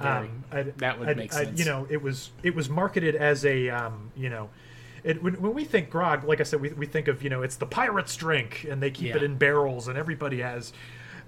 Um, 0.00 0.44
I, 0.52 0.62
That 0.78 0.98
would 0.98 1.08
I- 1.08 1.14
make 1.14 1.32
I- 1.34 1.44
sense. 1.44 1.58
you 1.58 1.64
know, 1.64 1.86
it 1.90 2.02
was 2.02 2.30
it 2.42 2.54
was 2.54 2.68
marketed 2.68 3.14
as 3.16 3.44
a 3.44 3.70
um, 3.70 4.10
you 4.16 4.28
know, 4.30 4.50
it, 5.02 5.22
when, 5.22 5.34
when 5.40 5.54
we 5.54 5.64
think 5.64 5.90
grog, 5.90 6.24
like 6.24 6.40
I 6.40 6.44
said, 6.44 6.60
we, 6.60 6.70
we 6.70 6.86
think 6.86 7.08
of 7.08 7.22
you 7.22 7.30
know 7.30 7.42
it's 7.42 7.56
the 7.56 7.66
pirates' 7.66 8.16
drink, 8.16 8.66
and 8.68 8.82
they 8.82 8.90
keep 8.90 9.14
it 9.14 9.22
in 9.22 9.36
barrels, 9.36 9.86
and 9.88 9.96
everybody 9.98 10.40
has 10.40 10.72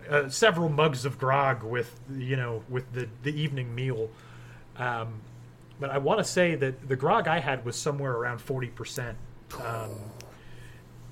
uh, 0.08 0.28
several 0.28 0.68
mugs 0.68 1.04
of 1.04 1.18
grog 1.18 1.62
with 1.62 1.98
you 2.16 2.36
know 2.36 2.62
with 2.68 2.90
the 2.92 3.08
the 3.22 3.38
evening 3.40 3.74
meal. 3.74 4.08
Um, 4.76 5.20
but 5.78 5.90
I 5.90 5.98
want 5.98 6.18
to 6.20 6.24
say 6.24 6.54
that 6.54 6.88
the 6.88 6.96
grog 6.96 7.28
I 7.28 7.38
had 7.38 7.64
was 7.64 7.76
somewhere 7.76 8.12
around 8.12 8.38
forty 8.40 8.68
percent. 8.68 9.16
Um, 9.62 9.90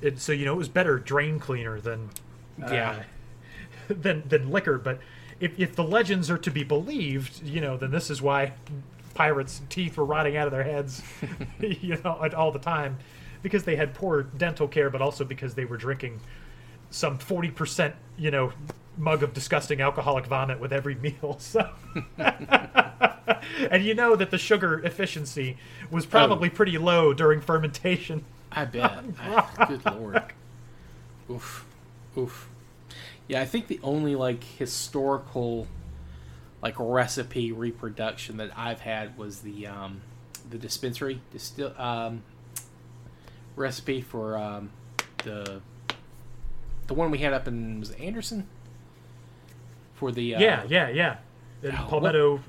it, 0.00 0.18
so 0.20 0.32
you 0.32 0.44
know 0.44 0.54
it 0.54 0.58
was 0.58 0.68
better 0.68 0.98
drain 0.98 1.38
cleaner 1.38 1.80
than 1.80 2.10
uh, 2.62 2.68
Yeah. 2.72 3.02
than 3.88 4.22
than 4.28 4.50
liquor. 4.50 4.78
But 4.78 5.00
if 5.40 5.58
if 5.58 5.74
the 5.76 5.84
legends 5.84 6.30
are 6.30 6.38
to 6.38 6.50
be 6.50 6.64
believed, 6.64 7.42
you 7.42 7.60
know, 7.60 7.76
then 7.76 7.90
this 7.90 8.10
is 8.10 8.22
why 8.22 8.52
pirates' 9.14 9.62
teeth 9.68 9.96
were 9.96 10.04
rotting 10.04 10.36
out 10.36 10.46
of 10.46 10.52
their 10.52 10.64
heads, 10.64 11.02
you 11.60 11.98
know, 12.02 12.28
all 12.36 12.52
the 12.52 12.58
time, 12.58 12.98
because 13.42 13.64
they 13.64 13.76
had 13.76 13.94
poor 13.94 14.22
dental 14.22 14.68
care, 14.68 14.90
but 14.90 15.00
also 15.00 15.24
because 15.24 15.54
they 15.54 15.64
were 15.64 15.76
drinking 15.76 16.20
some 16.90 17.18
forty 17.18 17.50
percent, 17.50 17.94
you 18.16 18.30
know, 18.30 18.52
mug 18.96 19.22
of 19.22 19.34
disgusting 19.34 19.80
alcoholic 19.80 20.26
vomit 20.26 20.60
with 20.60 20.72
every 20.72 20.94
meal. 20.96 21.36
So. 21.38 21.68
and 22.18 23.84
you 23.84 23.94
know 23.94 24.16
that 24.16 24.30
the 24.30 24.38
sugar 24.38 24.80
efficiency 24.80 25.56
was 25.90 26.06
probably 26.06 26.48
oh. 26.48 26.52
pretty 26.52 26.78
low 26.78 27.12
during 27.12 27.40
fermentation. 27.40 28.24
I 28.52 28.64
bet. 28.66 29.04
I, 29.18 29.66
good 29.66 29.84
lord. 29.84 30.22
Oof. 31.30 31.66
Oof. 32.16 32.48
Yeah, 33.28 33.40
I 33.40 33.46
think 33.46 33.68
the 33.68 33.80
only 33.82 34.16
like 34.16 34.44
historical 34.44 35.66
like 36.62 36.74
recipe 36.78 37.52
reproduction 37.52 38.38
that 38.38 38.50
I've 38.56 38.80
had 38.80 39.16
was 39.18 39.40
the 39.40 39.66
um 39.66 40.00
the 40.48 40.58
dispensary 40.58 41.20
distill 41.30 41.74
um 41.78 42.22
recipe 43.56 44.00
for 44.00 44.36
um 44.36 44.70
the 45.24 45.60
the 46.86 46.94
one 46.94 47.10
we 47.10 47.18
had 47.18 47.32
up 47.32 47.48
in 47.48 47.80
was 47.80 47.90
it 47.90 48.00
Anderson 48.00 48.46
for 49.94 50.12
the 50.12 50.34
uh, 50.34 50.40
yeah, 50.40 50.64
yeah, 50.68 50.88
yeah. 50.88 51.16
Oh, 51.64 51.86
palmetto, 51.88 52.40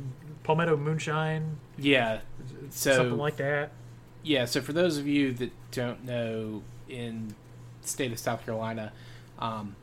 palmetto 0.44 0.76
moonshine, 0.76 1.58
yeah 1.78 2.20
so 2.70 2.96
something 2.96 3.18
like 3.18 3.38
that. 3.38 3.72
Yeah, 4.24 4.46
so 4.46 4.62
for 4.62 4.74
those 4.74 4.98
of 4.98 5.08
you 5.08 5.34
that 5.34 5.52
don't 5.72 6.04
know, 6.04 6.64
in 6.90 7.36
the 7.82 7.88
state 7.88 8.12
of 8.12 8.20
South 8.20 8.44
Carolina, 8.44 8.92
um, 9.40 9.76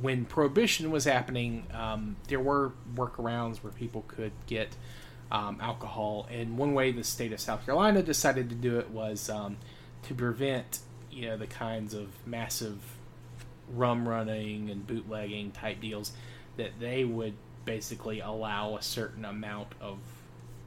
when 0.00 0.24
Prohibition 0.24 0.90
was 0.90 1.04
happening, 1.04 1.66
um, 1.72 2.16
there 2.28 2.40
were 2.40 2.72
workarounds 2.94 3.58
where 3.58 3.72
people 3.72 4.04
could 4.06 4.32
get 4.46 4.76
um, 5.30 5.58
alcohol. 5.60 6.26
And 6.30 6.56
one 6.56 6.74
way 6.74 6.92
the 6.92 7.04
state 7.04 7.32
of 7.32 7.40
South 7.40 7.64
Carolina 7.64 8.02
decided 8.02 8.48
to 8.50 8.54
do 8.54 8.78
it 8.78 8.90
was 8.90 9.28
um, 9.28 9.56
to 10.04 10.14
prevent, 10.14 10.80
you 11.10 11.26
know, 11.26 11.36
the 11.36 11.46
kinds 11.46 11.94
of 11.94 12.08
massive 12.26 12.78
rum 13.74 14.08
running 14.08 14.70
and 14.70 14.86
bootlegging 14.86 15.50
type 15.50 15.80
deals 15.80 16.12
that 16.56 16.80
they 16.80 17.04
would 17.04 17.34
basically 17.64 18.20
allow 18.20 18.76
a 18.76 18.82
certain 18.82 19.24
amount 19.24 19.68
of 19.80 19.98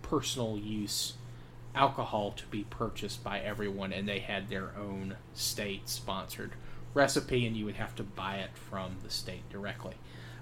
personal 0.04 0.58
use 0.58 1.14
alcohol 1.74 2.32
to 2.32 2.46
be 2.48 2.66
purchased 2.70 3.24
by 3.24 3.40
everyone 3.40 3.94
and 3.94 4.08
they 4.08 4.20
had 4.20 4.50
their 4.50 4.72
own 4.78 5.16
state 5.34 5.88
sponsored 5.88 6.52
recipe 6.94 7.46
and 7.46 7.56
you 7.56 7.66
would 7.66 7.76
have 7.76 7.96
to 7.96 8.04
buy 8.04 8.38
it 8.38 8.50
from 8.54 8.96
the 9.04 9.10
state 9.10 9.48
directly 9.50 9.96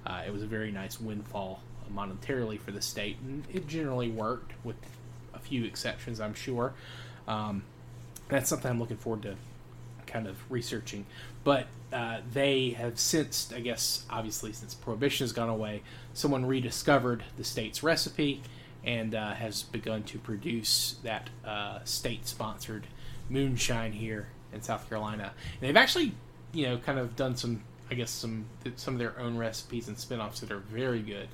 uh, 0.06 0.22
it 0.26 0.32
was 0.32 0.44
a 0.44 0.48
very 0.48 0.72
nice 0.72 1.00
windfall 1.00 1.62
monetarily 1.94 2.60
for 2.60 2.72
the 2.72 2.82
state 2.82 3.18
and 3.22 3.44
it 3.52 3.68
generally 3.68 4.10
worked 4.10 4.54
with 4.64 4.76
a 5.34 5.40
few 5.40 5.66
exceptions 5.66 6.20
i'm 6.20 6.34
sure 6.34 6.74
um, 7.28 7.64
that's 8.28 8.50
something 8.50 8.70
i'm 8.70 8.80
looking 8.80 8.98
forward 8.98 9.22
to 9.22 9.36
kind 10.10 10.28
of 10.28 10.38
researching. 10.52 11.06
But 11.44 11.68
uh, 11.94 12.20
they 12.34 12.72
have 12.72 13.00
since, 13.00 13.54
I 13.56 13.62
guess, 13.62 14.04
obviously 14.10 14.52
since 14.52 14.74
prohibition 14.74 15.24
has 15.24 15.32
gone 15.32 15.50
away, 15.50 15.84
someone 16.14 16.46
rediscovered 16.46 17.24
the 17.38 17.44
state's 17.44 17.82
recipe 17.82 18.42
and 18.84 19.16
uh, 19.16 19.34
has 19.34 19.64
begun 19.64 20.04
to 20.04 20.18
produce 20.18 20.96
that 21.04 21.30
uh, 21.46 21.80
state-sponsored 21.84 22.88
moonshine 23.30 23.94
here 23.94 24.28
in 24.54 24.62
South 24.62 24.88
Carolina. 24.90 25.34
And 25.60 25.70
they've 25.70 25.78
actually, 25.78 26.14
you 26.54 26.68
know, 26.68 26.78
kind 26.78 27.00
of 27.00 27.16
done 27.16 27.36
some, 27.36 27.64
I 27.92 27.94
guess, 27.96 28.12
some 28.12 28.46
some 28.76 28.94
of 28.96 29.00
their 29.00 29.20
own 29.20 29.38
recipes 29.38 29.88
and 29.88 29.98
spin-offs 29.98 30.40
that 30.42 30.52
are 30.52 30.60
very 30.60 31.02
good. 31.02 31.28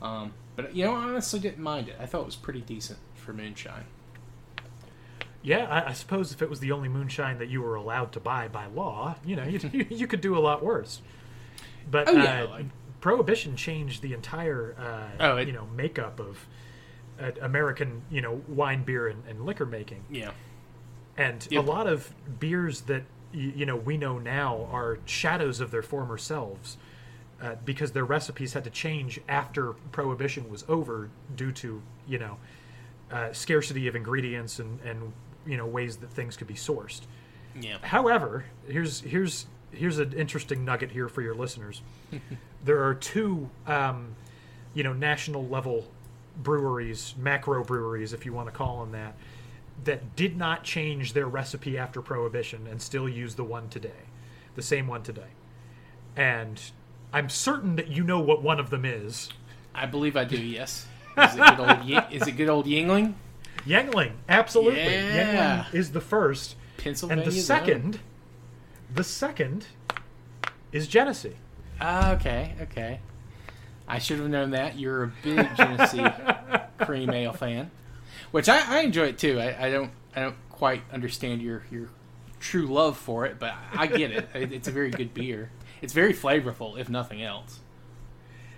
Um, 0.00 0.32
but 0.56 0.74
you 0.74 0.84
know, 0.84 0.94
I 0.94 1.04
honestly 1.04 1.40
didn't 1.40 1.62
mind 1.62 1.88
it. 1.88 1.96
I 2.00 2.06
thought 2.06 2.20
it 2.22 2.26
was 2.26 2.36
pretty 2.36 2.60
decent 2.60 2.98
for 3.14 3.32
moonshine. 3.32 3.84
Yeah, 5.42 5.66
I, 5.68 5.88
I 5.90 5.92
suppose 5.92 6.32
if 6.32 6.40
it 6.42 6.48
was 6.48 6.60
the 6.60 6.70
only 6.72 6.88
moonshine 6.88 7.38
that 7.38 7.48
you 7.48 7.62
were 7.62 7.74
allowed 7.74 8.12
to 8.12 8.20
buy 8.20 8.46
by 8.48 8.66
law, 8.66 9.16
you 9.24 9.34
know, 9.36 9.44
you, 9.44 9.86
you 9.90 10.06
could 10.06 10.20
do 10.20 10.36
a 10.36 10.40
lot 10.40 10.62
worse. 10.64 11.00
But 11.90 12.08
Oh, 12.08 12.12
yeah, 12.12 12.42
uh, 12.44 12.48
like- 12.48 12.66
prohibition 13.00 13.56
changed 13.56 14.02
the 14.02 14.12
entire, 14.12 14.76
uh, 14.78 15.08
Oh, 15.24 15.36
it- 15.38 15.48
you 15.48 15.52
know, 15.52 15.66
makeup 15.74 16.20
of 16.20 16.46
uh, 17.20 17.32
American, 17.40 18.02
you 18.10 18.20
know, 18.20 18.42
wine, 18.46 18.84
beer, 18.84 19.08
and, 19.08 19.22
and 19.28 19.44
liquor 19.44 19.66
making. 19.66 20.04
Yeah. 20.10 20.30
And 21.16 21.46
Yep. 21.50 21.64
a 21.64 21.66
lot 21.66 21.86
of 21.88 22.12
beers 22.38 22.82
that 22.82 23.02
you 23.32 23.66
know 23.66 23.76
we 23.76 23.96
know 23.96 24.18
now 24.18 24.68
are 24.70 24.98
shadows 25.04 25.60
of 25.60 25.70
their 25.70 25.82
former 25.82 26.18
selves, 26.18 26.76
uh, 27.40 27.56
because 27.64 27.92
their 27.92 28.04
recipes 28.04 28.52
had 28.52 28.64
to 28.64 28.70
change 28.70 29.20
after 29.28 29.72
prohibition 29.90 30.48
was 30.50 30.64
over 30.68 31.08
due 31.34 31.52
to 31.52 31.82
you 32.06 32.18
know 32.18 32.36
uh, 33.10 33.32
scarcity 33.32 33.86
of 33.86 33.96
ingredients 33.96 34.58
and 34.58 34.80
and 34.80 35.12
you 35.46 35.56
know 35.56 35.66
ways 35.66 35.96
that 35.98 36.10
things 36.10 36.36
could 36.36 36.46
be 36.46 36.54
sourced. 36.54 37.02
Yeah. 37.60 37.78
However, 37.82 38.46
here's 38.66 39.00
here's 39.00 39.46
here's 39.72 39.98
an 39.98 40.12
interesting 40.12 40.64
nugget 40.64 40.90
here 40.90 41.08
for 41.08 41.22
your 41.22 41.34
listeners. 41.34 41.82
there 42.64 42.84
are 42.84 42.94
two, 42.94 43.48
um, 43.66 44.14
you 44.74 44.82
know, 44.82 44.92
national 44.92 45.46
level 45.46 45.86
breweries, 46.42 47.14
macro 47.18 47.64
breweries, 47.64 48.12
if 48.12 48.24
you 48.24 48.32
want 48.32 48.48
to 48.48 48.52
call 48.52 48.80
them 48.80 48.92
that, 48.92 49.14
that 49.84 50.14
did 50.16 50.36
not 50.36 50.62
change 50.64 51.12
their 51.12 51.26
recipe 51.26 51.76
after 51.76 52.00
Prohibition 52.00 52.66
and 52.66 52.80
still 52.80 53.08
use 53.08 53.34
the 53.34 53.44
one 53.44 53.68
today, 53.68 54.08
the 54.54 54.62
same 54.62 54.86
one 54.86 55.02
today. 55.02 55.30
And 56.16 56.60
I'm 57.12 57.28
certain 57.28 57.76
that 57.76 57.88
you 57.88 58.04
know 58.04 58.20
what 58.20 58.42
one 58.42 58.60
of 58.60 58.70
them 58.70 58.84
is. 58.84 59.28
I 59.74 59.86
believe 59.86 60.16
I 60.16 60.24
do. 60.24 60.36
Yes. 60.38 60.86
Is 61.18 61.34
it 61.34 61.38
good 61.56 61.60
old, 61.60 61.84
Yi- 61.84 62.00
is 62.16 62.26
it 62.26 62.32
good 62.32 62.48
old 62.48 62.66
Yuengling? 62.66 63.14
Yuengling, 63.66 64.12
absolutely. 64.28 64.80
Yeah. 64.82 65.64
Yuengling 65.64 65.74
is 65.74 65.92
the 65.92 66.00
first, 66.00 66.56
Pennsylvania. 66.78 67.24
and 67.24 67.32
the 67.32 67.36
second, 67.36 68.00
the 68.94 69.04
second 69.04 69.66
is 70.72 70.86
Genesee. 70.88 71.36
Ah, 71.80 72.12
okay, 72.12 72.54
okay. 72.62 73.00
I 73.88 73.98
should 73.98 74.20
have 74.20 74.28
known 74.28 74.50
that. 74.50 74.78
You're 74.78 75.02
a 75.04 75.12
big 75.22 75.48
Genesee 75.56 76.04
cream 76.80 77.10
ale 77.10 77.32
fan, 77.32 77.70
which 78.32 78.48
I, 78.48 78.78
I 78.78 78.80
enjoy 78.80 79.04
it 79.06 79.18
too. 79.18 79.38
I, 79.40 79.66
I 79.66 79.70
don't 79.70 79.90
I 80.16 80.20
don't 80.20 80.36
quite 80.50 80.82
understand 80.92 81.40
your 81.42 81.62
your 81.70 81.88
true 82.40 82.66
love 82.66 82.96
for 82.98 83.24
it, 83.26 83.38
but 83.38 83.54
I 83.72 83.86
get 83.86 84.10
it. 84.10 84.28
It- 84.34 84.52
It's 84.52 84.68
a 84.68 84.72
very 84.72 84.90
good 84.90 85.14
beer. 85.14 85.50
It's 85.80 85.92
very 85.92 86.12
flavorful, 86.12 86.78
if 86.78 86.88
nothing 86.88 87.22
else. 87.22 87.60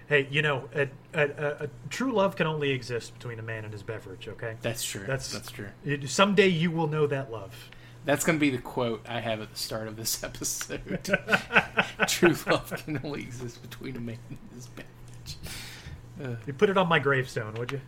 Hey, 0.06 0.28
you 0.30 0.42
know, 0.42 0.68
a, 0.74 0.88
a, 1.14 1.64
a, 1.64 1.68
true 1.88 2.12
love 2.12 2.36
can 2.36 2.46
only 2.46 2.70
exist 2.70 3.14
between 3.14 3.38
a 3.38 3.42
man 3.42 3.64
and 3.64 3.72
his 3.72 3.82
beverage. 3.82 4.28
Okay, 4.28 4.56
That's 4.60 4.84
true. 4.84 5.00
That's- 5.00 5.32
that's 5.32 5.50
true. 5.50 5.68
It- 5.84 6.08
someday 6.10 6.48
you 6.48 6.70
will 6.70 6.86
know 6.88 7.06
that 7.06 7.32
love. 7.32 7.70
That's 8.04 8.22
going 8.22 8.36
to 8.38 8.40
be 8.40 8.50
the 8.50 8.60
quote 8.60 9.02
I 9.08 9.20
have 9.20 9.40
at 9.40 9.50
the 9.50 9.56
start 9.58 9.88
of 9.88 9.96
this 9.96 10.22
episode. 10.28 10.82
True 12.06 12.34
love 12.46 12.70
can 12.84 13.00
only 13.02 13.22
exist 13.22 13.62
between 13.62 13.96
a 13.96 14.00
man 14.00 14.18
and 14.28 14.38
his 14.54 14.66
beverage. 14.66 16.36
You 16.46 16.52
put 16.52 16.68
it 16.68 16.76
on 16.76 16.86
my 16.86 16.98
gravestone, 16.98 17.54
would 17.54 17.72
you? 17.72 17.80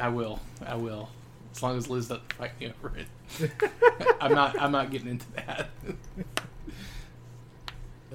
I 0.00 0.08
will. 0.08 0.40
I 0.64 0.76
will. 0.76 1.10
As 1.58 1.62
long 1.64 1.76
as 1.76 1.90
Liz 1.90 2.06
doesn't 2.06 2.32
fight 2.34 2.52
me 2.60 2.72
over 2.72 2.92
it. 2.96 3.50
I'm 4.20 4.32
not. 4.32 4.62
I'm 4.62 4.70
not 4.70 4.92
getting 4.92 5.08
into 5.08 5.26
that. 5.32 5.68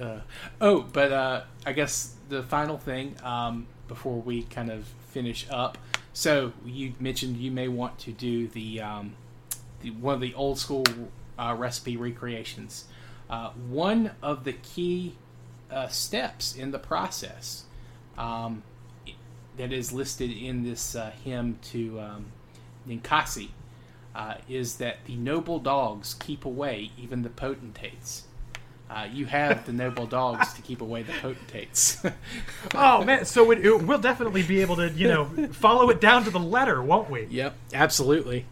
uh, 0.00 0.20
oh, 0.62 0.86
but 0.90 1.12
uh, 1.12 1.42
I 1.66 1.74
guess 1.74 2.14
the 2.30 2.42
final 2.42 2.78
thing 2.78 3.16
um, 3.22 3.66
before 3.86 4.18
we 4.18 4.44
kind 4.44 4.70
of 4.70 4.86
finish 5.10 5.46
up. 5.50 5.76
So 6.14 6.54
you 6.64 6.94
mentioned 6.98 7.36
you 7.36 7.50
may 7.50 7.68
want 7.68 7.98
to 7.98 8.12
do 8.12 8.48
the, 8.48 8.80
um, 8.80 9.12
the 9.82 9.90
one 9.90 10.14
of 10.14 10.20
the 10.22 10.32
old 10.32 10.58
school 10.58 10.84
uh, 11.38 11.54
recipe 11.58 11.98
recreations. 11.98 12.86
Uh, 13.28 13.50
one 13.50 14.12
of 14.22 14.44
the 14.44 14.54
key 14.54 15.16
uh, 15.70 15.88
steps 15.88 16.56
in 16.56 16.70
the 16.70 16.78
process 16.78 17.64
um, 18.16 18.62
that 19.58 19.70
is 19.70 19.92
listed 19.92 20.30
in 20.30 20.64
this 20.64 20.96
uh, 20.96 21.12
hymn 21.22 21.58
to 21.64 22.00
um, 22.00 22.24
Ninkasi 22.88 23.48
uh, 24.14 24.34
is 24.48 24.76
that 24.76 25.04
the 25.06 25.16
noble 25.16 25.58
dogs 25.58 26.14
keep 26.14 26.44
away 26.44 26.90
even 26.98 27.22
the 27.22 27.30
potentates. 27.30 28.24
Uh, 28.90 29.08
you 29.12 29.26
have 29.26 29.64
the 29.66 29.72
noble 29.72 30.06
dogs 30.06 30.52
to 30.52 30.62
keep 30.62 30.80
away 30.80 31.02
the 31.02 31.12
potentates. 31.20 32.02
Oh 32.74 33.04
man, 33.04 33.24
so 33.24 33.50
it, 33.50 33.64
it, 33.64 33.82
we'll 33.82 33.98
definitely 33.98 34.42
be 34.42 34.60
able 34.60 34.76
to, 34.76 34.90
you 34.90 35.06
know, 35.08 35.24
follow 35.52 35.90
it 35.90 36.00
down 36.00 36.24
to 36.24 36.30
the 36.30 36.40
letter, 36.40 36.82
won't 36.82 37.08
we? 37.10 37.26
yep, 37.30 37.54
absolutely. 37.72 38.46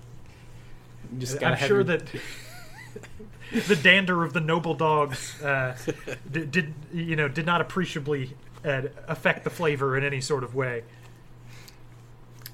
You 1.12 1.18
just 1.18 1.40
gotta 1.40 1.60
I'm 1.60 1.68
sure 1.68 1.82
that 1.84 2.02
the 3.66 3.76
dander 3.76 4.22
of 4.24 4.32
the 4.32 4.40
noble 4.40 4.74
dogs 4.74 5.40
uh, 5.42 5.76
did, 6.30 6.50
did, 6.50 6.74
you 6.92 7.16
know, 7.16 7.28
did 7.28 7.46
not 7.46 7.60
appreciably 7.60 8.34
uh, 8.64 8.82
affect 9.08 9.44
the 9.44 9.50
flavor 9.50 9.96
in 9.96 10.04
any 10.04 10.20
sort 10.20 10.44
of 10.44 10.54
way. 10.54 10.84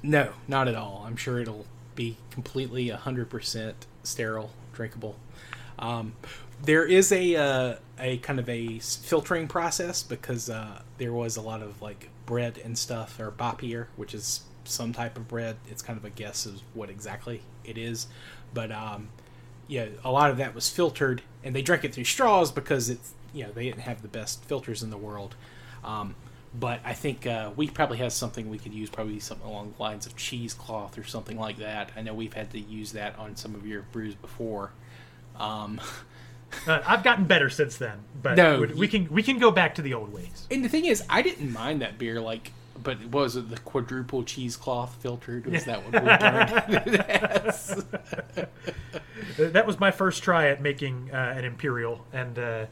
No, 0.02 0.32
not 0.46 0.68
at 0.68 0.74
all. 0.74 1.04
I'm 1.06 1.16
sure 1.16 1.40
it'll 1.40 1.66
be 1.94 2.16
completely 2.30 2.88
100% 2.88 3.74
sterile, 4.04 4.50
drinkable. 4.72 5.16
Um, 5.78 6.14
there 6.62 6.84
is 6.84 7.12
a 7.12 7.36
uh, 7.36 7.74
a 7.98 8.18
kind 8.18 8.38
of 8.38 8.48
a 8.48 8.78
filtering 8.78 9.48
process 9.48 10.02
because 10.02 10.50
uh, 10.50 10.82
there 10.98 11.12
was 11.12 11.36
a 11.36 11.40
lot 11.40 11.62
of 11.62 11.80
like 11.80 12.08
bread 12.26 12.58
and 12.64 12.76
stuff 12.76 13.18
or 13.20 13.30
bappir, 13.30 13.86
which 13.96 14.14
is 14.14 14.42
some 14.64 14.92
type 14.92 15.16
of 15.16 15.28
bread. 15.28 15.56
It's 15.68 15.82
kind 15.82 15.98
of 15.98 16.04
a 16.04 16.10
guess 16.10 16.46
of 16.46 16.60
what 16.74 16.90
exactly 16.90 17.42
it 17.64 17.78
is, 17.78 18.06
but 18.52 18.72
um, 18.72 19.08
yeah, 19.68 19.86
a 20.04 20.10
lot 20.10 20.30
of 20.30 20.36
that 20.38 20.54
was 20.54 20.68
filtered, 20.68 21.22
and 21.44 21.54
they 21.54 21.62
drank 21.62 21.84
it 21.84 21.94
through 21.94 22.04
straws 22.04 22.50
because 22.50 22.90
it's 22.90 23.14
you 23.32 23.44
know 23.44 23.52
they 23.52 23.64
didn't 23.64 23.82
have 23.82 24.02
the 24.02 24.08
best 24.08 24.44
filters 24.44 24.82
in 24.82 24.90
the 24.90 24.96
world. 24.96 25.36
Um, 25.84 26.16
but 26.54 26.80
I 26.84 26.92
think 26.94 27.26
uh, 27.26 27.50
we 27.56 27.68
probably 27.68 27.98
have 27.98 28.12
something 28.12 28.48
we 28.50 28.58
could 28.58 28.72
use, 28.74 28.90
probably 28.90 29.20
something 29.20 29.46
along 29.46 29.74
the 29.76 29.82
lines 29.82 30.06
of 30.06 30.16
cheesecloth 30.16 30.98
or 30.98 31.04
something 31.04 31.38
like 31.38 31.58
that. 31.58 31.90
I 31.96 32.02
know 32.02 32.14
we've 32.14 32.32
had 32.34 32.50
to 32.52 32.58
use 32.58 32.92
that 32.92 33.18
on 33.18 33.36
some 33.36 33.54
of 33.54 33.66
your 33.66 33.82
brews 33.92 34.14
before. 34.14 34.72
Um, 35.36 35.80
Uh, 36.66 36.80
I've 36.86 37.04
gotten 37.04 37.26
better 37.26 37.50
since 37.50 37.76
then, 37.76 37.98
but 38.22 38.38
No, 38.38 38.60
we, 38.62 38.66
we 38.68 38.88
can 38.88 39.06
we 39.10 39.22
can 39.22 39.38
go 39.38 39.50
back 39.50 39.74
to 39.74 39.82
the 39.82 39.92
old 39.92 40.14
ways. 40.14 40.46
and 40.50 40.64
the 40.64 40.68
thing 40.70 40.86
is, 40.86 41.02
I 41.10 41.20
didn't 41.20 41.52
mind 41.52 41.82
that 41.82 41.98
beer, 41.98 42.22
like, 42.22 42.52
but 42.82 43.04
was 43.08 43.36
it 43.36 43.50
the 43.50 43.58
quadruple 43.58 44.22
cheesecloth 44.24 44.94
filtered? 45.02 45.44
Was 45.44 45.66
that 45.66 45.82
what 45.84 46.02
we? 46.02 46.08
Uh, 48.38 48.46
That 49.36 49.66
was 49.66 49.78
my 49.78 49.90
first 49.90 50.22
try 50.22 50.48
at 50.48 50.62
making 50.62 51.10
uh, 51.12 51.34
an 51.36 51.44
imperial, 51.44 52.04
and 52.12 52.38
uh, 52.38 52.66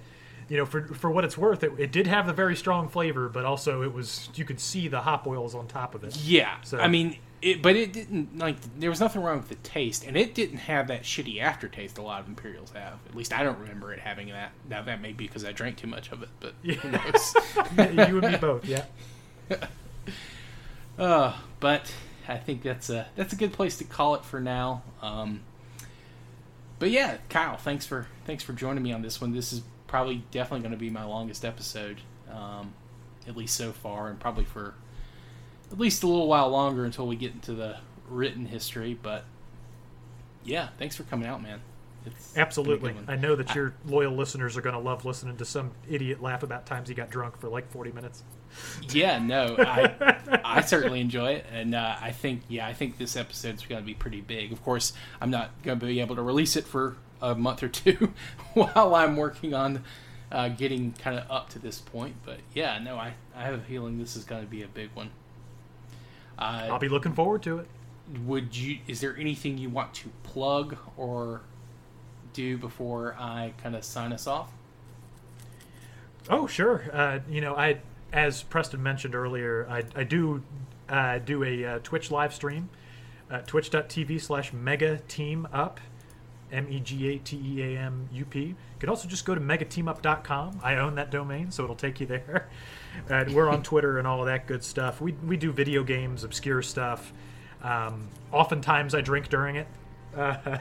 you 0.48 0.56
know, 0.56 0.64
for 0.66 0.82
for 0.94 1.10
what 1.10 1.24
it's 1.24 1.36
worth, 1.36 1.62
it, 1.64 1.72
it 1.78 1.92
did 1.92 2.06
have 2.06 2.26
the 2.26 2.32
very 2.32 2.54
strong 2.56 2.88
flavor, 2.88 3.28
but 3.28 3.44
also 3.44 3.82
it 3.82 3.92
was 3.92 4.28
you 4.34 4.44
could 4.44 4.60
see 4.60 4.88
the 4.88 5.00
hop 5.00 5.26
oils 5.26 5.54
on 5.54 5.66
top 5.66 5.94
of 5.94 6.04
it. 6.04 6.16
Yeah, 6.18 6.56
So- 6.62 6.78
I 6.78 6.88
mean, 6.88 7.18
it, 7.42 7.60
but 7.62 7.76
it 7.76 7.92
didn't 7.92 8.38
like. 8.38 8.56
There 8.78 8.88
was 8.90 8.98
nothing 9.00 9.22
wrong 9.22 9.36
with 9.38 9.48
the 9.50 9.56
taste, 9.56 10.04
and 10.06 10.16
it 10.16 10.34
didn't 10.34 10.58
have 10.58 10.88
that 10.88 11.02
shitty 11.02 11.40
aftertaste 11.40 11.98
a 11.98 12.02
lot 12.02 12.20
of 12.20 12.28
Imperials 12.28 12.70
have. 12.72 12.98
At 13.08 13.14
least 13.14 13.32
I 13.32 13.42
don't 13.42 13.58
remember 13.58 13.92
it 13.92 14.00
having 14.00 14.28
that. 14.28 14.52
Now 14.70 14.82
that 14.82 15.00
may 15.02 15.12
be 15.12 15.26
because 15.26 15.44
I 15.44 15.52
drank 15.52 15.76
too 15.76 15.86
much 15.86 16.10
of 16.12 16.22
it, 16.22 16.28
but 16.40 16.54
who 16.64 16.90
knows? 16.90 17.34
you 18.08 18.18
and 18.18 18.32
me 18.32 18.36
both, 18.38 18.64
yeah. 18.64 18.84
Uh, 20.98 21.34
but 21.60 21.92
I 22.26 22.38
think 22.38 22.62
that's 22.62 22.88
a 22.88 23.06
that's 23.16 23.32
a 23.32 23.36
good 23.36 23.52
place 23.52 23.76
to 23.78 23.84
call 23.84 24.14
it 24.14 24.24
for 24.24 24.40
now. 24.40 24.82
Um, 25.02 25.40
but 26.78 26.90
yeah, 26.90 27.18
Kyle, 27.28 27.56
thanks 27.58 27.84
for 27.86 28.06
thanks 28.24 28.42
for 28.42 28.52
joining 28.54 28.82
me 28.82 28.92
on 28.92 29.02
this 29.02 29.20
one. 29.20 29.32
This 29.34 29.52
is 29.52 29.62
probably 29.86 30.24
definitely 30.30 30.60
going 30.60 30.72
to 30.72 30.78
be 30.78 30.90
my 30.90 31.04
longest 31.04 31.44
episode, 31.44 32.00
um, 32.30 32.74
at 33.26 33.36
least 33.36 33.54
so 33.54 33.72
far, 33.72 34.08
and 34.08 34.18
probably 34.18 34.44
for 34.44 34.74
at 35.70 35.78
least 35.78 36.02
a 36.02 36.06
little 36.06 36.28
while 36.28 36.48
longer 36.48 36.84
until 36.84 37.06
we 37.06 37.16
get 37.16 37.32
into 37.32 37.54
the 37.54 37.76
written 38.08 38.46
history. 38.46 38.98
But 39.00 39.24
yeah, 40.44 40.68
thanks 40.78 40.96
for 40.96 41.02
coming 41.04 41.26
out, 41.28 41.42
man. 41.42 41.60
It's 42.06 42.36
Absolutely. 42.36 42.94
I 43.08 43.16
know 43.16 43.34
that 43.34 43.52
your 43.54 43.74
loyal 43.84 44.14
listeners 44.14 44.56
are 44.56 44.60
going 44.60 44.76
to 44.76 44.80
love 44.80 45.04
listening 45.04 45.36
to 45.38 45.44
some 45.44 45.72
idiot 45.90 46.22
laugh 46.22 46.44
about 46.44 46.64
times 46.64 46.88
he 46.88 46.94
got 46.94 47.10
drunk 47.10 47.36
for 47.40 47.48
like 47.48 47.68
40 47.68 47.90
minutes. 47.90 48.22
Yeah, 48.90 49.18
no, 49.18 49.56
I 49.58 50.40
I 50.44 50.60
certainly 50.60 51.00
enjoy 51.00 51.32
it, 51.32 51.46
and 51.52 51.74
uh, 51.74 51.96
I 52.00 52.12
think 52.12 52.42
yeah, 52.48 52.66
I 52.66 52.74
think 52.74 52.96
this 52.96 53.16
episode's 53.16 53.66
going 53.66 53.80
to 53.82 53.86
be 53.86 53.94
pretty 53.94 54.20
big. 54.20 54.52
Of 54.52 54.62
course, 54.62 54.92
I'm 55.20 55.30
not 55.30 55.50
going 55.64 55.80
to 55.80 55.84
be 55.86 56.00
able 56.00 56.14
to 56.14 56.22
release 56.22 56.54
it 56.54 56.64
for 56.64 56.96
a 57.20 57.34
month 57.34 57.62
or 57.62 57.68
two 57.68 58.12
while 58.54 58.94
I'm 58.94 59.16
working 59.16 59.54
on 59.54 59.84
uh, 60.30 60.48
getting 60.48 60.92
kind 60.92 61.18
of 61.18 61.30
up 61.30 61.50
to 61.50 61.58
this 61.58 61.80
point. 61.80 62.16
But 62.24 62.38
yeah, 62.54 62.78
no, 62.78 62.96
I 62.96 63.14
I 63.34 63.42
have 63.42 63.54
a 63.54 63.62
feeling 63.62 63.98
this 63.98 64.16
is 64.16 64.24
going 64.24 64.42
to 64.42 64.50
be 64.50 64.62
a 64.62 64.68
big 64.68 64.90
one. 64.94 65.10
Uh, 66.38 66.68
I'll 66.70 66.78
be 66.78 66.88
looking 66.88 67.12
forward 67.12 67.42
to 67.44 67.58
it. 67.58 67.68
would 68.24 68.56
you? 68.56 68.78
Is 68.86 69.00
there 69.00 69.16
anything 69.16 69.58
you 69.58 69.70
want 69.70 69.94
to 69.94 70.10
plug 70.22 70.76
or 70.96 71.42
do 72.32 72.58
before 72.58 73.16
I 73.18 73.54
kind 73.62 73.74
of 73.74 73.84
sign 73.84 74.12
us 74.12 74.26
off? 74.26 74.50
Oh, 76.28 76.46
sure. 76.46 76.84
Uh, 76.92 77.20
you 77.28 77.40
know, 77.40 77.54
I 77.56 77.78
as 78.12 78.42
Preston 78.42 78.82
mentioned 78.82 79.14
earlier, 79.14 79.66
I, 79.68 79.84
I 79.94 80.04
do 80.04 80.42
uh, 80.88 81.18
do 81.18 81.44
a 81.44 81.64
uh, 81.64 81.78
Twitch 81.82 82.10
live 82.10 82.32
stream, 82.32 82.68
uh, 83.30 83.40
twitch.tv 83.40 84.20
slash 84.20 84.52
mega 84.52 84.98
team 85.08 85.48
up, 85.52 85.80
M 86.52 86.66
E 86.70 86.80
G 86.80 87.08
A 87.08 87.18
T 87.18 87.36
E 87.36 87.62
A 87.62 87.78
M 87.80 88.08
U 88.12 88.24
P. 88.24 88.40
You 88.40 88.54
can 88.78 88.88
also 88.88 89.08
just 89.08 89.24
go 89.24 89.34
to 89.34 89.40
megateamup.com. 89.40 90.60
I 90.62 90.76
own 90.76 90.94
that 90.96 91.10
domain, 91.10 91.50
so 91.50 91.64
it'll 91.64 91.76
take 91.76 92.00
you 92.00 92.06
there. 92.06 92.48
Uh, 93.10 93.26
we're 93.34 93.50
on 93.50 93.62
Twitter 93.62 93.98
and 93.98 94.06
all 94.08 94.20
of 94.20 94.26
that 94.26 94.46
good 94.46 94.64
stuff. 94.64 95.02
We, 95.02 95.12
we 95.12 95.36
do 95.36 95.52
video 95.52 95.84
games, 95.84 96.24
obscure 96.24 96.62
stuff. 96.62 97.12
Um, 97.62 98.08
oftentimes 98.32 98.94
I 98.94 99.02
drink 99.02 99.28
during 99.28 99.56
it. 99.56 99.66
Uh, 100.16 100.56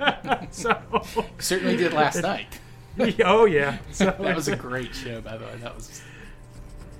so, 0.50 0.76
Certainly 1.38 1.76
did 1.76 1.92
last 1.92 2.20
night. 2.20 2.58
oh, 3.24 3.44
yeah. 3.44 3.78
So 3.92 4.06
That 4.06 4.34
was 4.34 4.48
a 4.48 4.56
great 4.56 4.92
show, 4.92 5.20
by 5.20 5.36
the 5.36 5.44
way. 5.44 5.56
That 5.60 5.76
was 5.76 6.02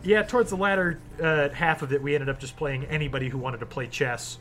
Yeah, 0.04 0.22
towards 0.22 0.50
the 0.50 0.56
latter 0.56 1.00
uh, 1.20 1.48
half 1.48 1.82
of 1.82 1.92
it, 1.92 2.00
we 2.00 2.14
ended 2.14 2.28
up 2.28 2.38
just 2.38 2.56
playing 2.56 2.84
anybody 2.84 3.28
who 3.28 3.38
wanted 3.38 3.58
to 3.58 3.66
play 3.66 3.88
chess, 3.88 4.38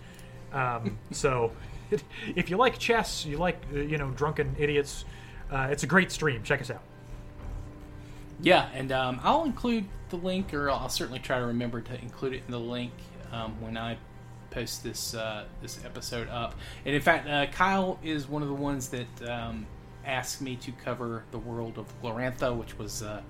Um, 0.53 0.99
so, 1.09 1.51
if 2.35 2.49
you 2.49 2.57
like 2.57 2.77
chess, 2.77 3.25
you 3.25 3.37
like 3.37 3.61
uh, 3.73 3.79
you 3.79 3.97
know 3.97 4.11
drunken 4.11 4.55
idiots, 4.57 5.05
uh, 5.51 5.67
it's 5.71 5.83
a 5.83 5.87
great 5.87 6.11
stream. 6.11 6.43
Check 6.43 6.61
us 6.61 6.69
out. 6.69 6.81
Yeah, 8.41 8.69
and 8.73 8.91
um, 8.91 9.19
I'll 9.23 9.45
include 9.45 9.85
the 10.09 10.17
link, 10.17 10.53
or 10.53 10.69
I'll 10.69 10.89
certainly 10.89 11.19
try 11.19 11.39
to 11.39 11.45
remember 11.45 11.81
to 11.81 12.01
include 12.01 12.33
it 12.33 12.43
in 12.45 12.51
the 12.51 12.59
link 12.59 12.91
um, 13.31 13.59
when 13.61 13.77
I 13.77 13.97
post 14.51 14.83
this 14.83 15.13
uh, 15.13 15.45
this 15.61 15.83
episode 15.85 16.29
up. 16.29 16.55
And 16.85 16.95
in 16.95 17.01
fact, 17.01 17.27
uh, 17.27 17.47
Kyle 17.47 17.99
is 18.03 18.27
one 18.27 18.41
of 18.41 18.47
the 18.47 18.53
ones 18.53 18.89
that 18.89 19.29
um, 19.29 19.65
asked 20.05 20.41
me 20.41 20.55
to 20.57 20.71
cover 20.71 21.23
the 21.31 21.39
world 21.39 21.77
of 21.77 21.85
Glorantha, 22.01 22.55
which 22.55 22.77
was 22.77 23.01
uh, 23.03 23.21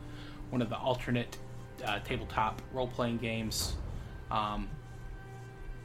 one 0.50 0.62
of 0.62 0.70
the 0.70 0.78
alternate 0.78 1.38
uh, 1.86 2.00
tabletop 2.00 2.62
role 2.74 2.88
playing 2.88 3.18
games 3.18 3.76
um, 4.30 4.68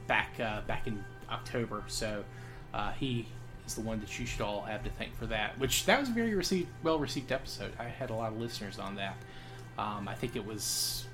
back 0.07 0.37
back 0.37 0.87
in 0.87 1.03
October. 1.29 1.83
So 1.87 2.23
uh, 2.73 2.91
he 2.91 3.25
is 3.65 3.75
the 3.75 3.81
one 3.81 3.99
that 3.99 4.19
you 4.19 4.25
should 4.25 4.41
all 4.41 4.61
have 4.61 4.83
to 4.83 4.89
thank 4.91 5.15
for 5.15 5.25
that. 5.27 5.57
Which 5.59 5.85
that 5.85 5.99
was 5.99 6.09
a 6.09 6.11
very 6.11 6.35
received, 6.35 6.67
well 6.83 6.99
received 6.99 7.31
episode. 7.31 7.71
I 7.79 7.85
had 7.85 8.09
a 8.09 8.13
lot 8.13 8.31
of 8.31 8.39
listeners 8.39 8.79
on 8.79 8.95
that. 8.95 9.15
Um, 9.77 10.07
I 10.07 10.15
think 10.15 10.35
it 10.35 10.45
was 10.45 11.05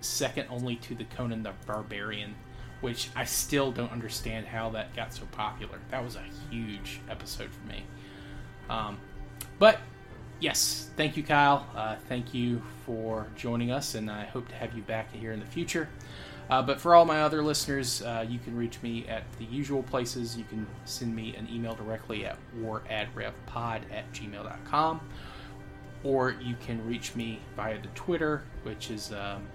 second 0.00 0.46
only 0.50 0.76
to 0.76 0.94
the 0.94 1.04
Conan 1.04 1.42
the 1.42 1.52
Barbarian, 1.66 2.34
which 2.80 3.08
I 3.16 3.24
still 3.24 3.72
don't 3.72 3.90
understand 3.90 4.46
how 4.46 4.70
that 4.70 4.94
got 4.94 5.14
so 5.14 5.24
popular. 5.32 5.78
That 5.90 6.04
was 6.04 6.16
a 6.16 6.24
huge 6.50 7.00
episode 7.08 7.50
for 7.50 7.66
me. 7.66 7.84
Um, 8.68 8.98
but 9.58 9.78
yes, 10.40 10.90
thank 10.96 11.16
you, 11.16 11.22
Kyle. 11.22 11.66
Uh, 11.74 11.96
thank 12.08 12.34
you 12.34 12.62
for 12.84 13.26
joining 13.36 13.70
us, 13.70 13.94
and 13.94 14.10
I 14.10 14.24
hope 14.24 14.48
to 14.48 14.54
have 14.54 14.74
you 14.74 14.82
back 14.82 15.12
here 15.12 15.32
in 15.32 15.40
the 15.40 15.46
future. 15.46 15.88
Uh, 16.50 16.60
but 16.62 16.80
for 16.80 16.94
all 16.94 17.04
my 17.04 17.22
other 17.22 17.42
listeners, 17.42 18.02
uh, 18.02 18.24
you 18.28 18.38
can 18.38 18.56
reach 18.56 18.80
me 18.82 19.06
at 19.08 19.24
the 19.38 19.44
usual 19.46 19.82
places. 19.82 20.36
You 20.36 20.44
can 20.44 20.66
send 20.84 21.14
me 21.14 21.34
an 21.36 21.48
email 21.50 21.74
directly 21.74 22.26
at 22.26 22.36
waradrevpod 22.58 23.80
at 23.90 24.12
gmail.com, 24.12 25.00
or 26.02 26.36
you 26.42 26.54
can 26.64 26.86
reach 26.86 27.14
me 27.14 27.40
via 27.56 27.80
the 27.80 27.88
Twitter, 27.88 28.44
which 28.62 28.90
is 28.90 29.12
um, 29.12 29.46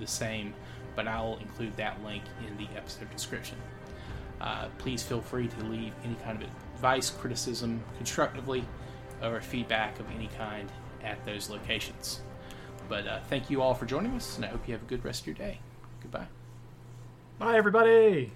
the 0.00 0.06
same, 0.06 0.52
but 0.96 1.06
I'll 1.06 1.38
include 1.38 1.76
that 1.76 2.02
link 2.02 2.24
in 2.46 2.56
the 2.56 2.68
episode 2.76 3.10
description. 3.10 3.56
Uh, 4.40 4.66
please 4.78 5.02
feel 5.04 5.20
free 5.20 5.46
to 5.46 5.64
leave 5.64 5.92
any 6.04 6.16
kind 6.16 6.42
of 6.42 6.48
advice, 6.74 7.10
criticism, 7.10 7.80
constructively, 7.96 8.64
or 9.22 9.40
feedback 9.40 10.00
of 10.00 10.10
any 10.10 10.28
kind 10.36 10.68
at 11.04 11.24
those 11.24 11.48
locations. 11.48 12.20
But 12.88 13.06
uh, 13.06 13.20
thank 13.28 13.48
you 13.48 13.62
all 13.62 13.74
for 13.74 13.86
joining 13.86 14.12
us, 14.16 14.34
and 14.34 14.44
I 14.44 14.48
hope 14.48 14.66
you 14.66 14.74
have 14.74 14.82
a 14.82 14.86
good 14.86 15.04
rest 15.04 15.20
of 15.20 15.28
your 15.28 15.36
day. 15.36 15.60
Goodbye. 16.12 16.28
Bye, 17.38 17.56
everybody. 17.56 18.32